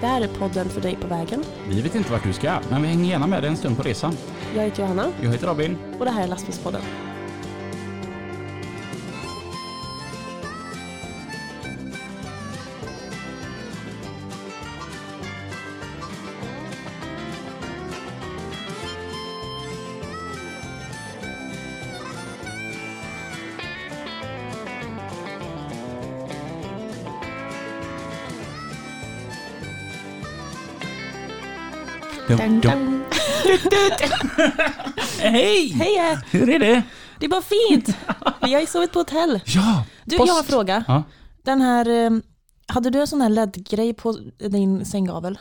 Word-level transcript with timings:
Det 0.00 0.06
här 0.06 0.20
är 0.20 0.28
podden 0.28 0.68
för 0.68 0.80
dig 0.80 0.96
på 0.96 1.06
vägen. 1.06 1.44
Vi 1.68 1.80
vet 1.80 1.94
inte 1.94 2.12
vart 2.12 2.24
du 2.24 2.32
ska, 2.32 2.58
men 2.70 2.82
vi 2.82 2.88
hänger 2.88 3.10
gärna 3.10 3.26
med 3.26 3.42
dig 3.42 3.50
en 3.50 3.56
stund 3.56 3.76
på 3.76 3.82
resan. 3.82 4.16
Jag 4.56 4.62
heter 4.62 4.82
Johanna 4.82 5.06
Jag 5.22 5.30
heter 5.30 5.46
Robin. 5.46 5.78
och 5.98 6.04
det 6.04 6.10
här 6.10 6.22
är 6.22 6.26
Lastbilspodden. 6.28 6.80
Dun, 32.36 32.60
dun. 32.60 33.04
Hej! 35.20 35.68
Hej! 35.68 36.18
Hur 36.30 36.48
är 36.50 36.58
det? 36.58 36.82
Det 37.18 37.26
är 37.26 37.30
bara 37.30 37.42
fint! 37.42 37.96
Vi 38.42 38.54
har 38.54 38.60
ju 38.60 38.66
sovit 38.66 38.92
på 38.92 38.98
hotell. 38.98 39.40
Ja, 39.46 39.84
Du, 40.04 40.16
post. 40.16 40.26
jag 40.28 40.34
har 40.34 40.40
en 40.40 40.46
fråga. 40.46 40.84
Ja. 40.88 41.02
Den 41.44 41.60
här, 41.60 41.88
eh, 41.88 42.10
hade 42.66 42.90
du 42.90 43.00
en 43.00 43.06
sån 43.06 43.20
här 43.20 43.28
LED-grej 43.28 43.94
på 43.94 44.12
din 44.38 44.84
sänggavel? 44.84 45.38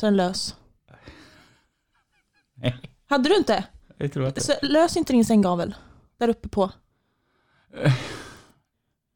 Så 0.00 0.06
den 0.06 0.16
lös? 0.16 0.54
Nej. 2.56 2.80
Hade 3.08 3.28
du 3.28 3.36
inte? 3.36 3.64
Jag 3.98 4.12
tror 4.12 4.26
att 4.26 4.42
Så 4.42 4.52
lös 4.62 4.96
inte 4.96 5.12
din 5.12 5.24
sänggavel 5.24 5.74
där 6.18 6.28
uppe 6.28 6.48
på. 6.48 6.70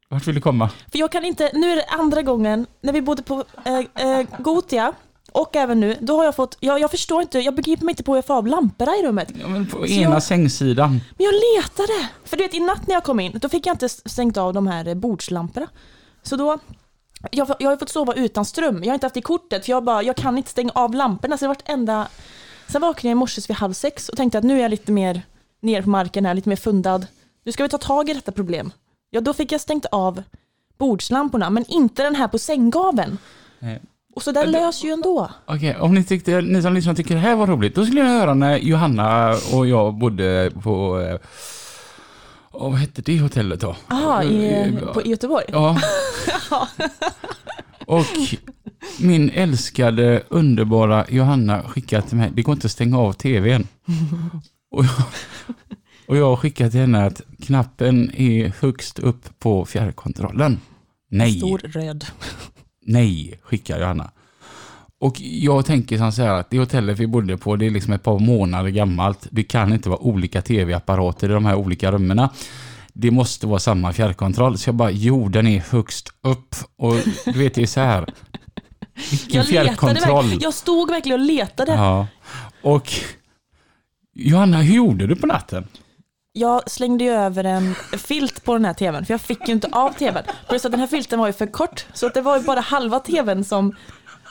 Vart 0.09 0.27
vill 0.27 0.35
du 0.35 0.41
komma? 0.41 0.69
För 0.91 0.99
jag 0.99 1.11
kan 1.11 1.25
inte, 1.25 1.51
nu 1.53 1.71
är 1.71 1.75
det 1.75 1.85
andra 1.85 2.21
gången, 2.21 2.65
när 2.81 2.93
vi 2.93 3.01
bodde 3.01 3.23
på 3.23 3.45
eh, 3.65 4.05
eh, 4.07 4.25
Gotia, 4.39 4.93
och 5.31 5.55
även 5.55 5.79
nu, 5.79 5.97
då 6.01 6.17
har 6.17 6.25
jag 6.25 6.35
fått, 6.35 6.57
jag, 6.59 6.79
jag 6.79 6.91
förstår 6.91 7.21
inte, 7.21 7.39
jag 7.39 7.55
begriper 7.55 7.85
mig 7.85 7.91
inte 7.93 8.03
på 8.03 8.11
hur 8.11 8.17
jag 8.17 8.25
får 8.25 8.33
av 8.33 8.47
lamporna 8.47 8.95
i 8.97 9.03
rummet. 9.03 9.27
Ja, 9.41 9.47
men 9.47 9.65
på 9.67 9.77
Så 9.77 9.85
ena 9.85 10.13
jag- 10.13 10.23
sängsidan. 10.23 10.89
Men 11.17 11.25
jag 11.25 11.33
letade! 11.33 12.09
För 12.25 12.37
du 12.37 12.43
vet, 12.43 12.53
i 12.53 12.59
natt 12.59 12.87
när 12.87 12.93
jag 12.95 13.03
kom 13.03 13.19
in, 13.19 13.31
då 13.41 13.49
fick 13.49 13.65
jag 13.65 13.73
inte 13.73 13.89
stängt 13.89 14.37
av 14.37 14.53
de 14.53 14.67
här 14.67 14.87
eh, 14.87 14.93
bordslamporna. 14.95 15.67
Så 16.23 16.35
då, 16.35 16.59
jag, 17.31 17.55
jag 17.59 17.69
har 17.69 17.77
fått 17.77 17.89
sova 17.89 18.13
utan 18.13 18.45
ström, 18.45 18.83
jag 18.83 18.89
har 18.89 18.93
inte 18.93 19.05
haft 19.05 19.13
det 19.13 19.19
i 19.19 19.21
kortet, 19.21 19.65
för 19.65 19.71
jag 19.71 19.83
bara, 19.83 20.03
jag 20.03 20.15
kan 20.15 20.37
inte 20.37 20.49
stänga 20.49 20.71
av 20.75 20.93
lamporna, 20.95 21.37
så 21.37 21.45
det 21.45 21.47
har 21.47 21.55
varit 21.55 21.69
enda... 21.69 22.07
Sen 22.67 22.81
vaknade 22.81 23.07
jag 23.07 23.11
i 23.11 23.15
morse 23.15 23.41
vid 23.47 23.57
halv 23.57 23.73
sex 23.73 24.09
och 24.09 24.17
tänkte 24.17 24.37
att 24.37 24.43
nu 24.43 24.57
är 24.57 24.61
jag 24.61 24.71
lite 24.71 24.91
mer 24.91 25.21
nere 25.61 25.83
på 25.83 25.89
marken 25.89 26.25
här, 26.25 26.33
lite 26.33 26.49
mer 26.49 26.55
fundad. 26.55 27.07
Nu 27.43 27.51
ska 27.51 27.63
vi 27.63 27.69
ta 27.69 27.77
tag 27.77 28.09
i 28.09 28.13
detta 28.13 28.31
problem. 28.31 28.71
Ja, 29.09 29.21
då 29.21 29.33
fick 29.33 29.51
jag 29.51 29.61
stängt 29.61 29.85
av 29.85 30.23
bordslamporna, 30.77 31.49
men 31.49 31.65
inte 31.67 32.03
den 32.03 32.15
här 32.15 32.27
på 32.27 32.37
sänggaveln. 32.39 33.17
Och 34.15 34.23
så 34.23 34.31
där 34.31 34.45
lös 34.45 34.83
ju 34.83 34.89
ändå. 34.89 35.29
Okej, 35.45 35.75
om 35.75 35.93
ni, 35.93 36.03
tyckte, 36.03 36.41
ni 36.41 36.61
som 36.61 36.73
lyssnar 36.73 36.93
tycker 36.93 37.15
det 37.15 37.21
här 37.21 37.35
var 37.35 37.47
roligt, 37.47 37.75
då 37.75 37.85
skulle 37.85 37.99
jag 38.01 38.07
höra 38.07 38.33
när 38.33 38.57
Johanna 38.57 39.35
och 39.53 39.67
jag 39.67 39.93
bodde 39.93 40.51
på... 40.63 40.99
eh, 41.01 41.17
åh, 42.51 42.69
vad 42.71 42.79
hette 42.79 43.01
det 43.01 43.19
hotellet 43.19 43.59
då? 43.61 43.75
Aha, 43.87 44.23
i, 44.23 44.53
Eh, 44.53 44.93
på, 44.93 45.01
i 45.01 45.09
Göteborg. 45.09 45.45
Ja. 45.51 45.77
Och 47.87 48.05
min 48.99 49.29
älskade, 49.29 50.23
underbara 50.29 51.05
Johanna 51.09 51.63
skickade 51.63 52.07
till 52.07 52.17
mig, 52.17 52.31
det 52.33 52.41
går 52.41 52.53
inte 52.53 52.65
att 52.67 52.71
stänga 52.71 52.97
av 52.99 53.13
tvn. 53.13 53.67
Och 54.71 54.85
jag, 54.85 54.91
och 56.07 56.17
jag 56.17 56.25
har 56.25 56.35
skickat 56.35 56.71
till 56.71 56.79
henne 56.79 57.05
att 57.05 57.21
knappen 57.43 58.11
är 58.15 58.53
högst 58.61 58.99
upp 58.99 59.39
på 59.39 59.65
fjärrkontrollen. 59.65 60.59
Nej, 61.09 61.37
Stor 61.37 61.57
röd. 61.57 62.05
Nej, 62.91 63.39
skickar 63.43 63.79
Johanna. 63.79 64.11
Och 64.99 65.21
jag 65.21 65.65
tänker 65.65 65.97
som 65.97 66.11
så 66.11 66.21
här 66.21 66.33
att 66.33 66.49
det 66.49 66.59
hotellet 66.59 66.99
vi 66.99 67.07
bodde 67.07 67.37
på, 67.37 67.55
det 67.55 67.65
är 67.65 67.69
liksom 67.69 67.93
ett 67.93 68.03
par 68.03 68.19
månader 68.19 68.69
gammalt. 68.69 69.27
Det 69.31 69.43
kan 69.43 69.73
inte 69.73 69.89
vara 69.89 69.99
olika 69.99 70.41
tv-apparater 70.41 71.29
i 71.29 71.33
de 71.33 71.45
här 71.45 71.55
olika 71.55 71.91
rummen. 71.91 72.29
Det 72.93 73.11
måste 73.11 73.47
vara 73.47 73.59
samma 73.59 73.93
fjärrkontroll. 73.93 74.57
Så 74.57 74.67
jag 74.67 74.75
bara, 74.75 74.91
jo 74.91 75.29
den 75.29 75.47
är 75.47 75.59
högst 75.59 76.09
upp. 76.21 76.55
Och 76.77 76.95
du 77.25 77.39
vet, 77.39 77.53
det 77.53 77.61
är 77.61 77.65
så 77.67 77.79
här. 77.79 78.05
Vilken 79.11 79.37
Jag 79.37 79.45
letade 79.45 79.65
fjärrkontroll. 79.65 80.15
verkligen, 80.15 80.39
jag 80.41 80.53
stod 80.53 80.89
verkligen 80.89 81.19
och 81.19 81.25
letade. 81.25 81.71
Ja. 81.71 82.07
Och 82.61 82.89
Johanna, 84.13 84.61
hur 84.61 84.75
gjorde 84.75 85.07
du 85.07 85.15
på 85.15 85.27
natten? 85.27 85.67
Jag 86.33 86.71
slängde 86.71 87.03
ju 87.03 87.11
över 87.11 87.43
en 87.43 87.75
filt 87.75 88.43
på 88.43 88.53
den 88.53 88.65
här 88.65 88.73
tvn, 88.73 89.05
för 89.05 89.13
jag 89.13 89.21
fick 89.21 89.47
ju 89.47 89.53
inte 89.53 89.69
av 89.71 89.93
tvn. 89.93 90.23
Plus 90.49 90.65
att 90.65 90.71
den 90.71 90.79
här 90.79 90.87
filten 90.87 91.19
var 91.19 91.27
ju 91.27 91.33
för 91.33 91.47
kort, 91.47 91.85
så 91.93 92.07
att 92.07 92.13
det 92.13 92.21
var 92.21 92.37
ju 92.37 92.43
bara 92.43 92.59
halva 92.59 92.99
tvn 92.99 93.43
som, 93.43 93.75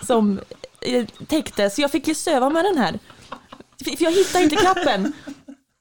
som 0.06 0.40
eh, 0.80 1.06
täckte. 1.28 1.70
Så 1.70 1.80
jag 1.80 1.90
fick 1.90 2.08
ju 2.08 2.14
söva 2.14 2.50
med 2.50 2.64
den 2.64 2.78
här. 2.78 2.98
För 3.84 4.04
jag 4.04 4.12
hittade 4.12 4.44
inte 4.44 4.56
knappen. 4.56 5.12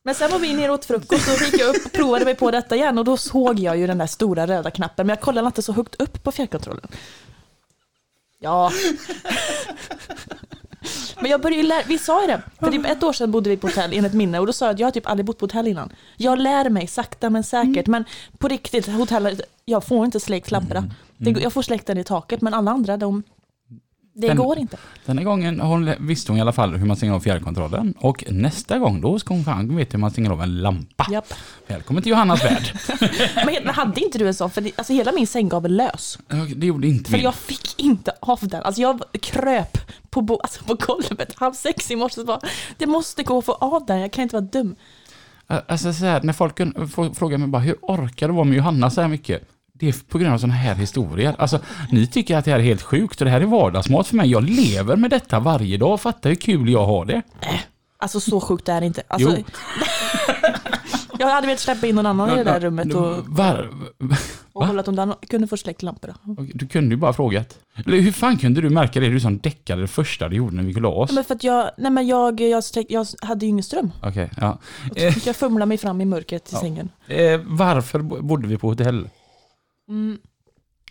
Men 0.04 0.16
sen 0.16 0.32
var 0.32 0.40
vi 0.40 0.54
nere 0.54 0.72
och 0.72 0.74
åt 0.74 0.86
frukost 0.86 1.28
och 1.28 1.38
så 1.38 1.46
gick 1.46 1.62
jag 1.62 1.76
upp 1.76 1.86
och 1.86 1.92
provade 1.92 2.26
mig 2.26 2.36
på 2.36 2.52
detta 2.52 2.76
igen 2.76 2.98
och 2.98 3.06
då 3.06 3.18
såg 3.18 3.60
jag 3.60 3.78
ju 3.78 3.88
den 3.88 3.98
där 3.98 4.08
stora 4.08 4.48
röda 4.48 4.72
knappen. 4.72 5.08
Men 5.08 5.14
jag 5.14 5.22
kollade 5.22 5.48
inte 5.48 5.62
så 5.62 5.74
högt 5.74 5.96
upp 5.96 6.24
på 6.24 6.32
fjärrkontrollen. 6.32 6.88
Ja. 8.40 8.72
Men 11.22 11.32
jag 11.32 11.42
började 11.42 11.64
lära, 11.64 11.84
vi 11.88 11.98
sa 11.98 12.22
ju 12.22 12.28
det, 12.28 12.42
för 12.60 12.72
typ 12.72 12.86
ett 12.86 13.04
år 13.04 13.14
sedan 13.14 13.32
bodde 13.32 13.50
vi 13.50 13.58
på 13.58 13.68
hotell 13.68 13.94
enligt 13.94 14.14
minne 14.14 14.40
och 14.40 14.46
då 14.48 14.54
sa 14.54 14.66
jag 14.66 14.74
att 14.74 14.80
jag 14.80 14.88
har 14.88 14.92
typ 14.92 15.08
aldrig 15.10 15.26
bott 15.26 15.38
på 15.38 15.44
hotell 15.46 15.68
innan. 15.68 15.90
Jag 16.18 16.40
lär 16.40 16.70
mig 16.70 16.88
sakta 16.88 17.30
men 17.30 17.44
säkert, 17.44 17.88
men 17.88 18.06
på 18.38 18.48
riktigt, 18.48 18.88
hotellet, 18.88 19.42
jag 19.66 19.84
får 19.84 20.06
inte 20.06 20.20
släckt 20.20 20.52
lamporna. 20.52 20.84
Det, 21.18 21.32
går- 21.32 21.44
jag 21.44 21.54
får 21.54 21.62
släckt 21.62 21.88
den 21.88 21.98
i 21.98 22.04
taket, 22.04 22.42
men 22.42 22.54
alla 22.54 22.72
andra, 22.72 22.98
de, 22.98 23.24
det 24.22 24.28
Den- 24.28 24.38
går 24.38 24.58
inte. 24.58 24.78
Den 25.06 25.18
här 25.18 25.26
gången 25.26 25.60
hon, 25.60 25.94
visste 26.00 26.32
hon 26.32 26.38
i 26.38 26.42
alla 26.42 26.52
fall 26.52 26.76
hur 26.76 26.86
man 26.86 26.98
stänger 26.98 27.14
av 27.14 27.20
fjärrkontrollen. 27.20 27.94
Och 28.00 28.24
nästa 28.30 28.80
gång, 28.80 29.02
då 29.02 29.20
ska 29.20 29.34
hon 29.34 29.44
fan 29.44 29.76
veta 29.76 29.92
hur 29.92 30.00
man 30.00 30.12
stänger 30.12 30.30
av 30.32 30.42
en 30.42 30.62
lampa. 30.62 31.06
Japp. 31.12 31.34
Välkommen 31.68 32.04
till 32.04 32.10
Johannas 32.10 32.44
värld. 32.46 32.80
Men 33.64 33.74
hade 33.74 34.02
inte 34.02 34.18
du 34.18 34.28
en 34.28 34.34
sån? 34.34 34.50
För 34.52 34.62
det, 34.62 34.72
alltså 34.76 34.94
hela 34.94 35.12
min 35.12 35.28
sänggavel 35.28 35.76
lös. 35.76 36.20
Det 36.56 36.68
gjorde 36.68 36.88
inte 36.88 37.10
För 37.10 37.18
min. 37.18 37.24
jag 37.24 37.36
fick 37.36 37.80
inte 37.80 38.12
av 38.20 38.40
den. 38.42 38.64
Alltså 38.64 38.82
jag 38.82 39.02
kröp 39.22 39.78
på, 40.10 40.22
bo, 40.22 40.40
alltså 40.40 40.64
på 40.64 40.74
golvet 40.76 41.34
halv 41.36 41.54
sex 41.54 41.92
i 41.92 41.96
morse. 41.96 42.24
bara, 42.24 42.40
Det 42.78 42.86
måste 42.88 43.24
gå 43.24 43.38
att 43.38 43.46
få 43.46 43.54
av 43.54 43.86
den, 43.86 44.00
jag 44.00 44.12
kan 44.12 44.24
inte 44.24 44.36
vara 44.36 44.46
dum. 44.46 44.76
Alltså 45.68 45.94
så 45.94 46.06
här, 46.06 46.22
när 46.24 46.34
folk 46.34 47.18
frågar 47.18 47.38
mig 47.38 47.48
bara, 47.48 47.62
hur 47.62 47.76
orkar 47.82 48.28
du 48.28 48.34
vara 48.34 48.44
med 48.44 48.58
Johanna 48.58 48.90
så 48.92 49.02
här 49.02 49.08
mycket? 49.08 49.50
Det 49.80 49.88
är 49.90 49.96
på 50.10 50.18
grund 50.18 50.34
av 50.34 50.38
sådana 50.38 50.54
här 50.54 50.76
historier. 50.76 51.36
Alltså, 51.38 51.60
ni 51.92 52.08
tycker 52.08 52.38
att 52.38 52.46
det 52.46 52.52
här 52.52 52.60
är 52.60 52.64
helt 52.64 52.82
sjukt 52.82 53.22
och 53.22 53.26
det 53.26 53.32
här 53.32 53.42
är 53.42 53.46
vardagsmat 53.46 54.08
för 54.08 54.16
mig. 54.16 54.32
Jag 54.32 54.44
lever 54.44 54.96
med 54.96 55.10
detta 55.10 55.40
varje 55.40 55.78
dag. 55.78 56.02
Fatta 56.02 56.30
hur 56.30 56.36
kul 56.36 56.70
jag 56.70 56.86
har 56.86 57.06
det. 57.06 57.22
Alltså 57.98 58.20
så 58.20 58.40
sjukt 58.42 58.70
är 58.70 58.80
det 58.82 58.88
inte. 58.88 59.02
Alltså, 59.08 59.36
Jo. 59.38 59.44
jag 61.20 61.28
hade 61.30 61.48
velat 61.48 61.60
släppa 61.60 61.88
in 61.88 61.96
någon 61.96 62.06
annan 62.06 62.30
i 62.30 62.36
det 62.36 62.44
där 62.44 62.60
rummet 62.60 62.94
och, 62.94 63.16
Var, 63.28 63.70
och 64.54 64.68
hålla 64.68 64.80
att 64.80 64.86
de 64.86 64.96
där 64.96 65.16
kunde 65.30 65.48
få 65.48 65.58
släckt 65.58 65.82
lamporna. 65.84 66.16
du 66.54 66.68
kunde 66.68 66.96
ju 66.96 67.00
bara 67.00 67.14
frågat. 67.14 67.58
Eller 67.86 68.00
hur 68.00 68.12
fan 68.12 68.38
kunde 68.38 68.62
du 68.62 68.70
märka 68.70 69.00
det? 69.00 69.10
Du 69.10 69.20
som 69.20 69.38
däckade 69.38 69.82
det 69.82 69.88
första 69.88 70.30
du 70.30 70.36
gjorde 70.36 70.56
när 70.56 70.64
vi 70.64 70.68
gick 70.70 70.78
och 70.78 70.82
la 70.84 70.90
oss. 70.90 71.10
Ja, 71.10 71.16
men 71.16 71.24
för 71.24 71.36
att 71.36 71.44
jag, 71.44 71.72
nej 71.78 71.92
men 71.92 72.08
jag, 72.08 72.42
jag, 72.42 72.60
sträck- 72.62 72.86
jag 72.90 73.08
hade 73.22 73.46
ju 73.46 73.50
ingen 73.50 73.64
ström. 73.64 73.92
Okej, 74.04 74.30
ja. 74.42 74.58
Och 74.92 75.00
så 75.00 75.12
fick 75.12 75.28
jag 75.28 75.36
fumla 75.36 75.66
mig 75.66 75.78
fram 75.78 76.02
i 76.02 76.06
mörkret 76.06 76.46
till 76.46 76.54
Ja. 76.56 76.62
sängen. 76.62 76.90
Eh, 77.08 77.40
varför 77.46 78.00
bo- 78.00 78.22
bodde 78.22 78.48
vi 78.48 78.58
på 78.58 78.68
hotell? 78.70 79.10
Mm. 79.90 80.20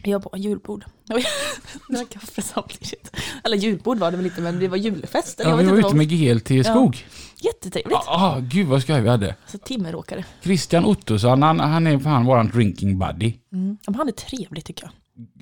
Jag 0.03 0.23
på 0.23 0.39
julbord. 0.39 0.85
Var 1.89 2.05
kaffe 2.05 2.43
samtidigt. 2.43 3.17
Eller 3.45 3.57
julbord 3.57 3.99
var 3.99 4.11
det 4.11 4.17
väl 4.17 4.27
inte, 4.27 4.41
men 4.41 4.59
det 4.59 4.69
var 4.69 4.77
julfest. 4.77 5.41
Ja, 5.45 5.51
jag 5.51 5.57
vi 5.57 5.65
var 5.65 5.79
ute 5.79 5.97
med 5.97 6.09
GLT 6.09 6.67
skog. 6.67 7.07
Jättetrevligt. 7.37 7.93
Ja, 7.93 8.05
ah, 8.07 8.39
gud 8.41 8.67
vad 8.67 8.83
skoj 8.83 9.01
vi 9.01 9.09
hade. 9.09 9.35
Så 9.47 9.59
timmeråkare. 9.59 10.25
Christian 10.43 10.85
Ottosson, 10.85 11.43
han, 11.43 11.61
han 11.61 11.87
är 11.87 11.99
fan 11.99 12.25
våran 12.25 12.49
drinking 12.49 12.99
buddy. 12.99 13.35
Mm. 13.53 13.79
Ja, 13.83 13.91
men 13.91 13.95
han 13.95 14.09
är 14.09 14.13
trevlig 14.13 14.65
tycker 14.65 14.85
jag. 14.85 14.93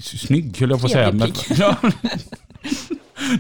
Snygg 0.04 0.60
höll 0.60 0.70
jag 0.70 0.80
på 0.80 0.86
att 0.86 0.92
säga. 0.92 1.12
Men, 1.12 1.32
ja. 1.48 1.76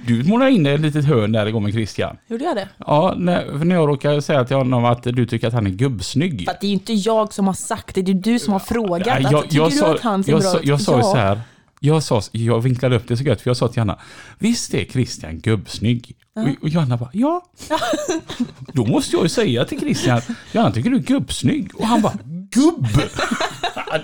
Du 0.06 0.24
målar 0.24 0.46
in 0.46 0.66
ett 0.66 0.80
litet 0.80 1.04
hörn 1.04 1.32
där 1.32 1.46
igår 1.46 1.60
med 1.60 1.72
Christian. 1.72 2.16
Gjorde 2.26 2.44
jag 2.44 2.56
det? 2.56 2.68
Ja, 2.78 3.14
när, 3.18 3.58
för 3.58 3.64
när 3.64 3.74
jag 3.74 3.88
råkar 3.88 4.20
säga 4.20 4.44
till 4.44 4.56
honom 4.56 4.84
att 4.84 5.02
du 5.02 5.26
tycker 5.26 5.48
att 5.48 5.54
han 5.54 5.66
är 5.66 5.70
gubbsnygg. 5.70 6.44
För 6.44 6.52
att 6.52 6.60
det 6.60 6.66
är 6.66 6.68
ju 6.68 6.74
inte 6.74 6.92
jag 6.92 7.32
som 7.32 7.46
har 7.46 7.54
sagt 7.54 7.94
det, 7.94 8.02
det 8.02 8.12
är 8.12 8.14
du 8.14 8.38
som 8.38 8.52
har 8.52 8.60
frågat. 8.60 9.06
Nej, 9.06 9.34
att, 9.34 9.42
tycker 9.50 9.70
du 9.70 9.84
att 9.84 10.00
han 10.00 10.24
ser 10.24 10.32
jag, 10.32 10.40
bra 10.40 10.50
sa, 10.50 10.58
ut? 10.58 10.66
jag 10.66 10.80
sa 10.80 10.92
ju 10.92 10.98
Ja. 10.98 11.02
så 11.12 11.16
här. 11.16 11.40
Jag, 11.80 12.02
sa, 12.02 12.22
jag 12.32 12.60
vinklade 12.60 12.96
upp 12.96 13.08
det 13.08 13.16
så 13.16 13.24
gött 13.24 13.40
för 13.40 13.50
jag 13.50 13.56
sa 13.56 13.68
till 13.68 13.76
Johanna, 13.76 13.98
visst 14.38 14.74
är 14.74 14.84
Christian 14.84 15.38
gubbsnygg? 15.40 16.16
Och, 16.36 16.62
och 16.62 16.68
Johanna 16.68 16.96
bara, 16.96 17.10
ja. 17.12 17.42
Då 18.72 18.86
måste 18.86 19.16
jag 19.16 19.22
ju 19.22 19.28
säga 19.28 19.64
till 19.64 19.80
Christian, 19.80 20.20
Johanna 20.52 20.72
tycker 20.74 20.90
du 20.90 20.96
är 20.96 21.00
gubbsnygg? 21.00 21.70
Och 21.74 21.86
han 21.86 22.02
bara, 22.02 22.12
gubb! 22.50 22.86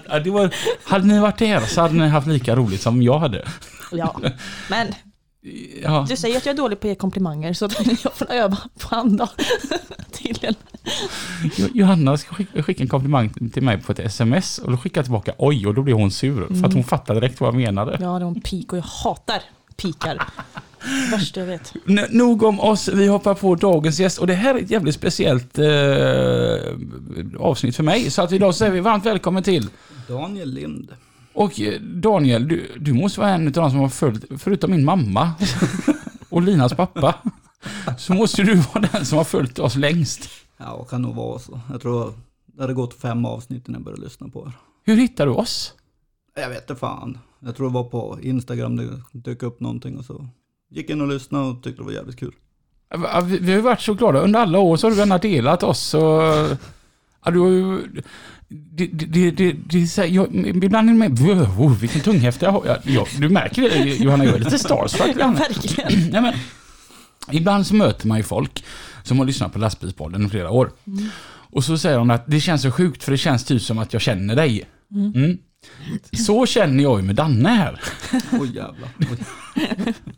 Ja, 0.09 0.19
det 0.19 0.31
var, 0.31 0.55
hade 0.85 1.07
ni 1.07 1.19
varit 1.19 1.39
där 1.39 1.61
så 1.61 1.81
hade 1.81 1.95
ni 1.95 2.09
haft 2.09 2.27
lika 2.27 2.57
roligt 2.57 2.81
som 2.81 3.03
jag 3.03 3.19
hade. 3.19 3.45
Ja, 3.93 4.21
men 4.71 4.87
Ja, 5.83 6.07
du 6.09 6.17
säger 6.17 6.37
att 6.37 6.47
jag 6.47 6.53
är 6.53 6.57
dålig 6.57 6.81
på 6.81 6.87
att 6.87 6.91
ge 6.91 6.95
komplimanger 6.95 7.53
så 7.53 7.69
jag 8.05 8.13
får 8.15 8.31
öva 8.33 8.59
på 8.81 8.97
andra 8.97 9.29
till 10.13 10.39
en. 10.43 10.55
Jo- 11.57 11.69
Johanna 11.75 12.17
ska 12.19 12.35
skicka, 12.35 12.63
skicka 12.63 12.83
en 12.83 12.89
komplimang 12.89 13.31
till 13.53 13.63
mig 13.63 13.81
på 13.83 13.93
ett 13.93 13.99
sms 13.99 14.59
och 14.59 14.71
då 14.71 14.77
skickade 14.77 14.99
jag 14.99 15.05
tillbaka 15.05 15.33
oj 15.39 15.67
och 15.67 15.75
då 15.75 15.83
blev 15.83 15.97
hon 15.97 16.11
sur 16.11 16.47
för 16.61 16.67
att 16.67 16.75
hon 16.75 16.85
fattade 16.85 17.21
direkt 17.21 17.41
vad 17.41 17.49
jag 17.49 17.55
menade. 17.55 17.93
Ja, 18.01 18.19
det 18.19 18.25
var 18.25 18.31
en 18.31 18.41
pik 18.41 18.73
och 18.73 18.79
jag 18.79 18.83
hatar 18.83 19.43
pikar. 19.77 20.23
Värsta 21.11 21.41
jag 21.41 21.47
vet. 21.47 21.73
N- 21.89 22.07
nog 22.11 22.43
om 22.43 22.61
oss, 22.61 22.89
vi 22.89 23.07
hoppar 23.07 23.35
på 23.35 23.55
dagens 23.55 24.01
gäst 24.01 24.19
och 24.19 24.27
det 24.27 24.35
här 24.35 24.55
är 24.55 24.59
ett 24.63 24.71
jävligt 24.71 24.95
speciellt 24.95 25.59
eh, 25.59 25.65
avsnitt 27.41 27.77
för 27.77 27.83
mig. 27.83 28.11
Så 28.11 28.23
att 28.23 28.33
idag 28.33 28.55
säger 28.55 28.73
vi 28.73 28.81
varmt 28.81 29.07
välkommen 29.07 29.43
till. 29.43 29.69
Daniel 30.09 30.55
Lind. 30.55 30.89
Och 31.35 31.61
eh, 31.61 31.81
Daniel, 31.81 32.49
du, 32.49 32.71
du 32.81 32.93
måste 32.93 33.21
vara 33.21 33.31
en 33.31 33.47
av 33.47 33.53
de 33.53 33.71
som 33.71 33.81
har 33.81 33.89
följt, 33.89 34.25
förutom 34.39 34.71
min 34.71 34.85
mamma 34.85 35.33
och 36.29 36.43
Linas 36.43 36.75
pappa, 36.75 37.15
så 37.99 38.15
måste 38.15 38.43
du 38.43 38.55
vara 38.55 38.89
den 38.93 39.07
som 39.07 39.19
har 39.19 39.25
följt 39.25 39.59
oss 39.59 39.77
längst. 39.77 40.29
Ja, 40.57 40.85
kan 40.85 41.03
nog 41.03 41.15
vara 41.15 41.39
så. 41.39 41.61
Jag 41.71 41.83
tror 41.83 42.13
det 42.47 42.63
hade 42.63 42.75
gått 42.75 42.95
fem 42.95 43.25
avsnitt 43.25 43.69
innan 43.69 43.79
jag 43.79 43.85
började 43.85 44.03
lyssna 44.03 44.29
på 44.29 44.47
er. 44.47 44.53
Hur 44.85 44.97
hittar 44.97 45.27
du 45.27 45.33
oss? 45.33 45.75
Jag 46.35 46.49
vet 46.49 46.71
inte 46.71 46.77
fan. 46.81 47.19
Jag 47.41 47.57
tror 47.57 47.69
det 47.69 47.75
var 47.75 47.85
på 47.85 48.19
Instagram 48.23 48.77
det 48.77 49.03
dök 49.13 49.43
upp 49.43 49.61
någonting 49.61 49.99
och 49.99 50.05
så 50.05 50.27
gick 50.71 50.91
in 50.91 51.01
och 51.01 51.09
lyssnade 51.09 51.51
och 51.51 51.63
tyckte 51.63 51.83
det 51.83 51.87
var 51.87 51.93
jävligt 51.93 52.19
kul. 52.19 52.35
Vi 53.25 53.51
har 53.51 53.57
ju 53.57 53.61
varit 53.61 53.81
så 53.81 53.95
glada. 53.95 54.21
Under 54.21 54.41
alla 54.41 54.59
år 54.59 54.77
så 54.77 54.87
har 54.87 54.91
du 54.93 54.99
gärna 54.99 55.19
delat 55.19 55.63
oss 55.63 55.95
och... 55.95 56.23
Ja, 57.25 57.31
du. 57.31 58.03
Det, 58.75 58.87
det, 58.87 59.31
det, 59.31 59.53
det, 59.67 59.83
är 59.83 59.87
så 59.87 60.01
här, 60.01 60.09
jag, 60.09 60.47
ibland 60.47 60.89
är 60.89 60.93
det 60.93 60.99
med... 60.99 61.21
Oh, 61.59 61.79
vilken 61.79 62.01
tunghäfta 62.01 62.47
jag 62.47 62.53
har. 62.53 62.63
Ja, 62.67 62.77
ja, 62.85 63.07
du 63.19 63.29
märker 63.29 63.63
det 63.63 63.77
Johanna, 63.79 64.25
jag 64.25 64.35
är 64.35 64.39
lite 64.39 64.59
starstruck. 64.59 65.17
Johanna. 65.17 65.39
Verkligen. 65.39 66.11
Nej, 66.11 66.23
men, 66.23 66.35
ibland 67.31 67.67
så 67.67 67.75
möter 67.75 68.09
man 68.09 68.19
ju 68.19 68.25
folk 68.25 68.65
som 69.03 69.19
har 69.19 69.27
lyssnat 69.27 69.53
på 69.53 69.59
lastbilspodden 69.59 70.27
i 70.27 70.29
flera 70.29 70.51
år. 70.51 70.73
Och 71.53 71.65
så 71.65 71.79
säger 71.79 71.99
de 71.99 72.11
att 72.11 72.25
det 72.27 72.41
känns 72.41 72.63
så 72.63 72.71
sjukt 72.71 73.05
för 73.05 73.13
det 73.13 73.19
känns 73.19 73.45
typ 73.45 73.63
som 73.63 73.79
att 73.79 73.93
jag 73.93 74.03
känner 74.03 74.37
dig. 74.37 74.65
Mm. 74.95 75.39
Så 76.27 76.47
känner 76.47 76.83
jag 76.83 77.01
ju 77.01 77.07
med 77.07 77.15
Danne 77.15 77.49
här. 77.49 77.81
Oj 78.33 78.57
jävlar. 78.57 78.89
Oj. 78.99 79.19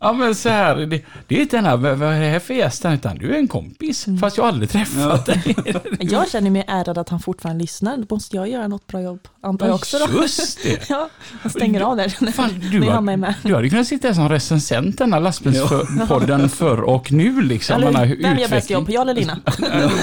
Ja 0.01 0.13
men 0.13 0.35
så 0.35 0.49
här, 0.49 0.77
det, 0.77 1.03
det 1.29 1.37
är 1.37 1.41
inte 1.41 1.57
den 1.57 1.65
här, 1.65 1.77
vad 1.77 2.03
är 2.03 2.21
det 2.21 2.27
här 2.27 2.39
för 2.39 2.55
gäst? 2.55 2.85
Utan 2.85 3.19
du 3.19 3.35
är 3.35 3.39
en 3.39 3.49
kompis, 3.49 4.07
fast 4.21 4.37
jag 4.37 4.45
har 4.45 4.49
aldrig 4.49 4.71
träffat 4.71 5.27
dig. 5.27 5.57
Jag 6.01 6.31
känner 6.31 6.51
mig 6.51 6.65
ärad 6.69 6.99
att 6.99 7.09
han 7.09 7.21
fortfarande 7.21 7.63
lyssnar. 7.63 7.97
Då 7.97 8.15
måste 8.15 8.37
jag 8.37 8.49
göra 8.49 8.69
något 8.69 8.87
bra 8.87 9.01
jobb, 9.01 9.29
antar 9.41 9.67
jag 9.67 9.75
också 9.75 9.99
då. 9.99 10.23
Just 10.23 10.63
det. 10.63 10.81
Ja, 10.89 11.09
jag 11.43 11.53
stänger 11.53 11.81
av 11.81 11.97
där 11.97 12.33
Fan, 12.33 12.51
du, 12.73 12.81
när 12.81 12.91
Hanna 12.91 13.13
är 13.13 13.17
med. 13.17 13.35
du 13.43 13.55
hade 13.55 13.69
kunnat 13.71 13.87
sitta 13.87 14.09
här 14.09 14.15
som 14.15 14.29
recensent 14.29 14.99
den 14.99 15.13
här 15.13 15.21
lastbilspodden 15.21 16.49
förr 16.49 16.81
och 16.81 17.13
nu 17.13 17.43
liksom. 17.43 17.77
Eller, 17.77 17.87
den 17.87 17.97
här 17.97 18.17
vem 18.23 18.39
gör 18.39 18.49
bäst 18.49 18.71
jobb, 18.71 18.91
jag 18.91 19.03
eller 19.03 19.15
Lina? 19.15 19.39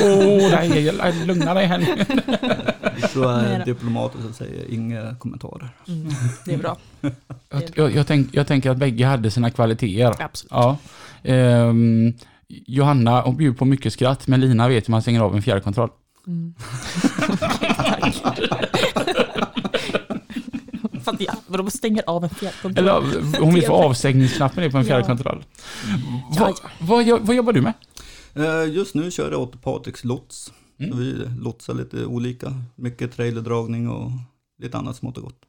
Åh, 0.04 0.52
nej, 0.52 0.92
nej, 0.98 1.26
lugna 1.26 1.54
dig 1.54 1.66
här 1.66 1.78
nu. 1.78 2.06
Så 3.14 3.24
är 3.30 3.66
diplomater 3.66 4.20
säger 4.34 4.74
inga 4.74 5.16
kommentarer. 5.16 5.70
Mm, 5.88 6.08
det 6.46 6.54
är 6.54 6.58
bra. 6.58 6.78
Jag, 7.50 7.64
jag, 7.76 7.96
jag, 7.96 8.08
tänk, 8.08 8.30
jag 8.32 8.48
tänker 8.48 8.70
att 8.70 8.78
bägge 8.78 9.06
hade 9.06 9.32
sina 9.32 9.52
kvaliteter. 9.52 10.24
Absolut. 10.24 10.52
Ja. 10.52 10.78
Ehm, 11.24 12.14
Johanna, 12.48 13.22
hon 13.22 13.38
bjuder 13.38 13.58
på 13.58 13.66
mycket 13.66 13.94
skratt, 13.94 14.28
men 14.28 14.42
Lina 14.42 14.68
vet 14.68 14.88
hur 14.88 14.92
man 14.92 15.02
stänger 15.02 15.22
av 15.22 15.36
en 15.36 15.42
fjärrkontroll. 15.42 15.90
Mm. 16.28 16.54
Ja, 21.20 21.34
vadå 21.48 21.70
stänger 21.70 22.04
av 22.08 22.24
en 22.24 22.30
fjärrkontroll? 22.30 22.88
Eller 22.88 23.40
hon 23.42 23.54
vill 23.54 23.66
få 23.66 23.74
avstängningsknappen 23.74 24.72
på 24.72 24.78
en 24.78 24.84
Ja. 24.84 24.88
fjärrkontroll. 24.88 25.44
Ja, 25.86 25.98
Vad, 26.40 26.50
ja. 26.50 26.56
vad, 26.80 27.04
gör- 27.04 27.20
vad 27.20 27.36
jobbar 27.36 27.54
du 27.54 27.62
med? 27.62 27.74
Eh, 28.36 28.74
Just 28.74 28.96
nu 28.96 29.12
kör 29.12 29.32
jag 29.32 29.42
åt 29.42 29.62
Patriks 29.62 30.04
lots. 30.04 30.54
Mm. 30.84 30.92
Så 30.92 30.98
vi 30.98 31.14
lotsar 31.40 31.74
lite 31.74 32.06
olika. 32.06 32.54
Mycket 32.76 33.12
trailerdragning 33.12 33.90
och 33.90 34.12
lite 34.60 34.78
annat 34.78 34.96
smått 34.96 35.18
och 35.18 35.24
gott. 35.24 35.40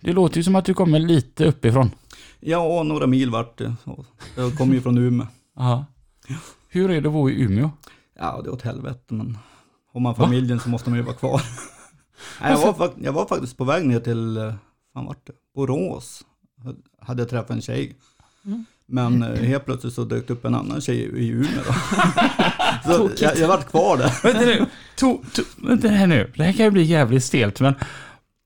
Det 0.00 0.12
låter 0.12 0.36
ju 0.36 0.42
som 0.44 0.56
att 0.56 0.64
du 0.64 0.74
kommer 0.74 0.98
lite 0.98 1.44
uppifrån. 1.46 1.90
Ja, 2.40 2.82
några 2.82 3.06
mil 3.06 3.30
vart 3.30 3.58
det. 3.58 3.74
Jag 4.36 4.58
kommer 4.58 4.74
ju 4.74 4.80
från 4.80 4.98
Umeå. 4.98 5.26
Ja. 5.56 5.84
Hur 6.68 6.90
är 6.90 7.00
det 7.00 7.08
att 7.08 7.12
bo 7.14 7.30
i 7.30 7.40
Umeå? 7.42 7.70
Ja, 8.18 8.40
det 8.42 8.48
är 8.48 8.52
åt 8.52 8.62
helvete, 8.62 9.14
men 9.14 9.38
har 9.92 10.00
man 10.00 10.14
familjen 10.14 10.60
så 10.60 10.68
måste 10.68 10.90
man 10.90 10.98
ju 10.98 11.04
vara 11.04 11.14
kvar. 11.16 11.42
Nej, 12.40 12.52
jag, 12.52 12.58
var, 12.58 12.72
fak- 12.88 12.98
jag 13.02 13.12
var 13.12 13.26
faktiskt 13.26 13.56
på 13.56 13.64
väg 13.64 13.86
ner 13.86 14.00
till, 14.00 14.36
eh, 14.36 14.54
fan 14.94 15.06
vart 15.06 15.26
det? 15.26 15.32
Borås. 15.54 16.24
Hade 17.00 17.22
jag 17.22 17.28
träffat 17.30 17.50
en 17.50 17.60
tjej. 17.60 17.96
Mm. 18.44 18.64
Men 18.90 19.22
eh, 19.22 19.42
helt 19.42 19.64
plötsligt 19.64 19.94
så 19.94 20.04
dök 20.04 20.26
det 20.26 20.32
upp 20.32 20.44
en 20.44 20.54
annan 20.54 20.80
tjej 20.80 20.96
i 20.96 21.28
Umeå 21.28 21.62
då. 21.66 21.72
så 22.92 23.10
jag, 23.24 23.36
jag 23.36 23.48
vart 23.48 23.70
kvar 23.70 23.96
där. 23.96 24.12
Vänta 24.22 24.40
nu, 24.40 24.66
to, 24.96 25.18
to, 25.32 25.42
vänta 25.56 25.88
här 25.88 26.06
nu. 26.06 26.32
Det 26.36 26.44
här 26.44 26.52
kan 26.52 26.64
ju 26.64 26.70
bli 26.70 26.82
jävligt 26.82 27.24
stelt, 27.24 27.60
men 27.60 27.74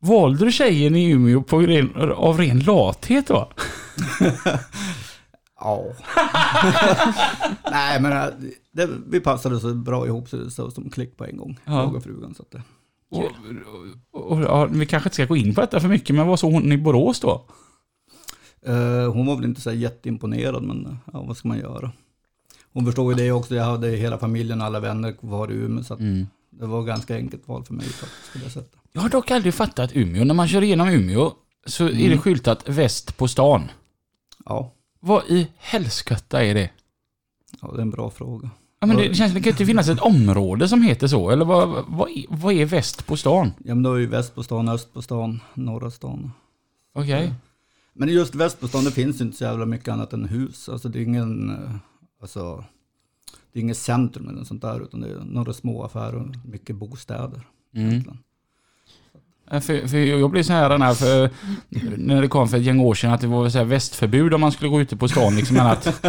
valde 0.00 0.44
du 0.44 0.52
tjejen 0.52 0.96
i 0.96 1.10
Umeå 1.10 1.42
på 1.42 1.60
ren, 1.60 2.12
av 2.16 2.38
ren 2.38 2.60
lathet 2.60 3.26
då? 3.26 3.52
Ja. 5.60 5.84
Nej, 7.70 8.00
men 8.00 8.12
eh, 8.12 8.24
det, 8.72 8.88
vi 9.06 9.20
passade 9.20 9.60
så 9.60 9.74
bra 9.74 10.06
ihop 10.06 10.28
så 10.28 10.36
det 10.36 10.50
så 10.50 10.70
som 10.70 10.90
klick 10.90 11.16
på 11.16 11.24
en 11.24 11.36
gång. 11.36 11.58
Ja. 11.64 11.82
Jag 11.82 11.94
och 11.94 12.02
frugan. 12.02 12.34
Så 12.34 12.42
att 12.42 12.50
det. 12.50 12.62
Och, 13.10 13.24
och, 14.12 14.32
och, 14.32 14.42
ja, 14.42 14.64
vi 14.64 14.86
kanske 14.86 15.06
inte 15.06 15.14
ska 15.14 15.24
gå 15.24 15.36
in 15.36 15.54
på 15.54 15.60
detta 15.60 15.80
för 15.80 15.88
mycket, 15.88 16.16
men 16.16 16.26
vad 16.26 16.38
såg 16.38 16.52
hon 16.52 16.72
i 16.72 16.78
Borås 16.78 17.20
då? 17.20 17.46
Eh, 18.66 19.12
hon 19.12 19.26
var 19.26 19.36
väl 19.36 19.44
inte 19.44 19.60
så 19.60 19.72
jätteimponerad, 19.72 20.62
men 20.62 20.98
ja, 21.12 21.22
vad 21.22 21.36
ska 21.36 21.48
man 21.48 21.58
göra? 21.58 21.92
Hon 22.72 22.86
förstod 22.86 23.12
ju 23.18 23.24
det 23.24 23.32
också. 23.32 23.54
Jag 23.54 23.64
hade 23.64 23.88
hela 23.88 24.18
familjen 24.18 24.60
och 24.60 24.66
alla 24.66 24.80
vänner 24.80 25.12
kvar 25.12 25.52
i 25.52 25.54
Umeå. 25.54 25.84
Så 25.84 25.94
Mm. 25.94 26.26
det 26.50 26.66
var 26.66 26.82
ganska 26.82 27.16
enkelt 27.16 27.48
val 27.48 27.64
för 27.64 27.74
mig 27.74 27.86
faktiskt. 27.86 28.32
på 28.32 28.38
det 28.38 28.50
sättet. 28.50 28.78
Jag 28.92 29.02
har 29.02 29.08
dock 29.08 29.30
aldrig 29.30 29.54
fattat 29.54 29.90
Umeå. 29.96 30.24
När 30.24 30.34
man 30.34 30.48
kör 30.48 30.62
igenom 30.62 30.88
Umeå 30.88 31.32
så 31.66 31.84
är 31.84 31.88
det 31.92 32.06
Mm. 32.06 32.18
skyltat 32.18 32.68
väst 32.68 33.16
på 33.16 33.28
stan. 33.28 33.62
Ja, 34.44 34.72
Vad 35.00 35.22
i 35.28 35.48
helskotta 35.56 36.44
är 36.44 36.54
det? 36.54 36.70
ja, 37.60 37.68
det 37.72 37.78
är 37.78 37.82
en 37.82 37.90
bra 37.90 38.10
fråga. 38.10 38.50
Ja, 38.80 38.86
men 38.86 38.96
det, 38.96 39.14
känns 39.14 39.32
det 39.34 39.40
kan 39.40 39.50
inte 39.50 39.66
finnas 39.66 39.88
ett 39.88 40.00
område 40.00 40.68
som 40.68 40.82
heter 40.82 41.06
så. 41.06 41.30
Eller 41.30 41.44
vad, 41.44 41.84
vad, 41.88 42.10
är- 42.10 42.24
vad 42.28 42.54
är 42.54 42.64
väst 42.66 43.06
på 43.06 43.16
stan? 43.16 43.52
Ja, 43.64 43.74
men 43.74 43.82
då 43.82 43.94
är 43.94 43.98
ju 43.98 44.06
väst 44.06 44.34
på 44.34 44.42
stan, 44.42 44.68
öst 44.68 44.92
på 44.92 45.02
stan, 45.02 45.40
norra 45.54 45.90
stan. 45.90 46.32
Okej. 46.94 47.32
Men 47.92 48.08
just 48.08 48.34
väst 48.34 48.60
på 48.60 48.68
stan, 48.68 48.84
det 48.84 48.90
finns 48.90 49.20
ju 49.20 49.24
inte 49.24 49.36
så 49.36 49.44
jävla 49.44 49.66
mycket 49.66 49.88
annat 49.88 50.12
än 50.12 50.24
hus. 50.24 50.68
Alltså 50.68 50.88
det 50.88 50.98
är 50.98 51.02
ingen, 51.02 51.50
eh, 51.50 51.74
alltså, 52.20 52.64
det 53.52 53.58
är 53.58 53.62
inget 53.62 53.78
centrum 53.78 54.28
eller 54.28 54.44
sånt 54.44 54.62
där, 54.62 54.82
utan 54.82 55.00
det 55.00 55.08
är 55.08 55.20
några 55.24 55.52
små 55.52 55.84
affärer 55.84 56.14
och 56.14 56.26
mycket 56.46 56.76
bostäder. 56.76 57.40
Mm. 57.74 58.04
För, 59.60 59.88
för 59.88 59.96
jag 59.96 60.30
blev 60.30 60.42
så 60.42 60.52
här 60.52 60.78
här 60.78 60.94
för, 60.94 61.30
när 61.96 62.22
det 62.22 62.28
kom 62.28 62.48
för 62.48 62.56
ett 62.56 62.62
gäng 62.62 62.80
år 62.80 62.94
sedan 62.94 63.12
att 63.12 63.20
det 63.20 63.26
var 63.26 63.48
så 63.48 63.58
här 63.58 63.64
västförbud 63.64 64.34
om 64.34 64.40
man 64.40 64.52
skulle 64.52 64.70
gå 64.70 64.80
ute 64.80 64.96
på 64.96 65.08
stan. 65.08 65.36
Liksom, 65.36 65.56
men 65.56 65.66
att, 65.66 66.06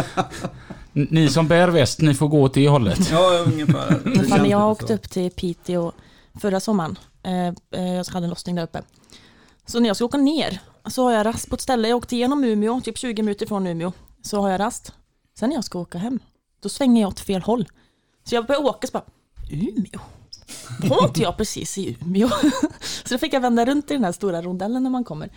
ni 0.92 1.28
som 1.28 1.48
bär 1.48 1.68
väst, 1.68 2.00
ni 2.00 2.14
får 2.14 2.28
gå 2.28 2.42
åt 2.42 2.54
det 2.54 2.68
hållet. 2.68 3.10
Ja, 3.10 3.44
ungefär. 3.46 4.24
Fan, 4.28 4.50
jag 4.50 4.70
åkte 4.70 4.94
upp 4.94 5.10
till 5.10 5.30
Piteå 5.30 5.92
förra 6.40 6.60
sommaren, 6.60 6.98
eh, 7.22 7.46
eh, 7.46 7.94
jag 7.94 8.04
hade 8.04 8.26
en 8.26 8.30
lossning 8.30 8.54
där 8.54 8.62
uppe. 8.62 8.82
Så 9.66 9.80
när 9.80 9.86
jag 9.86 9.96
ska 9.96 10.04
åka 10.04 10.18
ner 10.18 10.60
så 10.92 11.04
har 11.04 11.12
jag 11.12 11.26
rast 11.26 11.48
på 11.48 11.54
ett 11.54 11.60
ställe, 11.60 11.88
jag 11.88 11.96
åkte 11.96 12.16
igenom 12.16 12.44
Umeå, 12.44 12.80
typ 12.80 12.98
20 12.98 13.22
minuter 13.22 13.46
från 13.46 13.66
Umeå. 13.66 13.92
Så 14.22 14.40
har 14.40 14.50
jag 14.50 14.60
rast. 14.60 14.92
Sen 15.38 15.48
när 15.48 15.56
jag 15.56 15.64
ska 15.64 15.78
åka 15.78 15.98
hem, 15.98 16.18
då 16.62 16.68
svänger 16.68 17.00
jag 17.02 17.08
åt 17.08 17.20
fel 17.20 17.42
håll. 17.42 17.68
Så 18.24 18.34
jag 18.34 18.46
börjar 18.46 18.64
åka 18.66 18.86
så 18.86 18.92
bara, 18.92 19.04
Umeå? 19.50 20.00
Var 20.82 21.06
inte 21.06 21.22
jag 21.22 21.36
precis 21.36 21.78
i 21.78 21.96
Umeå? 22.00 22.28
Så 23.04 23.14
då 23.14 23.18
fick 23.18 23.32
jag 23.32 23.40
vända 23.40 23.64
runt 23.64 23.90
i 23.90 23.94
den 23.94 24.04
här 24.04 24.12
stora 24.12 24.42
rondellen 24.42 24.82
när 24.82 24.90
man 24.90 25.04
kommer. 25.04 25.30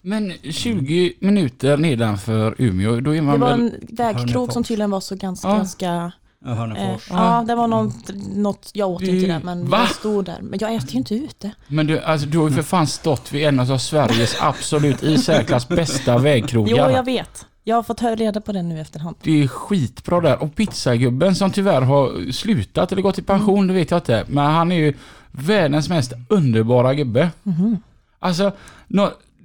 Men 0.00 0.32
20 0.52 1.14
minuter 1.20 1.76
nedanför 1.76 2.54
Umeå, 2.58 3.00
då 3.00 3.10
är 3.10 3.14
Det 3.14 3.22
man 3.22 3.40
var 3.40 3.50
väl... 3.50 3.60
en 3.60 3.74
vägkrog 3.96 4.52
som 4.52 4.64
tydligen 4.64 4.90
var 4.90 5.00
så 5.00 5.16
ganska, 5.16 5.48
Ja. 5.48 5.56
ganska 5.56 6.12
Ja, 6.44 6.50
Eh, 6.50 6.56
Hörnefors. 6.56 7.06
ja, 7.10 7.44
det 7.46 7.54
var 7.54 7.66
något, 7.68 8.10
något 8.36 8.70
jag 8.74 8.90
åt 8.90 9.02
inte 9.02 9.26
där, 9.26 9.40
men 9.44 9.68
Va? 9.68 9.78
jag 9.78 9.88
stod 9.88 10.24
där. 10.24 10.38
Men 10.42 10.58
jag 10.62 10.74
äter 10.74 10.90
ju 10.90 10.98
inte 10.98 11.14
ute. 11.14 11.50
Men 11.68 11.86
du, 11.86 12.00
alltså, 12.00 12.26
du 12.26 12.38
har 12.38 12.48
ju 12.48 12.54
för 12.54 12.62
fan 12.62 12.86
stått 12.86 13.32
vid 13.32 13.44
en 13.46 13.60
av 13.60 13.78
Sveriges 13.78 14.36
absolut 14.42 15.02
i 15.02 15.18
särklass 15.18 15.68
bästa 15.68 16.18
vägkrogar. 16.18 16.88
Jo, 16.88 16.96
jag 16.96 17.04
vet. 17.04 17.46
Jag 17.64 17.76
har 17.76 17.82
fått 17.82 18.00
höra 18.00 18.14
reda 18.14 18.40
på 18.40 18.52
det 18.52 18.62
nu 18.62 18.80
efterhand. 18.80 19.16
Det 19.22 19.42
är 19.42 19.48
skitbra 19.48 20.20
där. 20.20 20.42
Och 20.42 20.54
pizzagubben 20.54 21.34
som 21.34 21.50
tyvärr 21.50 21.80
har 21.82 22.32
slutat 22.32 22.92
eller 22.92 23.02
gått 23.02 23.18
i 23.18 23.22
pension, 23.22 23.66
det 23.66 23.74
vet 23.74 23.90
jag 23.90 23.98
inte. 23.98 24.24
Men 24.28 24.44
han 24.54 24.72
är 24.72 24.76
ju 24.76 24.94
världens 25.30 25.88
mest 25.88 26.12
underbara 26.28 26.94
gubbe. 26.94 27.30
Mhm. 27.42 27.76
Alltså, 28.18 28.52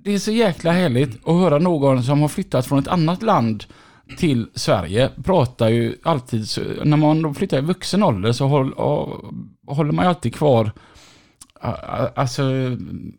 det 0.03 0.11
är 0.13 0.19
så 0.19 0.31
jäkla 0.31 0.71
härligt 0.71 1.27
att 1.27 1.35
höra 1.35 1.57
någon 1.59 2.03
som 2.03 2.21
har 2.21 2.27
flyttat 2.27 2.65
från 2.65 2.79
ett 2.79 2.87
annat 2.87 3.21
land 3.23 3.63
till 4.17 4.47
Sverige 4.53 5.09
pratar 5.23 5.69
ju 5.69 5.95
alltid, 6.03 6.47
när 6.83 6.97
man 6.97 7.35
flyttar 7.35 7.57
i 7.57 7.61
vuxen 7.61 8.03
ålder 8.03 8.31
så 8.31 8.47
håller 9.67 9.91
man 9.91 10.05
ju 10.05 10.09
alltid 10.09 10.35
kvar 10.35 10.71
Alltså, 12.15 12.43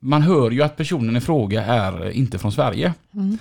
man 0.00 0.22
hör 0.22 0.50
ju 0.50 0.62
att 0.62 0.76
personen 0.76 1.16
i 1.16 1.20
fråga 1.20 1.64
är 1.64 2.10
inte 2.10 2.38
från 2.38 2.52
Sverige. 2.52 2.94
Mm. 3.14 3.38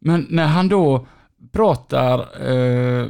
Men 0.00 0.26
när 0.30 0.46
han 0.46 0.68
då 0.68 1.06
pratar 1.52 2.18
eh, 2.50 3.06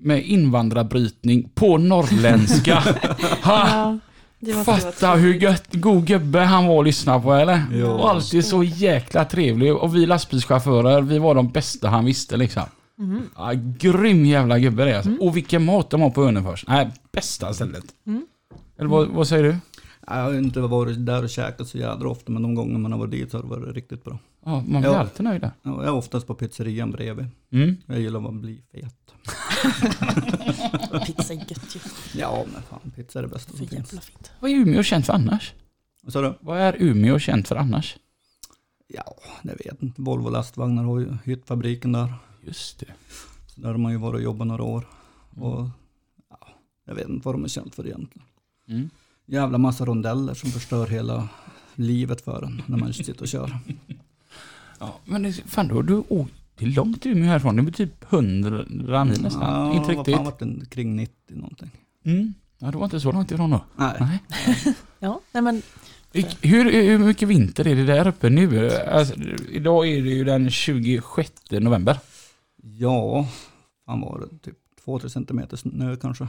med 0.00 0.22
invandrarbrytning 0.22 1.48
på 1.54 1.78
norrländska. 1.78 2.82
ha, 3.42 3.98
Ja, 4.46 4.64
Fatta 4.64 5.14
hur 5.14 5.34
gött, 5.34 5.64
god 5.72 6.06
gubbe 6.06 6.40
han 6.40 6.66
var 6.66 6.78
att 6.80 6.84
lyssna 6.86 7.20
på 7.20 7.32
eller? 7.34 7.62
Jo. 7.72 7.86
Och 7.86 8.10
alltid 8.10 8.44
så 8.44 8.62
jäkla 8.64 9.24
trevlig. 9.24 9.74
Och 9.76 9.96
vi 9.96 10.06
lastbilschaufförer, 10.06 11.02
vi 11.02 11.18
var 11.18 11.34
de 11.34 11.48
bästa 11.52 11.88
han 11.88 12.04
visste 12.04 12.36
liksom. 12.36 12.62
Mhm. 12.96 13.22
Ja, 13.36 13.50
grym 13.78 14.24
jävla 14.26 14.58
gubbe 14.58 14.84
det 14.84 14.96
alltså. 14.96 15.10
Och 15.20 15.36
vilken 15.36 15.64
mat 15.64 15.90
de 15.90 16.00
har 16.00 16.10
på 16.10 16.22
Örnefors. 16.24 16.64
Nej, 16.68 16.90
bästa 17.12 17.54
stället. 17.54 17.84
Mm. 18.06 18.26
Eller 18.78 18.88
vad, 18.88 19.08
vad 19.08 19.28
säger 19.28 19.42
du? 19.42 19.56
Jag 20.06 20.14
har 20.22 20.34
inte 20.34 20.60
varit 20.60 21.06
där 21.06 21.22
och 21.22 21.30
käkat 21.30 21.68
så 21.68 21.78
jädra 21.78 22.08
ofta, 22.10 22.32
men 22.32 22.42
de 22.42 22.54
gånger 22.54 22.78
man 22.78 22.92
har 22.92 22.98
varit 22.98 23.10
dit 23.10 23.30
så 23.30 23.36
har 23.36 23.42
det 23.42 23.48
varit 23.48 23.74
riktigt 23.74 24.04
bra. 24.04 24.18
Ja, 24.46 24.64
man 24.68 24.80
blir 24.82 24.92
Ja. 24.92 24.98
alltid 24.98 25.24
nöjd 25.24 25.40
där. 25.40 25.50
Ja, 25.62 25.70
Jag 25.76 25.84
är 25.84 25.92
oftast 25.94 26.26
på 26.26 26.34
pizzerian 26.34 26.90
bredvid. 26.90 27.26
Mm. 27.52 27.76
Jag 27.86 28.00
gillar 28.00 28.28
att 28.28 28.34
bli 28.34 28.60
fet. 28.72 28.94
Pizza 31.06 31.32
är 31.34 31.38
gött 31.38 31.76
ju. 31.76 31.80
Ja, 32.20 32.44
men 32.52 32.62
fan, 32.62 32.92
pizza 32.96 33.18
är 33.18 33.22
det 33.22 33.28
bästa 33.28 33.50
För 33.50 33.58
som 33.58 33.66
finns. 33.68 33.90
fint. 33.90 34.32
Vad 34.40 34.50
är 34.50 34.54
Umeå 34.54 34.82
känt 34.82 35.06
för 35.06 35.12
annars? 35.12 35.54
Vad 36.02 36.12
sa 36.12 36.20
du? 36.20 36.34
Vad 36.40 36.58
är 36.58 36.76
Umeå 36.78 37.18
känt 37.18 37.48
för 37.48 37.56
annars? 37.56 37.96
Ja, 38.86 39.14
jag 39.42 39.56
vet 39.64 39.82
inte. 39.82 40.02
Volvo 40.02 40.28
lastvagnar 40.30 40.84
har 40.84 41.00
ju 41.00 41.16
hyttfabriken 41.24 41.92
där. 41.92 42.14
Just 42.42 42.78
det. 42.78 42.86
Så 43.46 43.60
där 43.60 43.68
har 43.68 43.76
man 43.78 43.92
ju 43.92 43.98
varit 43.98 44.14
och 44.14 44.22
jobbat 44.22 44.46
några 44.46 44.62
år. 44.62 44.86
Och 45.30 45.68
ja, 46.30 46.48
jag 46.84 46.94
vet 46.94 47.08
inte 47.08 47.26
vad 47.26 47.34
de 47.34 47.44
är 47.44 47.48
känt 47.48 47.74
för 47.74 47.86
egentligen. 47.86 48.28
Mm. 48.68 48.90
Jävla 49.26 49.58
massa 49.58 49.84
rondeller 49.84 50.34
som 50.34 50.50
förstör 50.50 50.86
hela 50.86 51.28
livet 51.74 52.20
för 52.20 52.42
en 52.42 52.62
när 52.66 52.76
man 52.78 52.92
sitter 52.92 53.22
och 53.22 53.28
kör. 53.28 53.58
Ja, 54.78 55.00
men 55.04 55.22
det, 55.22 55.32
fan 55.32 55.68
då, 55.68 55.82
du 55.82 56.02
åkte 56.08 56.34
det 56.56 56.64
är 56.64 56.68
långt 56.68 57.02
till 57.02 57.10
Umeå 57.12 57.28
härifrån. 57.28 57.56
Det 57.56 57.62
blir 57.62 57.72
typ 57.72 58.12
100 58.12 59.04
mil 59.04 59.22
nästan. 59.22 59.42
Ja, 59.42 59.74
inte 59.74 59.94
vad 59.94 60.06
riktigt. 60.08 60.38
fan 60.38 60.58
det? 60.58 60.66
Kring 60.66 60.96
90 60.96 61.14
någonting. 61.28 61.70
Mm. 62.04 62.34
Ja, 62.58 62.70
det 62.70 62.76
var 62.76 62.84
inte 62.84 63.00
så 63.00 63.12
långt 63.12 63.30
ifrån 63.32 63.50
då. 63.50 63.64
Nej. 63.76 63.96
Nej. 64.00 64.22
Ja, 64.98 65.20
nej 65.32 65.42
men 65.42 65.62
Hur, 66.42 66.72
hur 66.72 66.98
mycket 66.98 67.28
vinter 67.28 67.66
är 67.66 67.76
det 67.76 67.84
där 67.84 68.08
uppe 68.08 68.30
nu? 68.30 68.70
Alltså, 68.70 69.14
idag 69.50 69.88
är 69.88 70.02
det 70.02 70.08
ju 70.08 70.24
den 70.24 70.50
26 70.50 71.32
november. 71.50 71.98
Ja, 72.62 73.28
fan 73.86 74.00
var 74.00 74.20
det? 74.20 74.38
Typ 74.38 74.58
2-3 74.84 75.08
centimeter 75.08 75.56
snö 75.56 75.96
kanske? 75.96 76.26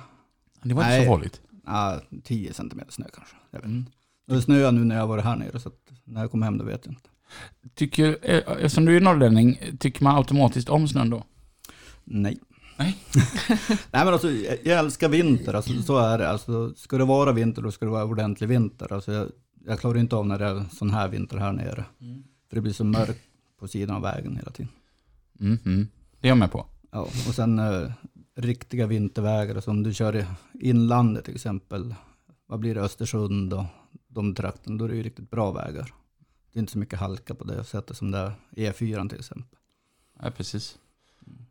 Det 0.64 0.74
var 0.74 0.82
inte 0.84 0.96
Nej. 0.98 1.06
så 1.06 1.12
farligt. 1.12 1.42
Ja, 1.66 2.02
10 2.24 2.54
centimeter 2.54 2.92
snö 2.92 3.06
kanske. 3.14 3.36
Jag 3.52 3.60
vet. 3.60 3.66
Mm. 3.66 3.86
Det 4.28 4.42
snöar 4.42 4.72
nu 4.72 4.84
när 4.84 4.96
jag 4.96 5.08
var 5.08 5.18
här 5.18 5.36
nere 5.36 5.60
så 5.60 5.70
att 5.70 5.92
när 6.04 6.22
jag 6.22 6.32
kom 6.32 6.42
hem 6.42 6.58
det 6.58 6.64
vet 6.64 6.86
jag 6.86 6.92
inte. 6.92 7.10
Tycker, 7.76 8.18
eh, 8.22 8.38
eftersom 8.38 8.86
du 8.86 8.98
är 8.98 9.02
norrlänning, 9.02 9.60
tycker 9.80 10.04
man 10.04 10.18
automatiskt 10.18 10.70
om 10.70 10.88
snön 10.88 11.10
då? 11.10 11.24
Nej. 12.04 12.40
Nej. 12.78 12.98
Nej 13.70 14.06
men 14.06 14.08
alltså 14.08 14.32
jag, 14.64 14.80
älskar 14.80 15.10
vinter, 15.10 15.54
alltså, 15.54 15.82
så 15.82 15.98
är 15.98 16.18
det. 16.18 16.30
Alltså, 16.30 16.74
ska 16.76 16.98
det 16.98 17.06
vara 17.06 17.32
vinter 17.32 17.62
då 17.62 17.72
ska 17.72 17.86
det 17.86 17.92
vara 17.92 18.06
ordentlig 18.06 18.48
vinter. 18.48 18.94
Alltså, 18.94 19.12
jag, 19.12 19.32
jag 19.66 19.80
klarar 19.80 19.98
inte 19.98 20.16
av 20.16 20.28
när 20.28 20.40
det 20.40 20.46
är 20.46 20.66
sån 20.72 20.90
här 20.90 21.08
vinter 21.08 21.38
här 21.38 21.52
nere. 21.52 21.86
För 22.50 22.56
det 22.56 22.62
blir 22.62 22.74
så 22.74 22.84
mörkt 22.84 23.22
på 23.60 23.68
sidan 23.68 23.96
av 23.96 24.02
vägen 24.02 24.36
hela 24.36 24.52
tiden. 24.52 24.72
Mm, 25.40 25.58
mm. 25.66 25.88
Det 26.20 26.28
är 26.28 26.30
jag 26.30 26.38
med 26.38 26.52
på. 26.52 26.66
Ja, 26.92 27.02
och 27.02 27.36
sen 27.36 27.60
eh, 27.60 27.92
riktiga 28.36 28.88
vintervägar, 28.88 29.56
alltså 29.56 29.72
om 29.72 29.84
du 29.84 29.94
kör 29.94 30.16
i 30.16 30.26
inlandet 30.54 31.26
till 31.26 31.36
exempel, 31.36 31.96
vad 32.48 32.60
blir 32.60 32.76
det, 32.76 32.82
Östersund 32.82 33.54
och 33.54 33.66
de 34.08 34.36
trakterna, 34.36 34.78
då 34.78 34.86
är 34.86 34.90
det 34.90 34.96
ju 34.96 35.04
riktigt 35.04 35.30
bra 35.30 35.52
vägar. 35.52 35.94
Det 36.56 36.60
är 36.60 36.62
inte 36.62 36.72
så 36.72 36.78
mycket 36.78 37.00
halka 37.00 37.36
på 37.36 37.44
det 37.44 37.64
sättet 37.64 37.98
som 37.98 38.12
det 38.12 38.18
är 38.56 38.72
E4 38.72 39.10
till 39.10 39.20
exempel. 39.20 39.60
Ja, 40.24 40.32
precis. 40.32 40.78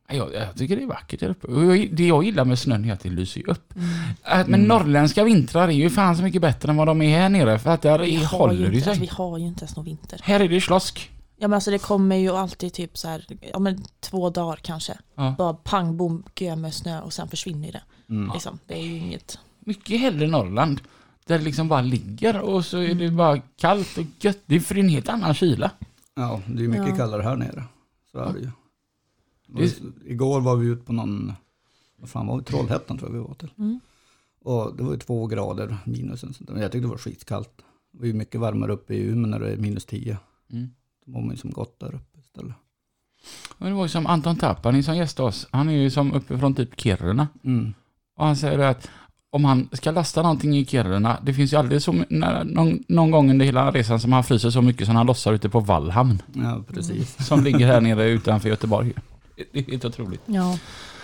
Ja, 0.09 0.15
Jag, 0.15 0.35
jag 0.35 0.57
tycker 0.57 0.77
det 0.77 0.83
är 0.83 0.87
vackert 0.87 1.21
där 1.21 1.29
uppe. 1.29 1.53
Jag, 1.53 1.97
det 1.97 2.07
jag 2.07 2.25
gillar 2.25 2.45
med 2.45 2.59
snön 2.59 2.85
är 2.85 2.93
att 2.93 3.01
det 3.01 3.09
lyser 3.11 3.41
ju 3.41 3.47
upp. 3.47 3.75
Äh, 4.25 4.47
Men 4.49 4.63
norrländska 4.63 5.25
vintrar 5.25 5.69
är 5.69 5.73
ju 5.73 5.91
fan 5.91 6.17
så 6.17 6.23
mycket 6.23 6.43
bättre 6.43 6.71
än 6.71 6.77
vad 6.77 6.87
de 6.87 7.03
är 7.03 7.19
här 7.19 7.29
nere. 7.29 7.59
För 7.59 7.71
att 7.71 7.83
där 7.83 7.99
vi 7.99 8.25
håller 8.25 8.71
det 8.71 8.77
alltså, 8.77 8.91
vi 8.91 8.97
sig. 8.97 9.07
har 9.07 9.39
ju 9.39 9.47
inte 9.47 9.61
ens 9.61 9.77
någon 9.77 9.85
vinter. 9.85 10.21
Här 10.23 10.41
är 10.41 10.49
det 10.49 10.61
slosk. 10.61 11.11
Ja 11.37 11.49
men 11.49 11.55
alltså 11.55 11.71
det 11.71 11.79
kommer 11.79 12.17
ju 12.17 12.31
alltid 12.31 12.73
typ 12.73 12.99
så 12.99 13.09
här, 13.09 13.27
ja 13.53 13.59
men 13.59 13.85
två 14.01 14.31
dagar 14.31 14.57
kanske. 14.63 14.99
Ja. 15.15 15.35
Bara 15.39 15.55
pang 15.55 15.97
bom, 15.97 16.25
gö 16.37 16.57
med 16.57 16.75
snö 16.75 17.01
och 17.01 17.13
sen 17.13 17.29
försvinner 17.29 17.73
det. 17.73 17.83
Mm. 18.15 18.31
Liksom. 18.35 18.59
Det 18.67 18.75
är 18.75 18.83
ju 18.83 18.97
inget. 18.97 19.39
Mycket 19.61 20.01
hellre 20.01 20.27
Norrland. 20.27 20.81
Där 21.25 21.39
det 21.39 21.45
liksom 21.45 21.69
bara 21.69 21.81
ligger 21.81 22.41
och 22.41 22.65
så 22.65 22.79
är 22.79 22.95
det 22.95 23.11
bara 23.11 23.39
kallt 23.41 23.99
och 23.99 24.05
gött. 24.21 24.39
Det 24.47 24.55
är 24.57 24.61
för 24.61 24.79
en 24.79 24.89
helt 24.89 25.09
annan 25.09 25.35
kyla. 25.35 25.71
Ja, 26.15 26.41
det 26.47 26.59
är 26.59 26.63
ju 26.63 26.69
mycket 26.69 26.89
Ja. 26.89 26.97
kallare 26.97 27.23
här 27.23 27.37
nere. 27.37 27.65
Så 28.13 28.19
är 28.19 28.33
det 28.33 28.39
ju. 28.41 28.51
Det- 29.47 29.81
Igår 30.11 30.41
var 30.41 30.57
vi 30.57 30.67
ute 30.67 30.85
på 30.85 30.93
någon, 30.93 31.33
vad 31.97 32.11
fan 32.11 32.27
var 32.27 32.39
det, 32.39 32.45
Trollhättan 32.45 32.99
tror 32.99 33.11
jag 33.11 33.15
vi 33.21 33.27
var 33.29 33.35
till. 33.35 33.51
Mm. 33.59 33.81
Och 34.41 34.77
det 34.77 34.83
var 34.83 34.93
ju 34.93 34.99
två 34.99 35.27
grader 35.27 35.77
minus. 35.85 36.13
och 36.23 36.35
sånt 36.35 36.47
där. 36.47 36.53
Men 36.55 36.63
jag 36.63 36.73
tyckte 36.73 36.85
det 36.87 36.91
var 36.91 36.99
skitkallt. 36.99 37.51
Det 37.93 37.99
var 37.99 38.07
ju 38.07 38.13
mycket 38.13 38.41
varmare 38.41 38.73
uppe 38.73 38.95
i 38.95 39.01
Umeå 39.07 39.27
när 39.31 39.39
det 39.41 39.53
är 39.53 39.57
minus 39.57 39.85
10. 39.85 40.19
Mm. 40.53 40.71
Då 41.07 41.13
var 41.13 41.21
man 41.21 41.31
ju 41.31 41.37
som 41.37 41.51
gott 41.51 41.81
där 41.81 41.95
uppe 41.95 42.21
istället. 42.21 42.55
Men 43.59 43.69
det 43.69 43.75
var 43.75 43.85
ju 43.85 43.89
som 43.89 44.07
Anton 44.07 44.37
Tapani 44.37 44.83
som 44.83 44.97
gästade 44.97 45.29
oss. 45.29 45.49
Han 45.51 45.69
är 45.69 45.73
ju 45.73 45.91
som 45.91 46.13
uppifrån 46.13 46.55
typ 46.55 46.81
Kiruna. 46.81 47.29
Mm. 47.45 47.75
Och 48.17 48.27
han 48.27 48.37
säger 48.37 48.59
att 48.59 48.91
om 49.35 49.45
han 49.45 49.69
ska 49.73 49.91
lasta 49.91 50.23
någonting 50.23 50.57
i 50.59 50.65
Kiruna, 50.67 51.19
det 51.23 51.35
finns 51.35 51.53
ju 51.53 51.57
aldrig 51.57 51.83
så, 51.83 52.05
när, 52.09 52.45
någon, 52.45 52.85
någon 52.89 53.11
gång 53.11 53.31
under 53.31 53.47
hela 53.47 53.71
resan 53.71 54.01
som 54.01 54.13
han 54.13 54.25
fryser 54.25 54.51
så 54.51 54.63
mycket 54.63 54.87
som 54.87 54.97
han 54.97 55.07
lossar 55.07 55.33
ute 55.33 55.49
på 55.49 55.61
Vallhamn. 55.61 56.23
Ja, 56.33 56.63
precis. 56.75 57.27
Som 57.27 57.45
ligger 57.45 57.67
här 57.67 57.81
nere 57.89 58.05
utanför 58.09 58.49
Göteborg. 58.49 58.93
Det 59.53 59.59
är 59.59 59.71
helt 59.71 59.85
otroligt. 59.85 60.21
Ja, 60.27 60.59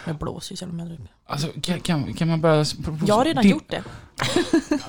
det 0.05 0.15
blåser 0.15 0.53
ju 0.53 0.57
så 0.57 0.65
jävla 0.65 0.85
mycket. 0.85 1.07
Alltså 1.27 1.49
kan, 1.63 1.81
kan, 1.81 2.15
kan 2.15 2.29
man 2.29 2.41
börja... 2.41 2.65
Jag 3.07 3.15
har 3.15 3.25
redan 3.25 3.43
Din- 3.43 3.51
gjort 3.53 3.71
det. 3.71 3.83
Alltså, 4.19 4.41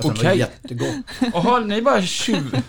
det 0.01 0.10
Okej. 0.10 0.38
jättegott. 0.38 0.95
Jaha, 1.33 1.60
ni 1.60 1.81
bara 1.81 2.01
tjuv... 2.01 2.51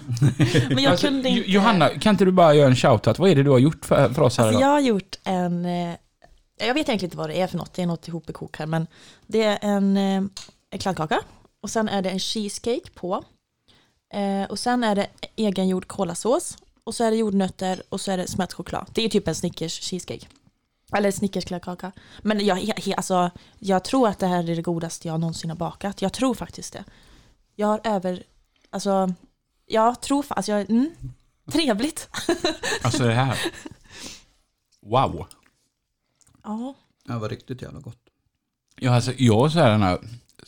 Men 0.71 0.83
jag 0.83 0.91
Alltså, 0.91 1.07
kunde 1.07 1.29
inte. 1.29 1.51
Johanna, 1.51 1.89
kan 1.89 2.11
inte 2.15 2.25
du 2.25 2.33
bara 2.33 2.55
göra 2.55 2.69
en 2.69 2.77
shoutout? 2.77 3.19
Vad 3.19 3.31
är 3.31 3.35
det 3.35 3.43
du 3.43 3.51
har 3.51 3.59
gjort 3.59 3.85
för, 3.85 4.09
för 4.09 4.23
oss 4.23 4.39
här 4.39 4.45
Alltså 4.45 4.59
idag? 4.61 4.69
jag 4.69 4.73
har 4.73 4.81
gjort 4.81 5.17
en, 5.25 5.65
eh, 5.65 5.95
jag 6.67 6.75
vet 6.75 6.89
egentligen 6.89 7.05
inte 7.05 7.17
vad 7.17 7.29
det 7.31 7.41
är 7.41 7.47
för 7.47 7.59
något, 7.59 7.75
det 7.75 7.83
är 7.83 7.87
något 7.87 8.09
ihopkok 8.09 8.59
här, 8.59 8.67
men 8.67 8.87
det 9.27 9.43
är 9.43 9.59
en, 9.63 9.97
eh, 9.97 10.23
en 10.73 10.79
kladdkaka 10.79 11.21
och 11.61 11.71
sen 11.71 11.89
är 11.89 12.03
det 12.03 12.11
en 12.11 12.19
cheesecake 12.19 12.91
på. 12.95 13.25
Eh, 14.15 14.45
och 14.51 14.59
sen 14.59 14.85
är 14.85 14.95
det 14.95 15.07
egengjord 15.37 15.87
kolasås 15.87 16.59
och 16.85 16.95
så 16.95 17.05
är 17.05 17.11
det 17.11 17.17
jordnötter 17.17 17.83
och 17.89 18.01
så 18.01 18.11
är 18.11 18.17
det 18.17 18.27
smält 18.27 18.53
choklad. 18.53 18.91
Det 18.93 19.05
är 19.05 19.09
typ 19.09 19.29
en 19.29 19.35
Snickers 19.35 19.81
cheesecake. 19.81 20.27
Eller 20.93 21.11
Snickers 21.11 21.45
kladdkaka. 21.45 21.93
Men 22.23 22.47
jag, 22.47 22.57
he, 22.57 22.73
he, 22.77 22.95
alltså, 22.95 23.31
jag 23.59 23.85
tror 23.85 24.09
att 24.09 24.19
det 24.19 24.27
här 24.27 24.51
är 24.51 24.57
det 24.57 24.63
godaste 24.63 25.09
jag 25.09 25.21
någonsin 25.21 25.51
har 25.51 25.57
bakat. 25.57 26.03
Jag 26.03 26.13
tror 26.13 26.35
faktiskt 26.35 26.73
det. 26.73 26.85
Jag 27.55 27.67
har 27.67 27.81
över, 27.85 28.23
alltså, 28.71 29.15
jag 29.67 30.01
tror 30.01 30.25
alltså 30.29 30.53
jag, 30.53 30.71
mm, 30.71 30.91
trevligt. 31.53 32.09
Alltså 32.83 33.05
det 33.05 33.15
här. 33.15 33.39
Wow. 34.81 35.27
Ja. 36.43 36.75
Det 37.05 37.13
var 37.19 37.29
riktigt 37.29 37.63
jävla 37.63 37.81
gott. 37.81 37.99
Ja, 38.77 38.95
alltså 38.95 39.13
jag 39.19 39.53
så 39.53 39.59
här 39.59 39.71
den 39.71 39.83
här, 39.83 39.99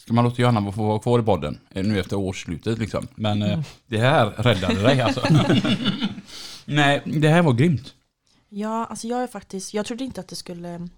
ska 0.04 0.12
man 0.12 0.24
låta 0.24 0.42
Johanna 0.42 0.72
få 0.72 0.82
vara 0.82 0.98
kvar 0.98 1.20
i 1.20 1.22
podden 1.22 1.58
eh, 1.70 1.84
nu 1.84 2.00
efter 2.00 2.16
årsslutet 2.16 2.78
liksom. 2.78 3.08
Men 3.14 3.42
eh, 3.42 3.60
det 3.86 3.98
här 3.98 4.26
räddade 4.26 4.82
dig 4.82 5.00
alltså. 5.00 5.20
Nej, 6.64 7.02
det 7.04 7.28
här 7.28 7.42
var 7.42 7.52
grymt. 7.52 7.94
Ja, 8.48 8.86
alltså 8.86 9.06
jag 9.06 9.22
är 9.22 9.26
faktiskt, 9.26 9.74
jag 9.74 9.86
trodde 9.86 10.04
inte 10.04 10.20
att 10.20 10.28
det 10.28 10.36
skulle, 10.36 10.88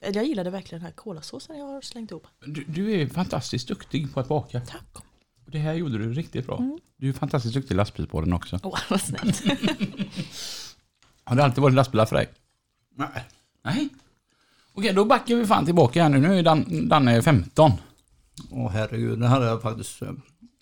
jag 0.00 0.24
gillade 0.24 0.50
verkligen 0.50 0.80
den 0.80 0.86
här 0.86 0.92
kolasåsen 0.92 1.58
jag 1.58 1.66
har 1.66 1.80
slängt 1.80 2.10
ihop. 2.10 2.26
Du, 2.46 2.64
du 2.64 2.92
är 2.92 3.06
fantastiskt 3.06 3.68
duktig 3.68 4.14
på 4.14 4.20
att 4.20 4.28
baka. 4.28 4.60
Tack. 4.60 5.04
Det 5.46 5.58
här 5.58 5.74
gjorde 5.74 5.98
du 5.98 6.12
riktigt 6.12 6.46
bra. 6.46 6.58
Mm. 6.58 6.78
Du 6.96 7.08
är 7.08 7.12
fantastiskt 7.12 7.54
duktig 7.54 7.74
lastbilspodden 7.74 8.32
också. 8.32 8.60
Åh, 8.62 8.78
vad 8.90 9.00
snällt. 9.00 9.42
Har 11.24 11.36
det 11.36 11.44
alltid 11.44 11.62
varit 11.62 11.74
lastbilar 11.74 12.06
för 12.06 12.16
dig? 12.16 12.28
Nej. 12.96 13.24
Nej. 13.62 13.88
Okej, 14.72 14.92
då 14.92 15.04
backar 15.04 15.34
vi 15.34 15.46
fan 15.46 15.64
tillbaka 15.64 16.02
här 16.02 16.08
nu. 16.08 16.18
Nu 16.20 16.38
är 16.38 16.42
Dan, 16.42 16.88
Danne 16.88 17.22
15. 17.22 17.72
Åh 18.50 18.70
herregud, 18.70 19.18
det 19.18 19.28
här 19.28 19.40
har 19.40 19.46
jag 19.46 19.62
faktiskt 19.62 20.02
eh, 20.02 20.12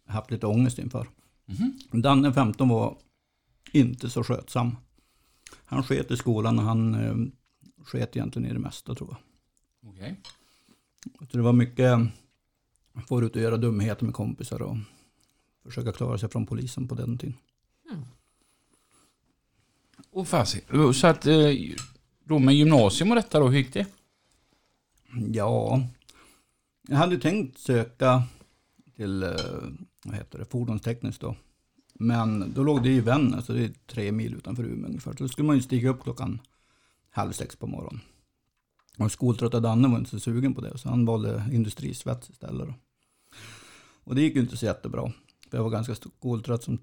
haft 0.06 0.30
lite 0.30 0.46
ångest 0.46 0.78
inför. 0.78 1.08
Mhm. 1.46 2.02
Danne 2.02 2.32
15 2.32 2.68
var 2.68 2.96
inte 3.72 4.10
så 4.10 4.24
skötsam. 4.24 4.76
Han 5.64 5.82
sket 5.82 6.10
i 6.10 6.16
skolan 6.16 6.58
och 6.58 6.64
han 6.64 6.94
eh, 6.94 7.14
sket 7.84 8.16
egentligen 8.16 8.50
i 8.50 8.52
det 8.52 8.58
mesta 8.58 8.94
tror 8.94 9.10
jag. 9.10 9.18
Okej. 9.90 10.20
Så 11.30 11.36
det 11.36 11.42
var 11.42 11.52
mycket 11.52 11.98
få 13.06 13.22
ut 13.22 13.36
och 13.36 13.42
göra 13.42 13.56
dumheter 13.56 14.04
med 14.04 14.14
kompisar 14.14 14.62
och 14.62 14.76
försöka 15.64 15.92
klara 15.92 16.18
sig 16.18 16.28
från 16.28 16.46
polisen 16.46 16.88
på 16.88 16.94
den 16.94 17.18
tiden. 17.18 17.36
Och 20.10 20.28
fasiken. 20.28 20.94
Så 20.94 21.06
att 21.06 21.26
eh, 21.26 21.50
då 22.24 22.38
med 22.38 22.54
gymnasium 22.54 23.10
och 23.10 23.16
detta 23.16 23.40
då, 23.40 23.48
hur 23.48 23.58
gick 23.58 23.72
det? 23.72 23.86
Ja, 25.32 25.82
jag 26.90 26.96
hade 26.96 27.18
tänkt 27.18 27.58
söka 27.58 28.22
till 28.96 29.22
eh, 29.22 29.30
vad 30.04 30.16
heter 30.16 30.38
det, 30.38 30.44
fordonstekniskt 30.44 31.20
då. 31.20 31.36
Men 31.94 32.52
då 32.54 32.62
låg 32.62 32.82
det 32.82 32.88
i 32.88 33.00
Vännäs, 33.00 33.46
så 33.46 33.52
det 33.52 33.64
är 33.64 33.72
tre 33.86 34.12
mil 34.12 34.34
utanför 34.34 34.64
Umeå 34.64 34.86
ungefär. 34.86 35.12
Så 35.12 35.22
då 35.22 35.28
skulle 35.28 35.46
man 35.46 35.56
ju 35.56 35.62
stiga 35.62 35.90
upp 35.90 36.02
klockan 36.02 36.40
halv 37.10 37.32
sex 37.32 37.56
på 37.56 37.66
morgonen. 37.66 38.00
Och 38.98 39.12
skoltrötta 39.12 39.60
Danne 39.60 39.88
var 39.88 39.98
inte 39.98 40.10
så 40.10 40.20
sugen 40.20 40.54
på 40.54 40.60
det, 40.60 40.78
så 40.78 40.88
han 40.88 41.06
valde 41.06 41.44
industrisvets 41.52 42.30
istället. 42.30 42.68
Då. 42.68 42.74
Och 44.04 44.14
det 44.14 44.22
gick 44.22 44.34
ju 44.34 44.40
inte 44.40 44.56
så 44.56 44.66
jättebra. 44.66 45.12
För 45.50 45.58
jag 45.58 45.64
var 45.64 45.70
ganska 45.70 45.94
skoltrött 45.94 46.62
som, 46.62 46.78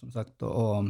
som 0.00 0.12
sagt. 0.12 0.42
Och, 0.42 0.84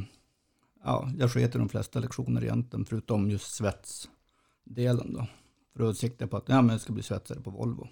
ja, 0.85 1.12
jag 1.18 1.33
sket 1.33 1.54
i 1.54 1.59
de 1.59 1.68
flesta 1.68 2.00
lektioner 2.00 2.44
egentligen, 2.44 2.85
förutom 2.85 3.30
just 3.30 3.54
svetsdelen 3.54 5.12
då. 5.12 5.26
För 5.73 5.85
då 5.85 5.94
siktade 5.94 6.23
jag 6.23 6.30
på 6.30 6.37
att 6.37 6.49
ja, 6.49 6.62
men 6.62 6.71
jag 6.71 6.80
ska 6.80 6.92
bli 6.92 7.02
svetsare 7.02 7.40
på 7.40 7.50
Volvo. 7.50 7.88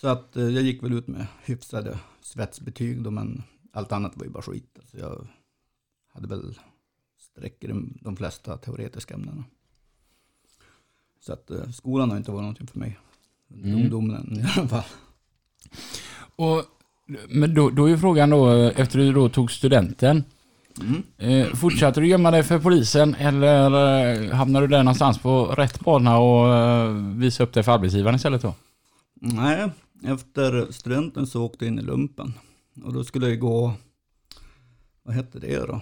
Så 0.00 0.08
att 0.08 0.36
eh, 0.36 0.48
jag 0.48 0.62
gick 0.62 0.82
väl 0.82 0.92
ut 0.92 1.08
med 1.08 1.26
hyfsade 1.44 1.98
svetsbetyg 2.22 3.02
då, 3.02 3.10
men 3.10 3.42
allt 3.72 3.92
annat 3.92 4.16
var 4.16 4.24
ju 4.24 4.30
bara 4.30 4.42
skit. 4.42 4.76
Alltså 4.78 4.98
jag 4.98 5.26
hade 6.14 6.28
väl 6.28 6.58
streck 7.18 7.64
i 7.64 7.66
de, 8.00 8.16
flesta 8.16 8.56
teoretiska 8.56 9.14
ämnena. 9.14 9.44
Så 11.20 11.32
att 11.32 11.50
eh, 11.50 11.70
skolan 11.70 12.10
har 12.10 12.16
inte 12.16 12.30
varit 12.30 12.42
någonting 12.42 12.66
för 12.66 12.78
mig. 12.78 12.98
Mm. 13.54 13.74
ungdomen 13.74 14.40
i 14.40 14.58
alla 14.58 14.68
fall. 14.68 14.84
Och, 16.36 16.64
men 17.28 17.54
då, 17.54 17.70
då 17.70 17.84
är 17.84 17.88
ju 17.88 17.98
frågan 17.98 18.30
då, 18.30 18.50
efter 18.52 18.98
du 18.98 19.12
då 19.12 19.28
tog 19.28 19.50
studenten, 19.50 20.24
Mm. 20.80 21.02
eh, 21.18 21.54
fortsatte 21.54 22.00
du 22.00 22.06
gömma 22.06 22.30
dig 22.30 22.42
för 22.42 22.58
polisen 22.58 23.14
eller 23.14 23.70
eh, 24.24 24.34
hamnade 24.34 24.66
du 24.66 24.70
där 24.70 24.82
någonstans 24.82 25.18
på 25.18 25.46
rätt 25.46 25.80
bana 25.80 26.18
och 26.18 26.54
eh, 26.54 26.92
visa 26.92 27.42
upp 27.42 27.52
dig 27.52 27.62
för 27.62 27.72
arbetsgivaren 27.72 28.16
istället 28.16 28.42
då? 28.42 28.54
Nej, 29.20 29.70
efter 30.04 30.72
studenten 30.72 31.26
så 31.26 31.44
åkte 31.44 31.64
jag 31.64 31.72
in 31.72 31.78
i 31.78 31.82
lumpen. 31.82 32.32
Och 32.84 32.92
då 32.92 33.04
skulle 33.04 33.28
jag 33.28 33.40
gå, 33.40 33.74
vad 35.02 35.14
hette 35.14 35.38
det 35.38 35.66
då? 35.66 35.80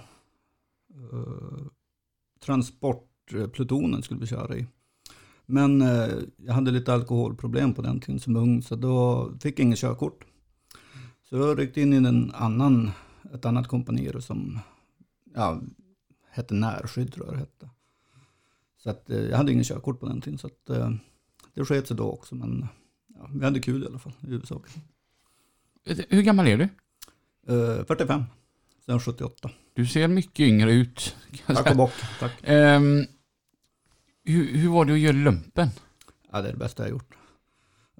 Uh, 1.12 1.66
transportplutonen 2.40 4.02
skulle 4.02 4.20
vi 4.20 4.26
köra 4.26 4.56
i. 4.56 4.66
Men 5.46 5.82
eh, 5.82 6.08
jag 6.36 6.54
hade 6.54 6.70
lite 6.70 6.94
alkoholproblem 6.94 7.74
på 7.74 7.82
den 7.82 8.00
tiden 8.00 8.20
som 8.20 8.36
ung, 8.36 8.62
så 8.62 8.76
då 8.76 9.30
fick 9.40 9.58
jag 9.58 9.64
inget 9.64 9.78
körkort. 9.78 10.24
Så 11.22 11.36
jag 11.36 11.58
ryckte 11.58 11.80
in 11.80 11.92
i 11.92 11.96
en 11.96 12.30
annan, 12.34 12.90
ett 13.34 13.44
annat 13.44 13.68
kompani 13.68 14.12
som 14.20 14.58
ja, 15.34 15.60
hette 16.30 16.54
Närskydd 16.54 17.12
tror 17.12 17.26
jag 17.26 17.34
det 17.34 17.38
hette. 17.38 17.70
Så 18.76 18.90
att, 18.90 19.10
eh, 19.10 19.20
jag 19.20 19.36
hade 19.36 19.52
ingen 19.52 19.64
körkort 19.64 20.00
på 20.00 20.06
den 20.06 20.20
tiden, 20.20 20.38
så 20.38 20.46
att, 20.46 20.70
eh, 20.70 20.90
det 21.54 21.64
sket 21.64 21.88
sig 21.88 21.96
då 21.96 22.10
också. 22.10 22.34
Men 22.34 22.66
ja, 23.18 23.30
vi 23.34 23.44
hade 23.44 23.60
kul 23.60 23.82
i 23.82 23.86
alla 23.86 23.98
fall, 23.98 24.12
i 24.22 24.26
huvudsak. 24.26 24.62
Hur 26.08 26.22
gammal 26.22 26.46
är 26.46 26.56
du? 26.56 26.64
Eh, 27.48 27.84
45, 27.84 28.22
sen 28.86 29.00
78. 29.00 29.50
Du 29.74 29.86
ser 29.86 30.08
mycket 30.08 30.40
yngre 30.40 30.72
ut. 30.72 31.16
Tack 31.46 31.70
och 31.70 31.76
bock. 31.76 31.92
Tack. 32.20 32.32
Ehm, 32.42 33.04
hur, 34.24 34.56
hur 34.56 34.68
var 34.68 34.84
det 34.84 34.92
att 34.92 34.98
göra 34.98 35.16
lumpen? 35.16 35.68
Ja, 36.32 36.42
det 36.42 36.48
är 36.48 36.52
det 36.52 36.58
bästa 36.58 36.82
jag 36.82 36.90
gjort. 36.90 37.14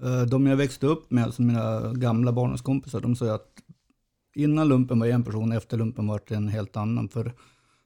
Eh, 0.02 0.23
De 0.23 0.46
jag 0.46 0.56
växte 0.56 0.87
upp 0.87 1.11
med, 1.11 1.25
alltså 1.25 1.42
mina 1.42 1.92
gamla 1.92 2.32
barndomskompisar, 2.32 3.00
de 3.00 3.16
sa 3.16 3.35
att 3.35 3.49
innan 4.35 4.68
lumpen 4.68 4.99
var 4.99 5.06
en 5.06 5.25
person, 5.25 5.52
efter 5.52 5.76
lumpen 5.78 6.06
var 6.06 6.20
det 6.28 6.35
en 6.35 6.49
helt 6.49 6.76
annan. 6.76 7.08
För 7.08 7.25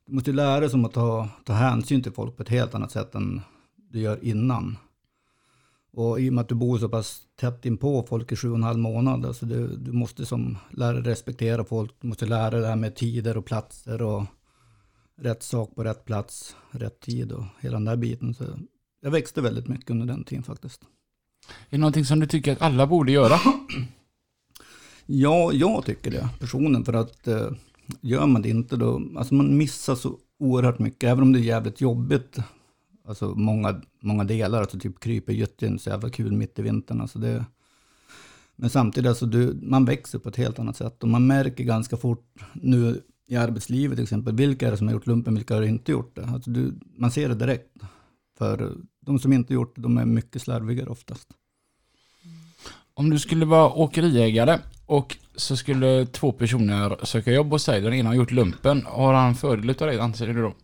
du 0.06 0.12
måste 0.12 0.30
ju 0.30 0.36
lära 0.36 0.60
dig 0.60 0.70
som 0.70 0.84
att 0.84 0.92
ta, 0.92 1.28
ta 1.44 1.52
hänsyn 1.52 2.02
till 2.02 2.12
folk 2.12 2.36
på 2.36 2.42
ett 2.42 2.48
helt 2.48 2.74
annat 2.74 2.90
sätt 2.90 3.14
än 3.14 3.40
du 3.76 4.00
gör 4.00 4.24
innan. 4.24 4.76
Och 5.92 6.20
i 6.20 6.28
och 6.28 6.32
med 6.32 6.42
att 6.42 6.48
du 6.48 6.54
bor 6.54 6.78
så 6.78 6.88
pass 6.88 7.22
tätt 7.36 7.66
inpå 7.66 8.06
folk 8.08 8.32
i 8.32 8.36
sju 8.36 8.50
och 8.50 8.56
en 8.56 8.62
halv 8.62 8.78
månad, 8.78 9.26
alltså 9.26 9.46
du, 9.46 9.76
du 9.76 9.92
måste 9.92 10.26
som 10.26 10.58
lära 10.70 10.92
dig 10.92 11.02
respektera 11.02 11.64
folk, 11.64 11.94
du 12.00 12.08
måste 12.08 12.26
lära 12.26 12.50
dig 12.50 12.60
det 12.60 12.66
här 12.66 12.76
med 12.76 12.96
tider 12.96 13.36
och 13.36 13.44
platser 13.44 14.02
och 14.02 14.24
rätt 15.20 15.42
sak 15.42 15.74
på 15.74 15.84
rätt 15.84 16.04
plats, 16.04 16.56
rätt 16.70 17.00
tid 17.00 17.32
och 17.32 17.44
hela 17.60 17.74
den 17.76 17.84
där 17.84 17.96
biten. 17.96 18.34
Så 18.34 18.44
jag 19.00 19.10
växte 19.10 19.40
väldigt 19.40 19.68
mycket 19.68 19.90
under 19.90 20.06
den 20.06 20.24
tiden 20.24 20.44
faktiskt. 20.44 20.82
Är 21.48 21.70
det 21.70 21.78
någonting 21.78 22.04
som 22.04 22.20
du 22.20 22.26
tycker 22.26 22.52
att 22.52 22.62
alla 22.62 22.86
borde 22.86 23.12
göra? 23.12 23.38
Ja, 25.12 25.52
jag 25.52 25.84
tycker 25.84 26.10
det 26.10 26.28
personen 26.40 26.84
för 26.84 26.92
att 26.92 27.28
eh, 27.28 27.50
gör 28.00 28.26
man 28.26 28.42
det 28.42 28.48
inte 28.48 28.76
då, 28.76 29.02
alltså 29.16 29.34
man 29.34 29.56
missar 29.56 29.94
så 29.94 30.18
oerhört 30.38 30.78
mycket, 30.78 31.10
även 31.10 31.22
om 31.22 31.32
det 31.32 31.38
är 31.38 31.42
jävligt 31.42 31.80
jobbigt. 31.80 32.38
Alltså 33.10 33.34
många, 33.34 33.80
många 34.00 34.24
delar, 34.24 34.60
alltså 34.60 34.78
typ 34.78 35.00
kryper 35.00 35.32
är 35.32 35.64
inte 35.64 35.82
så 35.82 35.90
jävla 35.90 36.10
kul 36.10 36.32
mitt 36.32 36.58
i 36.58 36.62
vintern. 36.62 37.00
Alltså 37.00 37.18
det, 37.18 37.44
men 38.56 38.70
samtidigt, 38.70 39.08
alltså 39.08 39.26
du, 39.26 39.58
man 39.62 39.84
växer 39.84 40.18
på 40.18 40.28
ett 40.28 40.36
helt 40.36 40.58
annat 40.58 40.76
sätt 40.76 41.02
och 41.02 41.08
man 41.08 41.26
märker 41.26 41.64
ganska 41.64 41.96
fort 41.96 42.34
nu 42.52 43.02
i 43.26 43.36
arbetslivet 43.36 43.96
till 43.96 44.02
exempel, 44.02 44.34
vilka 44.34 44.66
är 44.66 44.70
det 44.70 44.76
som 44.76 44.86
har 44.86 44.94
gjort 44.94 45.06
lumpen, 45.06 45.34
vilka 45.34 45.54
har 45.54 45.62
inte 45.62 45.92
gjort 45.92 46.16
det? 46.16 46.24
Alltså 46.24 46.50
du, 46.50 46.74
man 46.96 47.10
ser 47.10 47.28
det 47.28 47.34
direkt. 47.34 47.76
För 48.38 48.72
de 49.00 49.18
som 49.18 49.32
inte 49.32 49.54
gjort 49.54 49.76
det, 49.76 49.82
de 49.82 49.98
är 49.98 50.04
mycket 50.04 50.42
slarvigare 50.42 50.90
oftast. 50.90 51.28
Om 52.94 53.10
du 53.10 53.18
skulle 53.18 53.44
vara 53.44 53.72
åkeriägare 53.72 54.58
och 54.86 55.16
så 55.36 55.56
skulle 55.56 56.06
två 56.06 56.32
personer 56.32 56.96
söka 57.02 57.32
jobb 57.32 57.50
hos 57.50 57.64
dig, 57.64 57.80
den 57.80 57.94
ena 57.94 58.08
har 58.08 58.16
gjort 58.16 58.30
lumpen, 58.30 58.82
har 58.86 59.14
han 59.14 59.34
fördel 59.34 59.70
av 59.70 59.86
det 59.86 60.02
anser 60.02 60.26
du 60.26 60.42
då? 60.42 60.54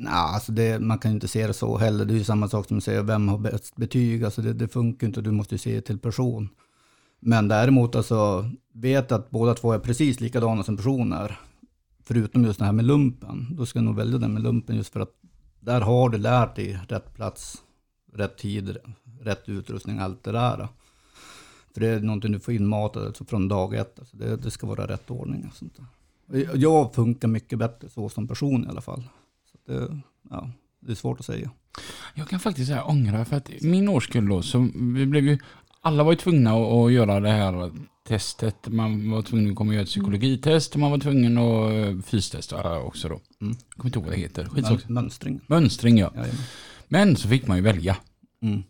Nej, 0.00 0.12
alltså 0.12 0.52
det, 0.52 0.78
man 0.78 0.98
kan 0.98 1.10
ju 1.10 1.14
inte 1.14 1.28
se 1.28 1.46
det 1.46 1.52
så 1.52 1.76
heller. 1.76 2.04
Det 2.04 2.14
är 2.14 2.18
ju 2.18 2.24
samma 2.24 2.48
sak 2.48 2.68
som 2.68 2.78
att 2.78 2.84
säga 2.84 3.02
vem 3.02 3.28
har 3.28 3.38
bäst 3.38 3.76
betyg. 3.76 4.24
Alltså 4.24 4.42
det, 4.42 4.52
det 4.52 4.68
funkar 4.68 5.06
inte, 5.06 5.20
du 5.20 5.30
måste 5.30 5.54
ju 5.54 5.58
se 5.58 5.80
till 5.80 5.98
person. 5.98 6.48
Men 7.20 7.48
däremot 7.48 7.94
alltså, 7.94 8.50
vet 8.72 9.12
att 9.12 9.30
båda 9.30 9.54
två 9.54 9.72
är 9.72 9.78
precis 9.78 10.20
likadana 10.20 10.62
som 10.62 10.76
personer. 10.76 11.40
Förutom 12.04 12.44
just 12.44 12.58
det 12.58 12.64
här 12.64 12.72
med 12.72 12.84
lumpen. 12.84 13.46
Då 13.50 13.66
ska 13.66 13.78
jag 13.78 13.84
nog 13.84 13.96
välja 13.96 14.18
den 14.18 14.34
med 14.34 14.42
lumpen 14.42 14.76
just 14.76 14.92
för 14.92 15.00
att 15.00 15.12
där 15.60 15.80
har 15.80 16.08
du 16.08 16.18
lärt 16.18 16.56
dig 16.56 16.80
rätt 16.88 17.14
plats, 17.14 17.62
rätt 18.12 18.38
tid, 18.38 18.76
rätt 19.20 19.48
utrustning, 19.48 19.98
allt 19.98 20.24
det 20.24 20.32
där. 20.32 20.68
För 21.74 21.80
det 21.80 21.88
är 21.88 22.00
någonting 22.00 22.32
du 22.32 22.40
får 22.40 22.54
inmatat 22.54 23.06
alltså 23.06 23.24
från 23.24 23.48
dag 23.48 23.74
ett. 23.74 23.98
Alltså 23.98 24.16
det, 24.16 24.36
det 24.36 24.50
ska 24.50 24.66
vara 24.66 24.86
rätt 24.86 25.10
ordning. 25.10 25.46
Och 25.50 25.56
sånt 25.56 25.76
där. 25.76 25.86
Jag 26.54 26.94
funkar 26.94 27.28
mycket 27.28 27.58
bättre 27.58 27.88
så 27.88 28.08
som 28.08 28.28
person 28.28 28.64
i 28.64 28.68
alla 28.68 28.80
fall. 28.80 29.04
Det, 29.68 30.00
ja, 30.30 30.50
det 30.80 30.90
är 30.92 30.96
svårt 30.96 31.20
att 31.20 31.26
säga. 31.26 31.50
Jag 32.14 32.28
kan 32.28 32.40
faktiskt 32.40 32.68
säga 32.68 32.84
ångra 32.84 33.24
för 33.24 33.36
att 33.36 33.50
min 33.60 33.88
årskull 33.88 34.28
då, 34.28 34.42
så 34.42 34.68
vi 34.74 35.06
blev 35.06 35.24
ju, 35.24 35.38
alla 35.80 36.02
var 36.04 36.12
ju 36.12 36.16
tvungna 36.18 36.50
att, 36.52 36.72
att 36.72 36.92
göra 36.92 37.20
det 37.20 37.30
här 37.30 37.70
testet. 38.08 38.68
Man 38.68 39.10
var 39.10 39.22
tvungen 39.22 39.50
att 39.50 39.56
komma 39.56 39.68
och 39.68 39.74
göra 39.74 39.82
ett 39.82 39.88
psykologitest 39.88 40.74
och 40.74 40.80
man 40.80 40.90
var 40.90 40.98
tvungen 40.98 41.38
att 41.38 41.72
eh, 41.72 42.02
fystesta 42.06 42.78
också 42.80 43.08
då. 43.08 43.20
Mm. 43.40 43.56
Jag 43.68 43.76
kommer 43.76 43.88
inte 43.88 43.98
ihåg 43.98 44.04
vad 44.06 44.14
det 44.14 44.20
heter. 44.20 44.44
Skitsak. 44.44 44.84
Mön- 44.88 44.94
Mönstring. 44.94 45.40
Mönstring 45.46 45.98
ja. 45.98 46.10
Jajamän. 46.14 46.36
Men 46.88 47.16
så 47.16 47.28
fick 47.28 47.46
man 47.46 47.56
ju 47.56 47.62
välja. 47.62 47.96
Mm. 48.42 48.62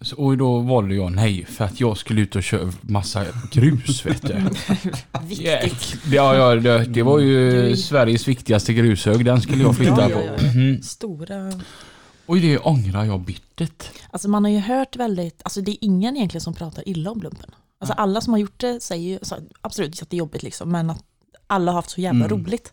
Så, 0.00 0.16
och 0.16 0.36
då 0.36 0.58
valde 0.58 0.94
jag 0.94 1.12
nej 1.12 1.44
för 1.44 1.64
att 1.64 1.80
jag 1.80 1.98
skulle 1.98 2.20
ut 2.20 2.36
och 2.36 2.42
köra 2.42 2.72
massa 2.80 3.24
grus 3.52 4.06
vet 4.06 4.22
du. 4.22 4.34
Viktigt. 5.26 5.96
Ja, 6.12 6.34
ja, 6.36 6.54
det, 6.54 6.84
det 6.84 7.02
var 7.02 7.18
ju 7.18 7.62
Du- 7.68 7.76
Sveriges 7.76 8.28
viktigaste 8.28 8.72
grushög. 8.74 9.24
Den 9.24 9.40
skulle 9.40 9.62
jag 9.62 9.76
flytta 9.76 10.10
Ja, 10.10 10.10
ja, 10.10 10.16
på. 10.16 10.44
ja. 10.44 10.52
Mhm. 10.52 10.82
Stora. 10.82 11.52
Och 12.26 12.36
det 12.36 12.58
ångrar 12.58 13.04
jag 13.04 13.20
bittert. 13.20 13.90
Alltså 14.10 14.28
man 14.28 14.44
har 14.44 14.50
ju 14.50 14.58
hört 14.58 14.96
väldigt, 14.96 15.40
alltså 15.44 15.60
det 15.60 15.70
är 15.70 15.76
ingen 15.80 16.16
egentligen 16.16 16.40
som 16.42 16.54
pratar 16.54 16.88
illa 16.88 17.10
om 17.10 17.20
lumpen. 17.22 17.50
Alltså 17.80 17.92
alla 17.94 18.20
som 18.20 18.32
har 18.32 18.38
gjort 18.40 18.60
det 18.60 18.82
säger 18.82 19.08
ju, 19.08 19.14
alltså, 19.16 19.36
absolut 19.60 20.10
det 20.10 20.16
är 20.16 20.18
jobbigt 20.18 20.42
liksom, 20.42 20.70
men 20.70 20.90
att 20.90 21.04
alla 21.46 21.72
har 21.72 21.76
haft 21.78 21.90
så 21.90 22.00
jävla 22.00 22.24
Mm. 22.24 22.38
roligt. 22.38 22.72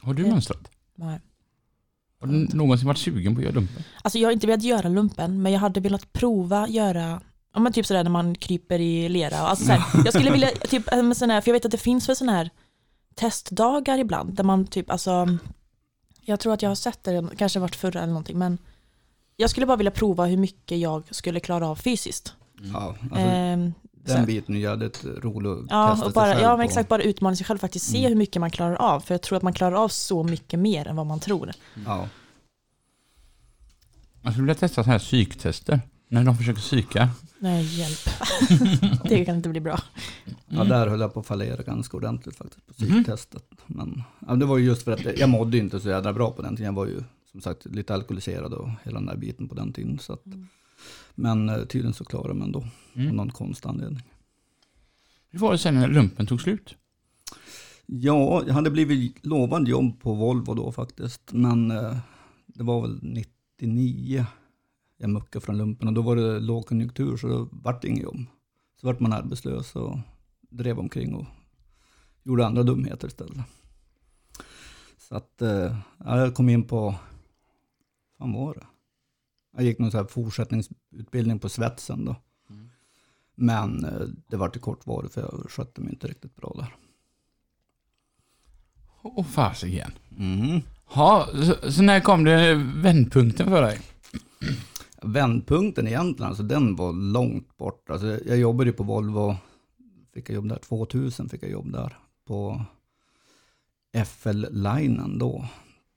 Har 0.00 0.14
du 0.14 0.22
Ja. 0.22 0.28
mönstrat? 0.28 0.68
Nej. 0.94 1.20
Har 2.26 2.32
du 2.32 2.56
någonsin 2.56 2.86
varit 2.88 2.98
sugen 2.98 3.34
på 3.34 3.38
att 3.38 3.44
göra 3.44 3.54
lumpen? 3.54 3.82
Alltså 4.02 4.18
jag 4.18 4.28
har 4.28 4.32
inte 4.32 4.46
velat 4.46 4.62
göra 4.62 4.88
lumpen, 4.88 5.42
men 5.42 5.52
jag 5.52 5.60
hade 5.60 5.80
velat 5.80 6.12
prova 6.12 6.68
göra 6.68 7.20
Ja 7.54 7.60
men 7.60 7.72
typ 7.72 7.86
sådär 7.86 8.04
när 8.04 8.10
man 8.10 8.34
kryper 8.34 8.80
i 8.80 9.08
lera. 9.08 9.36
Alltså 9.38 9.64
såhär, 9.64 9.82
jag 10.04 10.14
skulle 10.14 10.30
vilja, 10.30 10.48
typ, 10.48 10.82
men 10.92 11.14
sån 11.14 11.30
här, 11.30 11.40
för 11.40 11.48
jag 11.50 11.52
vet 11.54 11.64
att 11.64 11.70
det 11.70 11.78
finns 11.78 12.08
väl 12.08 12.16
sådana 12.16 12.32
här 12.32 12.50
testdagar 13.14 13.98
ibland, 13.98 14.34
där 14.34 14.44
man 14.44 14.66
typ, 14.66 14.90
alltså 14.90 15.38
Jag 16.20 16.40
tror 16.40 16.52
att 16.54 16.62
jag 16.62 16.70
har 16.70 16.74
sett 16.74 17.04
det, 17.04 17.28
kanske 17.38 17.58
varit 17.58 17.76
förra 17.76 17.98
eller 17.98 18.12
någonting, 18.12 18.38
men 18.38 18.58
Jag 19.36 19.50
skulle 19.50 19.66
bara 19.66 19.76
vilja 19.76 19.90
prova 19.90 20.24
hur 20.26 20.36
mycket 20.36 20.78
jag 20.78 21.02
skulle 21.10 21.40
klara 21.40 21.68
av 21.68 21.76
fysiskt. 21.76 22.34
Ja, 22.72 22.96
alltså, 23.02 23.18
Ehm, 23.18 23.72
den 24.06 24.16
här. 24.18 24.26
biten 24.26 24.56
är 24.56 24.60
jävligt 24.60 25.04
rolig 25.04 25.50
att 25.50 25.58
Ja, 25.70 25.90
testa 25.90 26.06
och 26.06 26.12
sig 26.12 26.14
bara, 26.14 26.26
själv 26.32 26.42
ja 26.42 26.56
men 26.56 26.66
exakt, 26.66 26.88
bara 26.88 27.02
utmana 27.02 27.36
sig 27.36 27.46
själv, 27.46 27.58
faktiskt 27.58 27.90
se 27.90 27.98
Mm. 27.98 28.08
hur 28.08 28.16
mycket 28.16 28.40
man 28.40 28.50
klarar 28.50 28.74
av. 28.74 29.00
För 29.00 29.14
jag 29.14 29.22
tror 29.22 29.36
att 29.36 29.42
man 29.42 29.52
klarar 29.52 29.84
av 29.84 29.88
så 29.88 30.22
mycket 30.24 30.60
mer 30.60 30.88
än 30.88 30.96
vad 30.96 31.06
man 31.06 31.20
tror. 31.20 31.52
Ja. 31.86 32.08
Jag 34.22 34.32
skulle 34.32 34.42
vilja 34.44 34.54
testa 34.54 34.74
sådana 34.74 34.92
här 34.92 34.98
psyktester. 34.98 35.80
När 36.08 36.24
de 36.24 36.36
försöker 36.36 36.60
psyka. 36.60 37.08
Nej, 37.38 37.64
hjälp. 37.80 37.98
det 39.08 39.24
kan 39.24 39.36
inte 39.36 39.48
bli 39.48 39.60
bra. 39.60 39.80
ja, 40.48 40.64
där 40.64 40.86
höll 40.88 41.00
jag 41.00 41.14
på 41.14 41.20
att 41.20 41.26
fallera 41.26 41.62
ganska 41.62 41.96
ordentligt 41.96 42.36
faktiskt 42.36 42.66
på 42.66 42.72
Mhm. 42.84 42.92
psyktestet. 43.04 43.44
Men 43.66 44.02
ja, 44.28 44.34
det 44.34 44.46
var 44.46 44.58
ju 44.58 44.64
just 44.64 44.82
för 44.82 44.92
att 44.92 45.18
jag 45.18 45.28
mådde 45.28 45.58
inte 45.58 45.80
så 45.80 45.88
jävla 45.88 46.12
bra 46.12 46.30
på 46.30 46.42
den 46.42 46.56
tiden. 46.56 46.66
Jag 46.74 46.80
var 46.80 46.86
ju 46.86 47.02
som 47.32 47.40
sagt 47.40 47.64
lite 47.66 47.94
alkoholiserad 47.94 48.52
och 48.54 48.68
hela 48.84 48.98
den 48.98 49.06
där 49.06 49.16
biten 49.16 49.48
på 49.48 49.54
den 49.54 49.72
tiden. 49.72 49.98
Så 49.98 50.12
att, 50.12 50.26
Mm. 50.26 50.48
Men 51.14 51.48
eh, 51.48 51.56
tydligen 51.64 51.94
så 51.94 52.04
klarade 52.04 52.34
man 52.34 52.54
av 52.54 52.68
Mm. 52.96 53.16
någon 53.16 53.30
konstig 53.30 53.68
anledning. 53.68 54.02
Hur 55.28 55.38
var 55.38 55.52
det 55.52 55.58
sen 55.58 55.74
när 55.74 55.88
lumpen 55.88 56.26
tog 56.26 56.40
slut? 56.40 56.74
Ja, 57.86 58.42
jag 58.46 58.54
hade 58.54 58.70
blivit 58.70 59.26
lovad 59.26 59.68
jobb 59.68 60.00
på 60.00 60.14
Volvo 60.14 60.54
då 60.54 60.72
faktiskt. 60.72 61.32
Men 61.32 61.70
eh, 61.70 61.96
det 62.46 62.64
var 62.64 62.82
väl 62.82 62.98
99 63.02 64.26
jag 64.96 65.10
muckade 65.10 65.44
från 65.44 65.58
lumpen 65.58 65.88
och 65.88 65.94
då 65.94 66.02
var 66.02 66.16
det 66.16 66.40
lågkonjunktur 66.40 67.16
så 67.16 67.28
då 67.28 67.48
vart 67.52 67.82
det 67.82 67.88
inget 67.88 68.02
jobb. 68.02 68.24
Så 68.80 68.86
vart 68.86 69.00
man 69.00 69.12
arbetslös 69.12 69.76
och 69.76 69.98
drev 70.50 70.78
omkring 70.78 71.14
och 71.14 71.26
gjorde 72.22 72.46
andra 72.46 72.62
dumheter 72.62 73.08
istället. 73.08 73.38
Så 74.98 75.14
att 75.16 75.42
eh, 75.42 75.76
ja, 76.04 76.18
jag 76.18 76.34
kom 76.34 76.48
in 76.48 76.62
på, 76.64 76.94
vad 78.16 78.32
var 78.32 78.54
det? 78.54 78.66
Jag 79.54 79.64
gick 79.64 79.78
någon 79.78 79.90
så 79.90 79.96
här 79.96 80.04
fortsättningsutbildning 80.04 81.38
på 81.38 81.48
svetsen 81.48 82.04
då. 82.04 82.16
Men 83.34 83.84
eh, 83.84 84.06
det 84.26 84.36
var 84.36 84.48
till 84.48 84.60
kortvarigt 84.60 85.14
för 85.14 85.20
jag 85.20 85.50
skötte 85.50 85.80
mig 85.80 85.90
inte 85.90 86.06
riktigt 86.06 86.36
bra 86.36 86.52
där. 86.56 86.76
Åh 89.02 89.24
fasiken. 89.24 89.92
Mm. 90.18 90.60
Ja, 90.94 91.28
så, 91.32 91.72
så 91.72 91.82
när 91.82 92.00
kom 92.00 92.24
det 92.24 92.54
vändpunkten 92.76 93.46
för 93.46 93.62
dig? 93.62 93.80
Vändpunkten 95.02 95.86
egentligen, 95.86 96.28
alltså 96.28 96.42
den 96.42 96.76
var 96.76 96.92
långt 96.92 97.56
bort. 97.56 97.90
Alltså, 97.90 98.06
jag 98.26 98.38
jobbade 98.38 98.70
ju 98.70 98.76
på 98.76 98.82
Volvo, 98.82 99.36
fick 100.14 100.28
jag 100.28 100.34
jobb 100.34 100.48
där, 100.48 100.56
2000 100.56 101.28
fick 101.28 101.42
jag 101.42 101.50
jobb 101.50 101.72
där 101.72 101.98
på 102.26 102.64
FL-linen 104.06 105.18
då, 105.18 105.48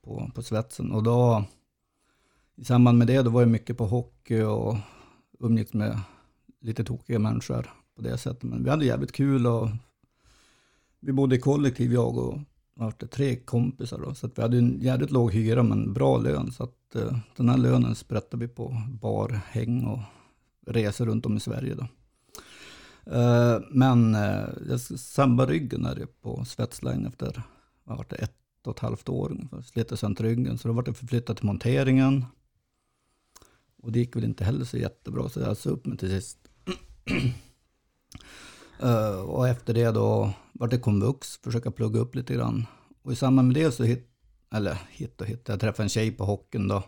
på, 0.03 0.31
på 0.35 0.43
svetsen. 0.43 0.91
Och 0.91 1.03
då, 1.03 1.43
i 2.57 2.65
samband 2.65 2.97
med 2.97 3.07
det, 3.07 3.21
då 3.21 3.29
var 3.29 3.41
jag 3.41 3.49
mycket 3.49 3.77
på 3.77 3.85
hockey 3.85 4.41
och 4.41 4.75
umgicks 5.39 5.73
med 5.73 5.99
lite 6.61 6.83
tokiga 6.83 7.19
människor 7.19 7.69
på 7.95 8.01
det 8.01 8.17
sättet. 8.17 8.43
Men 8.43 8.63
vi 8.63 8.69
hade 8.69 8.85
jävligt 8.85 9.11
kul 9.11 9.47
och 9.47 9.69
vi 10.99 11.11
bodde 11.11 11.35
i 11.35 11.39
kollektiv, 11.39 11.93
jag 11.93 12.17
och 12.17 12.39
var 12.73 12.91
tre 12.91 13.35
kompisar 13.35 13.99
då. 13.99 14.13
Så 14.13 14.25
att 14.25 14.37
vi 14.37 14.41
hade 14.41 14.57
en 14.57 14.79
jävligt 14.81 15.11
låg 15.11 15.33
hyra 15.33 15.63
men 15.63 15.93
bra 15.93 16.17
lön. 16.17 16.51
Så 16.51 16.63
att 16.63 16.95
eh, 16.95 17.17
den 17.35 17.49
här 17.49 17.57
lönen 17.57 17.95
sprättade 17.95 18.45
vi 18.45 18.47
på 18.47 18.81
barhäng 19.01 19.85
och 19.85 19.99
resor 20.67 21.05
runt 21.05 21.25
om 21.25 21.37
i 21.37 21.39
Sverige 21.39 21.75
då. 21.75 21.87
Eh, 23.11 23.59
men 23.69 24.15
eh, 24.15 24.45
jag 24.69 24.79
sabbade 24.81 25.53
ryggen 25.53 25.83
där 25.83 26.07
på 26.21 26.45
Svetsline 26.45 27.05
efter 27.05 27.43
vad 27.83 27.97
var 27.97 28.05
det, 28.09 28.15
ett 28.15 28.33
och 28.65 28.75
ett 28.75 28.79
halvt 28.79 29.09
år 29.09 29.31
ungefär. 29.31 29.61
Slet 29.61 29.99
sönder 29.99 30.23
ryggen. 30.23 30.57
Så 30.57 30.67
då 30.67 30.73
var 30.73 30.83
det 30.83 30.93
förflyttat 30.93 31.37
till 31.37 31.45
monteringen. 31.45 32.25
Och 33.83 33.91
det 33.91 33.99
gick 33.99 34.15
väl 34.15 34.23
inte 34.23 34.43
heller 34.43 34.65
så 34.65 34.77
jättebra. 34.77 35.29
Så 35.29 35.39
jag 35.39 35.57
sa 35.57 35.69
upp 35.69 35.85
mig 35.85 35.97
till 35.97 36.09
sist. 36.09 36.37
uh, 38.83 39.19
och 39.29 39.47
efter 39.47 39.73
det 39.73 39.91
då 39.91 40.33
var 40.53 40.67
det 40.67 40.77
komvux, 40.77 41.37
försöka 41.37 41.71
plugga 41.71 41.99
upp 41.99 42.15
lite 42.15 42.33
grann. 42.33 42.65
Och 43.01 43.11
i 43.11 43.15
samband 43.15 43.47
med 43.47 43.55
det 43.55 43.71
så 43.71 43.83
hit, 43.83 44.09
eller 44.51 44.77
hit 44.89 45.21
och 45.21 45.27
hit, 45.27 45.45
jag 45.47 45.59
träffade 45.59 45.85
en 45.85 45.89
tjej 45.89 46.11
på 46.11 46.25
hockeyn 46.25 46.67
då. 46.67 46.83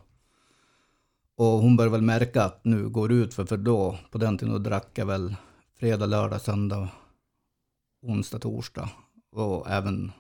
Och 1.36 1.46
hon 1.46 1.76
började 1.76 1.92
väl 1.92 2.02
märka 2.02 2.44
att 2.44 2.66
nu 2.66 2.90
går 2.90 3.10
det 3.10 3.16
ut 3.16 3.34
för, 3.34 3.46
för 3.46 3.58
då, 3.58 3.98
på 4.12 4.18
den 4.18 4.38
tiden 4.38 4.54
då 4.54 4.60
drack 4.60 4.90
jag 4.94 5.06
väl 5.06 5.36
fredag, 5.80 6.06
lördag, 6.06 6.42
söndag, 6.42 6.90
onsdag, 8.02 8.40
torsdag. 8.40 8.90
Och 9.32 9.70
även 9.70 10.12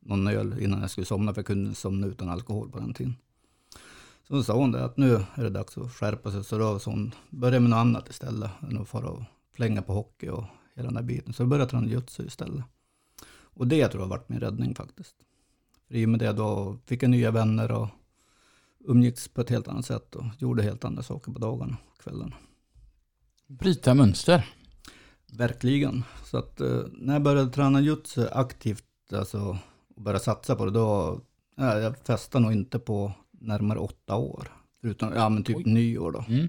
någon 0.00 0.26
öl 0.26 0.62
innan 0.62 0.80
jag 0.80 0.90
skulle 0.90 1.04
somna, 1.04 1.34
för 1.34 1.38
jag 1.38 1.46
kunde 1.46 1.74
somna 1.74 2.06
utan 2.06 2.28
alkohol 2.28 2.70
på 2.70 2.78
den 2.78 2.94
tiden. 2.94 3.16
Så 4.28 4.42
sa 4.42 4.56
hon 4.56 4.72
det 4.72 4.84
att 4.84 4.96
nu 4.96 5.14
är 5.14 5.42
det 5.42 5.50
dags 5.50 5.78
att 5.78 5.92
skärpa 5.92 6.30
sig. 6.30 6.44
Så 6.44 6.58
då 6.58 6.78
sa 6.78 6.90
hon, 6.90 7.14
börja 7.30 7.60
med 7.60 7.70
något 7.70 7.76
annat 7.76 8.08
istället 8.08 8.50
än 8.62 8.82
att 8.82 8.88
fara 8.88 9.08
och 9.08 9.22
flänga 9.54 9.82
på 9.82 9.92
hockey 9.92 10.28
och 10.28 10.44
hela 10.74 10.86
den 10.86 10.94
där 10.94 11.02
biten. 11.02 11.32
Så 11.32 11.42
jag 11.42 11.48
började 11.48 11.70
träna 11.70 11.86
jutsu 11.86 12.26
istället. 12.26 12.64
Och 13.42 13.66
det 13.66 13.88
tror 13.88 14.00
jag 14.00 14.08
har 14.08 14.16
varit 14.16 14.28
min 14.28 14.40
räddning 14.40 14.74
faktiskt. 14.74 15.14
För 15.88 15.94
i 15.94 16.04
och 16.04 16.08
med 16.08 16.20
det 16.20 16.32
då 16.32 16.78
fick 16.86 17.02
jag 17.02 17.10
nya 17.10 17.30
vänner 17.30 17.72
och 17.72 17.88
umgicks 18.84 19.28
på 19.28 19.40
ett 19.40 19.50
helt 19.50 19.68
annat 19.68 19.86
sätt 19.86 20.14
och 20.14 20.24
gjorde 20.38 20.62
helt 20.62 20.84
andra 20.84 21.02
saker 21.02 21.32
på 21.32 21.38
dagarna 21.38 21.76
och 21.92 22.00
kvällarna. 22.02 22.36
Bryta 23.46 23.94
mönster. 23.94 24.54
Verkligen. 25.32 26.04
Så 26.24 26.38
att 26.38 26.60
eh, 26.60 26.82
när 26.92 27.12
jag 27.12 27.22
började 27.22 27.50
träna 27.50 27.80
jutsu 27.80 28.28
aktivt, 28.32 28.84
alltså 29.12 29.58
och 29.96 30.02
började 30.02 30.24
satsa 30.24 30.56
på 30.56 30.64
det, 30.64 30.70
då, 30.70 31.20
ja, 31.56 31.78
jag 31.78 31.98
festade 31.98 32.44
nog 32.44 32.52
inte 32.52 32.78
på 32.78 33.12
närmare 33.46 33.78
åtta 33.78 34.16
år. 34.16 34.48
Förutom, 34.80 35.12
ja 35.16 35.28
men 35.28 35.44
typ 35.44 35.56
Oj. 35.56 35.62
nyår 35.66 36.12
då. 36.12 36.24
Mm. 36.28 36.48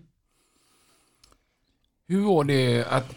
Hur 2.08 2.22
var 2.22 2.44
det 2.44 2.86
att... 2.86 3.16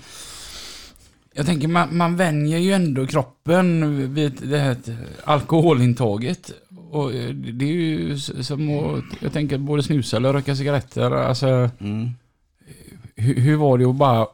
Jag 1.34 1.46
tänker 1.46 1.68
man, 1.68 1.96
man 1.96 2.16
vänjer 2.16 2.58
ju 2.58 2.72
ändå 2.72 3.06
kroppen 3.06 4.14
vid 4.14 4.32
det 4.32 4.58
här 4.58 4.76
alkoholintaget. 5.24 6.52
Och 6.90 7.12
eh, 7.14 7.34
det 7.34 7.64
är 7.64 7.72
ju 7.72 8.18
som 8.18 8.70
att, 8.70 9.22
jag 9.22 9.32
tänker 9.32 9.58
både 9.58 9.82
snusa 9.82 10.16
eller 10.16 10.32
röka 10.32 10.56
cigaretter. 10.56 11.10
Alltså, 11.10 11.70
Mm. 11.80 12.08
hur, 13.14 13.34
hur 13.34 13.56
var 13.56 13.78
det 13.78 13.84
att 13.84 13.94
bara... 13.96 14.26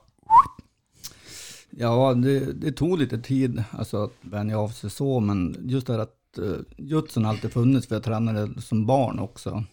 Ja, 1.71 2.15
det, 2.15 2.53
det 2.53 2.73
tog 2.73 2.99
lite 2.99 3.19
tid 3.19 3.65
alltså, 3.71 4.05
att 4.05 4.13
vänja 4.21 4.59
av 4.59 4.69
sig 4.69 4.91
så, 4.91 5.21
men 5.21 5.57
just 5.69 5.87
det 5.87 5.93
här 5.93 6.01
att 6.01 6.17
uh, 6.39 6.59
jutsun 6.77 7.25
alltid 7.25 7.53
funnits, 7.53 7.87
för 7.87 7.95
jag 7.95 8.03
tränade 8.03 8.63
som 8.63 8.87
barn 8.87 9.19
också. 9.19 9.65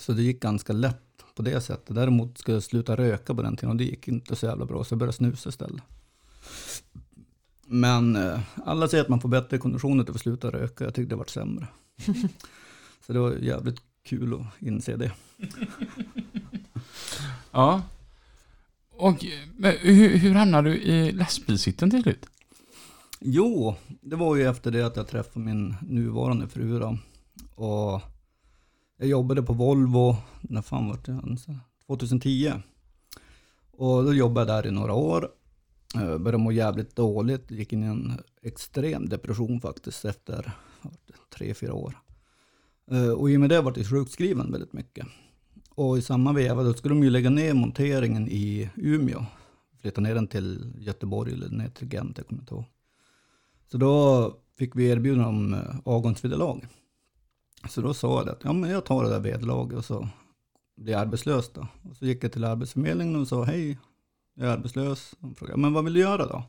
Så 0.00 0.12
det 0.12 0.22
gick 0.22 0.40
ganska 0.40 0.72
lätt 0.72 1.24
på 1.34 1.42
det 1.42 1.60
sättet. 1.60 1.94
Däremot 1.94 2.38
skulle 2.38 2.56
jag 2.56 2.62
sluta 2.62 2.96
röka 2.96 3.34
på 3.34 3.42
den 3.42 3.56
tiden 3.56 3.70
och 3.70 3.76
det 3.76 3.84
gick 3.84 4.08
inte 4.08 4.36
så 4.36 4.46
jävla 4.46 4.64
bra, 4.64 4.84
så 4.84 4.92
jag 4.92 4.98
började 4.98 5.16
snusa 5.16 5.48
istället. 5.48 5.82
Men 7.66 8.16
eh, 8.16 8.40
alla 8.64 8.88
säger 8.88 9.04
att 9.04 9.08
man 9.08 9.20
får 9.20 9.28
bättre 9.28 9.58
kondition 9.58 10.00
av 10.00 10.10
att 10.10 10.20
sluta 10.20 10.50
röka, 10.50 10.84
jag 10.84 10.94
tyckte 10.94 11.14
det 11.14 11.18
varit 11.18 11.30
sämre. 11.30 11.66
så 13.06 13.12
det 13.12 13.18
var 13.18 13.32
jävligt 13.32 13.80
kul 14.02 14.34
att 14.34 14.62
inse 14.62 14.96
det. 14.96 15.12
Ja. 17.50 17.82
Och 18.90 19.24
men 19.56 19.76
hur, 19.80 20.16
hur 20.16 20.34
hamnade 20.34 20.70
du 20.70 20.76
i 20.76 21.12
lastbilshytten 21.12 21.90
till 21.90 22.02
slut? 22.02 22.26
Jo, 23.20 23.74
det 24.00 24.16
var 24.16 24.36
ju 24.36 24.42
efter 24.42 24.70
det 24.70 24.86
att 24.86 24.96
jag 24.96 25.08
träffade 25.08 25.44
min 25.44 25.74
nuvarande 25.82 26.48
fru 26.48 26.78
då. 26.78 26.98
Och 27.54 28.00
jag 28.96 29.08
jobbade 29.08 29.42
på 29.42 29.52
Volvo, 29.52 30.16
när 30.40 30.62
fan 30.62 30.88
var 30.88 30.98
det? 31.04 31.20
Alltså, 31.30 31.54
2010. 31.86 32.52
Och 33.70 34.04
då 34.04 34.14
jobbade 34.14 34.52
jag 34.52 34.64
där 34.64 34.68
i 34.68 34.72
några 34.72 34.92
år. 34.92 35.28
Jag 35.94 36.20
Började 36.20 36.42
må 36.42 36.52
jävligt 36.52 36.96
dåligt, 36.96 37.50
gick 37.50 37.72
in 37.72 37.84
i 37.84 37.86
en 37.86 38.12
extrem 38.42 39.08
depression 39.08 39.60
faktiskt 39.60 40.04
efter 40.04 40.52
tre, 41.36 41.54
fyra 41.54 41.74
år. 41.74 41.98
Eh, 42.90 43.10
och 43.10 43.30
i 43.30 43.36
och 43.36 43.40
med 43.40 43.50
det 43.50 43.60
vart 43.60 43.76
jag 43.76 43.86
sjukskriven 43.86 44.52
väldigt 44.52 44.72
mycket. 44.72 45.06
Och 45.74 45.98
i 45.98 46.02
samma 46.02 46.32
veva 46.32 46.62
då 46.62 46.74
skulle 46.74 46.94
de 46.94 47.04
ju 47.04 47.10
lägga 47.10 47.30
ner 47.30 47.54
monteringen 47.54 48.28
i 48.28 48.70
Umeå. 48.76 49.24
Flytta 49.80 50.00
ner 50.00 50.14
den 50.14 50.26
till 50.26 50.72
Göteborg 50.78 51.32
eller 51.32 51.48
ner 51.48 51.68
till 51.68 51.88
Gent, 51.88 52.18
jag 52.18 52.26
kommer 52.26 52.42
inte 52.42 52.54
ihåg. 52.54 52.64
Så 53.66 53.78
då 53.78 54.34
fick 54.58 54.76
vi 54.76 54.86
erbjudande 54.86 55.28
om 55.28 55.54
eh, 55.54 55.76
avgångsvederlag. 55.84 56.66
Så 57.68 57.80
då 57.80 57.94
sa 57.94 58.18
jag 58.18 58.28
att 58.28 58.44
ja, 58.44 58.52
men 58.52 58.70
jag 58.70 58.84
tar 58.84 59.04
det 59.04 59.10
där 59.10 59.20
vederlaget 59.20 59.78
och 59.78 59.84
så 59.84 60.08
blir 60.76 60.92
jag 60.92 61.00
arbetslös 61.00 61.52
då. 61.52 61.66
Och 61.90 61.96
så 61.96 62.06
gick 62.06 62.24
jag 62.24 62.32
till 62.32 62.44
Arbetsförmedlingen 62.44 63.20
och 63.20 63.28
sa 63.28 63.44
hej, 63.44 63.78
jag 64.34 64.48
är 64.48 64.52
arbetslös. 64.52 65.14
De 65.18 65.34
frågade, 65.34 65.60
men 65.60 65.72
vad 65.72 65.84
vill 65.84 65.92
du 65.92 66.00
göra 66.00 66.26
då? 66.26 66.42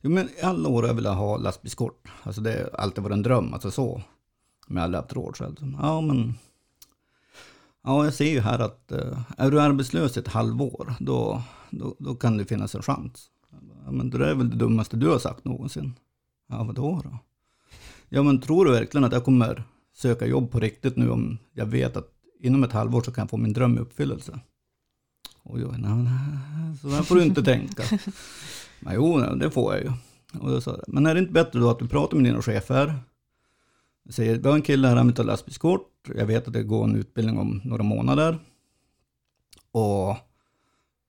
Jo, 0.00 0.10
men 0.10 0.28
i 0.38 0.42
alla 0.42 0.68
år 0.68 0.82
har 0.82 0.88
jag 0.88 0.94
velat 0.94 1.16
ha 1.16 1.36
lastbilskort. 1.36 2.08
Alltså 2.22 2.40
det 2.40 2.70
har 2.72 2.80
alltid 2.80 3.04
varit 3.04 3.14
en 3.14 3.22
dröm, 3.22 3.54
alltså 3.54 3.70
så. 3.70 4.02
Men 4.66 4.76
jag 4.76 4.80
har 4.80 4.84
aldrig 4.84 5.02
haft 5.02 5.12
råd 5.12 5.36
själv. 5.36 5.50
Liksom, 5.50 5.78
ja, 5.80 6.00
men 6.00 6.34
Ja, 7.86 8.04
jag 8.04 8.14
ser 8.14 8.30
ju 8.30 8.40
här 8.40 8.58
att 8.58 8.92
eh, 8.92 9.20
är 9.38 9.50
du 9.50 9.60
arbetslös 9.60 10.16
ett 10.16 10.28
halvår, 10.28 10.94
då, 11.00 11.42
då, 11.70 11.96
då 11.98 12.14
kan 12.14 12.36
det 12.36 12.44
finnas 12.44 12.74
en 12.74 12.82
chans. 12.82 13.30
Ja, 13.84 13.90
men 13.90 14.10
det 14.10 14.30
är 14.30 14.34
väl 14.34 14.50
det 14.50 14.56
dummaste 14.56 14.96
du 14.96 15.08
har 15.08 15.18
sagt 15.18 15.44
någonsin. 15.44 15.94
Ja, 16.48 16.64
vadå 16.64 17.00
då? 17.04 17.18
Ja, 18.08 18.22
men 18.22 18.40
tror 18.40 18.64
du 18.64 18.72
verkligen 18.72 19.04
att 19.04 19.12
jag 19.12 19.24
kommer 19.24 19.64
söka 19.94 20.26
jobb 20.26 20.50
på 20.50 20.60
riktigt 20.60 20.96
nu 20.96 21.10
om 21.10 21.38
jag 21.52 21.66
vet 21.66 21.96
att 21.96 22.10
inom 22.40 22.64
ett 22.64 22.72
halvår 22.72 23.02
så 23.02 23.12
kan 23.12 23.22
jag 23.22 23.30
få 23.30 23.36
min 23.36 23.52
dröm 23.52 23.76
i 23.76 23.80
uppfyllelse? 23.80 24.40
Och 25.42 25.60
jag, 25.60 25.78
nej, 25.78 25.94
nej, 25.94 26.76
så 26.80 26.88
där 26.88 27.02
får 27.02 27.14
du 27.14 27.24
inte 27.24 27.42
tänka. 27.42 27.82
Men 28.80 28.94
jo, 28.94 29.18
det 29.18 29.50
får 29.50 29.74
jag 29.74 29.84
ju. 29.84 29.92
Och 30.40 30.50
då 30.50 30.60
sa 30.60 30.70
jag, 30.70 30.94
men 30.94 31.06
är 31.06 31.14
det 31.14 31.20
inte 31.20 31.32
bättre 31.32 31.60
då 31.60 31.70
att 31.70 31.78
du 31.78 31.88
pratar 31.88 32.16
med 32.16 32.24
dina 32.24 32.42
chefer? 32.42 32.94
Jag 34.04 34.14
säger, 34.14 34.38
vi 34.38 34.48
har 34.48 34.54
en 34.54 34.62
kille 34.62 34.88
här, 34.88 35.04
vill 35.04 35.14
ta 35.14 35.22
lastbilskort. 35.22 36.08
Jag 36.14 36.26
vet 36.26 36.46
att 36.46 36.52
det 36.52 36.62
går 36.62 36.84
en 36.84 36.96
utbildning 36.96 37.38
om 37.38 37.60
några 37.64 37.82
månader. 37.82 38.38
Och 39.70 40.16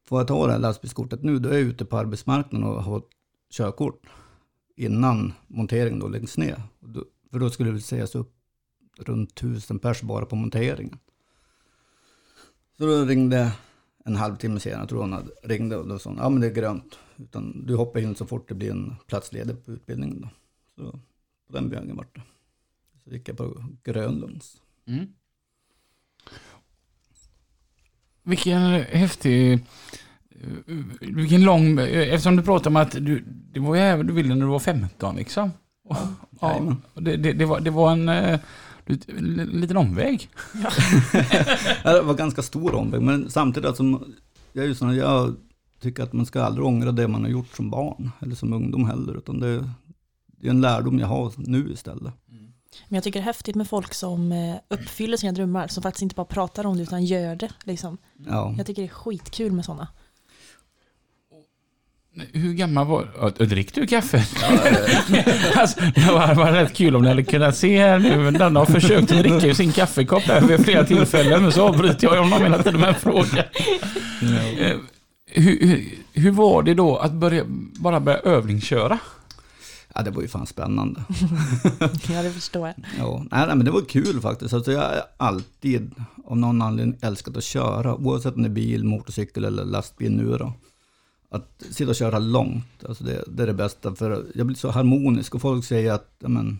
får 0.08 0.20
jag 0.20 0.28
ta 0.28 0.46
det 0.46 0.52
här 0.52 0.60
lastbilskortet 0.60 1.24
nu, 1.24 1.40
då 1.40 1.50
är 1.50 1.54
jag 1.54 1.62
ute 1.62 1.86
på 1.86 1.98
arbetsmarknaden 1.98 2.68
och 2.68 2.84
har 2.84 3.04
körkort 3.52 4.08
innan 4.76 5.34
monteringen 5.48 6.00
då 6.00 6.08
läggs 6.08 6.38
ner. 6.38 6.62
För 7.32 7.40
då 7.40 7.50
skulle 7.50 7.72
det 7.72 7.82
sägas 7.82 8.16
upp 8.16 8.34
runt 8.98 9.36
tusen 9.36 9.80
pers 9.80 10.02
bara 10.02 10.26
på 10.26 10.36
monteringen. 10.36 11.00
Så 12.78 12.86
då 12.86 13.06
ringde 13.06 13.52
en 14.06 14.16
halvtimme 14.16 14.60
senare, 14.60 14.82
jag 14.82 14.90
tror 14.90 15.02
hon 15.02 15.14
hade, 15.14 15.32
ringde 15.44 15.78
och 15.78 15.88
då 15.88 16.00
sa 16.00 16.10
hon, 16.10 16.20
ja 16.20 16.30
men 16.30 16.42
det 16.42 16.48
är 16.48 16.54
grönt. 16.54 17.00
Utan 17.18 17.66
du 17.66 17.76
hoppar 17.76 18.00
in 18.00 18.16
så 18.16 18.26
fort 18.26 18.50
det 18.50 18.56
blir 18.56 18.72
en 18.72 18.96
plats 19.08 19.34
ledig 19.34 19.66
på 19.66 19.72
utbildningen 19.72 20.22
då. 20.22 20.30
Så 20.76 20.92
på 21.48 21.54
den 21.54 21.70
vägen 21.70 21.98
vart 21.98 22.16
det. 22.16 22.22
Så 23.04 23.10
gick 23.10 23.30
jag 23.30 23.38
på 23.38 23.66
Grönlunds. 23.84 24.62
Mm. 24.86 25.06
Vilken 28.26 28.62
häftig 28.82 29.60
Vilken 31.00 31.44
lång... 31.44 31.80
Eftersom 31.80 32.36
du 32.36 32.44
pratar 32.44 32.70
om 32.70 32.76
att 32.76 32.92
du, 32.92 33.24
det 33.54 33.60
var 33.60 33.76
ju 33.76 34.04
du 34.04 34.14
ville 34.14 34.36
när 34.36 34.46
du 34.46 34.52
var 34.52 34.60
15 34.60 35.16
liksom. 35.16 35.52
Ja, 35.90 35.98
Jajamän. 36.42 36.78
och 36.94 37.04
det, 37.04 37.18
det, 37.18 37.34
det, 37.34 37.46
var, 37.46 37.60
det 37.60 37.70
var 37.70 37.92
en, 37.92 38.10
eh, 38.10 38.40
en 39.08 39.50
liten 39.54 39.78
omväg. 39.78 40.30
Ja, 41.84 41.94
Det 41.94 42.02
var 42.02 42.14
ganska 42.14 42.42
stor 42.42 42.76
omväg, 42.76 43.02
men 43.02 43.30
samtidigt, 43.30 43.68
alltså, 43.68 43.84
jag, 44.54 44.64
är 44.64 44.68
ju 44.68 44.76
sån, 44.76 44.96
jag 44.96 45.36
tycker 45.82 46.04
att 46.04 46.14
man 46.14 46.26
ska 46.26 46.44
aldrig 46.44 46.66
ångra 46.66 46.92
det 46.92 47.08
man 47.08 47.24
har 47.24 47.30
gjort 47.30 47.56
som 47.56 47.70
barn, 47.70 48.12
eller 48.20 48.36
som 48.36 48.54
ungdom 48.54 48.86
heller, 48.86 49.18
utan 49.18 49.40
det, 49.40 49.70
det 50.26 50.48
är 50.48 50.50
en 50.50 50.62
lärdom 50.62 51.00
jag 51.00 51.08
har 51.08 51.32
nu 51.38 51.72
istället. 51.72 52.14
Men 52.88 52.96
jag 52.96 53.04
tycker 53.04 53.20
det 53.20 53.24
är 53.24 53.26
häftigt 53.26 53.56
med 53.56 53.68
folk 53.70 53.94
som 53.94 54.32
eh, 54.32 54.56
uppfyller 54.68 55.18
sina 55.18 55.32
drömmar, 55.32 55.68
som 55.68 55.84
faktiskt 55.84 56.02
inte 56.02 56.16
bara 56.16 56.26
pratar 56.26 56.66
om 56.66 56.78
det 56.78 56.84
utan 56.84 57.06
gör 57.06 57.36
det. 57.36 57.50
Liksom. 57.64 57.98
Ja. 58.28 58.54
Jag 58.58 58.66
tycker 58.66 58.82
det 58.82 58.88
är 58.88 58.94
skitkul 58.94 59.52
med 59.52 59.66
sådana. 59.66 59.88
Hur 62.34 62.54
gammal 62.54 62.88
var 62.88 63.12
ja, 63.40 63.46
Drick 63.46 63.74
du 63.74 63.88
kaffe? 63.88 64.18
alltså, 65.56 65.80
det 65.96 66.12
var, 66.12 66.36
var 66.36 66.52
rätt 66.52 66.74
kul 66.74 66.96
om 66.96 67.02
ni 67.02 67.08
hade 67.10 67.24
kunnat 67.24 67.58
se 67.58 67.80
här 67.80 68.00
nu. 68.00 68.32
Den 68.32 68.56
har 68.56 68.66
försökt 68.66 69.12
att 69.12 69.18
dricka 69.18 69.56
sin 69.56 69.72
kaffekopp 69.72 70.24
här 70.24 70.42
vid 70.42 70.66
flera 70.66 70.86
tillfällen. 70.86 71.42
Men 71.44 71.52
så 71.52 71.68
avbryter 71.68 72.08
jag 72.08 72.24
honom 72.24 72.42
hela 72.42 72.64
tiden 72.64 72.80
med 72.80 72.90
en 72.90 72.96
fråga. 72.96 73.46
Eh, 74.60 74.78
Hur, 75.28 75.60
hur, 75.68 75.84
hur 76.14 76.32
var 76.32 76.64
det 76.64 76.74
då 76.74 76.98
att 76.98 77.12
börja, 77.12 77.44
bara 77.80 78.00
börja 78.00 78.20
övningsköra? 78.20 79.00
Ja, 79.96 80.02
det 80.02 80.12
var 80.12 80.22
ju 80.22 80.28
fan 80.28 80.46
spännande. 80.46 81.04
Ja, 82.10 82.24
det 82.24 82.32
förstår 82.32 82.68
jag. 82.68 82.76
Ja, 82.98 83.26
nej, 83.32 83.48
nej, 83.48 83.56
men 83.56 83.66
det 83.66 83.72
var 83.72 83.82
kul 83.82 84.22
faktiskt. 84.22 84.54
Alltså, 84.54 84.72
jag 84.72 84.82
har 84.82 85.02
alltid 85.18 85.92
av 86.26 86.38
någon 86.38 86.62
anledning 86.62 86.98
älskat 87.02 87.38
att 87.38 87.44
köra, 87.44 87.96
oavsett 87.96 88.36
om 88.36 88.42
det 88.42 88.48
är 88.48 88.54
bil, 88.54 88.84
motorcykel 88.84 89.46
eller 89.46 89.66
lastbil 89.66 90.16
nu 90.16 90.38
då. 90.38 90.54
Att 91.30 91.64
sitta 91.72 91.90
och 91.90 91.96
köra 91.96 92.20
långt, 92.20 92.86
alltså 92.88 93.04
det, 93.04 93.24
det 93.28 93.44
är 93.44 93.48
det 93.48 93.54
bästa. 93.54 93.96
För 93.96 94.26
jag 94.36 94.48
blir 94.48 94.58
så 94.58 94.70
harmonisk 94.70 95.36
och 95.36 95.42
folk 95.42 95.66
säger 95.66 95.94
att 95.94 96.16
men, 96.20 96.60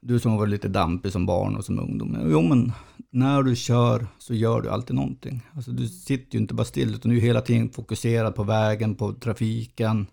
du 0.00 0.20
som 0.20 0.30
har 0.30 0.38
varit 0.38 0.50
lite 0.50 0.68
dampig 0.68 1.12
som 1.12 1.26
barn 1.26 1.56
och 1.56 1.64
som 1.64 1.78
ungdom. 1.78 2.18
Jo, 2.30 2.42
men 2.42 2.72
när 3.10 3.42
du 3.42 3.56
kör 3.56 4.06
så 4.18 4.34
gör 4.34 4.60
du 4.60 4.70
alltid 4.70 4.96
någonting. 4.96 5.42
Alltså, 5.54 5.70
du 5.70 5.88
sitter 5.88 6.34
ju 6.34 6.40
inte 6.40 6.54
bara 6.54 6.64
still, 6.64 6.94
utan 6.94 7.10
du 7.10 7.16
är 7.16 7.20
hela 7.20 7.40
tiden 7.40 7.70
fokuserad 7.70 8.34
på 8.34 8.42
vägen, 8.42 8.94
på 8.94 9.12
trafiken. 9.12 10.06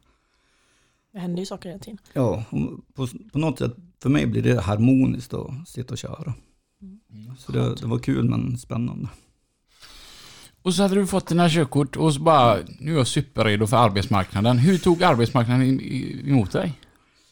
Det 1.16 1.22
händer 1.22 1.40
ju 1.40 1.46
saker 1.46 1.70
hela 1.70 1.80
tiden. 1.80 1.98
Ja, 2.14 2.44
på, 2.96 3.08
på 3.34 3.40
något 3.40 3.60
sätt, 3.60 3.76
för 4.02 4.10
mig 4.10 4.26
blir 4.26 4.42
det 4.42 4.62
harmoniskt 4.62 5.34
att 5.34 5.68
sitta 5.70 5.94
och 5.94 5.98
köra. 5.98 6.34
Så 7.38 7.52
det, 7.52 7.76
det 7.76 7.88
var 7.88 8.00
kul 8.00 8.30
men 8.30 8.58
spännande. 8.58 9.10
Och 10.62 10.74
så 10.76 10.82
hade 10.84 10.96
du 10.96 11.08
fått 11.08 11.28
dina 11.28 11.50
körkort 11.50 11.96
och 11.96 12.14
så 12.14 12.22
bara, 12.22 12.58
nu 12.80 12.94
är 12.94 12.98
jag 12.98 13.08
superredo 13.08 13.68
för 13.68 13.78
arbetsmarknaden. 13.78 14.58
Hur 14.58 14.78
tog 14.78 15.04
arbetsmarknaden 15.04 15.82
emot 16.28 16.52
dig? 16.52 16.74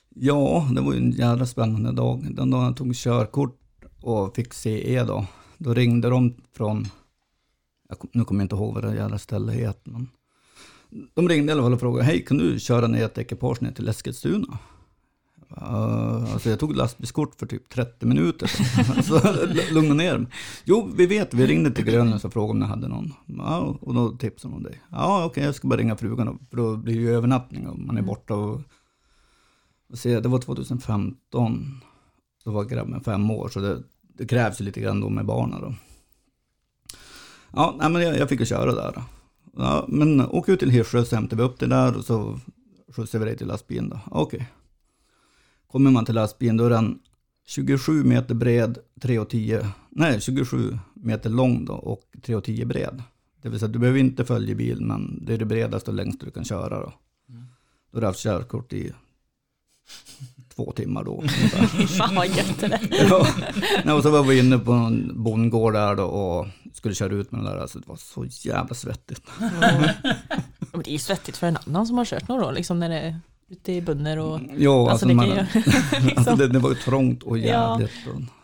Ja, 0.10 0.70
det 0.76 0.82
var 0.82 0.94
ju 0.94 1.00
en 1.00 1.12
jävla 1.12 1.46
spännande 1.46 1.92
dag. 1.92 2.36
Den 2.36 2.50
dagen 2.50 2.64
jag 2.66 2.78
tog 2.78 2.96
körkort 2.96 3.60
och 4.02 4.36
fick 4.36 4.54
CE 4.54 5.04
då, 5.04 5.26
då 5.58 5.74
ringde 5.74 6.10
de 6.10 6.36
från, 6.58 6.88
jag, 7.90 8.00
kom- 8.00 8.10
nu 8.14 8.24
kommer 8.26 8.42
jag 8.42 8.46
inte 8.46 8.56
ihåg 8.56 8.74
vad 8.74 8.84
det 8.84 8.96
jävla 8.96 9.20
stället 9.20 9.56
heter, 9.56 9.92
men 9.92 10.10
de 11.14 11.30
ringde 11.30 11.52
i 11.52 11.54
alla 11.54 11.64
fall 11.64 11.74
och 11.74 11.80
frågade, 11.80 12.04
hej 12.04 12.26
kan 12.26 12.38
du 12.38 12.60
köra 12.60 12.88
ner 12.88 13.06
ett 13.06 13.18
ekipage 13.18 13.62
ner 13.62 13.72
till 13.72 13.88
Eskilstuna? 13.88 14.58
Uh, 15.58 16.34
alltså 16.34 16.50
jag 16.50 16.60
tog 16.60 16.76
lastbilskort 16.76 17.36
för 17.36 17.46
typ 17.46 17.70
30 17.70 18.06
minuter. 18.06 18.48
så 19.04 19.74
lugna 19.74 19.94
ner 19.94 20.18
mig. 20.18 20.32
Jo, 20.64 20.92
vi 20.96 21.06
vet, 21.06 21.34
vi 21.34 21.48
ringde 21.48 21.72
till 21.72 21.86
Grönlunds 21.86 22.26
och 22.26 22.34
frågade 22.34 22.52
om 22.52 22.60
ni 22.60 22.66
hade 22.66 22.88
någon. 22.88 23.14
Ja, 23.26 23.78
och 23.82 23.94
då 23.94 24.10
tipsade 24.12 24.54
de 24.54 24.58
om 24.58 24.64
dig. 24.64 24.82
Ja, 24.92 25.26
okej, 25.26 25.44
jag 25.44 25.56
ska 25.56 25.68
bara 25.68 25.80
ringa 25.80 25.96
frugan 25.96 26.40
för 26.50 26.58
då 26.58 26.78
blir 26.78 26.96
det 26.96 27.02
ju 27.02 27.16
övernattning 27.16 27.68
och 27.68 27.80
man 27.80 27.98
är 27.98 28.02
borta 28.02 28.36
och 28.36 28.62
och 29.94 30.00
se, 30.00 30.20
det 30.20 30.30
var 30.30 30.40
2015. 30.40 31.82
Då 32.46 32.52
var 32.52 32.64
grabben 32.64 33.04
fem 33.04 33.32
år, 33.32 33.50
så 33.50 33.60
det, 33.60 33.84
det 34.02 34.26
krävs 34.26 34.62
ju 34.62 34.66
lite 34.66 34.82
grann 34.82 35.02
då 35.02 35.10
med 35.10 35.26
barnen 35.26 35.62
då. 35.62 35.74
Ja, 37.54 37.76
nej, 37.80 37.90
men 37.90 38.02
jag, 38.02 38.18
jag 38.18 38.30
fick 38.30 38.40
ju 38.40 38.46
köra 38.46 38.72
där. 38.72 38.92
Då. 38.96 39.02
Ja, 39.58 39.86
men 39.88 40.22
åk 40.22 40.50
ut 40.50 40.60
till 40.60 40.70
Hirsö 40.70 41.06
så 41.06 41.16
hämtade 41.16 41.42
vi 41.42 41.48
upp 41.50 41.60
det 41.60 41.68
där 41.68 41.98
och 41.98 42.06
så 42.06 42.40
skjutsade 42.96 43.26
vi 43.26 43.30
dig 43.30 43.38
till 43.38 43.48
lastbilen 43.48 43.90
då. 43.90 44.00
Okej. 44.12 44.50
Kommer 45.68 45.92
man 45.92 46.06
till 46.06 46.16
lastbilen 46.16 46.58
då 46.58 46.66
är 46.66 46.70
den 46.70 47.00
27 47.48 48.04
meter 48.04 48.36
bred, 48.36 48.78
3,10, 49.02 49.68
nej 49.90 50.22
27 50.22 50.78
meter 50.94 51.30
lång 51.30 51.66
då 51.66 51.74
och 51.74 52.02
3,10 52.22 52.66
bred. 52.66 53.04
Det 53.42 53.50
vill 53.50 53.60
säga 53.60 53.70
du 53.70 53.80
behöver 53.80 54.00
inte 54.00 54.26
följa 54.26 54.56
bil 54.56 54.82
men 54.82 55.26
det 55.26 55.34
är 55.34 55.38
det 55.38 55.46
bredaste 55.46 55.92
och 55.92 55.96
längsta 55.98 56.26
du 56.26 56.32
kan 56.32 56.44
köra 56.44 56.80
då. 56.80 56.94
Då 57.92 57.98
har 57.98 58.02
du 58.02 58.08
haft 58.08 58.20
körkort 58.20 58.74
i 58.74 58.92
två 60.56 60.72
timmar 60.72 61.04
då. 61.04 61.24
Fan 61.88 62.16
vad 62.16 62.28
gött 62.28 62.60
det 62.60 62.66
är. 62.66 63.08
ja. 63.86 63.94
Och 63.96 64.04
så 64.04 64.10
var 64.12 64.24
vi 64.24 64.40
inne 64.40 64.58
på 64.60 64.72
en 64.72 65.24
bondgård 65.24 65.74
där 65.74 65.96
då 65.96 66.04
och 66.04 66.48
skulle 66.74 66.96
köra 66.96 67.14
ut 67.14 67.32
med 67.32 67.42
den 67.44 67.52
där. 67.52 67.58
Alltså 67.62 67.80
det 67.80 67.88
var 67.88 67.96
så 67.96 68.26
jävla 68.26 68.76
svettigt. 68.76 69.22
Men 70.72 70.82
det 70.84 70.90
är 70.90 70.94
ju 70.94 70.98
svettigt 71.00 71.38
för 71.38 71.48
en 71.48 71.58
annan 71.68 71.88
som 71.88 71.98
har 71.98 72.06
kört 72.06 72.28
några 72.28 72.46
år, 72.46 72.52
liksom 72.52 72.80
när 72.80 72.90
det 72.90 73.00
är 73.00 73.20
ute 73.50 73.72
i 73.74 73.82
bunner 73.82 74.20
och... 74.20 74.40
Jo, 74.58 74.72
Alltså, 74.80 74.92
alltså, 74.92 75.06
det 75.08 75.14
man, 75.14 75.28
ju... 75.28 75.34
alltså 76.16 76.36
det, 76.36 76.48
det 76.48 76.60
var 76.60 76.70
ju 76.70 76.76
trångt 76.76 77.24
och 77.24 77.38
Ja. 77.38 77.44
jävligt. 77.80 77.92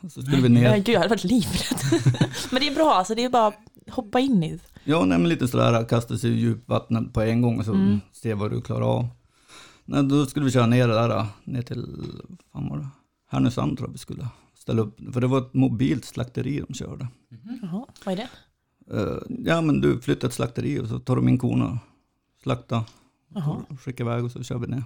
Och 0.01 0.11
så 0.11 0.21
skulle 0.21 0.37
vi 0.37 0.43
Ja, 0.63 0.71
ner. 0.71 0.75
gud, 0.77 0.89
jag 0.89 0.99
hade 0.99 1.09
varit 1.09 1.23
livrädd. 1.23 2.03
Men 2.51 2.61
det 2.61 2.67
är 2.67 2.75
bra, 2.75 2.93
alltså 2.93 3.15
det 3.15 3.23
är 3.23 3.29
bara 3.29 3.47
att 3.47 3.55
hoppa 3.91 4.19
in 4.19 4.43
i. 4.43 4.59
Ja, 4.83 5.05
nej, 5.05 5.19
lite 5.19 5.47
sådär, 5.47 5.85
kasta 5.89 6.17
sig 6.17 6.29
i 6.31 6.39
djupvattnet 6.39 7.13
på 7.13 7.21
en 7.21 7.41
gång 7.41 7.59
och 7.59 7.65
så 7.65 7.71
Mm. 7.73 8.01
se 8.11 8.33
vad 8.33 8.51
du 8.51 8.61
klarar 8.61 8.81
av. 8.97 9.07
Nej, 9.85 10.03
då 10.03 10.25
skulle 10.25 10.45
vi 10.45 10.51
köra 10.51 10.65
ner 10.65 10.87
det 10.87 10.93
där, 10.93 11.25
ner 11.43 11.61
till, 11.61 11.85
fan 12.53 12.69
var 12.69 12.77
det? 12.77 12.87
Härnösand 13.31 13.77
tror 13.77 13.89
jag 13.89 13.93
vi 13.93 13.97
skulle 13.97 14.27
ställa 14.59 14.81
upp. 14.81 15.13
För 15.13 15.21
det 15.21 15.27
var 15.27 15.37
ett 15.37 15.53
mobilt 15.53 16.05
slakteri 16.05 16.63
de 16.67 16.73
körde. 16.73 17.07
Jaha, 17.61 17.85
vad 18.05 18.13
är 18.13 18.15
det? 18.17 18.29
Eh, 18.99 19.17
ja, 19.45 19.61
men 19.61 19.81
du 19.81 20.01
flyttar 20.01 20.27
ett 20.27 20.33
slakteri 20.33 20.79
och 20.79 20.87
så 20.87 20.99
tar 20.99 21.15
de 21.15 21.27
in 21.29 21.37
korna, 21.37 21.79
slakta, 22.43 22.85
Jaha, 23.33 23.65
skickar 23.79 24.03
iväg 24.03 24.23
och 24.25 24.31
så 24.31 24.43
kör 24.43 24.57
vi 24.57 24.67
ner. 24.67 24.83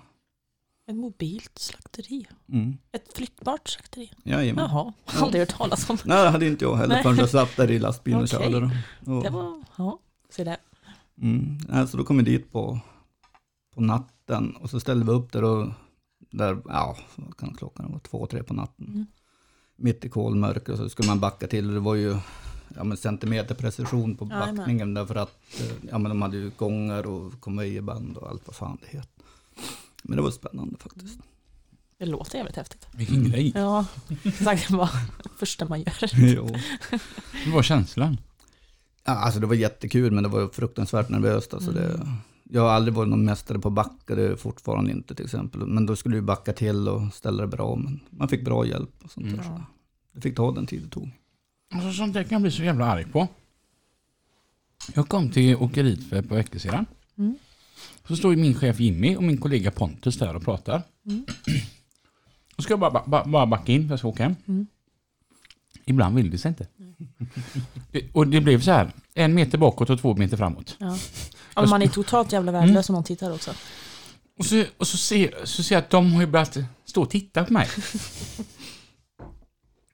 ett 0.88 0.96
mobilt 0.96 1.60
slakteri. 1.60 2.28
Mm. 2.50 2.78
Ett 2.92 3.14
flyttbart 3.18 3.68
slakteri. 3.68 4.12
Jajamän. 4.24 4.66
Jaha, 4.72 4.94
aldrig 5.06 5.42
hört 5.42 5.50
talas 5.58 5.90
om. 5.90 5.98
Nej, 6.06 6.24
det 6.24 6.30
hade 6.30 6.48
inte 6.48 6.66
jag 6.66 6.76
heller 6.76 6.96
Nej. 6.96 7.04
förrän 7.04 7.18
jag 7.18 7.30
satt 7.30 7.58
där 7.58 7.72
i 7.72 7.80
lastbilen 7.80 8.22
och 8.22 8.30
Okej. 8.34 8.52
körde. 8.52 8.72
då. 9.02 9.14
Och, 9.18 9.24
Det 9.24 9.30
var, 9.30 9.64
ja, 9.78 10.00
se 10.30 10.44
där. 10.44 10.58
mm, 11.22 11.58
nej, 11.70 11.88
så 11.88 11.98
då 11.98 12.04
kom 12.04 12.18
vi 12.18 12.24
dit 12.24 12.52
på, 12.52 12.80
på 13.76 13.82
natten 13.82 14.56
och 14.56 14.70
så 14.70 14.80
ställde 14.80 15.06
vi 15.06 15.12
upp 15.12 15.32
där 15.32 15.44
och 15.44 15.68
där, 16.32 16.62
ja, 16.66 16.98
vad 17.16 17.38
kan 17.38 17.54
klockan 17.54 17.92
vara, 17.92 18.00
två, 18.00 18.28
tre 18.28 18.44
på 18.44 18.54
natten. 18.54 18.88
Mm. 18.88 19.06
Mitt 19.76 20.06
i 20.06 20.10
kolmörker 20.10 20.72
och 20.72 20.78
så 20.78 20.90
skulle 20.90 21.08
man 21.08 21.20
backa 21.20 21.48
till 21.48 21.68
och 21.68 21.74
det 21.74 21.80
var 21.80 21.96
ju 21.96 22.18
ja, 22.76 22.84
men 22.84 22.98
centimeter 22.98 23.56
precision 23.56 24.16
på 24.18 24.26
backningen 24.26 24.94
därför 24.94 25.16
att 25.16 25.38
eh, 25.60 25.76
ja, 25.92 25.98
men 25.98 26.10
de 26.10 26.22
hade 26.22 26.38
ju 26.38 26.52
gångar 26.58 27.08
och 27.08 27.42
konvejerband 27.42 28.18
och 28.18 28.30
allt 28.30 28.42
vad 28.46 28.56
fan 28.56 28.78
det 28.82 28.98
heter. 28.98 29.10
Men 30.04 30.18
det 30.18 30.24
var 30.24 30.32
spännande 30.32 30.78
faktiskt. 30.78 31.20
Det 31.98 32.06
låter 32.06 32.38
jävligt 32.38 32.56
häftigt. 32.56 32.88
Vilken 32.92 33.30
grej. 33.30 33.52
Ja, 33.56 33.86
exakt. 34.24 34.68
Det 34.68 34.76
var 34.76 34.90
det 35.24 35.30
första 35.38 35.66
man 35.66 35.80
gör. 35.80 35.96
jo. 36.14 36.50
Vad 37.46 37.54
var 37.54 37.64
känslan? 37.64 38.18
Ja, 39.04 39.14
alltså 39.14 39.40
det 39.40 39.48
var 39.48 39.56
jättekul 39.56 40.12
men 40.12 40.24
det 40.24 40.30
var 40.30 40.48
fruktansvärt 40.48 41.10
nervöst. 41.10 41.54
Alltså 41.54 41.72
det, 41.72 42.08
jag 42.44 42.62
har 42.62 42.70
aldrig 42.70 42.94
varit 42.94 43.10
någon 43.10 43.26
mästare 43.26 43.60
på 43.60 43.68
att 43.68 43.74
backa, 43.74 44.16
det 44.16 44.24
är 44.24 44.36
fortfarande 44.36 44.92
inte 44.92 45.16
till 45.16 45.26
exempel. 45.26 45.68
Men 45.68 45.86
då 45.86 45.96
skulle 45.96 46.16
vi 46.16 46.22
backa 46.22 46.54
till 46.54 46.88
och 46.88 47.14
ställa 47.14 47.42
det 47.42 47.48
bra. 47.48 47.76
Men 47.76 48.00
man 48.10 48.28
fick 48.28 48.46
bra 48.46 48.66
hjälp 48.66 48.92
och 49.04 49.12
sånt 49.12 49.26
där. 49.26 49.34
Mm. 49.34 49.46
Så 49.46 49.62
det 50.12 50.22
fick 50.22 50.36
ta 50.36 50.52
den 50.52 50.66
tid 50.66 50.82
det 50.82 50.90
tog. 50.90 51.12
Alltså, 51.74 51.92
sånt 51.92 52.14
där 52.14 52.24
kan 52.24 52.32
jag 52.32 52.42
bli 52.42 52.52
så 52.52 52.64
jävla 52.64 52.86
arg 52.86 53.06
på. 53.06 53.28
Jag 54.94 55.08
kom 55.08 55.30
till 55.30 55.56
åkeriet 55.56 56.04
för 56.04 56.16
ett 56.16 56.30
par 56.30 56.36
veckor 56.36 56.60
sedan. 56.60 56.86
Mm. 57.18 57.36
Så 58.08 58.16
står 58.16 58.32
ju 58.36 58.42
min 58.42 58.56
chef 58.56 58.80
Jimmy 58.80 59.16
och 59.16 59.24
min 59.24 59.38
kollega 59.38 59.72
Pontus 59.72 60.18
där 60.18 60.36
och 60.36 60.44
pratar. 60.44 60.82
Mm. 61.06 61.26
Och 62.56 62.64
ska 62.64 62.74
jag 62.74 62.80
bara, 62.80 63.04
bara, 63.06 63.26
bara 63.26 63.46
backa 63.46 63.72
in 63.72 63.84
för 63.84 63.90
jag 63.90 64.00
ska 64.00 64.08
åka 64.08 64.24
hem. 64.24 64.36
Mm. 64.46 64.68
Ibland 65.86 66.16
vill 66.16 66.32
det 66.32 66.38
sig 66.38 66.50
inte. 66.50 66.68
och 68.14 68.28
det 68.28 68.42
blev 68.42 68.62
så 68.62 68.72
här. 68.72 68.92
En 69.14 69.34
meter 69.34 69.58
bakåt 69.58 69.90
och 69.90 70.00
två 70.00 70.16
meter 70.16 70.38
framåt. 70.38 70.76
Ja. 70.80 70.98
Men 71.56 71.70
man 71.70 71.82
är 71.82 71.88
totalt 71.88 72.32
jävla 72.32 72.52
värdelös 72.52 72.90
om 72.90 72.94
man 72.94 73.04
tittar 73.04 73.32
också. 73.34 73.52
Och 74.40 74.46
så, 74.46 74.64
och 74.78 74.88
så, 74.88 74.98
ser, 74.98 75.36
så 75.44 75.64
ser 75.64 75.76
jag 75.76 75.84
att 75.84 75.90
de 75.90 76.14
har 76.14 76.22
ju 76.22 76.28
börjat 76.28 76.58
stå 76.86 77.02
och 77.02 77.10
titta 77.10 77.44
på 77.46 77.54
mig. 77.54 77.68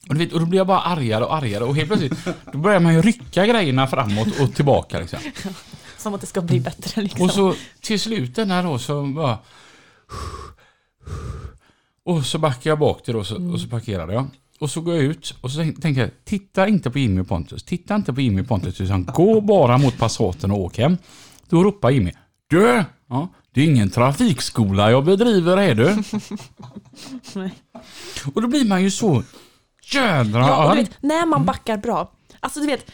Och, 0.09 0.15
du 0.15 0.25
vet, 0.25 0.33
och 0.33 0.39
då 0.39 0.45
blir 0.45 0.59
jag 0.59 0.67
bara 0.67 0.79
argare 0.79 1.25
och 1.25 1.35
argare 1.35 1.63
och 1.63 1.75
helt 1.75 1.87
plötsligt 1.87 2.25
då 2.51 2.57
börjar 2.57 2.79
man 2.79 2.93
ju 2.93 3.01
rycka 3.01 3.45
grejerna 3.45 3.87
framåt 3.87 4.39
och 4.39 4.55
tillbaka 4.55 4.99
liksom. 4.99 5.19
Som 5.97 6.13
att 6.13 6.21
det 6.21 6.27
ska 6.27 6.41
bli 6.41 6.59
bättre 6.59 7.01
liksom. 7.01 7.21
Och 7.21 7.31
så 7.31 7.55
till 7.81 7.99
slut 7.99 8.35
den 8.35 8.51
här 8.51 8.63
då 8.63 8.79
så 8.79 9.05
bara... 9.05 9.37
Och 12.05 12.25
så 12.25 12.37
backar 12.37 12.69
jag 12.69 12.79
bak 12.79 13.03
till 13.03 13.13
då 13.13 13.23
så, 13.23 13.51
och 13.53 13.61
så 13.61 13.67
parkerade 13.67 14.13
jag. 14.13 14.27
Och 14.59 14.71
så 14.71 14.81
går 14.81 14.95
jag 14.95 15.03
ut 15.03 15.35
och 15.41 15.51
så 15.51 15.57
tänk- 15.57 15.81
tänker 15.81 16.01
jag, 16.01 16.11
titta 16.25 16.67
inte 16.67 16.91
på 16.91 16.99
Jimmy 16.99 17.21
och 17.21 17.27
Pontus. 17.27 17.63
Titta 17.63 17.95
inte 17.95 18.13
på 18.13 18.21
Jimmy 18.21 18.41
och 18.41 18.47
Pontus 18.47 18.81
utan 18.81 19.05
gå 19.05 19.41
bara 19.41 19.77
mot 19.77 19.97
Passaten 19.97 20.51
och 20.51 20.59
åk 20.59 20.77
hem. 20.77 20.97
Då 21.49 21.63
ropar 21.63 21.89
Jimmy, 21.89 22.11
Du! 22.47 22.83
Ja, 23.09 23.27
det 23.53 23.61
är 23.61 23.65
ingen 23.65 23.89
trafikskola 23.89 24.91
jag 24.91 25.05
bedriver 25.05 25.57
är 25.57 25.75
du. 25.75 26.03
Nej. 27.35 27.53
Och 28.33 28.41
då 28.41 28.47
blir 28.47 28.65
man 28.65 28.83
ju 28.83 28.91
så 28.91 29.23
jädra 29.93 30.39
Ja, 30.39 30.57
och 30.57 30.63
du 30.63 30.69
arg. 30.69 30.79
vet, 30.83 31.03
när 31.03 31.25
man 31.25 31.45
backar 31.45 31.77
bra, 31.77 32.11
alltså 32.39 32.59
du 32.59 32.65
vet, 32.65 32.91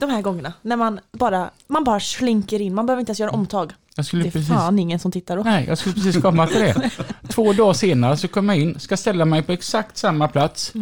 de 0.00 0.10
här 0.10 0.22
gångerna 0.22 0.52
när 0.62 0.76
man 0.76 1.00
bara, 1.12 1.50
man 1.66 1.84
bara 1.84 2.00
slinker 2.00 2.60
in, 2.60 2.74
man 2.74 2.86
behöver 2.86 3.00
inte 3.00 3.10
ens 3.10 3.20
göra 3.20 3.30
omtag. 3.30 3.72
Jag 3.96 4.02
Det 4.04 4.06
skulle 4.06 4.26
är 4.26 4.30
precis... 4.30 4.48
fan 4.48 4.78
ingen 4.78 4.98
som 4.98 5.12
tittar 5.12 5.36
då. 5.36 5.42
Nej, 5.42 5.64
jag 5.68 5.78
skulle 5.78 5.94
precis 5.94 6.22
komma 6.22 6.46
till 6.46 6.60
det. 6.60 6.90
Två 7.28 7.52
dagar 7.52 7.72
senare 7.72 8.16
så 8.16 8.28
kommer 8.28 8.54
jag 8.54 8.62
in, 8.62 8.80
ska 8.80 8.96
ställa 8.96 9.24
mig 9.24 9.42
på 9.42 9.52
exakt 9.52 9.96
samma 9.96 10.28
plats, 10.28 10.72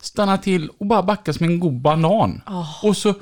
stanna 0.00 0.38
till 0.38 0.70
och 0.78 0.86
bara 0.86 1.02
backa 1.02 1.32
som 1.32 1.46
en 1.46 1.60
god 1.60 1.80
banan. 1.80 2.42
Åh. 2.46 2.84
Och 2.84 2.96
så, 2.96 3.14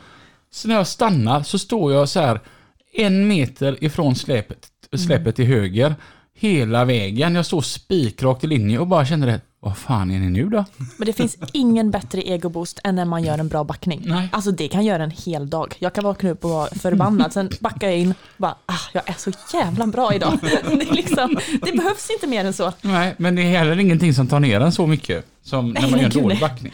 så 0.50 0.68
när 0.68 0.74
jag 0.74 0.86
stannar 0.86 1.42
så 1.42 1.58
står 1.58 1.92
jag 1.92 2.08
så 2.08 2.20
här 2.20 2.40
en 2.94 3.28
meter 3.28 3.84
ifrån 3.84 4.16
släpet, 4.16 4.68
släpet 4.96 5.36
till 5.36 5.46
höger 5.46 5.94
hela 6.34 6.84
vägen. 6.84 7.34
Jag 7.34 7.46
står 7.46 7.60
spikrakt 7.60 8.44
i 8.44 8.46
linje 8.46 8.78
och 8.78 8.86
bara 8.86 9.06
känner 9.06 9.26
det. 9.26 9.40
Vad 9.60 9.76
fan 9.76 10.10
är 10.10 10.18
ni 10.18 10.30
nu 10.30 10.48
då? 10.48 10.64
Men 10.96 11.06
det 11.06 11.12
finns 11.12 11.36
ingen 11.52 11.90
bättre 11.90 12.22
egoboost 12.28 12.80
än 12.84 12.94
när 12.94 13.04
man 13.04 13.22
gör 13.24 13.38
en 13.38 13.48
bra 13.48 13.64
backning. 13.64 14.02
Nej. 14.04 14.28
Alltså 14.32 14.50
det 14.50 14.68
kan 14.68 14.84
göra 14.84 15.02
en 15.04 15.10
hel 15.10 15.50
dag. 15.50 15.74
Jag 15.78 15.92
kan 15.94 16.04
vakna 16.04 16.30
upp 16.30 16.44
och 16.44 16.50
vara 16.50 16.68
förbannad, 16.70 17.32
sen 17.32 17.50
backar 17.60 17.88
jag 17.88 17.98
in 17.98 18.14
bara, 18.36 18.56
ah, 18.66 18.78
jag 18.92 19.08
är 19.10 19.14
så 19.18 19.32
jävla 19.52 19.86
bra 19.86 20.14
idag. 20.14 20.38
Det, 20.70 20.92
liksom, 20.92 21.38
det 21.62 21.72
behövs 21.72 22.10
inte 22.10 22.26
mer 22.26 22.44
än 22.44 22.52
så. 22.52 22.72
Nej, 22.82 23.14
men 23.18 23.34
det 23.34 23.42
är 23.42 23.58
heller 23.58 23.78
ingenting 23.80 24.14
som 24.14 24.26
tar 24.26 24.40
ner 24.40 24.60
en 24.60 24.72
så 24.72 24.86
mycket 24.86 25.26
som 25.42 25.70
när 25.70 25.80
Nej, 25.80 25.90
man 25.90 26.00
gör 26.00 26.06
en 26.06 26.12
dålig 26.12 26.34
nej. 26.34 26.40
backning. 26.40 26.72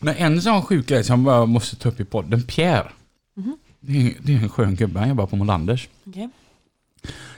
Men 0.00 0.16
en 0.16 0.42
sån 0.42 0.62
sjuk 0.62 0.86
grej 0.86 1.04
som 1.04 1.14
jag 1.14 1.24
bara 1.24 1.46
måste 1.46 1.76
ta 1.76 1.88
upp 1.88 2.00
i 2.00 2.04
podden, 2.04 2.42
Pierre. 2.42 2.88
Mhm. 3.36 3.56
Det, 3.84 4.06
är, 4.06 4.14
det 4.22 4.32
är 4.34 4.36
en 4.42 4.48
skön 4.48 4.74
gubbe, 4.74 4.98
han 5.00 5.08
jobbar 5.08 5.26
på 5.26 5.36
Molanders. 5.36 5.88
Okej. 6.06 6.28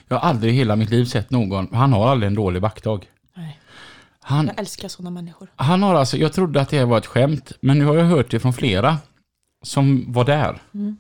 Jag 0.09 0.17
har 0.17 0.29
aldrig 0.29 0.53
i 0.55 0.57
hela 0.57 0.77
mitt 0.77 0.91
liv 0.91 1.05
sett 1.05 1.31
någon, 1.31 1.69
han 1.75 1.93
har 1.93 2.09
aldrig 2.09 2.27
en 2.27 2.35
dålig 2.35 2.63
backdag. 2.63 3.07
Nej. 3.35 3.61
Han, 4.21 4.47
Jag 4.47 4.59
älskar 4.59 4.89
sådana 4.89 5.11
människor. 5.11 5.49
han 5.57 5.83
har 5.83 5.95
alltså, 5.95 6.17
jag 6.17 6.33
trodde 6.33 6.61
att 6.61 6.69
det 6.69 6.85
var 6.85 6.99
ett 6.99 7.07
skämt, 7.07 7.53
men 7.61 7.79
nu 7.79 7.85
har 7.85 7.95
jag 7.95 8.05
hört 8.05 8.31
det 8.31 8.41
från 8.41 8.53
flera 8.53 8.99
som 9.63 10.13
var 10.13 10.25
där. 10.25 10.63
Mm. 10.75 10.97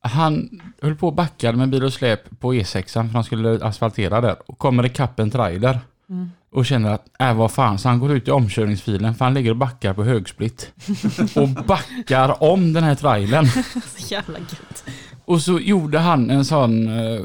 Han 0.00 0.60
höll 0.82 0.94
på 0.96 1.08
att 1.08 1.14
backa 1.14 1.52
med 1.52 1.68
bil 1.68 1.84
och 1.84 1.92
släp 1.92 2.40
på 2.40 2.54
E6 2.54 2.92
för 2.92 3.00
han 3.00 3.24
skulle 3.24 3.64
asfaltera 3.64 4.20
där 4.20 4.36
och 4.46 4.58
kommer 4.58 4.86
ikapp 4.86 5.20
en 5.20 5.30
trailer 5.30 5.80
Mm. 6.08 6.30
Och 6.56 6.66
känner 6.66 6.90
att 6.90 7.08
äh 7.18 7.34
vad 7.34 7.52
fan, 7.52 7.78
så 7.78 7.88
han 7.88 7.98
går 7.98 8.12
ut 8.12 8.28
i 8.28 8.30
omkörningsfilen 8.30 9.14
för 9.14 9.24
han 9.24 9.34
ligger 9.34 9.50
och 9.50 9.56
backar 9.56 9.94
på 9.94 10.04
högsplit 10.04 10.72
och 11.36 11.48
backar 11.48 12.42
om 12.42 12.72
den 12.72 12.84
här 12.84 12.94
trailern. 12.94 13.46
Så 13.46 14.14
jävla 14.14 14.38
gött. 14.38 14.84
Och 15.24 15.42
så 15.42 15.58
gjorde 15.58 15.98
han 15.98 16.30
en 16.30 16.44
sån 16.44 16.88
uh, 16.88 17.22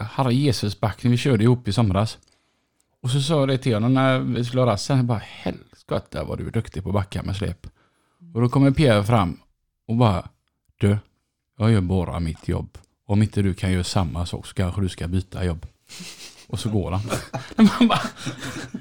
Herre 0.00 0.34
Jesus-backning 0.34 1.10
vi 1.10 1.16
körde 1.16 1.44
ihop 1.44 1.68
i 1.68 1.72
somras. 1.72 2.18
Och 3.02 3.10
så 3.10 3.20
sa 3.20 3.40
jag 3.40 3.48
det 3.48 3.58
till 3.58 3.74
honom 3.74 3.94
när 3.94 4.18
vi 4.18 4.44
skulle 4.44 4.62
ha 4.62 4.72
rassen. 4.72 4.96
Jag 4.96 5.06
bara 5.06 5.22
helskotta 5.24 6.24
vad 6.24 6.38
du 6.38 6.46
är 6.46 6.50
duktig 6.50 6.82
på 6.82 6.88
att 6.88 6.94
backa 6.94 7.22
med 7.22 7.36
släp. 7.36 7.66
Och 8.34 8.40
då 8.40 8.48
kommer 8.48 8.70
Pierre 8.70 9.04
fram 9.04 9.40
och 9.88 9.96
bara 9.96 10.28
Du, 10.80 10.98
jag 11.58 11.72
gör 11.72 11.80
bara 11.80 12.20
mitt 12.20 12.48
jobb. 12.48 12.78
Om 13.06 13.22
inte 13.22 13.42
du 13.42 13.54
kan 13.54 13.72
göra 13.72 13.84
samma 13.84 14.26
sak 14.26 14.46
så 14.46 14.54
kanske 14.54 14.80
du 14.80 14.88
ska 14.88 15.08
byta 15.08 15.44
jobb. 15.44 15.66
Och 16.46 16.60
så 16.60 16.68
går 16.68 16.90
han. 16.90 17.00
Man 17.78 17.88
bara, 17.88 18.00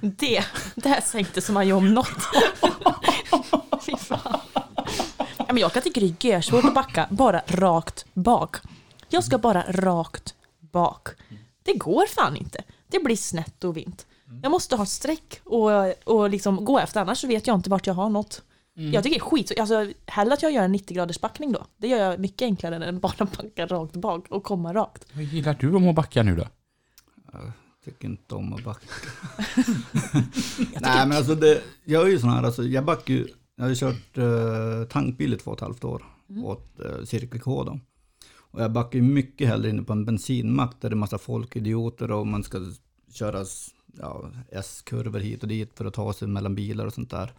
Det, 0.01 0.43
det 0.75 0.89
här 0.89 1.01
sänkte 1.01 1.41
som 1.41 1.53
man 1.53 1.67
ju 1.67 1.73
om 1.73 1.93
något. 1.93 2.07
Fy 3.85 3.95
fan. 3.97 4.39
Ja, 5.37 5.45
men 5.47 5.57
jag 5.57 5.73
kan 5.73 5.81
tycka 5.83 5.99
det 5.99 6.25
är 6.25 6.29
görsvårt 6.31 6.65
att 6.65 6.73
backa 6.73 7.07
bara 7.09 7.41
rakt 7.47 8.05
bak. 8.13 8.55
Jag 9.09 9.23
ska 9.23 9.37
bara 9.37 9.63
rakt 9.69 10.35
bak. 10.59 11.07
Det 11.63 11.73
går 11.73 12.05
fan 12.07 12.35
inte. 12.35 12.63
Det 12.87 12.99
blir 13.03 13.15
snett 13.15 13.63
och 13.63 13.77
vint. 13.77 14.05
Jag 14.43 14.51
måste 14.51 14.75
ha 14.75 14.85
streck 14.85 15.39
och, 15.43 15.69
och 16.03 16.29
liksom 16.29 16.65
gå 16.65 16.79
efter, 16.79 17.01
annars 17.01 17.17
så 17.17 17.27
vet 17.27 17.47
jag 17.47 17.55
inte 17.57 17.69
vart 17.69 17.87
jag 17.87 17.93
har 17.93 18.09
något. 18.09 18.41
Jag 18.75 19.03
tycker 19.03 19.19
det 19.19 19.25
är 19.25 19.29
skit, 19.29 19.59
alltså 19.59 19.91
hellre 20.05 20.33
att 20.33 20.43
jag 20.43 20.51
gör 20.51 20.63
en 20.63 20.71
90 20.71 20.95
graders 20.95 21.21
backning 21.21 21.51
då. 21.51 21.65
Det 21.77 21.87
gör 21.87 21.97
jag 21.97 22.19
mycket 22.19 22.41
enklare 22.41 22.85
än 22.85 22.99
bara 22.99 23.25
backa 23.37 23.65
rakt 23.65 23.93
bak 23.95 24.25
och 24.29 24.43
komma 24.43 24.73
rakt. 24.73 25.05
vad 25.13 25.23
gillar 25.23 25.53
du 25.59 25.75
om 25.75 25.87
att 25.89 25.95
backa 25.95 26.23
nu 26.23 26.35
då? 26.35 26.43
Jag 27.33 27.51
tycker 27.85 28.07
inte 28.07 28.35
om 28.35 28.53
att 28.53 28.63
backa. 28.63 28.85
Nej 30.81 31.07
men 31.07 31.11
alltså 31.11 31.35
det, 31.35 31.61
jag 31.85 32.03
är 32.03 32.07
ju 32.07 32.19
sån 32.19 32.29
här, 32.29 32.43
alltså, 32.43 32.63
jag 32.63 32.85
backar 32.85 33.13
ju, 33.13 33.27
jag 33.55 33.63
har 33.63 33.69
ju 33.69 33.75
kört 33.75 34.17
uh, 34.17 34.83
tankbil 34.83 35.33
i 35.33 35.37
två 35.37 35.51
och 35.51 35.57
ett 35.57 35.61
halvt 35.61 35.83
år 35.83 36.03
åt 36.43 36.79
uh, 36.85 37.05
Cirkel 37.05 37.39
K 37.41 37.63
då. 37.63 37.79
Och 38.37 38.61
jag 38.61 38.71
backar 38.71 38.99
ju 38.99 39.01
mycket 39.01 39.47
hellre 39.47 39.69
inne 39.69 39.83
på 39.83 39.93
en 39.93 40.05
bensinmack 40.05 40.75
där 40.81 40.89
det 40.89 40.93
är 40.93 40.97
massa 40.97 41.17
folk, 41.17 41.55
idioter 41.55 42.11
och 42.11 42.27
man 42.27 42.43
ska 42.43 42.59
köra 43.13 43.45
ja, 43.99 44.29
S-kurvor 44.51 45.19
hit 45.19 45.41
och 45.41 45.47
dit 45.49 45.71
för 45.77 45.85
att 45.85 45.93
ta 45.93 46.13
sig 46.13 46.27
mellan 46.27 46.55
bilar 46.55 46.85
och 46.85 46.93
sånt 46.93 47.09
där. 47.09 47.33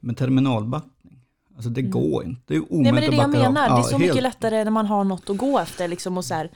Men 0.00 0.14
terminalbackning, 0.14 1.20
alltså 1.56 1.70
det 1.70 1.82
går 1.82 2.24
inte. 2.24 2.42
Det 2.46 2.54
är 2.54 2.72
omöjligt 2.72 2.82
Nej 2.82 2.92
men 2.92 3.00
det 3.02 3.06
är 3.06 3.10
det 3.10 3.16
jag 3.16 3.24
att 3.24 3.32
backa 3.32 3.50
menar, 3.50 3.68
rakt. 3.68 3.76
det 3.76 3.88
är 3.88 3.90
så 3.90 3.94
Ja, 3.94 3.98
mycket 3.98 4.14
helt- 4.14 4.22
lättare 4.24 4.64
när 4.64 4.70
man 4.70 4.86
har 4.86 5.04
något 5.04 5.30
att 5.30 5.36
gå 5.36 5.58
efter 5.58 5.88
liksom 5.88 6.18
och 6.18 6.24
så 6.24 6.34
här. 6.34 6.50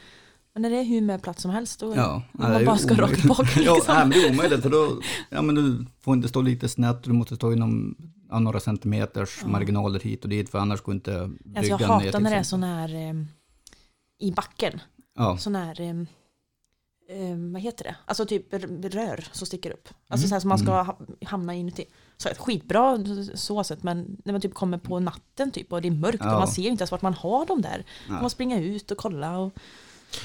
Men 0.55 0.63
när 0.63 0.71
det 0.71 0.77
är 0.77 0.85
hur 0.85 1.01
med 1.01 1.23
plats 1.23 1.43
som 1.43 1.51
helst 1.51 1.81
då 1.81 1.93
Ja, 1.97 2.23
nej, 2.33 2.51
man 2.51 2.61
ju 2.61 2.67
bara 2.67 2.79
ska 2.79 2.95
rakt 2.95 3.25
bak 3.25 3.57
Ja, 3.57 3.75
liksom. 3.75 3.95
nej, 3.95 4.05
men 4.07 4.11
det 4.11 4.27
är 4.27 4.31
omöjligt 4.31 4.63
för 4.63 4.71
då, 4.71 5.01
ja 5.31 5.43
men 5.43 5.55
du 5.55 5.87
får 6.01 6.15
inte 6.15 6.29
stå 6.29 6.43
lite 6.43 6.69
snett, 6.69 7.03
du 7.05 7.13
måste 7.13 7.37
stå 7.37 7.53
inom 7.53 7.97
ja, 8.31 8.39
några 8.39 8.61
centimeters 8.61 9.45
marginaler 9.45 10.01
hit 10.01 10.23
och 10.25 10.31
dit 10.31 10.49
för 10.51 10.59
annars 10.59 10.81
går 10.81 10.95
inte 10.95 11.11
bryggan 11.11 11.57
Alltså 11.57 11.71
jag 11.71 11.81
ner, 11.81 11.87
hatar 11.87 12.11
till 12.13 12.23
när 12.23 12.31
det 12.31 12.37
är 12.37 12.43
sån 12.43 12.63
här 12.63 12.95
eh, 12.95 13.15
i 14.19 14.33
backen, 14.33 14.81
Ja, 15.17 15.37
sån 15.39 15.55
här 15.57 15.81
eh, 15.81 15.91
eh, 17.19 17.37
vad 17.53 17.63
heter 17.63 17.85
det? 17.85 17.97
Alltså 18.05 18.27
typ 18.27 18.53
rör 18.95 19.29
som 19.33 19.47
sticker 19.47 19.71
upp. 19.71 19.89
Alltså 20.09 20.25
Mm. 20.25 20.29
så 20.29 20.35
här 20.35 20.41
som 20.41 20.49
man 20.49 20.59
ska 20.59 20.83
ha, 20.83 20.99
hamna 21.27 21.55
inuti. 21.55 21.85
Så 22.17 22.29
skitbra 22.39 22.99
så 23.35 23.65
sätt 23.65 23.83
men 23.83 24.17
när 24.25 24.33
man 24.33 24.41
typ 24.41 24.55
kommer 24.55 24.79
på 24.79 25.01
natten 25.01 25.51
typ 25.51 25.73
och 25.73 25.83
det 25.83 25.89
är 25.89 25.93
mörkt 25.93 26.19
Ja. 26.25 26.33
och 26.35 26.39
man 26.39 26.49
ser 26.49 26.69
inte 26.69 26.83
ens 26.83 26.91
vart 26.93 27.03
man 27.03 27.15
har 27.15 27.47
dem 27.47 27.63
där. 27.63 27.77
Nej. 27.77 28.17
får 28.17 28.21
man 28.21 28.31
springa 28.31 28.61
ut 28.61 28.91
och 28.91 28.99
kolla 28.99 29.39
och 29.39 29.53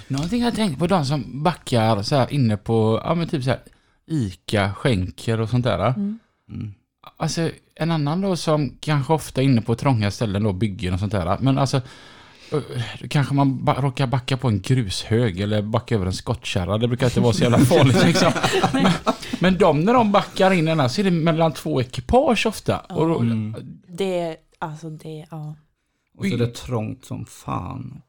Någonting 0.08 0.42
jag 0.42 0.56
tänkt 0.56 0.80
på 0.80 0.88
de 0.88 1.06
som 1.06 1.44
backar 1.44 2.02
så 2.02 2.16
här 2.16 2.34
inne 2.34 2.58
på, 2.58 3.02
ja 3.04 3.16
men 3.16 3.28
typ 3.28 3.44
så 3.44 3.50
här 3.50 3.60
Ica, 4.08 4.74
skänker 4.74 5.40
och 5.42 5.50
sånt 5.50 5.64
där. 5.66 5.80
Mm. 5.88 6.20
mm. 6.50 6.74
Alltså 7.18 7.50
en 7.76 7.92
annan 7.92 8.22
då 8.22 8.36
som 8.36 8.78
kanske 8.80 9.14
ofta 9.14 9.42
är 9.42 9.46
inne 9.46 9.62
på 9.62 9.76
trånga 9.76 10.12
ställen 10.12 10.44
då, 10.44 10.54
byggen 10.54 10.94
och 10.94 11.00
sånt 11.00 11.12
där. 11.12 11.38
Men 11.42 11.58
alltså, 11.58 11.78
eh, 12.52 13.08
kanske 13.10 13.34
man 13.34 13.66
ba- 13.66 13.82
råkar 13.82 14.08
backa 14.08 14.38
på 14.38 14.48
en 14.48 14.62
grushög 14.62 15.40
eller 15.40 15.62
backa 15.62 15.96
över 15.96 16.06
en 16.06 16.14
skottkärra. 16.14 16.78
Det 16.78 16.88
brukar 16.88 17.06
inte 17.08 17.20
vara 17.20 17.34
så 17.34 17.44
jävla 17.44 17.60
farligt 17.60 18.04
liksom. 18.06 18.32
Men, 18.74 18.92
men 19.40 19.58
de 19.58 19.80
när 19.82 19.94
de 19.94 20.12
backar 20.12 20.52
in 20.52 20.66
den 20.66 20.80
här 20.80 20.88
så 20.88 21.02
är 21.02 21.06
det 21.06 21.12
mellan 21.12 21.54
två 21.54 21.82
ekipage 21.82 22.46
ofta. 22.46 22.80
Och 22.80 23.08
då, 23.10 23.20
Mm. 23.20 23.56
det, 23.88 24.38
alltså 24.60 24.90
det, 24.90 25.26
ja. 25.32 25.56
Och 26.18 26.26
så 26.26 26.34
är 26.34 26.38
det 26.38 26.56
trångt 26.56 27.06
som 27.06 27.26
fan. 27.26 28.02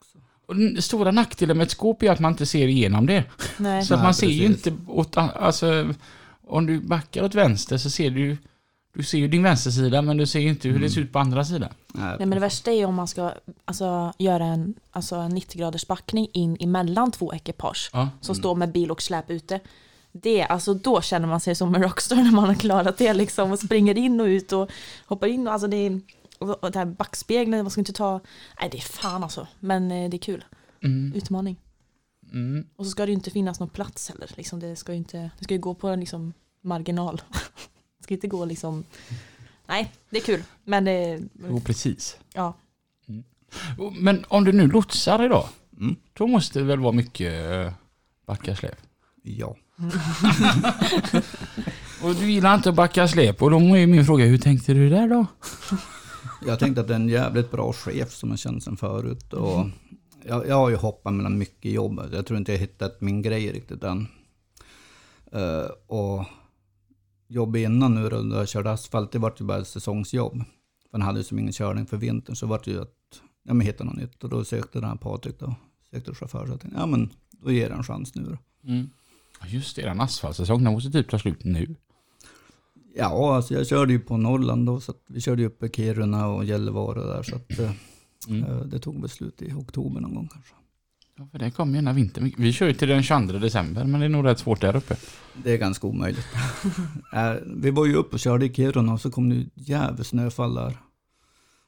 Och 0.50 0.56
den 0.56 0.82
stora 0.82 1.10
nackdelen 1.10 1.56
med 1.56 1.64
ett 1.64 1.70
skåp 1.70 2.02
är 2.02 2.10
att 2.10 2.20
man 2.20 2.32
inte 2.32 2.46
ser 2.46 2.68
igenom 2.68 3.06
det. 3.06 3.24
Nej. 3.56 3.84
Så 3.84 3.94
att 3.94 4.02
man 4.02 4.14
ser 4.14 4.26
ju 4.26 4.44
inte 4.44 4.72
åt, 4.86 5.16
alltså, 5.16 5.94
om 6.46 6.66
du 6.66 6.80
backar 6.80 7.24
åt 7.24 7.34
vänster 7.34 7.78
så 7.78 7.90
ser 7.90 8.10
du 8.10 8.36
du 8.94 9.02
ser 9.02 9.18
ju 9.18 9.28
din 9.28 9.42
vänstersida 9.42 10.02
men 10.02 10.16
du 10.16 10.26
ser 10.26 10.40
ju 10.40 10.48
inte 10.48 10.68
hur 10.68 10.78
det 10.78 10.90
ser 10.90 11.00
ut 11.00 11.12
på 11.12 11.18
andra 11.18 11.44
sidan. 11.44 11.68
Nej, 11.94 12.16
men 12.18 12.30
det 12.30 12.40
värsta 12.40 12.70
är 12.70 12.76
ju 12.76 12.84
om 12.84 12.94
man 12.94 13.08
ska 13.08 13.32
alltså, 13.64 14.12
göra 14.18 14.44
en, 14.44 14.74
alltså, 14.90 15.16
en 15.16 15.30
90 15.30 15.58
graders 15.58 15.86
backning 15.86 16.28
in 16.32 16.56
emellan 16.60 17.10
två 17.10 17.34
ekipage 17.34 17.90
Ja. 17.92 18.08
som 18.20 18.34
står 18.34 18.54
med 18.54 18.72
bil 18.72 18.90
och 18.90 19.02
släp 19.02 19.30
ute. 19.30 19.60
Det, 20.12 20.42
alltså 20.42 20.74
då 20.74 21.00
känner 21.00 21.28
man 21.28 21.40
sig 21.40 21.54
som 21.54 21.74
en 21.74 21.82
rockstar 21.82 22.16
när 22.16 22.30
man 22.32 22.44
har 22.44 22.54
klarat 22.54 22.98
det 22.98 23.14
liksom 23.14 23.52
och 23.52 23.58
springer 23.58 23.98
in 23.98 24.20
och 24.20 24.26
ut 24.26 24.52
och 24.52 24.70
hoppar 25.06 25.26
in 25.26 25.46
och 25.46 25.52
alltså 25.52 25.68
det 25.68 25.76
är 25.76 26.00
och 26.40 26.64
och 26.64 26.70
det 26.72 26.78
här 26.78 26.86
backspegeln, 26.86 27.62
man 27.62 27.70
ska 27.70 27.80
inte 27.80 27.92
ta, 27.92 28.20
nej 28.60 28.68
det 28.72 28.78
är 28.78 28.82
fan 28.82 29.22
alltså, 29.22 29.46
men 29.60 29.90
eh, 29.90 30.10
det 30.10 30.16
är 30.16 30.18
kul, 30.18 30.44
Mm. 30.82 31.12
utmaning. 31.16 31.56
Mm. 32.32 32.66
Och 32.76 32.84
så 32.84 32.90
ska 32.90 33.06
det 33.06 33.10
ju 33.12 33.16
inte 33.16 33.30
finnas 33.30 33.60
någon 33.60 33.68
plats 33.68 34.08
heller, 34.08 34.30
liksom, 34.36 34.60
det 34.60 34.76
ska 34.76 34.92
ju 34.92 34.98
inte, 34.98 35.30
det 35.38 35.44
ska 35.44 35.54
ju 35.54 35.60
gå 35.60 35.74
på 35.74 35.88
en 35.88 36.00
liksom 36.00 36.32
marginal. 36.62 37.22
det 37.98 38.04
ska 38.04 38.14
inte 38.14 38.28
gå 38.28 38.44
liksom, 38.44 38.84
nej 39.66 39.92
det 40.10 40.16
är 40.16 40.20
kul, 40.22 40.42
men 40.64 40.84
det, 40.84 41.20
Jo, 41.48 41.60
precis. 41.60 42.16
ja. 42.34 42.54
Men 44.00 44.24
om 44.28 44.44
du 44.44 44.52
nu 44.52 44.66
lotsar 44.66 45.24
idag, 45.24 45.48
Mm. 45.78 45.96
då 46.12 46.26
måste 46.26 46.58
det 46.58 46.64
väl 46.64 46.80
vara 46.80 46.92
mycket 46.92 47.50
eh, 47.66 47.72
backa 48.26 48.56
släp? 48.56 48.80
Ja. 49.22 49.56
Och 52.02 52.14
du 52.14 52.30
gillar 52.30 52.54
inte 52.54 52.68
att 52.68 52.74
backa 52.74 53.08
släp 53.08 53.42
och 53.42 53.50
då 53.50 53.56
är 53.76 53.86
min 53.86 54.06
fråga, 54.06 54.24
hur 54.24 54.38
tänkte 54.38 54.74
du 54.74 54.90
där 54.90 55.08
då? 55.08 55.26
Jag 56.46 56.58
tänkte 56.58 56.80
att 56.80 56.88
det 56.88 56.94
är 56.94 56.98
en 56.98 57.08
jävligt 57.08 57.50
bra 57.50 57.72
chef 57.72 58.12
som 58.12 58.30
jag 58.30 58.38
känt 58.38 58.64
sen 58.64 58.76
förut. 58.76 59.32
Och 59.32 59.66
jag, 60.24 60.48
jag 60.48 60.54
har 60.54 60.70
ju 60.70 60.76
hoppat 60.76 61.14
mellan 61.14 61.38
mycket 61.38 61.72
jobb. 61.72 62.00
Jag 62.12 62.26
tror 62.26 62.38
inte 62.38 62.52
jag 62.52 62.58
hittat 62.58 63.00
min 63.00 63.22
grej 63.22 63.52
riktigt 63.52 63.84
än. 63.84 64.06
Eh, 65.32 65.70
och 65.86 66.24
jobb 67.28 67.56
innan 67.56 67.94
nu 67.94 68.08
då, 68.08 68.16
när 68.16 68.36
jag 68.36 68.48
körde 68.48 68.70
asfalt, 68.70 69.12
det 69.12 69.18
vart 69.18 69.40
ju 69.40 69.44
bara 69.44 69.64
säsongsjobb. 69.64 70.44
För 70.90 70.98
han 70.98 71.02
hade 71.02 71.18
ju 71.18 71.24
som 71.24 71.38
ingen 71.38 71.52
körning 71.52 71.86
för 71.86 71.96
vintern, 71.96 72.36
så 72.36 72.46
vart 72.46 72.64
det 72.64 72.70
ju 72.70 72.82
att 72.82 73.22
ja, 73.42 73.54
men 73.54 73.66
hitta 73.66 73.84
något 73.84 73.96
nytt. 73.96 74.24
Och 74.24 74.30
då 74.30 74.44
sökte 74.44 74.80
den 74.80 74.88
här 74.88 74.96
Patrik 74.96 75.38
då, 75.38 75.54
sektorchaufför. 75.90 76.46
Så 76.46 76.52
jag 76.52 76.60
tänkte, 76.60 76.78
ja 76.80 76.86
men 76.86 77.10
då 77.30 77.52
ger 77.52 77.68
jag 77.68 77.78
en 77.78 77.84
chans 77.84 78.14
nu 78.14 78.22
då. 78.22 78.68
Mm. 78.68 78.90
Just 79.46 79.76
det, 79.76 79.82
den 79.82 80.00
asfaltsäsong, 80.00 80.64
den 80.64 80.72
måste 80.72 80.90
typ 80.90 81.10
ta 81.10 81.18
slut 81.18 81.44
nu. 81.44 81.76
Ja, 82.94 83.36
alltså 83.36 83.54
jag 83.54 83.66
körde 83.66 83.92
ju 83.92 84.00
på 84.00 84.16
Norrland 84.16 84.66
då, 84.66 84.80
så 84.80 84.94
vi 85.08 85.20
körde 85.20 85.42
ju 85.42 85.48
uppe 85.48 85.66
i 85.66 85.68
Kiruna 85.68 86.28
och 86.28 86.44
Gällivare 86.44 87.00
där. 87.06 87.22
Så 87.22 87.36
att 87.36 87.58
eh, 87.58 87.70
Mm. 88.28 88.44
eh, 88.44 88.56
det 88.60 88.78
tog 88.78 89.00
väl 89.00 89.10
slut 89.10 89.42
i 89.42 89.52
oktober 89.52 90.00
någon 90.00 90.14
gång 90.14 90.28
kanske. 90.32 90.54
Ja, 91.16 91.28
för 91.32 91.38
det 91.38 91.50
kommer 91.50 91.72
ju 91.72 91.76
den 91.76 91.86
här 91.86 91.94
vintern. 91.94 92.32
Vi 92.38 92.52
kör 92.52 92.66
ju 92.66 92.72
till 92.74 92.88
den 92.88 93.02
22 93.02 93.38
december, 93.38 93.84
men 93.84 94.00
det 94.00 94.06
är 94.06 94.10
nog 94.10 94.24
rätt 94.26 94.38
svårt 94.38 94.60
där 94.60 94.76
uppe. 94.76 94.96
Det 95.44 95.52
är 95.52 95.56
ganska 95.58 95.86
omöjligt. 95.86 96.26
Eh, 97.12 97.32
vi 97.56 97.70
var 97.70 97.86
ju 97.86 97.94
uppe 97.94 98.16
och 98.16 98.20
körde 98.20 98.46
i 98.46 98.54
Kiruna 98.54 98.92
och 98.92 99.00
så 99.00 99.10
kom 99.10 99.28
det 99.30 99.46
jävligt 99.54 100.06
snöfall 100.06 100.54
där. 100.54 100.76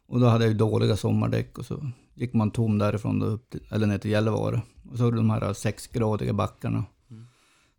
Och 0.09 0.21
då 0.21 0.27
hade 0.27 0.45
jag 0.45 0.53
ju 0.53 0.59
dåliga 0.59 0.97
sommardäck 0.97 1.59
och 1.59 1.67
så 1.67 1.91
gick 2.15 2.33
man 2.35 2.51
tom 2.51 2.79
därifrån 2.79 3.19
då 3.19 3.27
upp 3.27 3.51
till, 3.51 3.61
eller 3.71 3.87
ner 3.87 3.99
till 3.99 4.11
Gällivare. 4.11 4.63
Och 4.91 4.99
så 4.99 5.11
de 5.11 5.31
här 5.31 5.53
sexgradiga 5.53 6.33
backarna. 6.33 6.85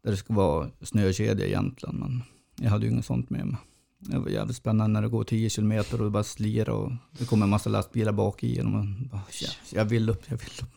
Där 0.04 0.12
det 0.12 0.18
ska 0.18 0.34
vara 0.34 0.70
snökedja 0.82 1.46
egentligen, 1.48 1.96
men 1.96 2.22
jag 2.56 2.70
hade 2.70 2.86
ju 2.86 2.92
inget 2.92 3.06
sånt 3.06 3.30
med 3.30 3.46
mig. 3.48 3.58
Det 4.00 4.20
var 4.20 4.30
jävligt 4.30 4.56
spännande 4.58 4.94
när 4.94 5.02
det 5.02 5.08
går 5.10 5.24
10 5.24 5.50
kilometer 5.50 5.98
och 6.00 6.04
det 6.04 6.10
bara 6.12 6.24
slirar 6.24 6.70
och 6.70 6.92
det 7.12 7.26
kommer 7.26 7.44
en 7.46 7.50
massa 7.50 7.70
lastbilar 7.70 8.12
bak 8.12 8.44
i 8.44 8.62
och 8.62 8.66
man 8.66 9.08
bara, 9.12 9.22
"Ja, 9.42 9.48
jag 9.74 9.86
vill 9.86 10.10
upp, 10.10 10.22
jag 10.28 10.38
vill 10.38 10.50
upp. 10.62 10.70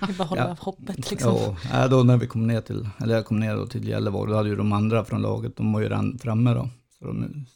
Ja, 0.00 0.06
vi 0.08 0.12
bara 0.14 0.24
hålla 0.28 0.48
Ja. 0.48 0.56
hoppet 0.60 1.10
liksom. 1.10 1.56
Ja, 1.72 1.88
då 1.88 2.02
när 2.02 2.16
vi 2.16 2.26
kom 2.26 2.46
ner 2.46 2.60
till, 2.60 2.88
eller 2.98 3.14
jag 3.14 3.26
kom 3.26 3.40
ner 3.40 3.56
då 3.56 3.66
till 3.66 3.88
Gällivare, 3.88 4.30
då 4.30 4.36
hade 4.36 4.48
ju 4.48 4.56
de 4.56 4.72
andra 4.72 5.04
från 5.04 5.22
laget, 5.22 5.56
de 5.56 5.72
var 5.72 5.80
ju 5.80 5.86
redan 5.88 6.18
framme 6.18 6.54
då. 6.54 6.68
Så 6.98 7.04
de 7.06 7.46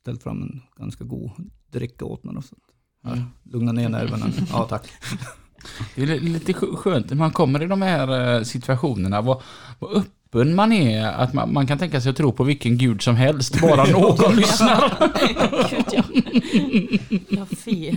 ställt 0.00 0.22
fram 0.22 0.42
en 0.42 0.60
ganska 0.78 1.04
god 1.04 1.30
dricka 1.70 2.04
åt 2.04 2.24
mig 2.24 2.34
då. 2.34 2.42
Så 2.42 2.54
att, 2.54 2.62
ja, 3.02 3.10
Mm. 3.12 3.24
lugna 3.42 3.72
ner 3.72 3.88
nerverna. 3.88 4.26
Ja, 4.50 4.66
tack. 4.68 4.88
Det 5.94 6.02
är 6.02 6.06
li- 6.06 6.20
lite 6.20 6.52
skö- 6.52 6.76
skönt 6.76 7.08
när 7.10 7.16
man 7.16 7.30
kommer 7.32 7.62
i 7.62 7.66
de 7.66 7.82
här 7.82 8.36
eh, 8.38 8.42
situationerna, 8.42 9.20
vad, 9.20 9.42
vad 9.78 10.04
öppen 10.32 10.54
man 10.54 10.72
är, 10.72 11.06
att 11.06 11.32
man, 11.32 11.52
man 11.52 11.66
kan 11.66 11.78
tänka 11.78 12.00
sig 12.00 12.10
att 12.10 12.16
tro 12.16 12.32
på 12.32 12.44
vilken 12.44 12.78
gud 12.78 13.02
som 13.02 13.16
helst, 13.16 13.60
bara 13.60 13.84
någon 13.98 14.36
lyssnar. 14.36 15.10
Gud, 15.70 15.84
ja. 15.92 16.02
ja, 17.28 17.46
fy. 17.56 17.96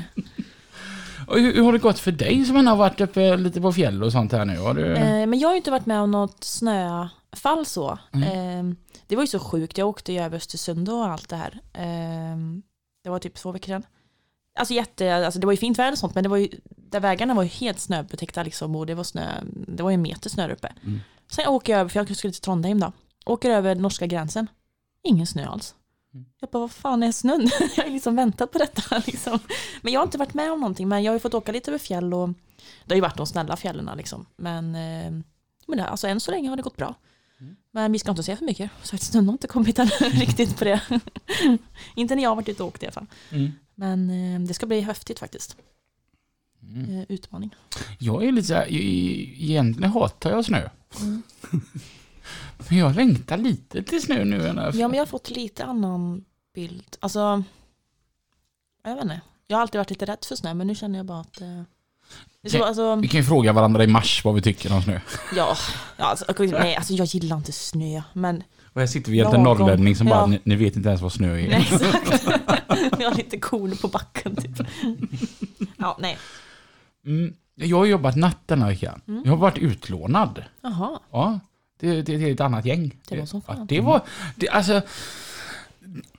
Och 1.28 1.40
hur, 1.40 1.54
hur 1.54 1.64
har 1.64 1.74
det 1.74 1.80
gått 1.80 2.00
för 2.00 2.12
dig 2.12 2.46
som 2.46 2.68
har 2.68 2.76
varit 2.76 3.02
uppe 3.02 3.38
lite 3.38 3.62
på 3.62 3.74
fjäll 3.74 4.04
och 4.04 4.12
sånt 4.12 4.32
här 4.32 4.46
nu? 4.46 4.58
Har 4.58 4.74
du... 4.74 4.94
Eh, 4.94 5.28
men 5.28 5.40
jag 5.40 5.48
har 5.48 5.54
ju 5.54 5.58
inte 5.58 5.72
varit 5.72 5.86
med 5.86 6.02
om 6.02 6.12
något 6.12 6.44
snöfall 6.44 7.66
så. 7.66 7.92
Eh, 8.14 8.64
det 9.08 9.16
var 9.16 9.24
ju 9.24 9.28
så 9.28 9.40
sjukt, 9.40 9.78
jag 9.78 9.88
åkte 9.88 10.14
ju 10.14 10.20
över 10.20 10.38
Östersund 10.38 10.90
och 10.90 11.08
allt 11.08 11.30
det 11.30 11.36
här. 11.36 11.60
Eh, 11.74 12.38
det 13.04 13.10
var 13.10 13.20
typ 13.20 13.34
två 13.34 13.52
veckor 13.52 13.68
sedan. 13.68 13.84
Alltså, 14.60 14.74
jätte, 14.74 15.16
alltså 15.16 15.40
det 15.40 15.46
var 15.46 15.54
ju 15.54 15.58
fint 15.58 15.80
väder 15.80 15.92
och 15.92 15.98
sånt, 15.98 16.16
men 16.16 16.24
det 16.24 16.30
var 16.30 16.38
ju, 16.38 16.48
där 16.66 17.00
vägarna 17.00 17.34
var 17.34 17.44
ju 17.44 17.50
helt 17.50 17.80
snöbetäckta 17.80 18.44
liksom, 18.44 18.76
och 18.76 18.86
det 18.86 18.96
var 18.96 19.04
snö, 19.04 19.22
det 19.68 19.84
var 19.84 19.90
ju 19.90 19.94
en 19.94 20.02
meter 20.02 20.30
snö 20.30 20.54
uppe. 20.54 20.74
Mm. 20.84 21.00
Sen 21.32 21.48
åker 21.48 21.74
jag 21.74 21.80
över, 21.80 21.90
för 21.90 22.00
jag 22.00 22.18
skulle 22.18 22.34
till 22.34 22.42
Trondheim 22.42 22.80
då, 22.80 22.92
åker 23.26 23.50
över 23.50 23.76
norska 23.76 24.08
gränsen, 24.08 24.48
ingen 25.04 25.28
snö 25.28 25.46
alls. 25.46 25.76
Mm. 26.14 26.26
Jag 26.40 26.50
bara, 26.50 26.60
vad 26.60 26.72
fan 26.72 27.04
är 27.04 27.12
snön? 27.12 27.50
jag 27.76 27.84
har 27.84 27.92
liksom 27.92 28.16
väntat 28.16 28.52
på 28.52 28.58
detta. 28.58 29.04
Liksom. 29.06 29.40
Men 29.82 29.94
jag 29.94 30.00
har 30.00 30.06
inte 30.06 30.18
varit 30.18 30.34
med 30.34 30.52
om 30.52 30.60
någonting, 30.60 30.88
men 30.88 31.04
jag 31.04 31.12
har 31.12 31.16
ju 31.16 31.20
fått 31.20 31.34
åka 31.34 31.52
lite 31.52 31.72
över 31.72 31.80
fjäll 31.80 32.14
och 32.14 32.30
det 32.86 32.94
har 32.94 32.96
ju 32.96 33.02
varit 33.02 33.18
de 33.18 33.28
snälla 33.28 33.56
fjällen 33.56 33.98
liksom. 33.98 34.26
Men, 34.36 34.76
eh, 34.76 35.12
men 35.68 35.78
det, 35.78 35.86
alltså, 35.86 36.08
än 36.08 36.20
så 36.20 36.32
länge 36.32 36.50
har 36.50 36.56
det 36.56 36.64
gått 36.64 36.78
bra. 36.78 36.96
Mm. 37.40 37.56
Men 37.72 37.92
vi 37.92 38.00
ska 38.00 38.12
inte 38.12 38.24
säga 38.24 38.38
för 38.38 38.46
mycket, 38.46 38.72
så 38.84 38.96
att 38.96 39.02
snön 39.02 39.26
har 39.26 39.34
inte 39.34 39.48
kommit 39.48 39.80
än 39.80 39.88
riktigt 40.00 40.58
på 40.58 40.64
det. 40.64 40.82
inte 41.96 42.16
när 42.16 42.24
jag 42.24 42.30
har 42.30 42.36
varit 42.36 42.50
ute 42.50 42.64
och 42.64 42.70
åkt 42.70 42.84
i 42.84 42.86
alla 42.86 42.94
fall. 42.94 43.08
Mm. 43.30 43.52
Men 43.76 44.10
eh, 44.10 44.48
det 44.48 44.54
ska 44.54 44.66
bli 44.66 44.82
häftigt 44.82 45.20
faktiskt. 45.20 45.58
Mm. 46.74 47.00
Eh, 47.00 47.06
utmaning. 47.10 47.56
Jag 48.00 48.24
är 48.24 48.32
lite 48.32 48.48
såhär, 48.48 48.68
egentligen 48.70 49.92
hatar 49.92 50.32
jag 50.32 50.46
snö. 50.46 50.70
Mm. 51.02 51.24
Men 52.70 52.78
jag 52.78 52.96
längtar 52.96 53.38
lite 53.38 53.84
till 53.84 54.02
snö 54.02 54.24
nu. 54.24 54.48
än 54.48 54.58
Ja, 54.58 54.72
men 54.88 54.94
jag 54.94 55.02
har 55.02 55.06
fått 55.06 55.30
lite 55.30 55.66
annan 55.66 56.26
bild. 56.56 56.98
Alltså, 57.00 57.44
jag 58.84 58.96
vet 58.96 59.04
inte. 59.04 59.22
Jag 59.48 59.58
har 59.58 59.62
alltid 59.62 59.80
varit 59.80 59.90
lite 59.90 60.06
rädd 60.06 60.26
för 60.28 60.36
snö, 60.36 60.54
men 60.54 60.68
nu 60.68 60.76
känner 60.76 61.00
jag 61.00 61.06
bara 61.06 61.20
att... 61.20 61.42
Eh, 61.42 61.62
så, 62.48 62.64
alltså, 62.64 62.96
Vi 62.96 63.08
kan 63.08 63.20
ju 63.20 63.26
fråga 63.26 63.54
varandra 63.54 63.84
i 63.84 63.88
mars 63.88 64.22
vad 64.26 64.36
vi 64.36 64.42
tycker 64.42 64.74
om 64.74 64.82
snö. 64.82 65.00
ja, 65.36 65.58
alltså, 65.98 66.26
nej, 66.38 66.76
alltså 66.76 66.94
jag 66.94 67.06
gillar 67.06 67.38
inte 67.38 67.52
snö, 67.52 68.02
men 68.14 68.44
Och 68.74 68.82
här 68.82 68.88
sitter 68.88 69.12
vi 69.12 69.18
jämte 69.18 69.38
en 69.38 69.44
norrlänning 69.44 69.96
som 69.96 70.08
bara, 70.08 70.20
Ja. 70.20 70.26
ni, 70.26 70.40
ni 70.44 70.56
vet 70.56 70.76
inte 70.76 70.90
ens 70.90 71.02
vad 71.02 71.14
snö 71.14 71.40
är. 71.40 71.50
nej, 71.50 71.70
exakt. 71.72 72.26
jag 73.00 73.10
har 73.10 73.18
lite 73.18 73.38
korn 73.38 73.78
på 73.78 73.88
backen 73.88 74.36
typ. 74.36 74.68
Ja, 75.78 75.98
nej. 76.00 76.18
Mm. 77.06 77.34
Jag 77.56 77.78
har 77.78 77.86
jobbat 77.86 78.16
natt 78.16 78.38
den 78.46 78.62
här 78.62 78.70
veckan. 78.70 79.02
Mm. 79.08 79.22
Jag 79.26 79.32
har 79.32 79.38
varit 79.38 79.58
utlånad. 79.58 80.44
Jaha, 80.62 81.00
Ja, 81.12 81.40
det, 81.80 82.02
det, 82.02 82.18
det 82.18 82.30
är 82.30 82.34
ett 82.34 82.42
annat 82.42 82.66
gäng. 82.66 82.92
Det 83.10 83.20
var 83.20 83.26
som 83.26 83.42
fan. 83.42 83.56
Ja, 83.60 83.66
det 83.70 83.82
var, 83.82 84.02
det, 84.36 84.50
alltså, 84.50 84.82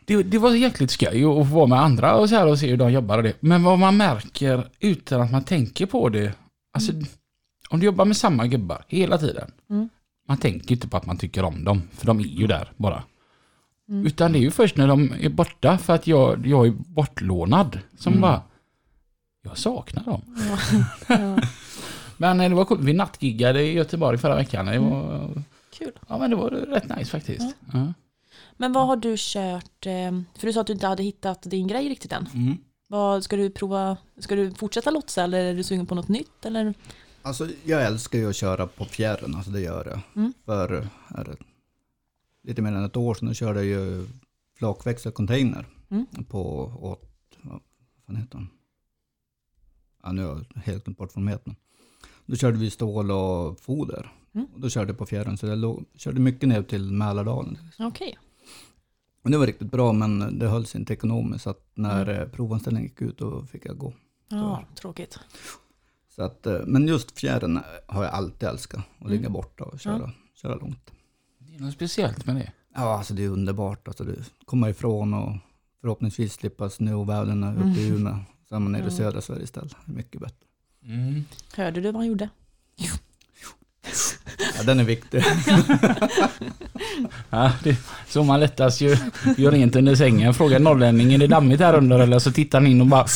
det, 0.05 0.23
det 0.23 0.39
var 0.39 0.51
jäkligt 0.55 0.91
skoj 0.91 1.25
att 1.25 1.49
få 1.49 1.55
vara 1.55 1.67
med 1.67 1.81
andra 1.81 2.17
och, 2.17 2.29
så 2.29 2.35
här 2.35 2.47
och 2.47 2.59
se 2.59 2.67
hur 2.71 2.77
de 2.77 2.93
jobbar 2.93 3.17
och 3.19 3.23
det. 3.25 3.33
Men 3.41 3.63
vad 3.63 3.79
man 3.79 3.97
märker 3.97 4.69
utan 4.81 5.21
att 5.21 5.31
man 5.31 5.45
tänker 5.45 5.87
på 5.87 6.09
det, 6.09 6.33
alltså 6.73 6.93
om 7.71 7.81
du 7.81 7.87
jobbar 7.87 8.05
med 8.05 8.17
samma 8.17 8.47
gubbar 8.47 8.85
hela 8.89 9.19
tiden, 9.19 9.51
Mm. 9.71 9.89
man 10.29 10.39
tänker 10.39 10.73
inte 10.73 10.89
på 10.89 10.97
att 10.97 11.07
man 11.07 11.17
tycker 11.19 11.45
om 11.45 11.65
dem, 11.65 11.83
för 11.93 12.07
de 12.07 12.21
är 12.21 12.25
ju 12.25 12.47
där 12.47 12.73
bara. 12.77 13.03
Mm. 13.89 14.07
Utan 14.07 14.33
det 14.33 14.39
är 14.39 14.41
ju 14.41 14.51
först 14.51 14.77
när 14.77 14.89
de 14.89 15.13
är 15.21 15.29
borta, 15.29 15.79
för 15.79 15.95
att 15.95 16.07
jag, 16.07 16.47
jag 16.47 16.67
är 16.67 16.71
bortlånad, 16.71 17.79
som 17.99 18.13
Mm. 18.13 18.21
bara, 18.23 18.43
jag 19.47 19.59
saknar 19.59 20.05
dem. 20.05 20.23
ja. 21.09 21.39
Men 22.17 22.41
eh, 22.41 22.49
det 22.49 22.55
var 22.55 22.65
coolt, 22.65 22.81
vi 22.81 22.93
nattgiggade 22.93 23.63
i 23.63 23.73
Göteborg 23.73 24.19
förra 24.19 24.35
veckan. 24.37 24.67
Det 24.67 24.79
var, 24.79 25.31
Kul. 25.79 25.93
ja 26.09 26.19
men 26.19 26.31
det 26.31 26.37
var 26.37 26.51
rätt 26.51 26.97
nice 26.97 27.11
faktiskt. 27.11 27.57
Ja. 27.73 27.93
Men 28.57 28.73
vad 28.73 28.87
har 28.87 28.97
du 28.97 29.15
kört, 29.19 29.87
eh, 29.87 30.13
för 30.39 30.47
du 30.47 30.53
sa 30.53 30.61
att 30.61 30.67
du 30.67 30.73
inte 30.73 30.87
hade 30.87 31.03
hittat 31.03 31.43
din 31.43 31.67
grej 31.67 31.89
riktigt 31.89 32.13
än. 32.13 32.29
Mm. 32.35 32.57
Vad, 32.89 33.25
ska 33.25 33.37
du 33.37 33.51
prova, 33.51 33.97
ska 34.19 34.35
du 34.35 34.51
fortsätta 34.55 34.91
lotsa 34.91 35.25
eller 35.25 35.45
är 35.45 35.55
du 35.55 35.63
sugen 35.63 35.87
på 35.87 35.95
något 35.95 36.09
nytt? 36.09 36.45
Eller? 36.45 36.75
Alltså 37.23 37.49
jag 37.65 37.85
älskar 37.85 38.19
ju 38.19 38.29
att 38.31 38.37
köra 38.37 38.67
på 38.67 38.85
fjärren, 38.85 39.35
alltså 39.35 39.51
det 39.51 39.61
gör 39.61 39.87
jag. 39.87 40.01
Mm. 40.23 40.33
För 40.45 40.89
är 41.09 41.25
det, 41.25 41.37
lite 42.45 42.63
mer 42.63 42.73
än 42.73 42.85
ett 42.85 42.97
år 42.97 43.15
sedan 43.15 43.35
körde 43.35 43.65
jag 43.65 43.67
ju 43.67 44.07
flakväxelcontainer 44.59 45.67
Mm. 45.91 46.07
på 46.29 46.73
åt, 46.81 47.03
vad 47.43 47.61
fan 48.07 48.17
heter 48.17 48.39
den? 48.39 48.49
Ja, 50.07 50.13
nu 50.13 50.25
har 50.25 50.45
jag 50.55 50.63
helt 50.63 50.85
glömt 50.85 50.99
bort 50.99 51.11
vad 51.15 51.25
de 51.25 51.29
heter. 51.29 51.55
Då 52.27 52.37
körde 52.37 52.59
vi 52.59 52.71
stål 52.71 53.11
och 53.11 53.61
foder. 53.61 54.13
Mm. 54.35 54.47
Och 54.55 54.61
då 54.61 54.69
körde 54.69 54.91
jag 54.91 54.99
på 54.99 55.07
fjärren, 55.07 55.37
så 55.37 55.47
jag 55.47 55.59
låg, 55.59 55.85
körde 55.95 56.21
mycket 56.21 56.49
ner 56.49 56.63
till 56.63 56.93
Mälardalen. 56.93 57.59
Okej. 57.79 58.19
Och 59.23 59.31
det 59.31 59.39
var 59.39 59.47
riktigt 59.47 59.71
bra, 59.71 59.93
men 59.93 60.39
det 60.39 60.49
höll 60.49 60.67
sig 60.67 60.81
inte 60.81 60.93
ekonomiskt. 60.93 61.45
Så 61.45 61.51
att 61.51 61.71
när 61.75 62.09
mm. 62.09 62.31
provanställningen 62.31 62.89
gick 62.89 63.03
ut, 63.03 63.19
då 63.19 63.47
fick 63.47 63.67
jag 63.67 63.79
gå. 63.79 63.93
Ja, 64.29 64.65
tråkigt. 64.75 65.19
Så 66.17 66.23
att, 66.23 66.47
eh, 66.47 66.61
men 66.67 66.89
just 66.89 67.19
fjärren 67.19 67.61
har 67.87 68.05
jag 68.05 68.13
alltid 68.13 68.49
älskat. 68.49 68.85
Att 68.99 69.11
ligga 69.11 69.21
Mm. 69.21 69.33
borta 69.33 69.65
och 69.65 69.81
köra, 69.81 70.11
köra 70.35 70.55
långt. 70.55 70.91
Det 71.39 71.57
är 71.57 71.61
något 71.61 71.75
speciellt 71.75 72.27
med 72.27 72.37
det. 72.37 72.53
Ja, 72.75 72.99
alltså 72.99 73.15
det 73.15 73.25
är 73.25 73.29
underbart. 73.29 73.89
Alltså 73.89 74.05
det, 74.05 74.15
komma 74.45 74.71
ifrån 74.71 75.15
och 75.15 75.33
förhoppningsvis 75.81 76.35
slippa 76.35 76.71
snöoväderna 76.71 77.55
uppe 77.55 77.81
i 77.81 77.89
Mm. 77.89 77.97
Umeå. 77.97 78.17
Så 78.49 78.55
är 78.55 78.59
man 78.59 78.73
nere 78.73 78.89
i 78.89 78.91
södra 78.91 79.21
Sverige 79.21 79.43
istället. 79.43 79.77
Mycket 79.85 80.21
bättre. 80.21 80.47
Mm. 80.85 81.25
Hörde 81.57 81.81
du 81.81 81.87
vad 81.93 81.95
han 81.95 82.07
gjorde? 82.07 82.29
Ja, 84.57 84.63
den 84.63 84.81
är 84.81 84.85
viktig. 84.85 85.23
Ja, 87.31 87.53
det, 87.65 87.77
så 88.09 88.25
man 88.25 88.41
lättast 88.41 88.81
gör, 88.81 88.99
gör 89.37 89.51
rent 89.51 89.77
under 89.77 89.95
sängen. 89.95 90.35
Frågar 90.35 90.59
norrlänningen, 90.59 91.13
är 91.13 91.19
det 91.19 91.27
dammigt 91.35 91.61
här 91.61 91.75
under? 91.75 91.99
Eller 91.99 92.19
så 92.19 92.33
tittar 92.33 92.61
han 92.61 92.67
in 92.67 92.81
och 92.81 92.87
bara... 92.87 93.07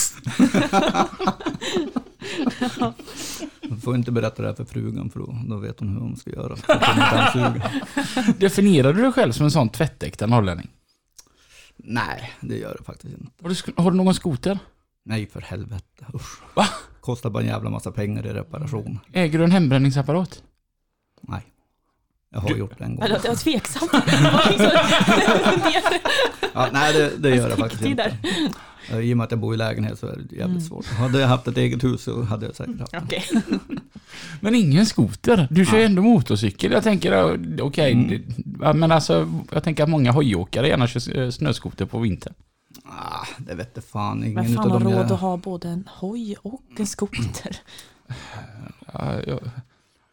Man 3.69 3.81
får 3.81 3.95
inte 3.95 4.13
berätta 4.13 4.43
det 4.43 4.49
här 4.49 4.55
för 4.55 4.65
frugan 4.65 5.11
för 5.11 5.21
då, 5.21 5.39
då 5.49 5.57
vet 5.57 5.81
hon 5.81 5.89
hur 5.89 6.01
hon 6.01 6.17
ska 6.17 6.31
göra. 6.31 6.57
Definierar 8.39 8.93
du 8.93 9.03
dig 9.03 9.13
själv 9.13 9.33
som 9.33 9.45
en 9.45 9.51
sån 9.51 9.69
tvättäkta 9.69 10.27
norrlänning? 10.27 10.69
Nej, 11.77 12.33
det 12.41 12.57
gör 12.57 12.77
det 12.79 12.85
faktiskt 12.85 13.15
inte. 13.19 13.33
Har 13.43 13.49
du, 13.49 13.83
har 13.83 13.91
du 13.91 13.97
någon 13.97 14.15
skoter? 14.15 14.59
Nej, 15.05 15.27
för 15.27 15.41
helvete. 15.41 16.07
Usch. 16.15 16.39
Va? 16.55 16.67
Kostar 17.01 17.31
bara 17.31 17.43
en 17.43 17.49
jävla 17.49 17.71
massa 17.71 17.91
pengar 17.93 18.27
i 18.27 18.33
reparation. 18.33 18.99
Äger 19.13 19.39
du 19.39 19.45
en 19.45 19.51
hembränningsapparat? 19.51 20.43
Nej. 21.23 21.43
Jag 22.33 22.41
har 22.41 22.51
gjort 22.51 22.79
det 22.79 22.85
en 22.85 22.97
gång. 22.97 23.05
Det 23.07 23.13
var 23.13 23.19
var 24.33 24.51
liksom- 24.51 24.71
Ja, 26.55 26.69
nej, 26.73 26.93
det, 26.93 27.11
det 27.17 27.29
gör 27.29 27.37
jag 27.37 27.47
Riktigt 27.47 27.59
faktiskt 27.61 27.85
inte. 27.85 28.17
I 29.03 29.13
och 29.13 29.17
med 29.17 29.25
att 29.25 29.31
jag 29.31 29.41
bor 29.41 29.55
i 29.55 29.57
lägenhet 29.57 29.99
så 29.99 30.07
är 30.07 30.17
det 30.17 30.23
jävligt 30.23 30.41
Mm. 30.45 30.61
svårt. 30.61 30.87
Hade 30.87 31.21
jag 31.21 31.29
haft 31.29 31.49
ett 31.49 31.57
eget 31.57 31.85
hus 31.85 32.03
så 32.03 32.23
hade 32.23 32.47
jag 32.47 32.55
säkert 32.55 32.81
haft 32.81 32.93
det. 32.93 32.99
Okej. 33.05 33.25
Men 34.41 34.55
ingen 34.55 34.87
skoter? 34.87 35.49
Du 35.51 35.67
kör 35.67 35.79
ju 35.79 35.85
ändå 35.85 36.03
motorcykel. 36.03 36.73
Jag 36.73 36.83
tänker, 36.83 37.39
okej, 37.63 37.93
Mm. 37.93 38.09
det- 38.09 38.23
ja, 38.61 38.73
men 38.73 38.93
alltså, 38.93 39.29
jag 39.53 39.65
tänker 39.65 39.83
att 39.83 39.89
många 39.89 40.13
hojåkare 40.13 40.69
gärna 40.69 40.87
kör 40.87 41.19
eh, 41.19 41.31
snöskoter 41.31 41.85
på 41.87 41.99
vintern. 41.99 42.35
Ah, 42.85 43.27
det 43.39 43.55
vette 43.55 43.81
fan 43.81 44.25
ingen 44.25 44.35
Men 44.35 44.55
fan 44.55 44.71
har 44.71 44.81
råd 44.81 44.93
jag... 44.93 45.13
att 45.13 45.21
ha 45.21 45.37
både 45.37 45.69
en 45.69 45.89
hoj 45.93 46.37
och 46.43 46.63
en 46.77 46.87
skoter? 46.87 47.57
Ja, 48.93 49.23
jag, 49.27 49.41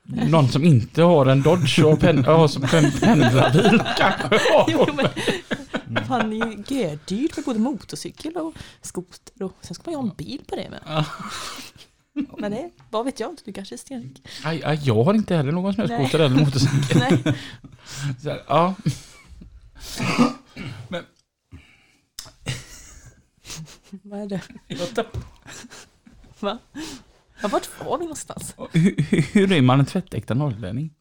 någon 0.07 0.47
som 0.47 0.63
inte 0.63 1.03
har 1.03 1.25
en 1.25 1.41
Dodge 1.41 1.79
och 1.79 1.99
pen, 1.99 2.25
har 2.25 2.47
som 2.47 2.63
en 2.63 2.91
pendlarbil 2.91 3.81
kanske 3.97 4.39
Jo, 4.67 4.87
men, 4.95 6.05
fan, 6.05 6.29
det 6.29 6.35
är 6.35 6.47
ju 6.47 6.63
gördyrt 6.67 7.35
med 7.35 7.45
både 7.45 7.59
motorcykel 7.59 8.37
och 8.37 8.53
skoter 8.81 9.43
och 9.43 9.57
sen 9.61 9.75
ska 9.75 9.83
man 9.85 9.93
ju 9.93 9.97
ha 9.97 10.09
en 10.09 10.15
bil 10.17 10.41
på 10.47 10.55
det. 10.55 10.79
Ja. 10.85 11.05
Men 12.37 12.51
det, 12.51 12.69
vad 12.89 13.05
vet 13.05 13.19
jag, 13.19 13.37
du 13.45 13.53
kanske 13.53 13.75
är 13.75 13.77
stenrik. 13.77 14.27
Aj, 14.43 14.63
aj, 14.63 14.81
jag 14.83 15.03
har 15.03 15.13
inte 15.13 15.35
heller 15.35 15.51
någon 15.51 15.73
snöskoter 15.73 16.19
eller 16.19 16.35
motorcykel. 16.35 16.97
Nej. 17.23 17.35
Så 18.21 18.29
här, 18.29 18.43
ja. 18.47 18.75
Vad 24.03 24.19
är 24.21 24.25
det? 24.27 24.41
Jag 24.67 25.05
Va? 26.39 26.57
Ja, 27.41 27.47
vart 27.47 27.69
var 27.85 27.97
vi 27.97 28.03
någonstans? 28.03 28.55
Hur, 28.71 28.95
hur- 29.09 29.21
hur 29.21 29.51
är 29.51 29.61
man 29.61 29.79
en 29.79 29.85
tvättäkta 29.85 30.33
norrlänning? 30.33 30.93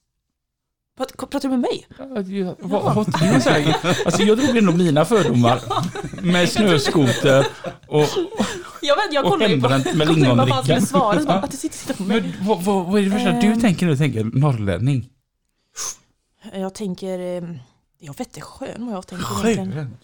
Vad, 0.99 1.17
pratar 1.17 1.41
du 1.41 1.49
med 1.49 1.59
mig? 1.61 1.87
Ja, 1.99 2.21
jag- 2.21 2.57
vad- 2.61 2.95
så 3.43 3.51
här, 3.51 3.77
Alltså 4.07 4.23
jag 4.23 4.39
drog 4.39 4.57
ändå 4.57 4.73
mina 4.73 5.05
fördomar 5.05 5.61
med 6.23 6.49
snöskoter 6.49 7.47
och... 7.89 8.05
Jag, 8.83 8.97
vet, 8.97 9.13
jag 9.13 9.25
Och 9.25 9.31
kollar 9.31 9.49
ju 9.49 9.61
på, 9.61 9.69
hembränt 9.69 9.97
med 9.97 10.09
jag 10.09 10.15
lingondricka. 10.17 10.81
Ja. 10.93 11.43
Men 11.99 12.33
vad, 12.47 12.63
vad, 12.65 12.87
vad 12.87 13.01
är 13.01 13.05
det 13.05 13.11
första 13.11 13.31
du 13.41 13.47
Ehm. 13.47 13.61
tänker 13.61 13.87
när 13.87 13.93
du 13.93 13.99
tänker 13.99 14.25
norrlänning? 14.25 15.09
Jag 16.53 16.75
tänker, 16.75 17.19
eh, 17.19 17.51
jag 17.99 18.19
vet 18.19 18.27
inte 18.29 18.41
skön 18.41 18.87
vad 18.87 18.95
jag 18.95 19.07
tänker 19.07 19.49
egentligen. 19.49 19.73
Skön. 19.73 19.97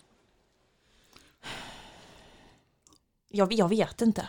Jag, 3.32 3.52
jag 3.52 3.68
vet 3.68 4.02
inte. 4.02 4.26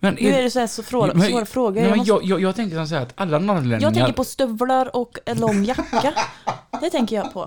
Men, 0.00 0.14
Nu 0.14 0.28
är 0.28 0.42
det 0.42 0.50
så 0.50 0.58
här 0.60 0.66
så 0.66 0.82
fråga, 0.82 1.14
Men- 1.14 1.30
svåra 1.30 1.46
frågor. 1.46 1.80
nej, 1.80 1.88
Jag, 1.90 1.96
måste, 1.98 2.12
jag, 2.12 2.24
jag, 2.24 2.40
jag 2.40 2.56
tänker 2.56 2.84
så 2.86 2.94
här 2.94 3.02
att 3.02 3.12
alla 3.16 3.38
norrlänningar... 3.38 3.80
jag 3.80 3.94
tänker 3.94 4.12
på 4.12 4.24
stövlar 4.24 4.96
och 4.96 5.18
en 5.26 5.38
lång 5.38 5.64
jacka. 5.64 6.12
Det 6.80 6.90
tänker 6.90 7.16
jag 7.16 7.32
på. 7.32 7.40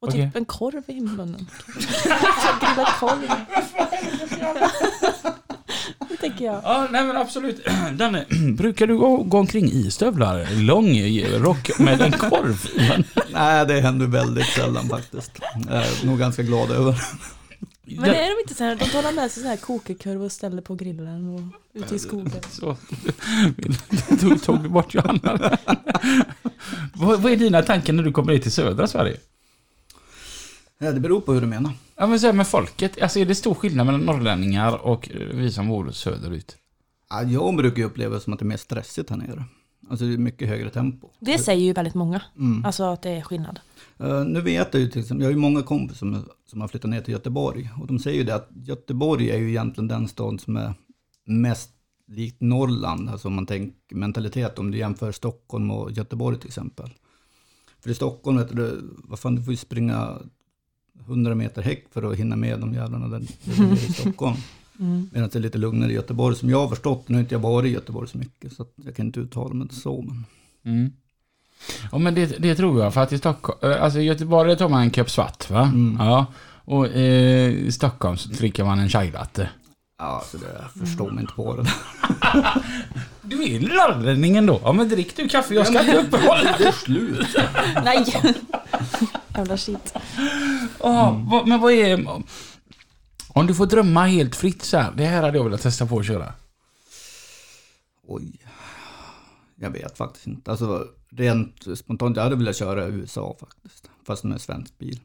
Och 0.00 0.10
typ 0.10 0.14
Okej. 0.18 0.30
en 0.34 0.44
korv 0.44 0.82
i 0.86 1.00
munnen. 1.00 1.46
Grillad 2.60 2.86
korv. 3.00 3.30
Det 6.08 6.16
tänker 6.16 6.44
jag. 6.44 6.60
Ja, 6.64 6.88
nej 6.90 7.04
men 7.04 7.16
absolut. 7.16 7.66
Danne, 7.92 8.24
brukar 8.56 8.86
du 8.86 8.96
gå, 8.98 9.16
gå 9.16 9.38
omkring 9.38 9.72
i 9.72 9.90
stövlar? 9.90 10.46
Lång 10.62 10.98
rock 11.44 11.78
med 11.78 12.00
en 12.00 12.12
korv 12.12 12.66
i 12.74 12.80
munnen? 12.80 13.04
Nej, 13.32 13.66
det 13.66 13.80
händer 13.80 14.06
väldigt 14.06 14.46
sällan 14.46 14.88
faktiskt. 14.88 15.32
Jag 15.68 15.76
är 15.76 16.06
nog 16.06 16.18
ganska 16.18 16.42
glad 16.42 16.70
över. 16.70 16.94
Men 18.00 18.10
är 18.10 18.36
de 18.36 18.40
inte 18.42 18.54
så 18.54 18.64
här, 18.64 18.76
de 18.76 18.84
tar 18.84 19.12
med 19.12 19.30
sig 19.30 19.42
så 19.42 19.48
här 19.48 19.56
kokekorv 19.56 20.22
och 20.22 20.32
ställer 20.32 20.62
på 20.62 20.74
grillen 20.74 21.28
och 21.34 21.40
ute 21.80 21.94
i 21.94 21.98
skogen. 21.98 22.42
Så 22.50 22.76
då 24.28 24.38
tog 24.38 24.62
vi 24.62 24.68
bort 24.68 24.94
Johanna. 24.94 25.58
vad, 26.94 27.22
vad 27.22 27.32
är 27.32 27.36
dina 27.36 27.62
tankar 27.62 27.92
när 27.92 28.02
du 28.02 28.12
kommer 28.12 28.32
hit 28.32 28.42
till 28.42 28.52
södra 28.52 28.86
Sverige? 28.86 29.16
Ja, 30.78 30.92
det 30.92 31.00
beror 31.00 31.20
på 31.20 31.32
hur 31.32 31.40
du 31.40 31.46
menar. 31.46 31.72
Ja 31.96 32.06
men 32.06 32.20
så 32.20 32.26
här 32.26 32.32
med 32.32 32.46
folket, 32.46 33.02
alltså 33.02 33.18
är 33.18 33.26
det 33.26 33.34
stor 33.34 33.54
skillnad 33.54 33.86
mellan 33.86 34.00
norrlänningar 34.00 34.86
och 34.86 35.10
vi 35.34 35.52
som 35.52 35.68
bor 35.68 35.90
söderut? 35.90 36.56
Ja, 37.10 37.22
jag 37.22 37.56
brukar 37.56 37.78
ju 37.78 37.84
uppleva 37.84 38.14
det 38.14 38.20
som 38.20 38.32
att 38.32 38.38
det 38.38 38.42
är 38.42 38.46
mer 38.46 38.56
stressigt 38.56 39.10
här 39.10 39.16
nere. 39.16 39.44
Alltså 39.90 40.04
det 40.04 40.14
är 40.14 40.18
mycket 40.18 40.48
högre 40.48 40.70
tempo. 40.70 41.08
Det 41.18 41.38
säger 41.38 41.64
ju 41.64 41.72
väldigt 41.72 41.94
många. 41.94 42.22
Mm. 42.38 42.64
Alltså 42.64 42.84
att 42.84 43.02
det 43.02 43.10
är 43.10 43.22
skillnad. 43.22 43.60
Eh, 44.02 44.24
nu 44.24 44.40
vet 44.40 44.74
jag 44.74 44.80
ju 44.80 44.88
till 44.88 45.00
exempel, 45.00 45.22
jag 45.22 45.28
har 45.28 45.34
ju 45.34 45.40
många 45.40 45.62
kompisar 45.62 45.98
som, 45.98 46.24
som 46.46 46.60
har 46.60 46.68
flyttat 46.68 46.90
ner 46.90 47.00
till 47.00 47.12
Göteborg. 47.12 47.70
Och 47.80 47.86
de 47.86 47.98
säger 47.98 48.18
ju 48.18 48.24
det 48.24 48.34
att 48.34 48.48
Göteborg 48.54 49.30
är 49.30 49.38
ju 49.38 49.48
egentligen 49.48 49.88
den 49.88 50.08
stad 50.08 50.40
som 50.40 50.56
är 50.56 50.74
mest 51.24 51.70
likt 52.06 52.40
Norrland. 52.40 53.08
Alltså 53.08 53.28
om 53.28 53.34
man 53.34 53.46
tänker 53.46 53.96
mentalitet, 53.96 54.58
om 54.58 54.70
du 54.70 54.78
jämför 54.78 55.12
Stockholm 55.12 55.70
och 55.70 55.92
Göteborg 55.92 56.38
till 56.38 56.48
exempel. 56.48 56.90
För 57.80 57.90
i 57.90 57.94
Stockholm, 57.94 58.36
vet 58.36 58.56
du, 58.56 58.80
vad 59.04 59.18
fan, 59.18 59.34
du 59.34 59.42
får 59.42 59.52
ju 59.52 59.56
springa 59.56 60.18
100 61.00 61.34
meter 61.34 61.62
häck 61.62 61.86
för 61.90 62.12
att 62.12 62.18
hinna 62.18 62.36
med 62.36 62.60
de 62.60 62.74
jävlarna 62.74 63.08
där 63.08 63.26
där 63.44 63.72
i 63.72 63.76
Stockholm. 63.92 64.36
Mm. 64.78 65.10
Medan 65.12 65.28
det 65.28 65.38
är 65.38 65.40
lite 65.40 65.58
lugnare 65.58 65.92
i 65.92 65.94
Göteborg, 65.94 66.36
som 66.36 66.50
jag 66.50 66.58
har 66.58 66.68
förstått. 66.68 67.08
Nu 67.08 67.14
har 67.14 67.20
inte 67.20 67.34
jag 67.34 67.40
varit 67.40 67.70
i 67.70 67.72
Göteborg 67.72 68.08
så 68.08 68.18
mycket, 68.18 68.52
så 68.52 68.62
att 68.62 68.72
jag 68.84 68.96
kan 68.96 69.06
inte 69.06 69.20
uttala 69.20 69.54
mig 69.54 69.68
så. 69.70 70.02
Men... 70.02 70.24
Mm. 70.74 70.92
Ja 71.92 71.98
men 71.98 72.14
det, 72.14 72.26
det 72.26 72.54
tror 72.54 72.82
jag, 72.82 72.94
för 72.94 73.00
att 73.00 73.12
i 73.12 73.18
Stockholm, 73.18 73.72
eh, 73.72 73.82
alltså 73.82 73.98
i 73.98 74.02
Göteborg 74.04 74.56
tar 74.56 74.68
man 74.68 74.82
en 74.82 74.90
kopp 74.90 75.10
svart 75.10 75.50
va? 75.50 75.62
Mm. 75.62 75.96
Ja. 76.06 76.26
Och 76.64 76.86
eh, 76.86 77.48
i 77.50 77.72
Stockholm 77.72 78.16
så 78.16 78.28
dricker 78.28 78.64
man 78.64 78.78
en 78.78 78.88
chai 78.88 79.10
latte. 79.10 79.48
Ja, 79.98 80.04
alltså 80.04 80.38
det 80.38 80.46
jag 80.76 80.86
förstår 80.86 81.10
mig 81.10 81.20
inte 81.20 81.34
på 81.34 81.56
det. 81.56 81.70
Du 83.24 83.42
är 83.54 83.60
norrlänningen 83.60 84.46
då? 84.46 84.60
Ja 84.64 84.72
men 84.72 84.88
drick 84.88 85.16
du 85.16 85.28
kaffe, 85.28 85.54
jag 85.54 85.66
ska 85.66 85.80
inte 85.80 85.96
uppehålla 85.98 86.54
Det 86.58 86.64
är 86.66 86.72
slut. 86.72 87.36
Nej! 87.84 88.06
Jävla 89.36 89.56
shit. 89.56 89.94
Ja, 90.82 91.20
vad- 91.30 91.48
men 91.48 91.60
vad 91.60 91.72
är... 91.72 92.06
Om 93.28 93.46
du 93.46 93.54
får 93.54 93.66
drömma 93.66 94.06
helt 94.06 94.36
fritt 94.36 94.62
så 94.62 94.76
här, 94.78 94.92
det 94.96 95.04
här 95.04 95.22
hade 95.22 95.36
jag 95.38 95.44
velat 95.44 95.62
testa 95.62 95.86
på 95.86 95.98
att 95.98 96.06
köra. 96.06 96.32
Oj. 98.08 98.32
Jag 99.60 99.70
vet 99.70 99.96
faktiskt 99.98 100.26
inte. 100.26 100.50
Alltså 100.50 100.84
rent 101.16 101.78
spontant, 101.78 102.16
jag 102.16 102.22
hade 102.22 102.36
velat 102.36 102.56
köra 102.56 102.88
i 102.88 102.90
USA 102.90 103.36
faktiskt. 103.40 103.90
Fast 104.04 104.24
med 104.24 104.40
svensk 104.40 104.78
bil. 104.78 105.00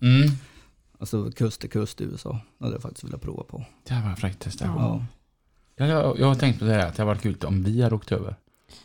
Mm. 0.00 0.30
Alltså 0.98 1.30
kust 1.30 1.60
till 1.60 1.70
kust 1.70 2.00
i 2.00 2.04
USA. 2.04 2.40
Det 2.58 2.64
hade 2.64 2.74
jag 2.74 2.82
faktiskt 2.82 3.04
velat 3.04 3.20
prova 3.22 3.42
på. 3.42 3.64
Det 3.84 3.94
här 3.94 4.08
var 4.08 4.16
fräckt. 4.16 4.46
Ja. 4.60 4.66
Ja. 4.66 5.04
Ja. 5.76 5.86
Jag, 5.86 6.18
jag 6.18 6.26
har 6.26 6.34
tänkt 6.34 6.58
på 6.58 6.64
det 6.64 6.72
här 6.72 6.86
att 6.86 6.96
det 6.96 7.02
hade 7.02 7.14
varit 7.14 7.22
kul 7.22 7.36
om 7.44 7.62
vi 7.62 7.82
hade 7.82 7.94
åkt 7.94 8.12
över. 8.12 8.36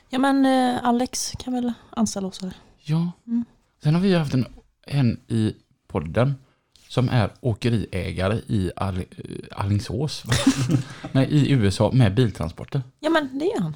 Ja 0.10 0.20
men 0.20 0.46
eh, 0.46 0.84
Alex 0.84 1.34
kan 1.40 1.54
väl 1.54 1.74
anställa 1.90 2.28
oss 2.28 2.42
här. 2.42 2.54
Ja. 2.84 3.12
Mm. 3.28 3.46
Sen 3.84 3.96
har 3.96 4.02
vi 4.02 4.16
haft 4.16 4.34
en, 4.34 4.46
en 4.88 5.20
i 5.28 5.56
podden 5.88 6.36
som 6.90 7.10
är 7.10 7.32
åkeriägare 7.42 8.36
i 8.48 8.72
All, 8.76 9.04
Allingsås. 9.52 10.26
va? 10.26 10.34
Nej, 11.12 11.28
i 11.32 11.52
USA 11.52 11.92
med 11.94 12.16
biltransporter. 12.16 12.82
Ja 13.00 13.10
men 13.10 13.40
det 13.40 13.46
är 13.46 13.62
han. 13.62 13.76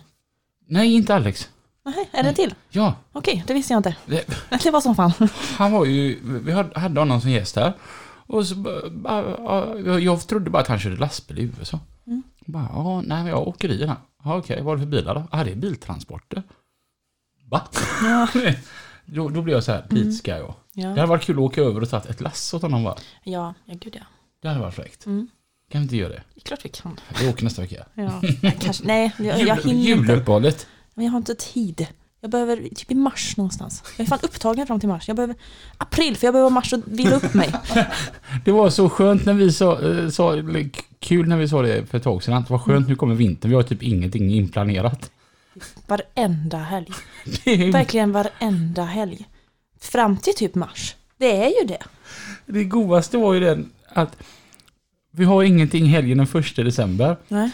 Nej, 0.68 0.94
inte 0.94 1.16
Alex. 1.16 1.50
Nej, 1.86 2.10
är 2.12 2.24
det 2.24 2.30
en 2.30 2.36
till? 2.36 2.56
Ja, 2.70 2.96
Okej, 3.12 3.44
det 3.48 3.54
visste 3.54 3.74
jag 3.74 3.80
inte. 3.80 3.96
det, 4.06 4.26
Det 4.64 4.72
var 4.72 4.82
som 4.82 4.96
fan. 4.96 5.12
han 5.58 5.72
var 5.72 5.86
ju, 5.86 6.20
vi 6.24 6.52
hade 6.52 7.00
honom 7.02 7.22
som 7.22 7.32
gäst 7.32 7.56
här. 7.56 7.74
Och 8.28 8.48
så 8.48 8.56
bara- 8.56 8.90
bara, 8.90 9.80
ja, 9.86 10.00
jag 10.00 10.28
trodde 10.28 10.50
bara 10.50 10.62
att 10.62 10.68
han 10.68 10.80
körde 10.80 10.96
lastbil 10.96 11.40
i 11.40 11.52
USA. 11.60 11.80
Mm. 12.08 12.24
Bara, 12.46 12.68
ja, 12.74 13.02
nej 13.02 13.28
jag 13.28 13.48
åker 13.48 13.70
i 13.72 13.78
den 13.78 13.90
här. 13.90 13.98
Ja, 14.24 14.38
okej, 14.38 14.62
vad 14.62 14.74
är 14.74 14.78
det 14.78 14.84
för 14.84 14.92
bilar 14.92 15.16
då? 15.16 15.24
Ja, 15.32 15.44
det 15.44 15.52
är 15.52 15.56
biltransporter. 15.56 16.44
Va? 17.50 17.62
Ja. 18.04 18.28
då, 19.06 19.30
då 19.30 19.42
blev 19.42 19.56
jag 19.56 19.64
så 19.64 19.72
här, 19.72 19.86
dit 19.90 20.18
ska 20.18 20.32
jag. 20.38 20.54
Det 20.74 20.82
Ja, 20.82 20.90
hade 20.90 21.06
varit 21.06 21.24
kul 21.24 21.36
att 21.36 21.42
åka 21.42 21.62
över 21.62 21.82
och 21.82 21.90
ta 21.90 21.98
ett 21.98 22.22
lass 22.22 22.54
åt 22.54 22.62
honom 22.62 22.84
va? 22.84 22.98
ja, 23.24 23.54
ja 23.66 23.74
gud 23.82 23.96
ja. 24.00 24.06
Det 24.42 24.48
hade 24.48 24.60
varit 24.60 24.74
fräckt. 24.76 25.06
Mm. 25.06 25.28
Kan 25.72 25.82
vi 25.82 25.84
inte 25.84 25.98
göra 25.98 26.10
det? 26.10 26.24
Det 26.34 26.42
är 26.42 26.46
klart 26.46 26.66
vi 26.66 26.70
kan. 26.70 27.00
Vi 27.22 27.30
åker 27.30 27.44
nästa 27.44 27.62
vecka. 27.62 27.86
Ja. 27.94 28.22
Kanske, 28.60 28.84
nej, 28.88 29.12
jag, 29.18 29.26
jag 29.26 29.56
hinner 29.56 29.58
inte. 29.58 29.70
juluppehållet. 29.70 30.68
Men 30.94 31.06
jag 31.06 31.12
har 31.12 31.18
inte 31.18 31.36
tid. 31.36 31.88
Jag 32.22 32.32
behöver 32.32 32.56
typ 32.76 32.92
i 32.92 32.96
mars 32.96 33.38
någonstans. 33.38 33.84
Jag 33.98 34.06
är 34.06 34.10
fan 34.10 34.20
upptagen 34.22 34.68
fram 34.68 34.80
till 34.80 34.90
mars. 34.90 35.08
Jag 35.08 35.16
behöver 35.16 35.36
april, 35.78 36.18
för 36.18 36.28
jag 36.28 36.34
behöver 36.34 36.50
mars 36.50 36.74
och 36.74 36.80
vila 36.86 37.16
upp 37.16 37.34
mig. 37.34 37.54
Det 38.46 38.52
var 38.52 38.70
så 38.70 38.90
skönt 38.90 39.26
när 39.26 39.34
vi 39.34 39.52
sa, 39.52 39.82
eh, 39.82 40.10
sa 40.10 40.36
kul 41.00 41.28
när 41.28 41.38
vi 41.38 41.48
sa 41.48 41.62
det 41.62 41.86
för 41.86 41.98
ett 41.98 42.04
tag 42.04 42.24
sedan. 42.24 42.44
Det 42.48 42.52
var 42.52 42.60
skönt, 42.60 42.88
nu 42.88 42.96
kommer 42.96 43.16
vintern. 43.16 43.50
Vi 43.50 43.56
har 43.56 43.64
typ 43.64 43.84
ingenting 43.84 44.34
inplanerat. 44.34 45.12
Varenda 45.88 46.58
helg. 46.58 46.88
Verkligen 47.72 48.12
varenda 48.12 48.84
helg. 48.84 49.28
Fram 49.80 50.18
till 50.18 50.36
typ 50.36 50.56
mars. 50.56 50.96
Det 51.18 51.46
är 51.46 51.62
ju 51.62 51.68
det. 51.68 51.84
det 52.46 52.64
godaste 52.64 53.18
var 53.18 53.34
ju 53.34 53.40
den 53.40 53.72
att 53.90 54.18
vi 55.12 55.24
har 55.24 55.44
ingenting 55.44 55.86
helgen 55.86 56.18
den 56.18 56.28
första 56.28 56.64
december. 56.64 57.18
Nej. 57.28 57.50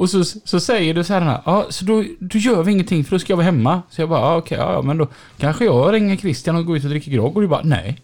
Och 0.00 0.10
så, 0.10 0.24
så 0.24 0.60
säger 0.60 0.94
du 0.94 1.04
så 1.04 1.14
här, 1.14 1.40
ja, 1.44 1.66
så 1.70 1.84
då, 1.84 2.04
då 2.18 2.38
gör 2.38 2.62
vi 2.62 2.72
ingenting 2.72 3.04
för 3.04 3.10
då 3.10 3.18
ska 3.18 3.32
jag 3.32 3.36
vara 3.36 3.44
hemma. 3.44 3.82
Så 3.90 4.00
jag 4.00 4.08
bara, 4.08 4.20
ja, 4.20 4.36
okej, 4.36 4.58
ja, 4.58 4.82
men 4.82 4.98
då 4.98 5.08
kanske 5.38 5.64
jag 5.64 5.92
ringer 5.92 6.16
Christian 6.16 6.56
och 6.56 6.66
går 6.66 6.76
ut 6.76 6.84
och 6.84 6.90
dricker 6.90 7.10
grogg 7.10 7.36
och 7.36 7.42
du 7.42 7.48
bara, 7.48 7.62
nej. 7.64 8.00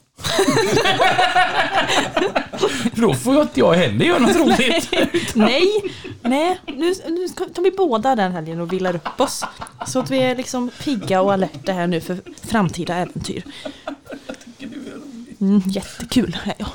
för 2.94 3.00
då 3.00 3.14
får 3.14 3.34
jag 3.34 3.42
inte 3.42 3.60
jag 3.60 3.74
heller 3.74 4.04
göra 4.04 4.18
något 4.18 4.36
roligt. 4.36 4.90
Nej, 5.34 5.82
nej. 6.22 6.60
Nu, 6.66 6.94
nu 7.08 7.28
tar 7.28 7.62
vi 7.62 7.70
båda 7.70 8.16
den 8.16 8.32
helgen 8.32 8.60
och 8.60 8.72
vilar 8.72 8.96
upp 8.96 9.20
oss. 9.20 9.44
Så 9.86 9.98
att 9.98 10.10
vi 10.10 10.18
är 10.18 10.36
liksom 10.36 10.70
pigga 10.84 11.20
och 11.20 11.32
alerta 11.32 11.72
här 11.72 11.86
nu 11.86 12.00
för 12.00 12.18
framtida 12.46 12.94
äventyr. 12.94 13.42
Mm, 15.40 15.62
jättekul. 15.66 16.36
Ja. 16.58 16.66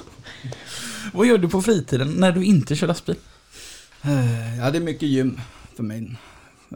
Vad 1.13 1.27
gör 1.27 1.37
du 1.37 1.49
på 1.49 1.61
fritiden 1.61 2.13
när 2.17 2.31
du 2.31 2.43
inte 2.43 2.75
kör 2.75 2.87
lastbil? 2.87 3.15
Eh, 4.01 4.57
Ja, 4.57 4.71
det 4.71 4.77
är 4.77 4.81
mycket 4.81 5.09
gym 5.09 5.39
för 5.75 5.83
min, 5.83 6.17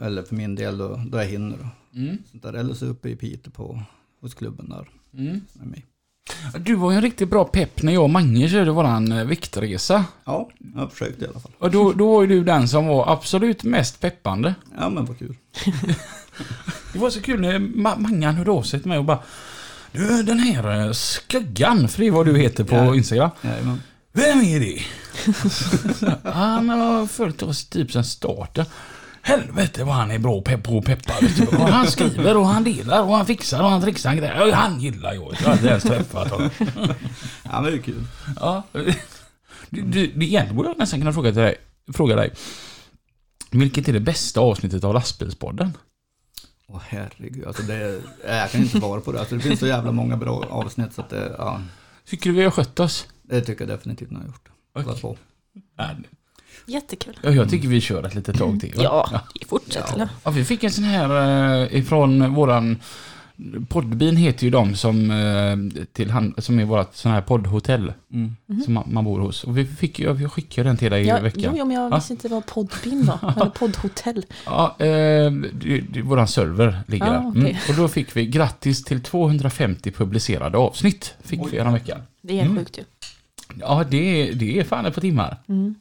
eller 0.02 0.22
för 0.22 0.34
min 0.34 0.54
del 0.54 0.78
då, 0.78 1.00
då 1.10 1.18
jag 1.18 1.24
hinner. 1.26 1.56
Då. 1.58 1.98
Mm. 2.00 2.18
Sånt 2.30 2.42
där. 2.42 2.52
Eller 2.52 2.74
så 2.74 2.86
uppe 2.86 3.08
i 3.08 3.16
Piteå 3.16 3.50
på, 3.52 3.82
hos 4.20 4.34
klubben 4.34 4.68
där 4.68 4.88
Mm. 5.22 5.40
med 5.52 5.66
mig. 5.68 5.84
Du 6.58 6.74
var 6.74 6.90
ju 6.90 6.96
en 6.96 7.02
riktigt 7.02 7.30
bra 7.30 7.44
pepp 7.44 7.82
när 7.82 7.92
jag 7.92 8.02
och 8.02 8.10
Mange 8.10 8.48
körde 8.48 8.70
våran 8.70 9.12
eh, 9.12 9.24
viktresa. 9.24 10.04
Ja, 10.24 10.48
jag 10.74 10.80
har 10.80 10.88
försökt 10.88 11.22
i 11.22 11.26
alla 11.26 11.40
fall. 11.40 11.52
Och 11.58 11.70
då, 11.70 11.92
då 11.92 12.12
var 12.14 12.22
ju 12.22 12.28
du 12.28 12.44
den 12.44 12.68
som 12.68 12.86
var 12.86 13.12
absolut 13.12 13.64
mest 13.64 14.00
peppande. 14.00 14.54
Ja, 14.78 14.88
men 14.88 15.04
vad 15.04 15.18
kul. 15.18 15.36
Det 16.92 16.98
var 16.98 17.10
så 17.10 17.20
kul 17.22 17.40
när 17.40 17.58
Ma- 17.58 17.98
Mangan 17.98 18.34
hörde 18.34 18.50
av 18.50 18.62
sig 18.62 18.80
till 18.80 18.88
mig 18.88 18.98
och 18.98 19.04
bara 19.04 19.18
Du, 19.92 20.22
den 20.22 20.38
här 20.38 20.86
eh, 20.86 20.92
skuggan, 20.92 21.88
för 21.88 22.00
det 22.00 22.06
är 22.06 22.10
vad 22.10 22.26
du 22.26 22.38
heter 22.38 22.64
på 22.64 22.74
Ja. 22.76 22.94
Instagram. 22.96 23.30
Jajamän. 23.42 23.80
Vem 24.16 24.40
är 24.40 24.60
det? 24.60 24.82
han 26.30 26.68
har 26.68 27.06
följt 27.06 27.42
oss 27.42 27.68
typ 27.68 27.92
sen 27.92 28.04
starten. 28.04 28.66
Helvete 29.22 29.84
vad 29.84 29.94
han 29.94 30.10
är 30.10 30.18
bra 30.18 30.40
pe- 30.40 30.62
på 30.62 30.78
att 30.78 30.84
peppa. 30.84 31.14
du. 31.20 31.46
Och 31.46 31.68
han 31.68 31.86
skriver 31.86 32.36
och 32.36 32.46
han 32.46 32.64
delar 32.64 33.02
och 33.02 33.16
han 33.16 33.26
fixar 33.26 33.62
och 33.62 33.70
han 33.70 33.82
trixar. 33.82 34.10
Han, 34.10 34.16
grejer. 34.18 34.52
han 34.52 34.80
gillar 34.80 35.14
jag. 35.14 35.36
Jag 35.40 35.46
har 35.46 35.52
inte 35.52 35.66
ens 35.68 35.82
träffat 35.82 36.30
honom. 36.30 36.50
Ja, 37.42 37.60
men 37.60 37.64
det 37.64 37.72
är 37.78 37.82
kul. 37.82 38.04
Ja. 38.40 38.62
Du, 39.70 39.80
du, 39.80 40.06
det 40.06 40.24
egentligen 40.24 40.56
borde 40.56 40.68
jag 40.68 40.78
nästan 40.78 41.00
kunna 41.00 41.12
fråga, 41.12 41.30
till 41.32 41.42
dig, 41.42 41.54
fråga 41.94 42.16
dig. 42.16 42.32
Vilket 43.50 43.88
är 43.88 43.92
det 43.92 44.00
bästa 44.00 44.40
avsnittet 44.40 44.84
av 44.84 44.94
lastbilspodden? 44.94 45.76
Åh 46.68 46.80
herregud, 46.88 47.46
alltså 47.46 47.62
det, 47.62 48.00
jag 48.28 48.50
kan 48.50 48.60
inte 48.60 48.80
svara 48.80 49.00
på 49.00 49.12
det. 49.12 49.20
Alltså 49.20 49.34
det 49.34 49.40
finns 49.40 49.60
så 49.60 49.66
jävla 49.66 49.92
många 49.92 50.16
bra 50.16 50.44
avsnitt 50.50 50.94
så 50.94 51.00
att 51.00 51.10
det, 51.10 51.34
ja, 51.38 51.60
Tycker 52.08 52.30
du 52.30 52.36
vi 52.36 52.44
har 52.44 52.50
skött 52.50 52.80
oss? 52.80 53.06
Det 53.28 53.40
tycker 53.40 53.60
jag 53.60 53.78
definitivt 53.78 54.10
ni 54.10 54.16
har 54.18 54.26
gjort. 54.26 54.48
Båda 54.74 54.86
Okej. 54.86 55.00
två. 55.00 55.16
Jättekul. 56.66 57.18
Ja, 57.22 57.30
jag 57.30 57.50
tycker 57.50 57.68
vi 57.68 57.80
kör 57.80 58.02
ett 58.06 58.14
litet 58.14 58.38
tag 58.38 58.60
till. 58.60 58.72
va? 58.76 58.82
Ja, 58.82 59.20
vi 59.40 59.46
fortsätter. 59.46 59.88
Ja. 59.88 59.94
eller? 59.94 60.08
Ja, 60.24 60.30
vi 60.30 60.44
fick 60.44 60.64
en 60.64 60.70
sån 60.70 60.84
här 60.84 61.62
eh, 61.64 61.78
ifrån 61.78 62.34
våran 62.34 62.76
Poddbin 63.68 64.16
heter 64.16 64.44
ju 64.44 64.50
de 64.50 64.74
som, 64.74 65.10
eh, 65.10 65.82
till 65.92 66.10
hand, 66.10 66.34
som 66.38 66.58
är 66.58 66.64
vårt 66.64 66.94
sån 66.94 67.12
här 67.12 67.20
poddhotell 67.20 67.92
Mm. 68.12 68.36
som 68.64 68.74
man, 68.74 68.88
man 68.92 69.04
bor 69.04 69.20
hos. 69.20 69.44
Och 69.44 69.58
vi 69.58 69.64
fick 69.66 69.98
ju, 69.98 70.04
jag 70.20 70.32
skickade 70.32 70.68
den 70.68 70.76
till 70.76 70.90
dig 70.90 71.02
i 71.04 71.06
Ja, 71.08 71.20
veckan. 71.20 71.42
jo, 71.44 71.52
jo, 71.56 71.64
men 71.64 71.76
jag 71.76 71.92
Ja. 71.92 71.96
visste 71.96 72.12
inte 72.12 72.28
vad 72.28 72.46
poddbin 72.46 73.04
var. 73.06 73.34
Eller 73.36 73.50
poddhotell. 73.50 74.24
Ja, 74.46 74.76
eh, 74.78 74.86
det, 75.52 75.80
det, 75.90 76.02
våran 76.02 76.28
server 76.28 76.80
ligger 76.86 77.06
Ja, 77.06 77.12
där. 77.12 77.28
okej. 77.30 77.40
Mm. 77.42 77.56
Och 77.68 77.74
då 77.74 77.88
fick 77.88 78.16
vi 78.16 78.26
grattis 78.26 78.84
till 78.84 79.02
250 79.02 79.90
publicerade 79.90 80.58
avsnitt. 80.58 81.14
Fick 81.24 81.40
Oj. 81.42 81.48
vi 81.52 81.56
den 81.58 81.72
veckan. 81.72 81.98
Det 82.22 82.38
är 82.40 82.44
Mm. 82.44 82.56
sjukt 82.56 82.78
ju. 82.78 82.82
Ja, 83.54 83.84
det, 83.90 83.96
är- 84.28 84.34
det 84.34 84.58
är 84.58 84.64
fan 84.64 84.86
ett 84.86 84.94
par 84.94 85.00
timmar. 85.00 85.36
Mm. 85.48 85.74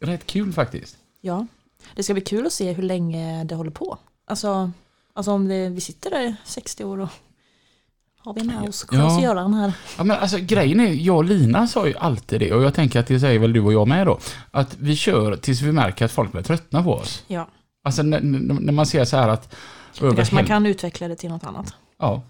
Rätt 0.00 0.26
kul 0.26 0.52
faktiskt. 0.52 0.96
Ja. 1.20 1.46
Det 1.94 2.02
ska 2.02 2.12
bli 2.12 2.22
kul 2.22 2.46
att 2.46 2.52
se 2.52 2.72
hur 2.72 2.82
länge 2.82 3.44
det 3.44 3.54
håller 3.54 3.70
på. 3.70 3.98
Alltså, 4.26 4.70
alltså 5.14 5.30
om 5.32 5.48
det, 5.48 5.68
vi 5.68 5.80
sitter 5.80 6.10
där 6.10 6.20
i 6.22 6.34
60 6.44 6.84
år 6.84 7.00
och 7.00 7.08
har 8.18 8.34
vi 8.34 8.44
med 8.44 8.68
oss 8.68 8.86
Ja. 8.90 8.96
Klas-Göran 8.98 9.54
här. 9.54 9.72
Ja, 9.98 10.04
men 10.04 10.18
alltså 10.18 10.38
grejen 10.40 10.80
är, 10.80 10.92
jag 10.92 11.16
och 11.16 11.24
Lina 11.24 11.66
sa 11.66 11.86
ju 11.86 11.96
alltid 11.96 12.40
det 12.40 12.52
och 12.52 12.62
jag 12.62 12.74
tänker 12.74 13.00
att 13.00 13.06
det 13.06 13.20
säger 13.20 13.38
väl 13.38 13.52
du 13.52 13.60
och 13.60 13.72
jag 13.72 13.88
med 13.88 14.06
då. 14.06 14.18
Att 14.50 14.76
vi 14.78 14.96
kör 14.96 15.36
tills 15.36 15.60
vi 15.62 15.72
märker 15.72 16.04
att 16.04 16.12
folk 16.12 16.32
börjar 16.32 16.44
tröttna 16.44 16.82
på 16.82 16.92
oss. 16.94 17.24
Ja, 17.26 17.48
Alltså 17.84 18.02
när, 18.02 18.20
när 18.20 18.72
man 18.72 18.86
ser 18.86 19.04
så 19.04 19.16
här 19.16 19.28
att... 19.28 19.54
över 20.00 20.34
man 20.34 20.44
kan 20.46 20.66
utveckla 20.66 21.08
det 21.08 21.16
till 21.16 21.30
något 21.30 21.44
annat. 21.44 21.74
Ja. 21.98 22.22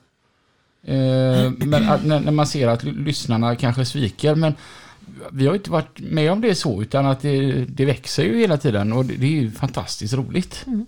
Eh, 0.82 1.52
men 1.58 1.88
att, 1.88 2.04
när, 2.04 2.20
när 2.20 2.32
man 2.32 2.46
ser 2.46 2.68
att 2.68 2.84
lyssnarna 2.84 3.56
kanske 3.56 3.84
sviker, 3.84 4.34
men 4.34 4.54
vi 5.32 5.46
har 5.46 5.54
inte 5.54 5.70
varit 5.70 6.00
med 6.00 6.32
om 6.32 6.40
det 6.40 6.54
så, 6.54 6.82
utan 6.82 7.06
att 7.06 7.20
det, 7.20 7.64
det 7.64 7.84
växer 7.84 8.24
ju 8.24 8.38
hela 8.38 8.56
tiden 8.58 8.92
och 8.92 9.04
det, 9.04 9.14
det 9.16 9.26
är 9.26 9.30
ju 9.30 9.50
fantastiskt 9.50 10.14
roligt. 10.14 10.64
Mm. 10.66 10.86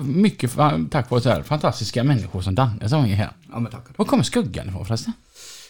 Mycket 0.00 0.56
tack 0.90 1.10
vare 1.10 1.20
så 1.20 1.28
här 1.28 1.42
fantastiska 1.42 2.04
människor 2.04 2.40
som 2.40 2.54
Danne 2.54 2.88
som 2.88 3.04
är 3.04 3.14
här. 3.14 3.30
Ja, 3.52 3.60
men 3.60 3.72
tackar. 3.72 3.94
Var 3.96 4.04
kommer 4.04 4.22
skuggan 4.22 4.68
ifrån 4.68 4.84
förresten? 4.84 5.12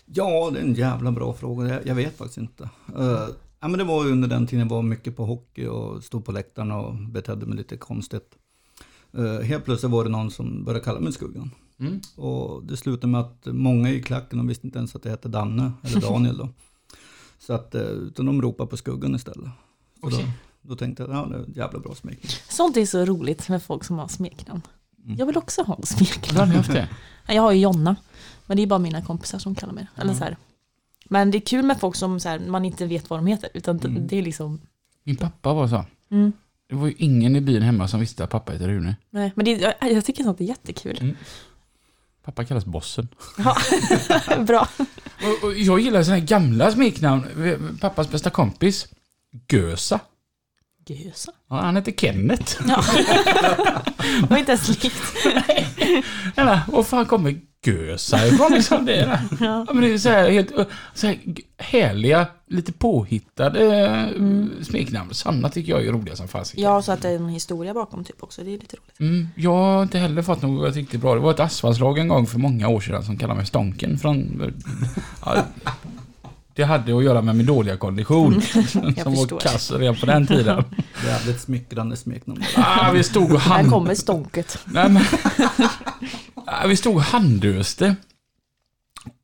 Ja, 0.06 0.50
det 0.52 0.58
är 0.58 0.62
en 0.62 0.74
jävla 0.74 1.12
bra 1.12 1.34
fråga. 1.34 1.68
Jag, 1.68 1.86
jag 1.86 1.94
vet 1.94 2.18
faktiskt 2.18 2.38
inte. 2.38 2.62
Uh, 2.98 3.28
ja, 3.60 3.68
men 3.68 3.78
det 3.78 3.84
var 3.84 4.04
ju 4.04 4.12
under 4.12 4.28
den 4.28 4.46
tiden 4.46 4.68
jag 4.68 4.76
var 4.76 4.82
mycket 4.82 5.16
på 5.16 5.24
hockey 5.24 5.66
och 5.66 6.04
stod 6.04 6.24
på 6.24 6.32
läktaren 6.32 6.72
och 6.72 6.94
betedde 6.94 7.46
mig 7.46 7.56
lite 7.56 7.76
konstigt. 7.76 8.30
Uh, 9.18 9.40
helt 9.40 9.64
plötsligt 9.64 9.92
var 9.92 10.04
det 10.04 10.10
någon 10.10 10.30
som 10.30 10.64
började 10.64 10.84
kalla 10.84 11.00
mig 11.00 11.12
Skuggan. 11.12 11.50
Mm. 11.80 12.00
Och 12.16 12.64
det 12.64 12.76
slutade 12.76 13.06
med 13.06 13.20
att 13.20 13.46
många 13.46 13.90
i 13.90 14.02
klacken, 14.02 14.38
de 14.38 14.46
visste 14.46 14.66
inte 14.66 14.78
ens 14.78 14.96
att 14.96 15.02
det 15.02 15.10
hette 15.10 15.28
Danne 15.28 15.72
eller 15.82 16.00
Daniel 16.10 16.36
då. 16.36 16.48
Så 17.38 17.52
att, 17.52 17.74
eh, 17.74 17.82
utan 17.82 18.26
de 18.26 18.42
ropade 18.42 18.70
på 18.70 18.76
Skuggan 18.76 19.14
istället. 19.14 19.48
Så 20.00 20.08
då, 20.10 20.18
då 20.62 20.76
tänkte 20.76 21.02
jag, 21.02 21.12
ja 21.12 21.26
det 21.30 21.36
är 21.36 21.40
ett 21.42 21.56
jävla 21.56 21.78
bra 21.78 21.94
smekning. 21.94 22.30
Sånt 22.48 22.76
är 22.76 22.86
så 22.86 23.04
roligt 23.04 23.48
med 23.48 23.62
folk 23.62 23.84
som 23.84 23.98
har 23.98 24.08
smeknamn. 24.08 24.62
Mm. 25.04 25.16
Jag 25.18 25.26
vill 25.26 25.36
också 25.36 25.62
ha 25.62 25.76
Då 25.76 25.86
smeknamn. 25.86 26.38
har 26.38 26.46
ni 26.46 26.54
haft 26.54 26.72
det? 26.72 26.88
Jag 27.34 27.42
har 27.42 27.52
ju 27.52 27.60
Jonna, 27.60 27.96
men 28.46 28.56
det 28.56 28.62
är 28.62 28.66
bara 28.66 28.78
mina 28.78 29.02
kompisar 29.02 29.38
som 29.38 29.54
kallar 29.54 29.72
mig. 29.72 29.86
Eller 29.96 30.14
så 30.14 30.24
här. 30.24 30.36
Men 31.08 31.30
det 31.30 31.38
är 31.38 31.40
kul 31.40 31.64
med 31.64 31.80
folk 31.80 31.96
som 31.96 32.20
så 32.20 32.28
här, 32.28 32.38
man 32.38 32.64
inte 32.64 32.86
vet 32.86 33.10
vad 33.10 33.18
de 33.18 33.26
heter, 33.26 33.48
utan 33.54 33.78
det- 33.78 33.88
Mm. 33.88 34.06
det 34.06 34.16
är 34.18 34.22
liksom... 34.22 34.60
Min 35.04 35.16
pappa 35.16 35.54
var 35.54 35.68
så. 35.68 35.84
Mm. 36.10 36.32
Det 36.68 36.74
var 36.74 36.86
ju 36.86 36.94
ingen 36.98 37.36
i 37.36 37.40
byn 37.40 37.62
hemma 37.62 37.88
som 37.88 38.00
visste 38.00 38.24
att 38.24 38.30
pappa 38.30 38.52
heter 38.52 38.68
Rune. 38.68 38.96
Nej, 39.10 39.32
men 39.36 39.44
det, 39.44 39.50
jag, 39.50 39.74
jag 39.92 40.04
tycker 40.04 40.24
sånt 40.24 40.40
är 40.40 40.44
jättekul. 40.44 41.16
Pappa 42.24 42.44
kallas 42.44 42.64
Bossen. 42.64 43.08
Ja. 43.38 43.56
Bra. 44.46 44.68
Och, 45.22 45.44
och 45.44 45.54
jag 45.54 45.80
gillar 45.80 46.02
sådana 46.02 46.20
här 46.20 46.26
gamla 46.26 46.70
smeknamn. 46.70 47.78
Pappas 47.80 48.10
bästa 48.10 48.30
kompis, 48.30 48.86
Gösa. 49.52 50.00
Gösa. 50.86 51.32
Ja, 51.50 51.56
han 51.60 51.76
heter 51.76 51.92
Kenneth. 51.92 52.56
Ja. 52.68 52.84
det 54.20 54.30
var 54.30 54.36
inte 54.36 54.52
ens 54.52 54.68
likt. 54.68 55.02
Eller, 56.36 56.60
var 56.66 56.82
fan 56.82 57.06
kommer 57.06 57.40
Gösa 57.66 58.26
ifrån 58.26 58.52
liksom? 58.52 58.84
Det, 58.84 58.94
är- 58.96 59.20
Ja. 59.40 59.66
men 59.72 59.80
det 59.82 59.92
är 59.92 59.98
så 59.98 60.08
här, 60.08 60.30
helt, 60.30 60.52
så 60.94 61.06
här 61.06 61.18
härliga, 61.58 62.26
lite 62.46 62.72
påhittade 62.72 63.60
mm. 64.16 64.50
smeknamn. 64.62 65.14
Sanna 65.14 65.48
tycker 65.48 65.72
jag 65.72 65.86
är 65.86 65.92
roliga 65.92 66.16
som 66.16 66.28
fasiken. 66.28 66.64
ja, 66.64 66.82
så 66.82 66.92
att 66.92 67.02
det 67.02 67.08
är 67.08 67.16
en 67.16 67.28
historia 67.28 67.74
bakom 67.74 68.04
typ 68.04 68.22
också. 68.22 68.44
Det 68.44 68.50
är 68.50 68.58
lite 68.58 68.76
roligt. 68.76 69.00
Mm, 69.00 69.28
jag 69.36 69.56
har 69.56 69.82
inte 69.82 69.98
heller 69.98 70.22
fått 70.22 70.42
något 70.42 70.74
riktigt 70.74 71.00
bra. 71.00 71.14
Det 71.14 71.20
var 71.20 71.30
ett 71.30 71.40
asfaltslag 71.40 71.98
en 71.98 72.08
gång 72.08 72.26
för 72.26 72.38
många 72.38 72.68
år 72.68 72.80
sedan 72.80 73.04
som 73.04 73.18
kallade 73.18 73.36
mig 73.36 73.46
Stonken 73.46 73.98
från... 73.98 74.52
Ja, 75.24 75.44
det 76.54 76.64
hade 76.64 76.96
att 76.96 77.04
göra 77.04 77.22
med 77.22 77.36
min 77.36 77.46
dåliga 77.46 77.76
kondition. 77.76 78.42
som 79.02 79.14
var 79.14 79.40
kass 79.40 79.70
redan 79.70 79.96
på 79.96 80.06
den 80.06 80.26
tiden. 80.26 80.64
Jävligt 81.06 81.40
smickrande 81.40 81.96
smeknamn. 81.96 82.44
Ah, 82.56 82.90
vi 82.92 83.02
stod 83.02 83.32
och 83.32 83.40
Här 83.40 83.56
hand... 83.56 83.70
kommer 83.70 83.94
stånket. 83.94 84.58
Nej, 84.64 84.90
men... 84.90 85.02
Ah, 86.46 86.66
vi 86.66 86.76
stod 86.76 86.96
och 86.96 87.02
handöste. 87.02 87.96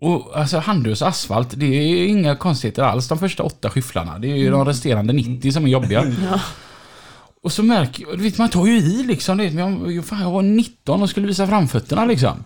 Och 0.00 0.38
alltså 0.38 0.58
handös 0.58 1.02
asfalt, 1.02 1.48
det 1.56 1.66
är 1.66 2.06
inga 2.06 2.36
konstigheter 2.36 2.82
alls 2.82 3.08
de 3.08 3.18
första 3.18 3.42
åtta 3.42 3.70
skyfflarna. 3.70 4.18
Det 4.18 4.32
är 4.32 4.36
ju 4.36 4.50
de 4.50 4.64
resterande 4.64 5.12
90 5.12 5.52
som 5.52 5.64
är 5.64 5.68
jobbiga. 5.68 6.12
Ja. 6.30 6.40
Och 7.42 7.52
så 7.52 7.62
märker 7.62 8.02
jag, 8.02 8.16
vet 8.16 8.38
man 8.38 8.48
tar 8.48 8.66
ju 8.66 8.76
i 8.78 9.02
liksom. 9.02 9.36
vet, 9.38 9.54
men 9.54 9.94
Jag, 9.94 10.04
fan, 10.04 10.20
jag 10.20 10.30
var 10.30 10.42
19 10.42 11.02
och 11.02 11.10
skulle 11.10 11.26
visa 11.26 11.46
framfötterna 11.46 12.04
liksom. 12.04 12.44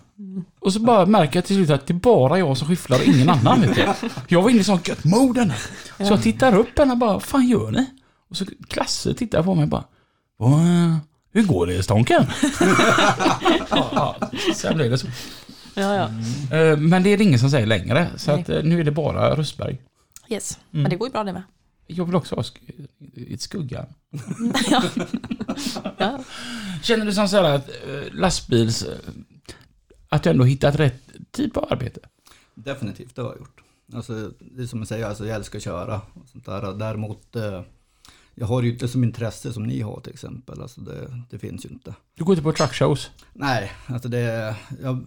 Och 0.59 0.73
så 0.73 0.79
bara 0.79 1.05
märker 1.05 1.35
jag 1.37 1.45
till 1.45 1.55
slut 1.55 1.69
att 1.69 1.87
det 1.87 1.93
är 1.93 1.95
bara 1.95 2.39
jag 2.39 2.57
som 2.57 2.67
skyfflar 2.67 2.97
och 2.99 3.05
ingen 3.05 3.29
annan 3.29 3.61
vet 3.61 3.75
du. 3.75 3.85
Jag 4.27 4.41
var 4.41 4.49
inne 4.49 4.59
i 4.59 4.63
sån 4.63 4.79
gött 4.85 5.03
mode. 5.03 5.53
Så 5.97 6.03
jag 6.03 6.23
tittar 6.23 6.55
upp 6.57 6.79
henne 6.79 6.91
och 6.91 6.97
bara, 6.97 7.13
vad 7.13 7.23
fan 7.23 7.47
gör 7.47 7.71
ni? 7.71 7.85
Och 8.29 8.37
så 8.37 8.45
Klasse 8.67 9.13
tittar 9.13 9.43
på 9.43 9.55
mig 9.55 9.63
och 9.63 9.69
bara, 9.69 9.83
"Vad, 10.37 10.59
hur 11.33 11.43
går 11.43 11.67
det 11.67 11.83
Stonken? 11.83 12.25
ja, 13.69 13.89
ja, 13.93 14.15
sen 14.55 14.75
blev 14.75 14.91
det 14.91 14.97
så. 14.97 15.07
Ja, 15.73 15.95
ja. 15.95 16.03
Eh, 16.57 16.77
Men 16.77 17.03
det 17.03 17.09
är 17.09 17.17
det 17.17 17.23
ingen 17.23 17.39
som 17.39 17.49
säger 17.49 17.65
längre. 17.67 18.07
Så 18.17 18.31
att 18.31 18.49
eh, 18.49 18.63
nu 18.63 18.79
är 18.79 18.83
det 18.83 18.91
bara 18.91 19.35
Röstberg. 19.35 19.77
Yes. 20.29 20.59
Mm. 20.73 20.81
Men 20.83 20.89
det 20.89 20.95
går 20.95 21.07
ju 21.07 21.11
bra 21.11 21.23
det 21.23 21.33
med. 21.33 21.43
Jag 21.87 22.05
vill 22.05 22.15
också 22.15 22.35
ha 22.35 22.41
sk- 22.43 23.37
skugga. 23.37 23.85
ja. 24.69 24.83
ja. 25.97 26.23
Känner 26.83 27.05
du 27.05 27.13
som 27.13 27.27
så 27.27 27.35
här 27.37 27.43
att 27.55 27.69
eh, 27.69 28.13
lastbils... 28.13 28.83
eh, 28.83 28.97
Att 30.09 30.23
du 30.23 30.29
ändå 30.29 30.43
hittat 30.43 30.75
rätt 30.75 31.01
typ 31.31 31.57
av 31.57 31.67
arbete? 31.73 31.99
Definitivt, 32.55 33.15
det 33.15 33.21
har 33.21 33.29
jag 33.29 33.37
gjort. 33.37 33.61
Alltså, 33.93 34.31
det 34.39 34.61
är 34.63 34.67
som 34.67 34.79
jag 34.79 34.87
säger, 34.87 35.05
alltså, 35.05 35.25
jag 35.27 35.35
älskar 35.35 35.59
att 35.59 35.63
köra. 35.63 36.01
Och 36.13 36.27
sånt 36.31 36.45
där. 36.45 36.73
Däremot, 36.73 37.35
eh, 37.35 37.61
jag 38.35 38.47
har 38.47 38.61
ju 38.61 38.71
inte 38.71 38.87
som 38.87 39.03
intresse 39.03 39.53
som 39.53 39.63
ni 39.63 39.81
har 39.81 39.99
till 39.99 40.13
exempel. 40.13 40.61
Alltså, 40.61 40.81
det, 40.81 41.23
det 41.29 41.39
finns 41.39 41.65
ju 41.65 41.69
inte. 41.69 41.95
Du 42.15 42.23
går 42.23 42.33
inte 42.33 42.43
på 42.43 42.51
truckshows? 42.51 43.11
Nej, 43.33 43.71
alltså 43.87 44.09
det, 44.09 44.55
jag, 44.81 45.05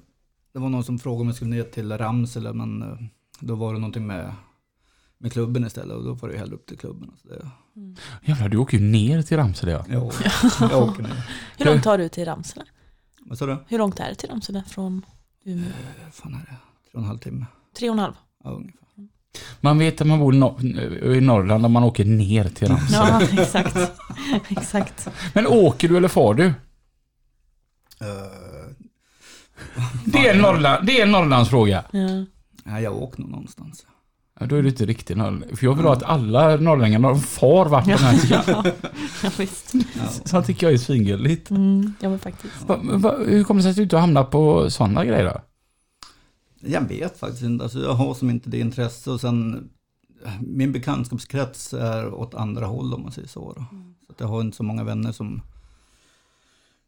det 0.53 0.59
var 0.59 0.69
någon 0.69 0.85
som 0.85 0.99
frågade 0.99 1.21
om 1.21 1.27
jag 1.27 1.37
skulle 1.37 1.51
ner 1.57 1.63
till 1.65 1.99
Ramsele, 1.99 2.53
men 2.53 3.09
då 3.41 3.55
var 3.55 3.73
det 3.73 3.79
någonting 3.79 4.07
med, 4.07 4.33
med 5.19 5.33
klubben 5.33 5.67
istället 5.67 5.97
och 5.97 6.05
då 6.05 6.17
får 6.17 6.33
jag 6.33 6.39
hellre 6.39 6.55
upp 6.55 6.67
till 6.67 6.79
klubben. 6.79 7.09
Alltså 7.11 7.29
det, 7.29 7.51
Jävlar, 8.23 8.49
du 8.49 8.57
åker 8.57 8.79
ju 8.79 8.85
ner 8.85 9.23
till 9.23 9.37
Ramsele 9.37 9.73
ja. 9.73 9.85
jo, 9.89 10.13
jag 10.61 10.83
åker 10.89 11.03
ner. 11.03 11.31
Hur 11.59 11.65
långt 11.67 11.83
tar 11.85 11.99
du 11.99 12.09
till 12.09 12.25
Ramsele? 12.25 12.65
Vad 13.21 13.39
sa 13.39 13.47
du? 13.47 13.57
Hur 13.69 13.79
långt 13.79 14.01
är 14.01 14.09
det 14.09 14.15
till 14.15 14.29
Ramsele 14.29 14.63
från 14.67 15.05
Umeå? 15.45 15.65
Vad 16.05 16.15
fan 16.15 16.35
är 16.35 16.39
det? 16.39 16.57
Tre 16.91 16.93
och 16.93 17.01
en 17.01 17.05
halv 17.05 17.19
timme? 17.19 17.47
Tre 17.79 17.89
och 17.91 17.93
en 17.95 17.99
halv? 17.99 18.13
Ja, 18.45 18.51
ungefär. 18.51 18.79
Man 19.61 19.79
vet 19.79 20.01
att 20.01 20.07
man 20.07 20.19
bor 20.19 20.35
i 20.35 21.17
i 21.17 21.21
Norrland 21.21 21.67
om 21.67 21.73
man 21.73 21.85
åker 21.85 22.05
ner 22.05 22.45
till 22.49 22.69
Ramsele. 22.69 22.97
Ja, 23.09 23.23
exakt. 23.43 23.77
exakt. 24.49 25.09
Men 25.35 25.47
åker 25.47 25.89
du 25.89 25.97
eller 25.97 26.09
far 26.09 26.35
du? 26.35 26.47
Eh, 26.47 26.55
Det 30.05 30.19
är 30.29 30.35
en, 30.35 30.41
Norrland, 30.43 30.87
det 30.87 30.99
är 30.99 31.03
en 31.03 31.13
Norrlandsfråga. 31.13 31.85
Ja. 31.91 32.25
Nej, 32.65 32.83
jag 32.83 32.97
åker 33.03 33.21
nog 33.21 33.31
någonstans. 33.31 33.87
Ja, 34.41 34.47
då 34.47 34.57
är 34.57 34.63
du 34.63 34.69
inte 34.69 34.87
riktigt 34.87 35.17
norrlänning. 35.17 35.57
För 35.57 35.65
jag 35.67 35.75
vill 35.75 35.85
ha 35.85 35.93
att 35.93 36.03
alla 36.03 36.57
norrlänningar 36.57 37.01
har 37.01 37.15
far 37.15 37.67
varit 37.67 37.85
på 37.85 37.91
den 37.91 37.99
här 37.99 38.17
sidan. 38.17 38.43
Ja, 38.47 38.65
ja 39.23 39.31
visst. 39.39 39.75
Ja. 39.75 40.09
Sånt 40.25 40.47
tycker 40.47 40.67
jag 40.67 40.75
är 40.75 40.79
svingulligt. 40.79 41.51
Mm, 41.51 41.95
ja 42.01 42.09
men 42.09 42.19
faktiskt. 42.19 42.69
Va, 42.69 42.81
va, 42.83 43.17
hur 43.27 43.45
kommer 43.45 43.59
det 43.59 43.63
sig 43.63 43.71
att 43.71 43.77
du 43.77 43.83
inte 43.83 43.97
hamnar 43.97 44.25
på 44.25 44.71
sådana 44.71 45.05
grejer 45.05 45.25
då? 45.25 45.41
Jag 46.61 46.89
vet 46.89 47.19
faktiskt 47.19 47.43
inte. 47.43 47.65
Alltså, 47.65 47.79
jag 47.79 47.95
har 47.95 48.15
som 48.15 48.31
inte 48.31 48.51
det 48.51 48.59
intresse 48.59 49.11
och 49.11 49.21
sen 49.21 49.69
min 50.41 50.73
bekantskapskrets 50.73 51.73
är 51.73 52.15
åt 52.15 52.35
andra 52.35 52.67
håll 52.67 52.95
om 52.95 53.03
man 53.03 53.13
säger 53.13 53.29
så. 53.29 53.53
Då. 53.53 53.65
Så 54.07 54.13
att 54.13 54.21
jag 54.21 54.27
har 54.27 54.41
inte 54.41 54.57
så 54.57 54.63
många 54.63 54.85
vänner 54.85 55.13
som 55.13 55.43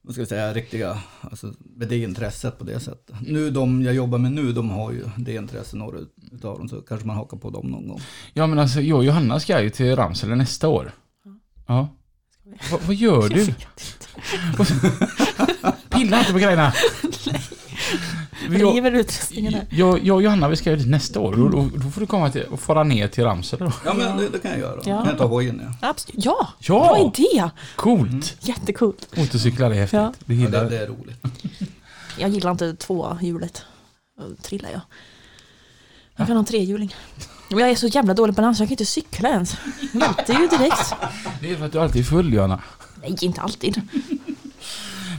vad 0.03 0.13
ska 0.15 0.21
jag 0.21 0.29
säga, 0.29 0.55
riktiga, 0.55 0.99
alltså 1.21 1.53
med 1.77 1.89
det 1.89 1.97
intresset 1.99 2.59
på 2.59 2.65
det 2.65 2.81
sättet. 2.81 3.17
Nu 3.27 3.51
de 3.51 3.83
jag 3.83 3.95
jobbar 3.95 4.19
med 4.19 4.33
nu, 4.33 4.53
de 4.53 4.71
har 4.71 4.93
ju 4.93 5.05
det 5.17 5.35
intresset, 5.35 5.75
några 5.75 5.99
utav 6.33 6.59
dem, 6.59 6.69
så 6.69 6.81
kanske 6.81 7.07
man 7.07 7.17
hakar 7.17 7.37
på 7.37 7.51
dem 7.51 7.67
någon 7.67 7.89
gång. 7.89 8.01
Ja 8.33 8.47
men 8.47 8.59
alltså 8.59 8.81
jag 8.81 8.99
och 8.99 9.05
Johanna 9.05 9.41
ska 9.41 9.63
ju 9.63 9.71
till 9.71 9.97
Ramsele 9.97 10.35
nästa 10.35 10.69
år. 10.69 10.93
Ja. 11.67 11.89
Va, 12.73 12.79
vad 12.87 12.95
gör 12.97 13.29
du? 13.29 13.47
Pilla 15.91 16.19
inte 16.19 16.33
på 16.33 16.39
grejerna. 16.39 16.73
Vi- 17.03 17.09
jag, 17.33 17.40
River 18.59 18.93
utrustningen 18.93 19.53
där. 19.53 19.67
jag, 19.71 20.05
jag 20.05 20.17
och 20.17 20.23
Johanna 20.23 20.49
vi 20.49 20.57
ska 20.57 20.71
ju 20.71 20.77
dit 20.77 20.89
nästa 20.89 21.21
år 21.21 21.33
och 21.43 21.51
då, 21.51 21.71
då 21.85 21.91
får 21.91 22.01
du 22.01 22.07
komma 22.07 22.31
till, 22.31 22.45
och 22.45 22.61
fara 22.61 22.85
ner 22.85 23.09
till 23.09 23.25
Ramsele 23.25 23.65
då. 23.65 23.73
Ja 23.85 23.95
men 23.95 24.17
det, 24.17 24.29
det 24.29 24.39
kan 24.39 24.51
jag 24.51 24.61
göra. 24.61 24.81
Ja. 24.85 24.99
Kan 24.99 25.07
jag 25.07 25.19
ta 25.19 25.25
hojen 25.27 25.63
ja. 25.81 25.89
Absolut. 25.89 26.25
Ja, 26.25 26.49
Ja! 26.59 26.81
bra 26.85 27.13
idé! 27.17 27.51
Coolt! 27.77 28.37
Jättecoolt. 28.41 29.17
Motorcyklar 29.17 29.71
är 29.71 29.75
häftigt. 29.75 29.99
Ja. 30.01 30.13
Du 30.25 30.35
ja 30.35 30.49
det, 30.49 30.69
det 30.69 30.79
är 30.79 30.87
roligt. 30.87 31.17
Jag 32.19 32.31
gillar 32.31 32.51
inte 32.51 32.75
tvåhjulet. 32.75 33.63
Då 34.19 34.43
trillar 34.43 34.71
jag. 34.71 34.81
Jag 36.17 36.27
kan 36.27 36.37
ha 36.37 36.41
en 36.41 36.45
trehjuling. 36.47 36.95
Men 37.49 37.59
Jag 37.59 37.71
är 37.71 37.75
så 37.75 37.87
jävla 37.87 38.15
dålig 38.15 38.37
på 38.37 38.43
balans, 38.43 38.59
jag 38.59 38.69
kan 38.69 38.73
inte 38.73 38.87
cykla 38.87 39.29
ens. 39.29 39.57
Jag 39.93 40.01
välter 40.01 40.41
ju 40.41 40.47
direkt. 40.47 40.95
Det 41.41 41.51
är 41.51 41.57
för 41.57 41.67
att 41.67 41.73
du 41.73 41.81
alltid 41.81 42.01
är 42.01 42.05
full 42.05 42.33
Johanna. 42.35 42.61
Nej, 43.03 43.17
inte 43.21 43.41
alltid. 43.41 43.81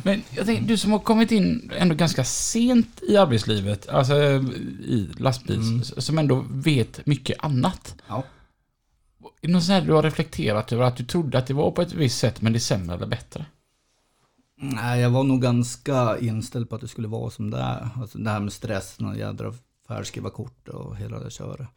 Men 0.03 0.21
jag 0.31 0.45
tänker, 0.45 0.63
du 0.67 0.77
som 0.77 0.91
har 0.91 0.99
kommit 0.99 1.31
in 1.31 1.71
ändå 1.77 1.95
ganska 1.95 2.23
sent 2.23 3.01
i 3.07 3.17
arbetslivet, 3.17 3.89
alltså 3.89 4.13
i 4.15 5.09
lastbils, 5.17 5.67
Mm. 5.69 5.83
som 5.83 6.17
ändå 6.17 6.45
vet 6.51 7.05
mycket 7.05 7.43
annat. 7.43 7.95
Ja. 8.07 8.23
Är 9.41 9.47
det 9.47 9.53
något 9.53 9.63
sånt 9.63 9.79
här 9.81 9.87
du 9.87 9.93
har 9.93 10.03
reflekterat 10.03 10.71
över 10.71 10.83
att 10.83 10.97
du 10.97 11.03
trodde 11.05 11.37
att 11.37 11.47
det 11.47 11.53
var 11.53 11.71
på 11.71 11.81
ett 11.81 11.93
visst 11.93 12.19
sätt 12.19 12.41
men 12.41 12.53
det 12.53 12.57
är 12.57 12.59
sämre 12.59 12.95
eller 12.95 13.07
bättre? 13.07 13.45
Nej, 14.63 15.01
jag 15.01 15.09
var 15.09 15.23
nog 15.23 15.41
ganska 15.41 16.17
inställd 16.19 16.69
på 16.69 16.75
att 16.75 16.81
det 16.81 16.87
skulle 16.87 17.07
vara 17.07 17.29
som 17.29 17.49
det 17.51 17.57
är. 17.57 17.89
Alltså 17.95 18.17
det 18.17 18.29
här 18.29 18.39
med 18.39 18.53
stressen 18.53 19.05
och 19.05 19.17
jädra 19.17 19.53
färdskrivarkort 19.87 20.67
och 20.67 20.97
hela 20.97 21.19
det 21.19 21.31
köret. 21.31 21.67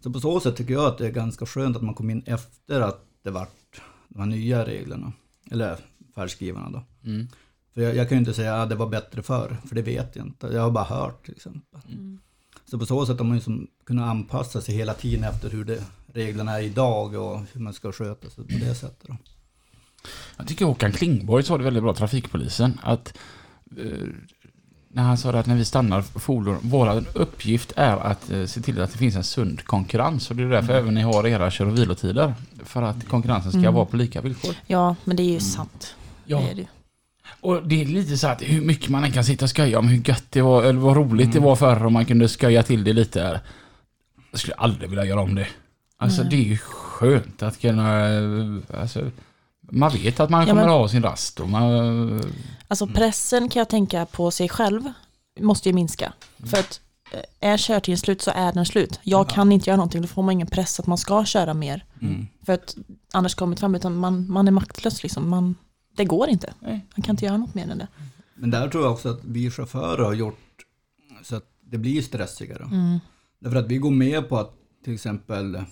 Så 0.00 0.10
på 0.12 0.20
så 0.20 0.40
sätt 0.40 0.56
tycker 0.56 0.72
jag 0.74 0.84
att 0.84 0.98
det 0.98 1.06
är 1.06 1.10
ganska 1.10 1.46
skönt 1.46 1.76
att 1.76 1.82
man 1.82 1.94
kom 1.94 2.10
in 2.10 2.22
efter 2.26 2.80
att 2.80 3.04
det 3.22 3.30
vart 3.30 3.80
de 4.08 4.18
här 4.18 4.26
nya 4.26 4.66
reglerna. 4.66 5.12
Eller 5.50 5.76
färdskrivarna 6.14 6.70
då. 6.70 6.82
Mm. 7.10 7.28
För 7.76 7.82
jag, 7.82 7.96
jag 7.96 8.08
kan 8.08 8.16
ju 8.16 8.20
inte 8.20 8.34
säga 8.34 8.62
att 8.62 8.68
det 8.68 8.74
var 8.74 8.86
bättre 8.86 9.22
förr, 9.22 9.56
för 9.68 9.74
det 9.74 9.82
vet 9.82 10.16
jag 10.16 10.26
inte. 10.26 10.46
Jag 10.46 10.62
har 10.62 10.70
bara 10.70 10.84
hört 10.84 11.24
till 11.24 11.34
exempel. 11.36 11.80
Så 12.70 12.78
på 12.78 12.86
så 12.86 13.06
sätt 13.06 13.18
har 13.18 13.24
man 13.24 13.36
ju 13.36 13.42
som 13.42 13.66
kunnat 13.86 14.08
anpassa 14.08 14.60
sig 14.60 14.74
hela 14.74 14.94
tiden 14.94 15.24
efter 15.24 15.50
hur 15.50 15.64
det, 15.64 15.82
reglerna 16.12 16.58
är 16.58 16.62
idag 16.62 17.14
och 17.14 17.40
hur 17.52 17.60
man 17.60 17.72
ska 17.72 17.92
sköta 17.92 18.30
sig 18.30 18.44
på 18.44 18.52
det 18.64 18.74
sättet. 18.74 19.08
Då. 19.08 19.16
Jag 20.36 20.46
tycker 20.48 20.64
Håkan 20.64 20.92
Klingborg 20.92 21.42
sa 21.44 21.58
det 21.58 21.64
väldigt 21.64 21.82
bra, 21.82 21.94
trafikpolisen, 21.94 22.80
att 22.82 23.18
eh, 23.78 24.08
när 24.88 25.02
han 25.02 25.18
sa 25.18 25.32
det 25.32 25.38
att 25.38 25.46
när 25.46 25.56
vi 25.56 25.64
stannar 25.64 26.02
fordon, 26.02 26.58
vår 26.62 27.04
uppgift 27.14 27.72
är 27.76 27.96
att 27.96 28.30
eh, 28.30 28.44
se 28.46 28.60
till 28.60 28.80
att 28.80 28.92
det 28.92 28.98
finns 28.98 29.16
en 29.16 29.24
sund 29.24 29.64
konkurrens 29.64 30.30
och 30.30 30.36
det 30.36 30.42
är 30.42 30.46
därför 30.48 30.72
även 30.72 30.94
ni 30.94 31.00
har 31.02 31.26
era 31.26 31.50
kör 31.50 31.66
och 31.66 31.78
vilotider. 31.78 32.34
För 32.64 32.82
att 32.82 33.08
konkurrensen 33.08 33.50
ska 33.52 33.58
Mm. 33.58 33.74
vara 33.74 33.84
på 33.86 33.96
lika 33.96 34.20
villkor. 34.20 34.54
Ja, 34.66 34.96
men 35.04 35.16
det 35.16 35.22
är 35.22 35.32
ju 35.32 35.40
sant. 35.40 35.94
Ja. 36.24 36.38
Det 36.40 36.50
är 36.50 36.54
det. 36.54 36.66
Och 37.46 37.68
det 37.68 37.82
är 37.82 37.86
lite 37.86 38.16
så 38.18 38.26
att 38.28 38.42
hur 38.42 38.60
mycket 38.60 38.88
man 38.88 39.04
än 39.04 39.12
kan 39.12 39.24
sitta 39.24 39.44
och 39.44 39.50
skoja 39.50 39.78
om 39.78 39.88
hur 39.88 40.08
gött 40.08 40.24
det 40.30 40.42
var, 40.42 40.62
eller 40.62 40.80
vad 40.80 40.96
roligt 40.96 41.32
det 41.32 41.40
var 41.40 41.56
förr 41.56 41.84
om 41.86 41.92
man 41.92 42.04
kunde 42.04 42.28
skoja 42.28 42.62
till 42.62 42.84
det 42.84 42.92
lite. 42.92 43.22
här. 43.22 43.40
Jag 44.30 44.40
skulle 44.40 44.54
aldrig 44.54 44.90
vilja 44.90 45.04
göra 45.04 45.20
om 45.20 45.34
det. 45.34 45.46
Alltså 45.98 46.20
Nej. 46.22 46.30
det 46.30 46.36
är 46.36 46.42
ju 46.44 46.58
skönt 46.58 47.42
att 47.42 47.60
kunna, 47.60 48.08
eh, 48.08 48.80
alltså, 48.80 49.10
man 49.72 49.92
vet 49.92 50.20
att 50.20 50.30
man 50.30 50.40
Ja, 50.40 50.46
kommer 50.46 50.62
men- 50.62 50.70
att 50.70 50.76
ha 50.80 50.88
sin 50.88 51.02
rast 51.02 51.40
och 51.40 51.48
man, 51.48 52.22
Alltså 52.68 52.86
pressen 52.86 53.48
kan 53.48 53.60
jag 53.60 53.68
tänka 53.68 54.06
på 54.06 54.30
sig 54.30 54.48
själv 54.48 54.82
måste 55.40 55.68
ju 55.68 55.72
minska. 55.72 56.12
För 56.44 56.58
att 56.58 56.80
eh, 57.12 57.50
är 57.52 57.56
körtiden 57.56 57.98
slut 57.98 58.22
så 58.22 58.30
är 58.34 58.52
den 58.52 58.66
slut. 58.66 59.00
Jag 59.02 59.28
kan 59.28 59.52
inte 59.52 59.70
göra 59.70 59.76
någonting, 59.76 60.02
då 60.02 60.08
får 60.08 60.22
man 60.22 60.32
ingen 60.32 60.46
press 60.46 60.80
att 60.80 60.86
man 60.86 60.98
ska 60.98 61.24
köra 61.24 61.54
mer. 61.54 61.84
Mm. 62.02 62.26
För 62.46 62.52
att 62.52 62.76
annars 63.12 63.34
kommer 63.34 63.56
det 63.56 63.60
fram, 63.60 63.74
utan 63.74 63.96
man, 63.96 64.30
man 64.30 64.48
är 64.48 64.52
maktlös 64.52 65.02
liksom. 65.02 65.28
Man, 65.30 65.54
det 65.96 66.04
går 66.04 66.28
inte. 66.28 66.54
Nej. 66.60 66.86
Man 66.96 67.02
kan 67.02 67.12
inte 67.12 67.24
göra 67.24 67.36
något 67.36 67.54
mer 67.54 67.68
än 67.70 67.78
det. 67.78 67.88
Men 68.34 68.50
där 68.50 68.68
tror 68.68 68.84
jag 68.84 68.92
också 68.92 69.08
att 69.08 69.24
vi 69.24 69.50
chaufförer 69.50 70.04
har 70.04 70.12
gjort 70.14 70.38
så 71.22 71.36
att 71.36 71.44
det 71.60 71.78
blir 71.78 72.02
stressigare. 72.02 72.64
Mm. 72.64 72.98
Därför 73.38 73.56
att 73.58 73.66
vi 73.66 73.78
går 73.78 73.90
med 73.90 74.28
på 74.28 74.38
att 74.38 74.52
till 74.84 74.94
exempel 74.94 75.62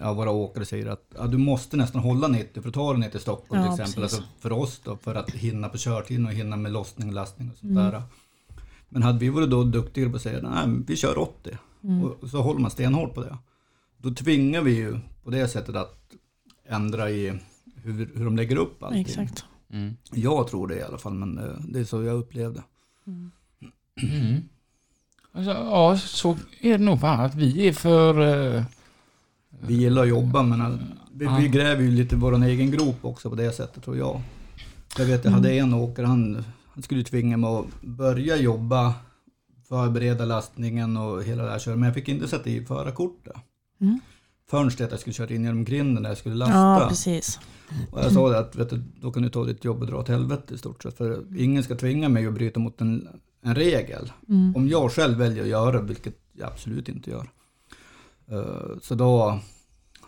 ja, 0.00 0.12
våra 0.12 0.30
åkare 0.30 0.64
säger 0.64 0.86
att 0.86 1.12
ja, 1.18 1.26
du 1.26 1.38
måste 1.38 1.76
nästan 1.76 2.00
hålla 2.02 2.28
90 2.28 2.62
för 2.62 2.68
att 2.68 2.74
ta 2.74 2.92
dig 2.92 3.00
ner 3.00 3.10
till 3.10 3.20
Stockholm 3.20 3.62
Ja, 3.62 3.72
till 3.76 3.82
exempel. 3.82 4.02
Alltså 4.02 4.22
för 4.40 4.52
oss 4.52 4.80
då, 4.84 4.96
för 4.96 5.14
att 5.14 5.30
hinna 5.30 5.68
på 5.68 5.78
körtiden 5.78 6.26
och 6.26 6.32
hinna 6.32 6.56
med 6.56 6.72
lossning 6.72 7.08
och 7.08 7.14
lastning 7.14 7.50
och 7.50 7.58
sånt 7.58 7.70
Mm. 7.70 7.84
där. 7.92 8.02
Men 8.88 9.02
hade 9.02 9.18
vi 9.18 9.28
varit 9.28 9.50
då 9.50 9.64
duktigare 9.64 10.10
på 10.10 10.16
att 10.16 10.22
säga 10.22 10.42
nej, 10.42 10.82
vi 10.86 10.96
kör 10.96 11.18
80 11.18 11.58
Mm. 11.84 12.04
och 12.04 12.28
så 12.30 12.42
håller 12.42 12.60
man 12.60 12.70
stenhårt 12.70 13.14
på 13.14 13.20
det. 13.20 13.38
Då 13.98 14.10
tvingar 14.14 14.62
vi 14.62 14.74
ju 14.74 14.98
på 15.24 15.30
det 15.30 15.48
sättet 15.48 15.76
att 15.76 16.00
ändra 16.68 17.10
i 17.10 17.32
hur, 17.76 18.10
hur 18.14 18.24
de 18.24 18.36
lägger 18.36 18.56
upp 18.56 18.82
allting. 18.82 19.00
Exakt. 19.00 19.44
Mm. 19.74 19.96
Jag 20.12 20.48
tror 20.48 20.68
det 20.68 20.76
i 20.78 20.82
alla 20.82 20.98
fall, 20.98 21.14
men 21.14 21.38
eh, 21.38 21.54
det 21.68 21.80
är 21.80 21.84
så 21.84 22.02
jag 22.02 22.16
upplevde. 22.16 22.62
Mm. 23.06 24.42
Alltså, 25.32 25.50
ja, 25.52 25.98
så 25.98 26.36
är 26.60 26.78
det 26.78 26.84
nog 26.84 27.00
fan 27.00 27.20
att 27.20 27.34
vi 27.34 27.68
är 27.68 27.72
för... 27.72 28.20
eh, 28.56 28.62
Vi 29.66 29.74
gillar 29.74 30.02
att 30.02 30.08
jobba 30.08 30.42
men 30.42 30.60
eh, 30.60 30.78
vi, 31.12 31.28
vi 31.40 31.48
gräver 31.48 31.82
ju 31.82 31.90
lite 31.90 32.16
vår 32.16 32.44
egen 32.44 32.70
grop 32.70 33.04
också 33.04 33.30
på 33.30 33.36
det 33.36 33.52
sättet 33.52 33.84
tror 33.84 33.96
jag. 33.96 34.20
Jag 34.98 35.04
vet 35.06 35.24
jag 35.24 35.32
hade 35.32 35.52
en 35.52 35.74
åkare, 35.74 36.06
han, 36.06 36.44
han 36.74 36.82
skulle 36.82 37.04
tvinga 37.04 37.36
mig 37.36 37.50
att 37.50 37.82
börja 37.82 38.36
jobba, 38.36 38.94
förbereda 39.68 40.24
lastningen 40.24 40.96
och 40.96 41.22
hela 41.22 41.44
det 41.44 41.50
här 41.50 41.58
köret. 41.58 41.78
Men 41.78 41.86
jag 41.86 41.94
fick 41.94 42.08
inte 42.08 42.28
sätta 42.28 42.50
i 42.50 42.64
förarkortet. 42.64 43.36
Mm. 43.80 44.00
Förrän 44.50 44.68
det 44.78 44.84
att 44.84 44.90
jag 44.90 45.00
skulle 45.00 45.14
köra 45.14 45.34
in 45.34 45.44
genom 45.44 45.64
grinden 45.64 46.02
när 46.02 46.10
jag 46.10 46.18
skulle 46.18 46.34
lasta. 46.34 46.54
Ja, 46.54 46.86
precis. 46.88 47.40
och 47.90 48.00
jag 48.00 48.12
sa 48.12 48.28
det 48.28 48.38
att 48.38 48.56
vet 48.56 48.70
du, 48.70 48.82
då 49.00 49.12
kan 49.12 49.22
du 49.22 49.28
ta 49.28 49.44
ditt 49.44 49.64
jobb 49.64 49.80
och 49.80 49.86
dra 49.86 49.96
åt 49.98 50.08
helvete 50.08 50.54
i 50.54 50.58
stort 50.58 50.82
sett. 50.82 50.96
För 50.96 51.24
ingen 51.38 51.62
ska 51.64 51.74
tvinga 51.76 52.08
mig 52.08 52.26
att 52.26 52.34
bryta 52.34 52.60
mot 52.60 52.80
en, 52.80 53.08
en 53.42 53.54
regel. 53.54 54.12
Mm. 54.28 54.56
Om 54.56 54.68
jag 54.68 54.92
själv 54.92 55.18
väljer 55.18 55.42
att 55.42 55.48
göra, 55.48 55.82
vilket 55.82 56.14
jag 56.32 56.48
absolut 56.52 56.88
inte 56.88 57.10
gör. 57.10 57.30
eh, 58.28 58.78
Så 58.82 58.94
då, 58.94 59.38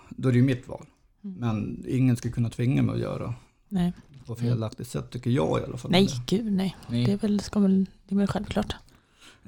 då 0.09 0.29
är 0.29 0.33
det 0.33 0.39
ju 0.39 0.45
mitt 0.45 0.69
val. 0.69 0.87
Mm. 1.25 1.37
Men 1.39 1.85
ingen 1.89 2.17
ska 2.17 2.31
kunna 2.31 2.51
tvinga 2.51 2.83
mig 2.83 2.95
att 2.95 3.01
göra 3.01 3.35
Nej. 3.69 3.93
på 4.27 4.35
felaktigt 4.35 4.89
sätt, 4.89 5.11
tycker 5.11 5.31
jag 5.31 5.61
i 5.61 5.65
alla 5.65 5.77
fall. 5.77 5.91
nej, 5.91 6.09
gud 6.27 6.53
nej. 6.53 6.77
nej. 6.89 7.05
Det 7.07 7.13
är 7.13 7.17
väl, 7.17 7.41
ska 7.41 7.61
väl, 7.61 7.87
det 8.09 8.15
är 8.15 8.19
väl 8.19 8.27
självklart. 8.27 8.75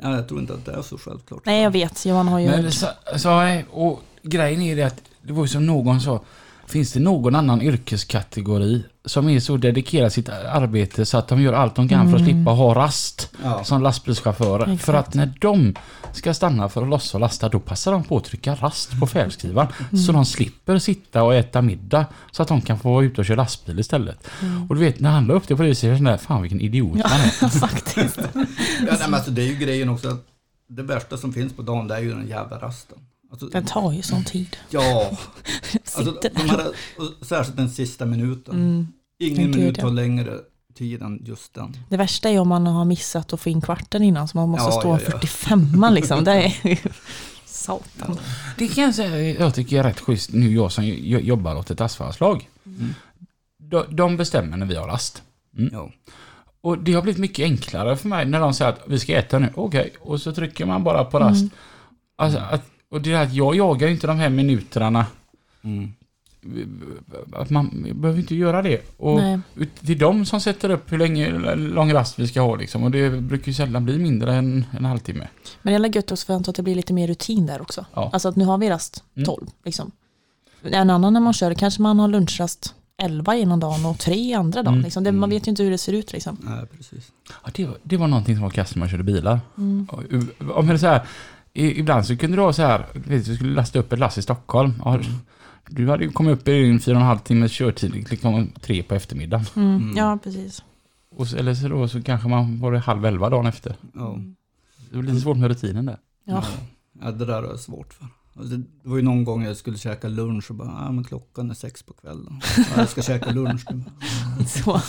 Ja, 0.03 0.15
jag 0.15 0.29
tror 0.29 0.41
inte 0.41 0.55
att 0.55 0.65
det 0.65 0.73
är 0.73 0.83
så 0.83 0.99
självklart. 0.99 1.43
Nej, 1.47 1.63
jag 1.63 1.71
vet. 1.71 2.07
Johan 2.07 2.29
har 2.29 2.39
ju... 2.39 2.47
Men 2.47 2.73
så, 2.73 2.87
så, 3.17 3.63
och 3.71 4.03
grejen 4.23 4.63
är 4.63 4.77
det 4.77 4.83
att 4.83 5.03
det 5.23 5.33
var 5.33 5.43
ju 5.43 5.49
som 5.49 5.67
någon 5.67 6.01
sa, 6.01 6.23
finns 6.67 6.93
det 6.93 7.01
någon 7.01 7.35
annan 7.35 7.63
yrkeskategori 7.63 8.85
som 9.09 9.29
är 9.29 9.41
så 9.41 9.57
dedikerad 9.57 10.13
sitt 10.13 10.29
arbete 10.29 11.07
så 11.07 11.19
att 11.19 11.29
de 11.29 11.41
gör 11.43 11.53
allt 11.53 11.75
de 11.75 11.89
kan 11.89 12.11
för 12.11 12.17
att 12.17 12.23
Mm. 12.23 12.35
slippa 12.35 12.51
ha 12.51 12.75
rast 12.75 13.31
Ja. 13.43 13.65
som 13.65 13.83
lastbilschaufförer? 13.83 14.63
Exakt. 14.63 14.83
För 14.85 14.95
att 14.95 15.15
när 15.15 15.33
de 15.41 15.75
ska 16.13 16.35
stanna 16.35 16.69
för 16.69 16.83
att 16.83 16.89
lossa 16.89 17.17
och 17.17 17.21
lasta, 17.21 17.49
då 17.49 17.61
passar 17.61 17.93
de 17.93 18.05
på 18.05 18.17
att 18.17 18.25
trycka 18.25 18.55
rast 18.55 19.01
på 19.01 19.07
färdskrivaren 19.07 19.69
så 20.07 20.13
de 20.13 20.25
slipper 20.25 20.79
sitta 20.79 21.23
och 21.23 21.35
äta 21.35 21.63
middag 21.63 22.07
så 22.31 22.43
att 22.43 22.49
de 22.49 22.61
kan 22.61 22.79
få 22.79 22.93
vara 22.95 23.05
ute 23.05 23.21
och 23.21 23.25
köra 23.27 23.37
lastbil 23.37 23.79
istället. 23.79 24.29
Och 24.69 24.75
du 24.75 24.81
vet, 24.81 25.01
när 25.01 25.11
han 25.11 25.27
la 25.27 25.35
upp 25.35 25.49
det 25.49 25.57
på 25.57 25.63
det 25.63 25.69
viset, 25.69 26.01
jag 26.01 26.21
fan 26.21 26.43
vilken 26.43 26.61
idiot 26.61 26.99
Ja, 26.99 27.07
man 27.11 27.21
är. 27.21 27.49
faktiskt. 27.61 28.19
Ja, 28.19 28.29
nej, 28.35 28.99
men 29.01 29.15
alltså, 29.15 29.31
det 29.31 29.43
är 29.43 29.47
ju 29.47 29.55
grejen 29.57 29.89
också 29.89 30.09
att 30.09 30.25
det 30.69 30.83
värsta 30.83 31.17
som 31.17 31.33
finns 31.33 31.53
på 31.53 31.63
dagen 31.63 31.89
det 31.89 31.95
är 31.97 32.01
ju 32.01 32.11
den 32.11 32.29
jävla 32.29 32.59
rasten. 32.59 32.99
Alltså, 33.31 33.47
Den 33.47 33.65
tar 33.65 33.93
ju 33.93 34.03
sån 34.03 34.25
tid. 34.25 34.57
ja, 34.71 35.11
alltså, 35.97 36.15
de 36.23 36.51
här, 36.51 36.67
särskilt 37.25 37.57
den 37.57 37.71
sista 37.71 38.07
minuten. 38.07 38.55
Mm. 38.55 38.87
Ingen 39.19 39.51
minut 39.51 39.79
tar 39.79 39.91
längre 39.91 40.33
tid 40.75 41.03
än 41.03 41.23
just 41.27 41.55
den. 41.55 41.77
Det 41.89 41.97
värsta 41.97 42.29
är 42.31 42.39
om 42.39 42.49
man 42.49 42.67
har 42.67 42.85
missat 42.85 43.33
att 43.33 43.41
få 43.41 43.49
in 43.49 43.61
kvarten 43.61 44.03
innan 44.03 44.29
så 44.29 44.37
man 44.39 44.49
måste 44.49 44.65
Ja, 44.65 44.81
stå 44.81 44.89
ja, 44.89 45.01
ja. 45.05 45.11
45 45.13 45.87
liksom. 45.91 46.25
Det 46.25 46.33
är 46.33 46.53
satan. 47.47 48.19
Det 48.59 48.69
kan 48.69 48.85
jag 48.85 48.95
säga, 48.95 49.41
jag 49.41 49.55
tycker 49.55 49.79
är 49.79 49.83
rätt 49.83 50.01
schysst 50.01 50.33
nu 50.33 50.53
jag 50.55 50.73
som 50.73 50.85
jo- 50.87 51.19
jobbar 51.21 51.57
åt 51.57 51.71
ett 51.71 51.81
asfaltslag. 51.81 52.49
Mm. 52.67 52.95
De, 53.59 53.85
de 53.89 54.17
bestämmer 54.17 54.57
när 54.57 54.67
vi 54.67 54.75
har 54.75 54.87
rast. 54.87 55.23
Mm. 55.59 55.71
Ja. 55.73 55.91
Och 56.61 56.79
det 56.79 56.93
har 56.93 57.03
blivit 57.03 57.21
mycket 57.21 57.45
enklare 57.45 57.97
för 57.97 58.09
mig 58.09 58.25
när 58.27 58.41
de 58.41 58.55
säger 58.55 58.71
att 58.73 58.81
vi 58.87 58.99
ska 58.99 59.17
äta 59.19 59.39
nu. 59.39 59.53
Okej, 59.55 59.93
och 60.01 60.21
så 60.21 60.33
trycker 60.33 60.67
man 60.67 60.85
bara 60.85 61.05
på 61.05 61.19
rast. 61.19 61.41
Mm. 61.41 61.51
Alltså, 62.17 62.39
att, 62.39 62.63
och 62.91 63.03
det 63.03 63.13
är 63.13 63.23
att 63.23 63.33
jag 63.35 63.57
jagar 63.57 63.87
ju 63.89 63.93
inte 63.95 64.07
de 64.07 64.17
här 64.19 64.29
minuterna. 64.31 65.07
Mm. 65.63 65.93
Att 67.33 67.51
man 67.51 67.87
behöver 67.95 68.21
inte 68.21 68.35
göra 68.35 68.63
det. 68.63 68.81
Och 68.97 69.17
Nej. 69.17 69.39
det 69.81 69.93
är 69.93 69.97
de 69.97 70.25
som 70.25 70.41
sätter 70.41 70.71
upp 70.71 70.93
hur 70.93 70.99
länge 70.99 71.31
lång 71.57 71.93
rast 71.93 72.19
vi 72.19 72.29
ska 72.29 72.41
ha 72.41 72.57
liksom. 72.57 72.83
Och 72.83 72.91
det 72.91 73.11
brukar 73.11 73.47
ju 73.47 73.55
sällan 73.55 73.85
bli 73.85 73.99
mindre 73.99 74.35
än 74.35 74.67
en 74.79 74.85
halvtimme. 74.85 75.29
Men 75.63 75.83
det 75.83 75.89
är 75.89 75.97
gött 75.97 76.13
också 76.13 76.27
för 76.27 76.51
att 76.51 76.55
det 76.55 76.63
blir 76.63 76.75
lite 76.75 76.93
mer 76.93 77.09
rutin 77.09 77.47
där 77.47 77.63
också. 77.63 77.87
Ja. 77.95 78.11
Alltså 78.13 78.29
att 78.29 78.37
nu 78.37 78.45
har 78.45 78.59
vi 78.59 78.71
rast 78.71 79.05
Mm. 79.17 79.27
12. 79.27 79.47
Liksom. 79.65 79.91
En 80.63 80.91
annan 80.91 81.13
när 81.13 81.21
man 81.21 81.33
kör 81.33 81.55
kanske 81.55 81.83
man 81.83 81.99
har 81.99 82.09
lunchrast 82.09 82.75
11 83.03 83.37
ena 83.37 83.57
dagen 83.57 83.87
och 83.87 83.99
3 83.99 84.35
andra 84.35 84.63
dagen. 84.63 84.75
Mm. 84.75 84.85
Liksom. 84.85 85.05
Det, 85.05 85.13
man 85.13 85.31
vet 85.31 85.47
ju 85.47 85.51
inte 85.51 85.63
hur 85.63 85.71
det 85.71 85.79
ser 85.79 85.93
ut. 85.93 86.13
Liksom. 86.13 86.37
Nej, 86.41 86.67
precis. 86.77 87.13
Ja, 87.45 87.51
det, 87.55 87.65
var, 87.65 87.77
det 87.83 87.97
var 87.97 88.09
någonting 88.09 88.35
som 88.35 88.43
var 88.43 88.51
kasst 88.51 88.75
när 88.75 88.81
man 88.81 88.89
körde 88.89 89.03
bilar. 89.03 89.41
Mm. 89.59 89.89
Om 90.55 90.67
det 90.67 90.79
så 90.79 90.87
här, 90.87 91.07
ibland 91.53 92.07
så 92.07 92.17
kunde 92.17 92.37
du 92.37 92.43
ha 92.43 92.53
så 92.53 92.63
här, 92.63 92.87
du 92.93 93.01
vet, 93.01 93.25
du 93.25 93.35
skulle 93.35 93.55
lasta 93.55 93.79
upp 93.79 93.93
ett 93.93 93.99
lass 93.99 94.19
i 94.19 94.23
Stockholm. 94.23 94.83
Ja, 94.85 95.01
Du 95.71 95.89
hade 95.89 96.05
ju 96.05 96.11
kommit 96.11 96.33
upp 96.41 96.49
i 96.49 96.63
din 96.63 96.81
fyra 96.81 96.95
och 96.97 97.01
en 97.01 97.07
halv 97.07 97.19
timmes 97.19 97.53
körtid, 97.53 98.11
liksom 98.11 98.53
tre 98.61 98.83
på 98.83 98.95
eftermiddagen. 98.95 99.47
Mm. 99.57 99.77
Mm. 99.77 99.97
Ja, 99.97 100.19
precis. 100.25 100.63
Och 101.17 101.29
så, 101.29 101.37
eller 101.37 101.55
så 101.55 101.69
då 101.69 101.89
så 101.89 102.03
kanske 102.03 102.29
man 102.29 102.61
var 102.61 102.73
det 102.73 102.79
halv 102.79 103.07
elva 103.07 103.31
dagen 103.31 103.47
efter. 103.47 103.77
Ja. 103.95 104.19
Det 104.91 104.97
var 104.97 105.03
lite 105.03 105.21
svårt 105.21 105.37
med 105.37 105.49
rutinen 105.49 105.87
där. 105.87 105.99
Ja. 106.25 106.45
Ja, 107.03 107.11
det 107.11 107.25
där 107.25 107.43
är 107.53 107.57
svårt 107.57 107.95
för. 107.95 108.07
Alltså, 108.37 108.57
det 108.57 108.89
var 108.89 108.97
ju 108.97 109.03
någon 109.03 109.25
gång 109.25 109.45
jag 109.45 109.57
skulle 109.57 109.79
käka 109.79 110.09
lunch 110.09 110.51
och 110.51 110.57
bara, 110.57 110.69
ah, 110.69 110.93
men 110.93 111.05
klockan 111.05 111.51
är 111.51 111.55
sex 111.55 111.83
på 111.83 111.93
kvällen. 111.93 112.41
Ja, 112.57 112.65
jag 112.77 112.89
ska 112.89 113.03
käka 113.03 113.31
lunch 113.31 113.65
nu. 113.71 113.83
Så, 114.47 114.81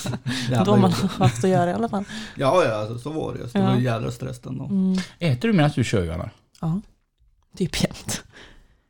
då 0.49 0.55
har 0.55 0.65
man 0.77 0.91
jobbigt. 0.91 1.11
haft 1.11 1.43
att 1.43 1.49
göra 1.49 1.69
i 1.71 1.73
alla 1.73 1.89
fall. 1.89 2.03
Ja, 2.35 2.63
ja, 2.65 2.75
alltså, 2.75 2.97
så 2.99 3.09
var 3.11 3.33
det. 3.33 3.49
Så 3.49 3.57
det 3.57 3.63
Ja. 3.63 3.69
var 3.69 3.77
ju 3.77 3.83
jävla 3.83 4.11
stress 4.11 4.39
dagen. 4.41 4.61
Mm. 4.61 4.97
Äter 5.19 5.47
du 5.47 5.53
medan 5.53 5.71
du 5.75 5.83
kör 5.83 6.05
Johanna? 6.05 6.29
Ja, 6.61 6.81
typ 7.57 7.83
jämt. 7.83 8.23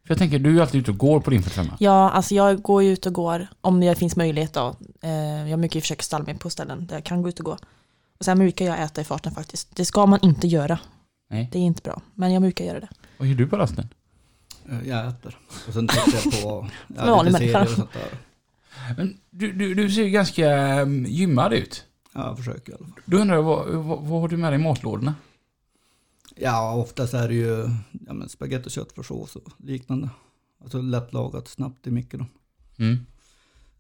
För 0.10 0.14
jag 0.14 0.20
tänker, 0.20 0.39
du 0.39 0.57
är 0.57 0.62
alltid 0.62 0.82
ute 0.82 0.91
och 0.91 0.97
går 0.97 1.20
på 1.20 1.30
din 1.30 1.43
45 1.43 1.68
Ja, 1.80 2.10
alltså 2.10 2.36
jag 2.36 2.62
går 2.62 2.84
ju 2.84 2.91
ut 2.91 3.05
och 3.05 3.14
går 3.14 3.47
om 3.62 3.80
det 3.80 3.95
finns 3.95 4.16
möjlighet 4.16 4.53
då. 4.53 4.76
Eh, 5.01 5.49
jag 5.49 5.60
brukar 5.60 5.76
ju 5.76 5.82
försöka 5.82 6.01
ställa 6.03 6.24
mig 6.24 6.38
på 6.38 6.49
ställen 6.49 6.88
där 6.88 6.95
jag 6.95 7.03
kan 7.03 7.22
gå 7.22 7.30
ut 7.30 7.39
och 7.39 7.45
gå. 7.45 7.57
Och 8.20 8.26
sen 8.26 8.39
brukar 8.39 8.66
jag 8.66 8.82
äta 8.82 9.01
i 9.01 9.03
farten 9.03 9.32
faktiskt. 9.32 9.76
Det 9.76 9.86
ska 9.86 10.05
man 10.05 10.20
inte 10.22 10.47
göra. 10.47 10.80
Nej. 11.30 11.49
Det 11.51 11.60
är 11.60 11.62
inte 11.62 11.82
bra. 11.82 12.01
Men 12.16 12.34
jag 12.34 12.41
brukar 12.41 12.66
göra 12.66 12.80
det. 12.80 12.88
Vad 13.18 13.28
gör 13.28 13.36
du 13.36 13.47
på 13.47 13.57
rasten? 13.57 13.89
Eh, 14.70 14.88
Jag 14.89 15.07
äter. 15.07 15.38
Och 15.68 15.74
sen 15.74 15.88
tittar 15.88 16.14
jag 16.24 16.43
på 16.43 16.68
Vanlig 16.88 17.32
lite 17.32 17.45
serier 17.45 17.64
och 17.64 17.70
sånt 17.70 17.93
där. 17.93 18.18
Men 18.97 19.18
du, 19.30 19.51
du, 19.51 19.74
du 19.74 19.89
ser 19.89 20.03
ju 20.03 20.10
ganska 20.10 20.82
um, 20.82 21.05
gymmad 21.05 21.53
ut. 21.53 21.84
Ja, 22.14 22.28
jag 22.28 22.38
försöker 22.38 22.72
i 22.72 22.76
alla 22.76 22.86
fall. 22.86 22.99
Då 23.05 23.18
undrar 23.18 23.36
jag, 23.36 23.43
vad, 23.43 23.68
vad, 23.68 23.99
vad 24.01 24.22
har 24.22 24.28
du 24.28 24.38
med 24.38 24.51
dig 24.53 24.60
i 24.60 24.64
matlådorna? 24.64 25.16
Ja, 26.41 26.73
oftast 26.73 27.13
är 27.13 27.27
det 27.27 27.33
ju 27.33 27.69
ja, 28.07 28.13
men 28.13 28.29
spagetti 28.29 28.67
och 28.67 28.71
köttfärssås 28.71 29.35
och 29.35 29.49
liknande. 29.57 30.09
Alltså 30.61 30.81
lättlagat 30.81 31.47
snabbt 31.47 31.87
i 31.87 31.91
mikron. 31.91 32.25
Mm. 32.79 33.05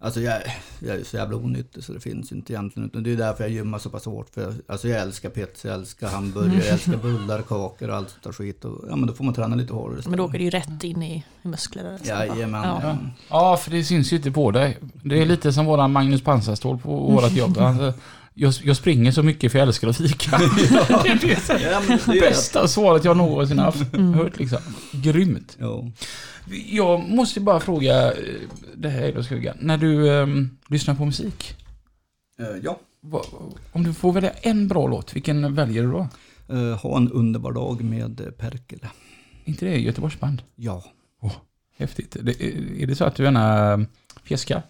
Alltså 0.01 0.21
jag, 0.21 0.41
jag 0.79 0.95
är 0.95 0.97
ju 0.97 1.03
så 1.03 1.17
jävla 1.17 1.37
onyttig 1.37 1.83
så 1.83 1.93
det 1.93 1.99
finns 1.99 2.31
inte 2.31 2.53
egentligen. 2.53 2.89
Utan 2.89 3.03
det 3.03 3.11
är 3.11 3.17
därför 3.17 3.43
jag 3.43 3.51
gymmar 3.51 3.79
så 3.79 3.89
pass 3.89 4.05
hårt. 4.05 4.29
För 4.29 4.41
jag, 4.41 4.53
alltså 4.67 4.87
jag 4.87 5.01
älskar 5.01 5.29
pizza, 5.29 5.67
jag 5.67 5.77
älskar 5.77 6.07
hamburgare, 6.07 6.57
jag 6.57 6.67
älskar 6.67 6.97
bullar, 7.01 7.41
kakor 7.41 7.89
och 7.89 7.95
allt 7.95 8.09
sånt 8.09 8.23
där 8.23 8.31
skit. 8.31 8.65
Och, 8.65 8.85
ja 8.89 8.95
men 8.95 9.07
då 9.07 9.13
får 9.13 9.23
man 9.23 9.33
träna 9.33 9.55
lite 9.55 9.73
hårdare. 9.73 10.01
Men 10.05 10.17
då 10.17 10.25
åker 10.25 10.37
det 10.37 10.43
ju 10.43 10.49
rätt 10.49 10.83
in 10.83 11.03
i, 11.03 11.25
i 11.43 11.47
muskler. 11.47 11.99
Jajamän. 12.03 12.63
Ja. 12.63 12.79
Ja. 12.83 12.97
Ja, 13.29 13.57
för 13.57 13.71
det 13.71 13.83
syns 13.83 14.13
ju 14.13 14.17
inte 14.17 14.31
på 14.31 14.51
dig. 14.51 14.77
Det 15.03 15.21
är 15.21 15.25
lite 15.25 15.53
som 15.53 15.65
våran 15.65 15.91
Magnus 15.91 16.21
Pansarstål 16.21 16.77
på 16.77 16.95
vårat 16.95 17.31
jobb. 17.31 17.57
Alltså, 17.57 17.93
jag, 18.33 18.53
jag 18.63 18.77
springer 18.77 19.11
så 19.11 19.23
mycket 19.23 19.51
för 19.51 19.59
jag 19.59 19.67
älskar 19.67 19.87
att 19.87 19.97
fika. 19.97 20.37
det 20.37 21.09
är 21.09 21.19
det 21.21 21.63
Ja, 21.63 21.81
det 22.05 22.17
är 22.17 22.21
bästa 22.21 22.67
svaret 22.67 23.05
jag 23.05 23.17
någonsin 23.17 23.59
haft. 23.59 23.93
Mm. 23.93 24.13
Hört 24.13 24.39
liksom. 24.39 24.59
Grymt. 24.91 25.57
Ja. 25.59 25.91
Jag 26.65 27.09
måste 27.09 27.39
bara 27.39 27.59
fråga, 27.59 28.11
eh, 28.11 28.17
det 28.75 28.89
här 28.89 29.01
är 29.01 29.13
då 29.15 29.23
Skugga. 29.23 29.53
När 29.59 29.77
du 29.77 30.13
ehm, 30.21 30.49
lyssnar 30.69 30.95
på 30.95 31.05
musik. 31.05 31.55
Eh, 32.39 32.45
ja. 32.63 32.79
vad- 33.01 33.25
om 33.71 33.83
du 33.83 33.93
får 33.93 34.11
välja 34.13 34.31
en 34.31 34.67
bra 34.67 34.87
låt, 34.87 35.15
vilken 35.15 35.55
väljer 35.55 35.83
du 35.83 35.91
då? 35.91 36.07
Eh, 36.49 36.77
ha 36.81 36.97
en 36.97 37.11
underbar 37.11 37.51
dag 37.51 37.83
med 37.83 38.37
Perkele. 38.37 38.89
inte 39.45 39.65
det 39.65 39.77
Göteborgsband? 39.79 40.41
Ja. 40.55 40.83
Häftigt. 41.77 42.17
Det, 42.21 42.43
är 42.83 42.87
det 42.87 42.95
så 42.95 43.05
att 43.05 43.15
du 43.15 43.23
gärna 43.23 43.85
fjäskar? 44.23 44.61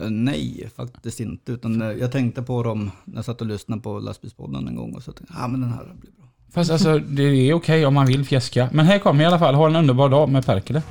Eh, 0.00 0.10
nej, 0.10 0.70
faktiskt 0.76 1.20
inte. 1.20 1.52
Utan 1.52 1.82
eh, 1.82 1.88
jag 1.88 2.12
tänkte 2.12 2.42
på 2.42 2.62
dem 2.62 2.90
när 3.04 3.16
jag 3.16 3.24
satt 3.24 3.40
och 3.40 3.46
lyssnade 3.46 3.82
på 3.82 3.98
lastbilspodden 3.98 4.68
en 4.68 4.76
gång. 4.76 4.94
Och 4.94 5.02
så 5.02 5.12
tänkte 5.12 5.34
jag, 5.36 5.44
ah, 5.44 5.48
men 5.48 5.60
den 5.60 5.70
här 5.70 5.84
blir 5.84 6.10
bra. 6.10 6.26
Fast 6.52 6.70
alltså, 6.70 6.98
det 6.98 7.22
är 7.22 7.54
okej 7.54 7.86
om 7.86 7.94
man 7.94 8.06
vill 8.06 8.24
fjäska. 8.24 8.68
Men 8.72 8.86
här 8.86 8.98
kommer 8.98 9.24
i 9.24 9.26
alla 9.26 9.38
fall, 9.38 9.54
ha 9.54 9.66
en 9.66 9.76
underbar 9.76 10.08
dag 10.08 10.28
med 10.28 10.46
Perkele. 10.46 10.82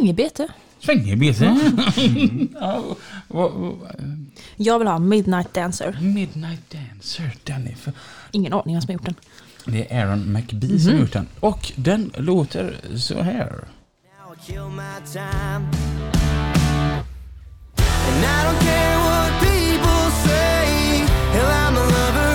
Svängebete. 0.00 0.48
Svängebete. 0.80 1.44
ja, 2.60 2.84
vad- 3.28 3.52
vad- 3.52 4.28
Jag 4.56 4.78
vill 4.78 4.88
ha 4.88 4.98
Midnight 4.98 5.54
Dancer. 5.54 5.98
Midnight 6.00 6.60
Dancer, 6.70 7.30
den 7.44 7.66
är 7.66 7.74
för... 7.74 7.92
Ingen 8.30 8.52
aning 8.52 8.74
vem 8.74 8.82
som 8.82 8.88
har 8.88 8.92
gjort 8.94 9.04
den. 9.04 9.14
Det 9.74 9.92
är 9.94 10.06
Aaron 10.06 10.32
McBee 10.32 10.78
som 10.78 10.98
gjort 10.98 11.12
den. 11.12 11.28
Och 11.40 11.72
den 11.76 12.12
låter 12.16 12.76
så 12.96 13.22
här. 13.22 13.46
Now 13.48 14.34
I 14.34 14.46
kill 14.46 14.64
my 14.64 15.06
time. 15.12 15.66
And 18.08 18.24
I 18.24 18.44
don't 18.46 18.60
care 18.60 18.96
what 19.08 19.32
people 19.40 20.10
say. 20.24 21.04
Hell, 21.32 21.50
I'm 21.62 21.76
a 21.76 21.84
lover 21.96 22.34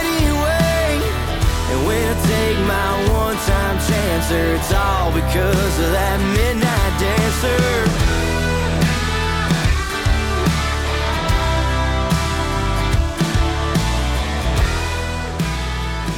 anyway. 0.00 1.00
And 1.72 1.86
when 1.88 2.04
I 2.12 2.16
take 2.26 2.58
my 2.66 2.88
one 3.22 3.36
time 3.46 3.78
chancer, 3.88 4.54
it's 4.56 4.72
all 4.72 5.12
because 5.12 5.78
of 5.86 5.92
that 5.92 6.20
midnight 6.20 6.65
dancer. 7.42 7.86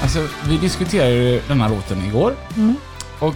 Alltså, 0.03 0.29
vi 0.49 0.59
diskuterade 0.59 1.11
ju 1.15 1.41
den 1.49 1.61
här 1.61 1.69
låten 1.69 2.05
igår. 2.05 2.35
Och 3.21 3.35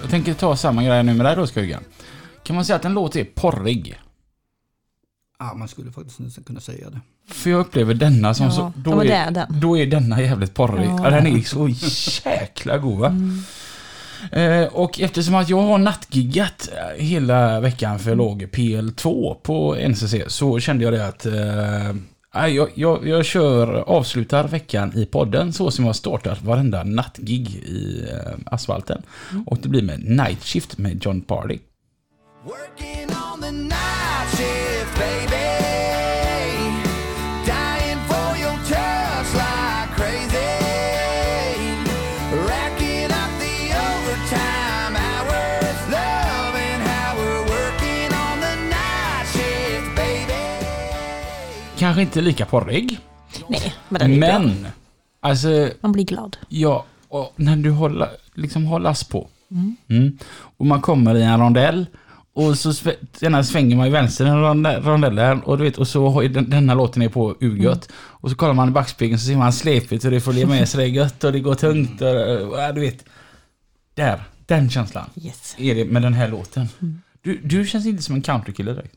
jag 0.00 0.10
tänker 0.10 0.34
ta 0.34 0.56
samma 0.56 0.82
grej 0.84 1.02
nu 1.02 1.14
med 1.14 1.26
dig 1.26 1.36
då, 1.36 1.46
Skuggan. 1.46 1.84
Kan 2.42 2.56
man 2.56 2.64
säga 2.64 2.76
att 2.76 2.84
en 2.84 2.94
låt 2.94 3.16
är 3.16 3.24
porrig? 3.24 4.00
Ja, 5.38 5.54
man 5.54 5.68
skulle 5.68 5.92
faktiskt 5.92 6.18
nästan 6.18 6.44
kunna 6.44 6.60
säga 6.60 6.90
det. 6.90 7.00
För 7.34 7.50
jag 7.50 7.60
upplever 7.60 7.94
denna 7.94 8.34
som 8.34 8.46
Ja, 8.46 8.52
så... 8.52 8.72
Då, 8.76 9.00
är, 9.04 9.30
den. 9.30 9.60
då 9.60 9.78
är 9.78 9.86
denna 9.86 10.22
jävligt 10.22 10.54
porrig. 10.54 10.88
Ja. 10.88 11.10
Den 11.10 11.26
är 11.26 11.42
så 11.42 11.68
jäkla 12.28 12.78
god 12.78 12.98
va? 12.98 13.06
Eh, 13.06 13.14
och 14.70 15.00
eftersom 15.00 15.34
att 15.34 15.48
jag 15.48 15.62
har 15.62 15.78
nattgiggat 15.78 16.68
eh, 16.72 17.04
hela 17.04 17.60
veckan 17.60 17.98
för 17.98 18.14
låg 18.14 18.42
PL2 18.42 19.34
på 19.34 19.74
NCC 19.88 20.14
så 20.26 20.58
kände 20.60 20.84
jag 20.84 20.92
det 20.92 21.06
att 21.06 21.26
eh, 21.26 22.48
jag, 22.48 22.68
jag, 22.74 23.08
jag 23.08 23.24
kör, 23.24 23.74
avslutar 23.74 24.48
veckan 24.48 24.92
i 24.98 25.06
podden 25.06 25.52
så 25.52 25.70
som 25.70 25.84
jag 25.86 25.96
startat 25.96 26.42
varenda 26.42 26.84
nattgig 26.84 27.48
i 27.54 28.08
eh, 28.12 28.32
asfalten. 28.46 29.02
Och 29.46 29.58
det 29.62 29.68
blir 29.68 29.82
med 29.82 30.04
Night 30.04 30.44
Shift 30.44 30.78
med 30.78 31.04
John 31.04 31.20
Party. 31.20 31.58
Working 32.44 33.08
on 33.32 33.33
Kanske 51.94 52.02
inte 52.02 52.20
lika 52.20 52.46
porrig, 52.46 52.98
Nej, 53.48 53.74
men 53.88 54.00
den 54.00 54.12
är 54.22 54.28
bra. 54.30 54.38
men 54.38 54.66
alltså 55.20 55.68
Man 55.80 55.92
blir 55.92 56.04
glad. 56.04 56.36
Ja, 56.48 56.84
och 57.08 57.32
när 57.36 57.56
du 57.56 57.70
håller, 57.70 58.08
liksom 58.34 58.64
hållas 58.64 59.04
på. 59.04 59.28
Mm. 59.88 60.18
Och 60.56 60.66
man 60.66 60.80
kommer 60.80 61.14
i 61.14 61.22
en 61.22 61.40
rondell. 61.40 61.86
Och 62.32 62.58
så 62.58 62.70
sve- 62.70 63.42
svänger 63.42 63.76
man 63.76 63.86
i 63.86 63.90
vänster 63.90 64.26
i 64.26 64.28
ronde- 64.30 64.80
rondellen 64.80 65.40
och 65.42 65.58
du 65.58 65.64
vet, 65.64 65.78
och 65.78 65.88
så 65.88 66.08
har 66.08 66.22
ju 66.22 66.28
den, 66.28 66.50
denna 66.50 66.74
låten 66.74 67.02
är 67.02 67.08
på 67.08 67.36
urgött. 67.40 67.88
Och 67.96 68.30
så 68.30 68.36
kollar 68.36 68.54
man 68.54 68.68
i 68.68 68.72
backspegeln 68.72 69.18
så 69.18 69.26
ser 69.26 69.36
man 69.36 69.52
släpigt 69.52 70.04
och 70.04 70.10
det 70.10 70.20
följer 70.20 70.46
med 70.46 70.68
sig 70.68 70.78
det 70.78 70.84
är 70.90 70.92
gött 71.02 71.24
och 71.24 71.32
det 71.32 71.40
går 71.40 71.54
tungt 71.54 72.02
och, 72.02 72.08
och 72.52 72.58
ja, 72.60 72.72
du 72.72 72.80
vet. 72.80 73.04
Där, 73.94 74.22
den 74.46 74.70
känslan 74.70 75.04
Yes. 75.22 75.54
är 75.58 75.74
det 75.74 75.84
med 75.84 76.02
den 76.02 76.14
här 76.14 76.28
låten. 76.28 76.68
Du, 77.22 77.40
du 77.44 77.66
känns 77.66 77.86
inte 77.86 78.02
som 78.02 78.14
en 78.14 78.22
countrykille 78.22 78.72
direkt. 78.72 78.94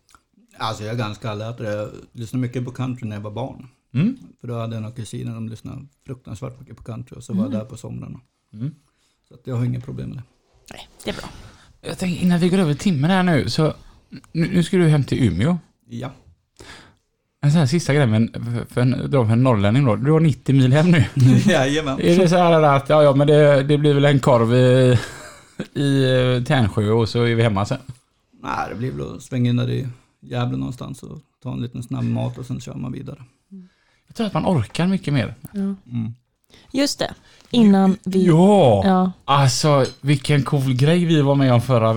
Alltså 0.58 0.84
jag 0.84 0.94
är 0.94 0.98
ganska 0.98 1.30
alert. 1.30 1.60
Jag 1.60 1.90
lyssnade 2.12 2.42
mycket 2.42 2.66
på 2.66 2.72
country 2.72 3.08
när 3.08 3.16
jag 3.16 3.24
var 3.24 3.32
barn. 3.32 3.68
Mm. 3.94 4.18
För 4.42 4.48
då 4.48 4.60
hade 4.60 4.76
jag 4.76 4.82
några 4.82 4.96
kusiner, 4.96 5.34
de 5.34 5.50
lyssnade 5.50 5.86
fruktansvärt 6.06 6.60
mycket 6.60 6.78
på 6.78 6.84
country 6.84 7.18
och 7.18 7.24
så 7.24 7.34
var 7.34 7.44
jag 7.44 7.52
där 7.52 7.66
på 7.66 7.78
somrarna. 7.78 8.20
Mm. 8.54 8.76
Så 9.28 9.34
att 9.34 9.42
jag 9.44 9.56
har 9.56 9.66
inga 9.66 9.82
problem 9.82 10.10
med 10.10 10.18
det. 10.18 10.24
Nej, 10.74 10.88
det 11.04 11.10
är 11.10 11.16
bra. 11.16 11.30
Jag 11.82 11.98
tänker 11.98 12.22
innan 12.24 12.40
vi 12.40 12.50
går 12.50 12.58
över 12.58 12.74
timmen 12.74 13.10
här 13.10 13.24
nu, 13.24 13.50
så 13.50 13.74
nu, 14.10 14.48
nu 14.54 14.64
ska 14.64 14.78
du 14.78 14.88
hem 14.88 15.04
till 15.04 15.24
Umeå. 15.24 15.58
Ja, 15.90 16.12
En 17.42 17.52
sån 17.52 17.60
här 17.60 17.68
sista 17.68 17.94
grej, 17.94 18.08
men 18.08 18.34
för, 18.34 18.74
för 18.74 18.82
en, 18.82 19.12
för 19.12 19.32
en 19.32 19.44
norrlänning 19.44 19.86
då. 19.86 19.96
Du 19.96 20.12
har 20.12 20.20
90 20.20 20.56
mil 20.56 20.74
hem 20.74 20.92
nu. 20.92 21.06
jajamän. 21.46 22.00
Är 22.02 22.18
det 22.18 22.30
så 22.30 22.38
här 22.38 22.64
att, 22.64 22.90
ja, 22.90 23.04
ja 23.04 23.16
men 23.16 23.28
det, 23.28 23.64
det 23.64 23.78
blir 23.78 23.94
väl 23.94 24.06
en 24.06 24.20
korv 24.20 24.54
i, 24.54 25.00
i 25.74 26.04
eh, 26.04 26.44
Tärnsjö 26.44 26.92
och 26.92 27.10
så 27.10 27.24
är 27.24 27.36
vi 27.36 27.44
hemma 27.44 27.66
sen? 27.66 27.78
Nej, 28.44 28.70
det 28.70 28.76
blir 28.76 28.92
väl 28.92 29.16
att 29.16 29.24
svänga 29.24 29.50
in 29.50 29.56
där 29.56 29.70
i 29.70 29.88
Gävle 30.30 30.58
någonstans 30.58 31.04
och 31.04 31.20
ta 31.44 31.54
en 31.54 31.62
liten 31.62 31.84
snabb 31.84 32.04
mat 32.04 32.38
och 32.38 32.46
sen 32.46 32.60
kör 32.62 32.74
man 32.76 32.92
vidare. 32.92 33.18
Jag 34.08 34.16
tror 34.16 34.28
att 34.28 34.34
man 34.34 34.46
orkar 34.46 34.88
mycket 34.88 35.14
mer. 35.14 35.36
Mm. 35.54 35.76
Just 36.72 37.00
det. 37.00 37.14
Innan 37.50 37.98
vi... 38.04 38.26
Ja! 38.26 38.82
Ja. 38.86 39.12
Alltså, 39.26 39.86
vilken 40.02 40.44
cool 40.44 40.74
grej 40.74 41.06
vi 41.06 41.22
var 41.22 41.36
med 41.36 41.54
om 41.54 41.62
förra 41.62 41.90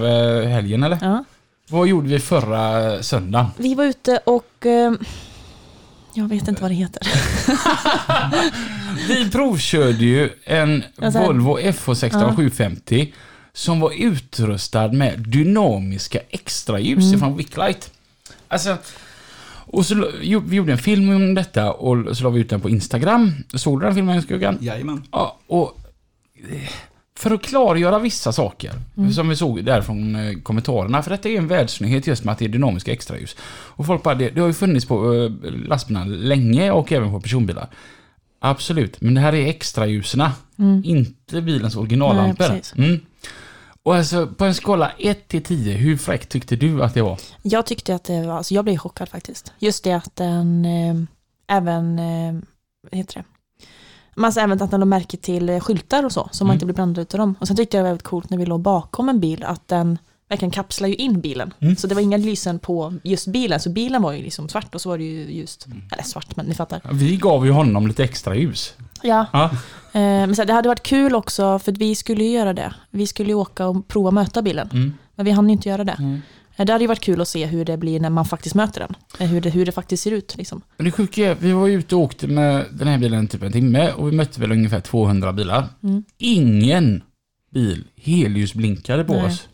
eh, 0.43 0.49
helgen, 0.49 0.83
eller? 0.83 0.99
ja. 1.03 1.25
Vad 1.69 1.89
gjorde 1.89 2.09
vi 2.09 2.19
förra 2.19 3.03
söndagen? 3.03 3.47
Vi 3.57 3.75
var 3.75 3.85
ute 3.85 4.17
och... 4.27 4.67
eh, 4.67 4.93
Jag 6.15 6.29
vet 6.29 6.49
inte 6.49 6.63
vad 6.63 6.71
det 6.71 6.75
heter. 6.75 7.03
Vi 9.09 9.31
provkörde 9.31 10.05
ju 10.05 10.31
en 10.45 10.85
Ja, 10.97 11.13
så 11.13 11.19
här- 11.19 11.27
Volvo 11.27 11.59
FH16 11.59 12.09
Ja. 12.21 12.35
750 12.37 13.13
som 13.53 13.81
var 13.81 13.93
utrustad 14.05 14.89
med 14.93 15.19
dynamiska 15.29 16.19
extraljus 16.31 17.05
Mm. 17.05 17.21
från 17.21 17.37
Wicklight. 17.37 17.93
Alltså, 18.51 18.77
och 19.73 19.87
så 19.87 20.11
jo, 20.21 20.43
vi 20.47 20.57
gjorde 20.57 20.73
en 20.73 20.79
film 20.79 21.11
om 21.11 21.35
detta 21.35 21.73
och 21.73 22.17
så 22.17 22.25
la 22.25 22.31
vi 22.31 22.41
ut 22.41 22.51
den 22.51 22.61
på 22.61 22.71
Instagram. 22.71 23.33
Såg 23.55 23.81
du 23.81 23.87
den 23.87 23.95
filmen, 23.95 24.23
Skuggan? 24.23 24.59
Jajamän. 24.61 25.03
Ja, 25.13 25.39
och 25.47 25.79
eh, 26.51 26.71
för 27.19 27.31
att 27.31 27.43
klargöra 27.43 27.99
vissa 27.99 28.33
saker, 28.33 28.73
som 29.15 29.29
vi 29.29 29.37
såg 29.37 29.65
där 29.65 29.83
från 29.83 30.15
eh, 30.15 30.39
kommentarerna, 30.43 31.03
för 31.03 31.11
detta 31.11 31.29
är 31.29 31.39
en 31.39 31.49
världsnyhet 31.49 32.07
just 32.07 32.25
med 32.25 32.33
att 32.33 32.39
det 32.39 32.45
är 32.45 32.49
dynamiska 32.49 32.93
extraljus. 32.93 33.37
Och 33.51 33.87
folk 33.87 34.03
bara, 34.03 34.15
det, 34.15 34.31
det 34.31 34.41
har 34.41 34.49
ju 34.49 34.55
funnits 34.55 34.87
på 34.87 35.15
eh, 35.15 35.31
lastbilar 35.51 36.05
länge 36.05 36.71
och 36.71 36.93
även 36.93 37.11
på 37.11 37.21
personbilar. 37.21 37.69
Absolut, 38.39 39.01
men 39.01 39.15
det 39.15 39.21
här 39.21 39.35
är 39.35 39.47
extraljuserna, 39.47 40.33
inte 40.85 41.43
bilens 41.43 41.77
originallampor. 41.77 42.61
Mm. 42.77 43.01
Och 43.83 43.95
alltså, 43.95 44.27
på 44.27 44.45
en 44.45 44.55
skala 44.55 44.91
1 44.99 45.29
till 45.29 45.43
10, 45.43 45.73
hur 45.77 45.97
fräckt 45.97 46.29
tyckte 46.29 46.57
du 46.57 46.83
att 46.83 46.95
det 46.95 47.03
var? 47.03 47.19
Jag 47.43 47.67
tyckte 47.67 47.95
att 47.95 48.05
det 48.05 48.27
var... 48.27 48.35
Alltså 48.35 48.55
jag 48.55 48.65
blev 48.65 48.77
chockad 48.77 49.09
faktiskt. 49.09 49.53
Just 49.59 49.85
det 49.85 49.93
att 49.93 50.17
den 50.17 50.65
eh, 50.65 50.95
även... 51.57 51.99
Eh, 51.99 52.33
vad 52.91 52.99
heter 52.99 53.15
det? 53.15 53.25
Man 54.15 54.25
alltså 54.25 54.41
även 54.41 54.63
att 54.63 54.71
den 54.71 54.81
lade 54.81 54.89
märke 54.91 55.17
till 55.17 55.61
skyltar 55.61 56.05
och 56.05 56.13
så, 56.13 56.29
så 56.33 56.45
man 56.45 56.51
Mm. 56.51 56.55
inte 56.57 56.67
blir 56.67 56.75
blandad 56.75 57.03
utav 57.03 57.19
dem. 57.19 57.35
Och 57.41 57.47
sen 57.47 57.57
tyckte 57.57 57.77
jag 57.77 57.85
det 57.85 57.89
var 57.89 57.91
väldigt 57.91 58.07
coolt 58.07 58.31
när 58.31 58.39
vi 58.39 58.47
låg 58.47 58.61
bakom 58.61 59.09
en 59.09 59.21
bil, 59.21 59.45
att 59.45 59.69
den 59.69 59.99
verkligen 60.31 60.51
kapslar 60.51 60.89
ju 60.89 60.95
in 60.95 61.21
bilen. 61.21 61.55
Mm. 61.61 61.77
Så 61.77 61.87
det 61.87 61.95
var 61.95 62.03
inga 62.03 62.17
lysen 62.17 62.59
på 62.59 62.95
just 63.03 63.27
bilen, 63.27 63.61
så 63.61 63.71
bilen 63.71 64.03
var 64.03 64.13
ju 64.13 64.23
liksom 64.23 64.49
svart 64.49 64.75
och 64.75 64.81
så 64.81 64.89
var 64.89 64.99
det 64.99 65.05
ju 65.05 65.33
just, 65.33 65.67
eller 65.93 66.03
svart, 66.05 66.37
men 66.37 66.47
ni 66.47 66.55
fattar. 66.55 66.81
Vi 66.93 67.17
gav 67.17 67.47
ju 67.47 67.53
honom 67.53 67.87
lite 67.87 68.05
extra 68.05 68.35
ljus. 68.37 68.75
Ja, 69.03 69.27
Ja. 69.33 69.45
eh, 69.93 70.01
men 70.01 70.37
så 70.37 70.45
det 70.45 70.53
hade 70.53 70.69
varit 70.69 70.83
kul 70.83 71.15
också, 71.15 71.59
för 71.59 71.73
vi 71.73 71.95
skulle 71.95 72.25
ju 72.25 72.31
göra 72.31 72.53
det. 72.53 72.75
Vi 72.91 73.07
skulle 73.07 73.29
ju 73.29 73.35
åka 73.35 73.67
och 73.67 73.89
prova 73.89 74.11
möta 74.11 74.43
bilen, 74.43 74.69
Mm. 74.73 74.93
men 75.15 75.25
vi 75.27 75.31
hann 75.33 75.49
ju 75.49 75.53
inte 75.53 75.69
göra 75.69 75.85
det. 75.85 75.97
Mm. 75.99 76.23
Eh, 76.57 76.67
Det 76.67 76.73
hade 76.73 76.85
ju 76.85 76.89
varit 76.89 77.01
kul 77.01 77.21
att 77.21 77.29
se 77.29 77.47
hur 77.47 77.65
det 77.65 77.77
blir 77.77 78.01
när 78.01 78.11
man 78.11 78.25
faktiskt 78.25 78.55
möter 78.55 78.81
den. 78.81 78.95
Eh, 79.19 79.27
Hur 79.33 79.41
det, 79.41 79.51
hur 79.51 79.67
det 79.67 79.73
faktiskt 79.73 80.03
ser 80.03 80.11
ut. 80.13 80.37
Liksom. 80.37 80.63
Men 80.77 80.85
det 80.85 80.91
sjuka 80.93 81.31
är, 81.31 81.35
vi 81.41 81.53
var 81.53 81.67
ju 81.67 81.79
ute 81.79 81.95
och 81.97 82.01
åkte 82.03 82.27
med 82.27 82.65
den 82.73 82.89
här 82.89 82.99
bilen 82.99 83.27
typ 83.27 83.43
en 83.43 83.53
timme 83.53 83.93
och 83.93 84.09
vi 84.09 84.13
mötte 84.17 84.41
väl 84.41 84.53
ungefär 84.53 84.81
200 84.81 85.33
bilar. 85.33 85.69
Mm. 85.83 86.05
Ingen 86.19 87.03
bil 87.55 87.85
helljusblinkade 87.97 89.05
på 89.05 89.13
Nej. 89.13 89.25
oss. 89.25 89.49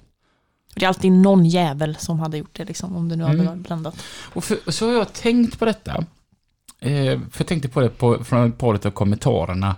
Det 0.76 0.84
är 0.84 0.88
alltid 0.88 1.12
någon 1.12 1.46
jävel 1.46 1.96
som 1.96 2.18
hade 2.20 2.38
gjort 2.38 2.56
det, 2.56 2.64
liksom, 2.64 2.96
om 2.96 3.08
det 3.08 3.16
nu 3.16 3.24
hade 3.24 3.34
Mm. 3.34 3.46
varit 3.46 3.66
blandat. 3.66 4.02
Och 4.34 4.44
för, 4.44 4.70
så 4.70 4.86
har 4.86 4.92
jag 4.92 5.12
tänkt 5.12 5.58
på 5.58 5.64
detta. 5.64 6.04
Eh, 6.80 7.20
för 7.30 7.40
jag 7.40 7.46
tänkte 7.46 7.68
på 7.68 7.80
det 7.80 7.88
på, 7.88 8.24
från 8.24 8.48
ett 8.48 8.58
par 8.58 8.86
av 8.86 8.90
kommentarerna 8.90 9.76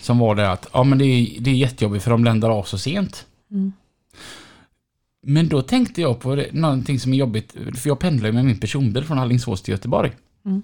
som 0.00 0.18
var 0.18 0.34
det 0.34 0.50
att 0.50 0.66
ja, 0.72 0.84
men 0.84 0.98
det, 0.98 1.04
är, 1.04 1.40
det 1.40 1.50
är 1.50 1.54
jättejobbigt 1.54 2.04
för 2.04 2.10
de 2.10 2.22
bländar 2.22 2.50
av 2.50 2.62
så 2.62 2.78
sent. 2.78 3.26
Mm. 3.50 3.72
Men 5.26 5.48
då 5.48 5.62
tänkte 5.62 6.00
jag 6.00 6.20
på 6.20 6.34
det, 6.34 6.52
någonting 6.52 7.00
som 7.00 7.12
är 7.12 7.16
jobbigt, 7.16 7.52
för 7.52 7.88
jag 7.88 7.98
pendlar 7.98 8.28
ju 8.28 8.32
med 8.32 8.44
min 8.44 8.60
personbil 8.60 9.04
från 9.04 9.18
Alingsås 9.18 9.62
till 9.62 9.72
Göteborg. 9.72 10.12
Mm. 10.44 10.62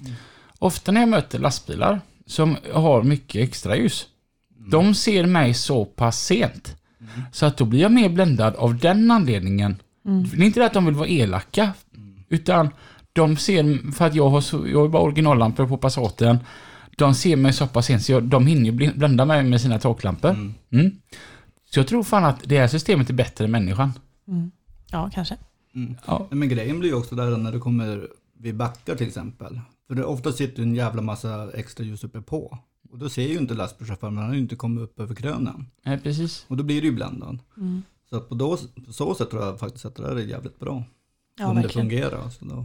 Ofta 0.58 0.92
när 0.92 1.00
jag 1.00 1.08
möter 1.08 1.38
lastbilar 1.38 2.00
som 2.26 2.56
har 2.72 3.02
mycket 3.02 3.48
extra 3.48 3.76
ljus, 3.76 4.06
de 4.48 4.94
ser 4.94 5.26
mig 5.26 5.54
så 5.54 5.84
pass 5.84 6.24
sent. 6.24 6.76
Så 7.32 7.46
att 7.46 7.56
då 7.56 7.64
blir 7.64 7.80
jag 7.80 7.92
mer 7.92 8.08
bländad 8.08 8.56
av 8.56 8.78
den 8.78 9.10
anledningen. 9.10 9.76
Mm. 10.06 10.28
Det 10.30 10.36
är 10.36 10.46
inte 10.46 10.60
det 10.60 10.66
att 10.66 10.74
de 10.74 10.86
vill 10.86 10.94
vara 10.94 11.08
elaka, 11.08 11.72
utan 12.28 12.68
de 13.12 13.36
ser, 13.36 13.92
för 13.92 14.06
att 14.06 14.14
jag 14.14 14.28
har, 14.28 14.40
så, 14.40 14.68
jag 14.68 14.80
har 14.80 14.88
bara 14.88 15.02
originallampor 15.02 15.66
på 15.66 15.76
Passaten, 15.76 16.38
de 16.96 17.14
ser 17.14 17.36
mig 17.36 17.52
så 17.52 17.66
pass 17.66 17.86
sent 17.86 18.02
så 18.02 18.12
jag, 18.12 18.22
de 18.22 18.46
hinner 18.46 18.70
ju 18.70 18.92
blända 18.92 19.24
mig 19.24 19.44
med 19.44 19.60
sina 19.60 19.78
taklampor. 19.78 20.30
Mm. 20.30 20.54
Mm. 20.70 20.90
Så 21.70 21.78
jag 21.80 21.88
tror 21.88 22.02
fan 22.02 22.24
att 22.24 22.40
det 22.44 22.58
här 22.58 22.68
systemet 22.68 23.10
är 23.10 23.14
bättre 23.14 23.44
än 23.44 23.50
människan. 23.50 23.92
Mm. 24.28 24.50
Ja, 24.90 25.10
kanske. 25.14 25.36
Mm. 25.74 25.96
Ja. 26.06 26.28
Men 26.30 26.48
grejen 26.48 26.80
blir 26.80 26.90
ju 26.90 26.96
också 26.96 27.14
där 27.14 27.36
när 27.36 27.52
du 27.52 27.60
kommer 27.60 28.08
vid 28.38 28.56
backar 28.56 28.94
till 28.94 29.06
exempel. 29.06 29.60
För 29.88 29.94
det 29.94 30.04
ofta 30.04 30.32
sitter 30.32 30.62
en 30.62 30.74
jävla 30.74 31.02
massa 31.02 31.50
extra 31.54 31.84
ljus 31.84 32.04
uppe 32.04 32.20
på. 32.20 32.58
Och 32.92 32.98
då 32.98 33.08
ser 33.08 33.28
ju 33.28 33.38
inte 33.38 33.54
lastbilschauffören, 33.54 34.16
han 34.16 34.26
har 34.26 34.34
ju 34.34 34.40
inte 34.40 34.56
kommit 34.56 34.82
upp 34.84 35.00
över 35.00 35.14
krönen. 35.14 35.66
Nej, 35.84 35.98
precis. 35.98 36.44
Och 36.48 36.56
då 36.56 36.62
blir 36.62 36.80
det 36.80 36.86
ju 36.86 36.92
bländad. 36.92 37.38
Mm. 37.56 37.82
Så 38.10 38.16
att 38.16 38.28
på, 38.28 38.34
då, 38.34 38.58
på 38.86 38.92
så 38.92 39.14
sätt 39.14 39.30
tror 39.30 39.44
jag 39.44 39.58
faktiskt 39.60 39.84
att 39.84 39.94
det 39.96 40.02
där 40.02 40.16
är 40.16 40.20
jävligt 40.20 40.58
bra. 40.58 40.82
Ja, 41.38 41.46
om 41.46 41.56
det 41.56 41.62
verkligen. 41.62 41.88
fungerar. 41.88 42.30
Så 42.30 42.44
då. 42.44 42.64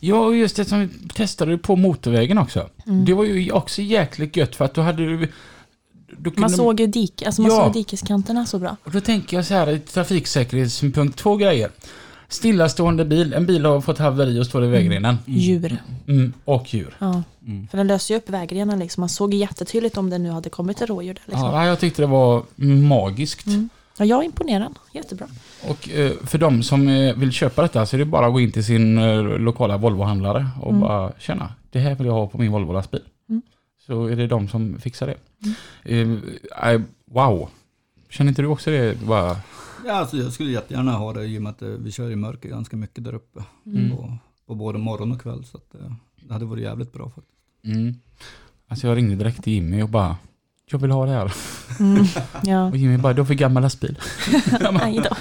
Ja, 0.00 0.18
och 0.26 0.36
just 0.36 0.56
det 0.56 0.64
som 0.64 0.80
vi 0.80 0.88
testade 1.14 1.58
på 1.58 1.76
motorvägen 1.76 2.38
också. 2.38 2.68
Mm. 2.86 3.04
Det 3.04 3.14
var 3.14 3.24
ju 3.24 3.52
också 3.52 3.82
jäkligt 3.82 4.36
gött 4.36 4.56
för 4.56 4.64
att 4.64 4.74
då 4.74 4.80
hade 4.80 5.04
du... 5.06 5.28
Då 6.18 6.30
kunde 6.30 6.40
Man 6.40 6.50
såg 6.50 6.80
ju 6.80 6.86
dik, 6.86 7.22
alltså 7.22 7.42
man 7.42 7.50
Ja. 7.50 7.64
såg 7.64 7.72
dikeskanterna 7.72 8.46
så 8.46 8.58
bra. 8.58 8.76
Och 8.84 8.90
då 8.90 9.00
tänker 9.00 9.36
jag 9.36 9.46
så 9.46 9.54
här 9.54 9.70
i 9.70 9.80
trafiksäkerhetssynpunkt, 9.80 11.18
två 11.18 11.36
grejer. 11.36 11.70
Stillastående 12.28 13.04
bil, 13.04 13.32
en 13.32 13.46
bil 13.46 13.64
har 13.64 13.80
fått 13.80 13.98
haveri 13.98 14.40
och 14.40 14.46
står 14.46 14.64
i 14.64 14.68
vägrenen. 14.68 15.16
Djur. 15.26 15.82
Mm, 16.06 16.32
och 16.44 16.74
djur. 16.74 16.96
Ja. 16.98 17.22
Mm. 17.46 17.68
För 17.68 17.78
den 17.78 17.86
löser 17.86 18.14
ju 18.14 18.18
upp 18.18 18.30
vägrenen 18.30 18.78
liksom. 18.78 19.00
Man 19.00 19.08
såg 19.08 19.34
jättetydligt 19.34 19.96
om 19.96 20.10
det 20.10 20.18
nu 20.18 20.30
hade 20.30 20.50
kommit 20.50 20.80
ett 20.80 20.88
rådjur 20.88 21.14
där 21.14 21.22
liksom. 21.26 21.48
Ja, 21.50 21.66
jag 21.66 21.80
tyckte 21.80 22.02
det 22.02 22.06
var 22.06 22.44
magiskt. 22.88 23.46
Mm. 23.46 23.68
Ja, 23.98 24.04
jag 24.04 24.20
är 24.20 24.24
imponerad. 24.24 24.74
Jättebra. 24.92 25.26
Och 25.68 25.88
eh, 25.90 26.12
för 26.24 26.38
de 26.38 26.62
som 26.62 26.88
eh, 26.88 27.14
vill 27.16 27.32
köpa 27.32 27.62
detta 27.62 27.86
så 27.86 27.96
är 27.96 27.98
det 27.98 28.04
bara 28.04 28.26
att 28.26 28.32
gå 28.32 28.40
in 28.40 28.52
till 28.52 28.64
sin 28.64 28.98
eh, 28.98 29.22
lokala 29.38 29.76
Volvo-handlare 29.78 30.46
och 30.62 30.68
Mm. 30.70 30.80
bara 30.80 31.12
känna, 31.18 31.54
det 31.70 31.78
här 31.78 31.94
vill 31.94 32.06
jag 32.06 32.14
ha 32.14 32.26
på 32.26 32.38
min 32.38 32.52
Volvo-lastbil. 32.52 33.02
Mm. 33.28 33.42
Så 33.86 34.04
är 34.06 34.16
det 34.16 34.26
de 34.26 34.48
som 34.48 34.78
fixar 34.80 35.06
det. 35.06 35.16
Eh, 35.92 36.80
wow. 37.04 37.48
Känner 38.10 38.28
inte 38.28 38.42
du 38.42 38.48
också 38.48 38.70
det? 38.70 39.00
Bara, 39.06 39.36
Ja, 39.86 39.92
alltså 39.92 40.16
jag 40.16 40.32
skulle 40.32 40.50
jättegärna 40.50 40.92
ha 40.92 41.12
det 41.12 41.24
i 41.24 41.38
och 41.38 41.42
med 41.42 41.50
att 41.50 41.62
vi 41.62 41.92
kör 41.92 42.10
i 42.10 42.16
mörker 42.16 42.48
ganska 42.48 42.76
mycket 42.76 43.04
där 43.04 43.14
uppe. 43.14 43.44
Mm. 43.66 43.90
På, 43.90 44.16
på 44.46 44.54
både 44.54 44.78
morgon 44.78 45.12
och 45.12 45.20
kväll. 45.20 45.44
Så 45.44 45.56
att, 45.56 45.74
det 46.20 46.32
hade 46.32 46.44
varit 46.44 46.62
jävligt 46.62 46.92
bra 46.92 47.04
faktiskt. 47.10 47.35
Mm. 47.66 47.94
Alltså 48.68 48.86
jag 48.86 48.96
ringde 48.96 49.16
direkt 49.16 49.44
till 49.44 49.52
Jimmy 49.52 49.82
och 49.82 49.88
bara, 49.88 50.16
jag 50.70 50.78
vill 50.78 50.90
ha 50.90 51.06
det 51.06 51.12
här. 51.12 51.32
Mm. 51.80 52.04
Ja. 52.42 52.64
Och 52.68 52.76
Jimmy 52.76 52.96
bara, 52.96 53.12
du 53.12 53.20
har 53.20 53.26
för 53.26 53.34
gammal 53.34 53.62
lastbil. 53.62 53.98
Nej 54.72 55.00
då. 55.04 55.16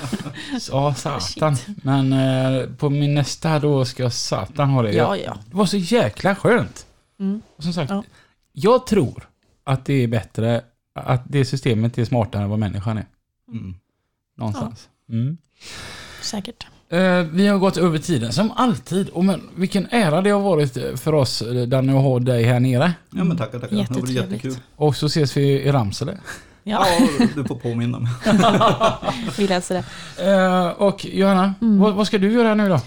Ja, 0.72 0.94
satan. 0.94 1.56
Men 1.84 2.14
eh, 2.14 2.70
på 2.70 2.90
min 2.90 3.14
nästa 3.16 3.60
då 3.60 3.86
ska 3.86 4.10
satan 4.10 4.70
ha 4.70 4.82
det. 4.82 4.92
Ja, 4.94 5.18
ja. 5.18 5.38
Det 5.50 5.58
var 5.58 5.66
så 5.66 5.78
jäkla 5.78 6.36
skönt. 6.36 6.86
Mm. 7.20 7.42
Och 7.56 7.64
som 7.64 7.74
sagt, 7.74 7.92
Ja. 7.92 8.04
jag 8.52 8.88
tror 8.88 9.30
att 9.64 9.86
det 9.86 9.94
är 9.94 10.08
bättre, 10.08 10.62
att 10.96 11.24
det 11.28 11.46
systemet 11.46 11.98
är 11.98 12.06
smartare 12.06 12.44
än 12.44 12.50
vad 12.50 12.60
människan 12.60 12.98
är. 12.98 13.06
Mm. 13.52 13.76
Någonstans. 14.38 14.90
Mm. 15.10 15.38
Säkert. 16.22 16.68
Eh, 16.90 17.20
vi 17.32 17.48
har 17.48 17.58
gått 17.58 17.78
över 17.78 17.98
tiden 17.98 18.34
som 18.34 18.52
alltid. 18.56 19.10
Och 19.10 19.26
men, 19.26 19.42
vilken 19.56 19.88
ära 19.92 20.22
det 20.22 20.30
har 20.30 20.40
varit 20.42 21.00
för 21.00 21.14
oss 21.14 21.42
eh, 21.42 21.64
Danny 21.68 21.94
att 21.98 22.04
ha 22.04 22.20
dig 22.20 22.44
här 22.44 22.60
nere. 22.60 22.94
Ja 23.10 23.24
men 23.24 23.38
tackar, 23.38 23.60
tackar. 23.60 23.68
Det 23.70 23.76
var 23.76 23.82
Jättetrevligt. 23.82 24.16
jättekul. 24.32 24.56
Och 24.76 24.96
så 24.96 25.06
ses 25.06 25.38
vi 25.38 25.42
i 25.62 25.72
Ramsele. 25.72 26.18
Ja, 26.64 26.86
Ja, 27.20 27.28
du 27.36 27.44
får 27.44 27.56
påminna 27.56 28.00
mig. 28.00 28.12
vi 29.38 29.48
läser 29.48 29.76
det. 29.76 30.32
Eh, 30.32 30.68
och 30.70 31.06
Johanna, 31.06 31.54
Mm. 31.62 31.80
vad, 31.80 31.94
vad 31.94 32.08
ska 32.08 32.18
du 32.18 32.32
göra 32.34 32.56
nu 32.56 32.70
då? 32.70 32.80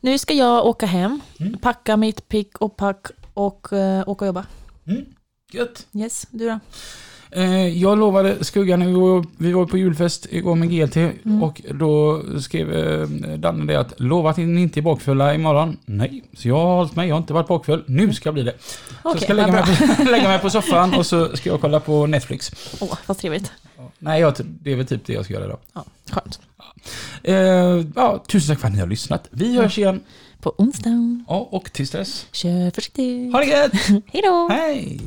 Nu 0.00 0.18
ska 0.18 0.34
jag 0.34 0.66
åka 0.66 0.86
hem, 0.86 1.20
Mm. 1.40 1.58
packa 1.58 1.96
mitt 1.96 2.28
pick 2.28 2.58
och 2.58 2.76
pack 2.76 3.06
och 3.34 3.68
uh, 3.72 4.00
åka 4.08 4.24
och 4.24 4.26
jobba. 4.26 4.46
Mm. 4.86 5.04
Gött. 5.52 5.86
Yes, 5.94 6.26
du 6.30 6.48
då? 6.48 6.58
Eh, 7.36 7.68
jag 7.68 7.98
lovade 7.98 8.44
Skuggan, 8.44 8.80
vi 9.36 9.52
var, 9.52 9.66
på 9.66 9.78
julfest 9.78 10.26
igår 10.30 10.54
med 10.54 10.70
GLT 10.70 10.96
Mm. 10.96 11.42
och 11.42 11.62
då 11.74 12.22
skrev 12.40 12.72
eh, 12.72 13.08
Danne 13.38 13.72
det 13.72 13.80
att 13.80 14.00
lova 14.00 14.30
att 14.30 14.36
ni 14.36 14.62
inte 14.62 14.80
är 14.80 14.82
bakfulla 14.82 15.34
imorgon. 15.34 15.76
Nej, 15.84 16.22
så 16.36 16.48
jag 16.48 16.54
har 16.56 16.76
hållit 16.76 16.96
mig, 16.96 17.08
jag 17.08 17.14
har 17.14 17.20
inte 17.20 17.32
varit 17.32 17.48
bakfull. 17.48 17.84
Nu 17.86 18.12
ska 18.14 18.26
jag 18.26 18.34
bli 18.34 18.42
det. 18.42 18.54
så 19.02 19.08
jag 19.08 19.22
ska 19.22 19.32
lägga 19.34 19.52
mig, 19.52 19.62
på, 19.62 20.02
lägga 20.10 20.28
mig 20.28 20.38
på 20.38 20.50
soffan 20.50 20.94
och 20.94 21.06
så 21.06 21.36
ska 21.36 21.50
jag 21.50 21.60
kolla 21.60 21.80
på 21.80 22.06
Netflix. 22.06 22.50
Åh, 22.80 22.98
vad 23.06 23.18
trevligt. 23.18 23.52
Nej, 23.98 24.20
jag, 24.20 24.34
det 24.62 24.72
är 24.72 24.76
väl 24.76 24.86
typ 24.86 25.06
det 25.06 25.12
jag 25.12 25.24
ska 25.24 25.34
göra 25.34 25.44
idag. 25.44 25.58
Ja, 25.74 25.84
skönt. 26.10 26.40
Eh, 27.22 27.34
ja, 27.96 28.22
tusen 28.28 28.54
tack 28.54 28.60
för 28.60 28.68
att 28.68 28.74
ni 28.74 28.80
har 28.80 28.86
lyssnat. 28.86 29.28
Vi 29.30 29.56
hörs 29.56 29.78
igen. 29.78 30.00
På 30.40 30.54
onsdag. 30.58 31.24
Ja, 31.28 31.48
och 31.50 31.72
tills 31.72 31.90
dess, 31.90 32.26
Kör 32.32 32.70
försiktigt. 32.70 33.32
ha 33.32 33.40
det 33.40 33.46
gött! 33.46 33.72
Hej 34.06 34.22
då! 34.24 34.48
Hej! 34.50 35.00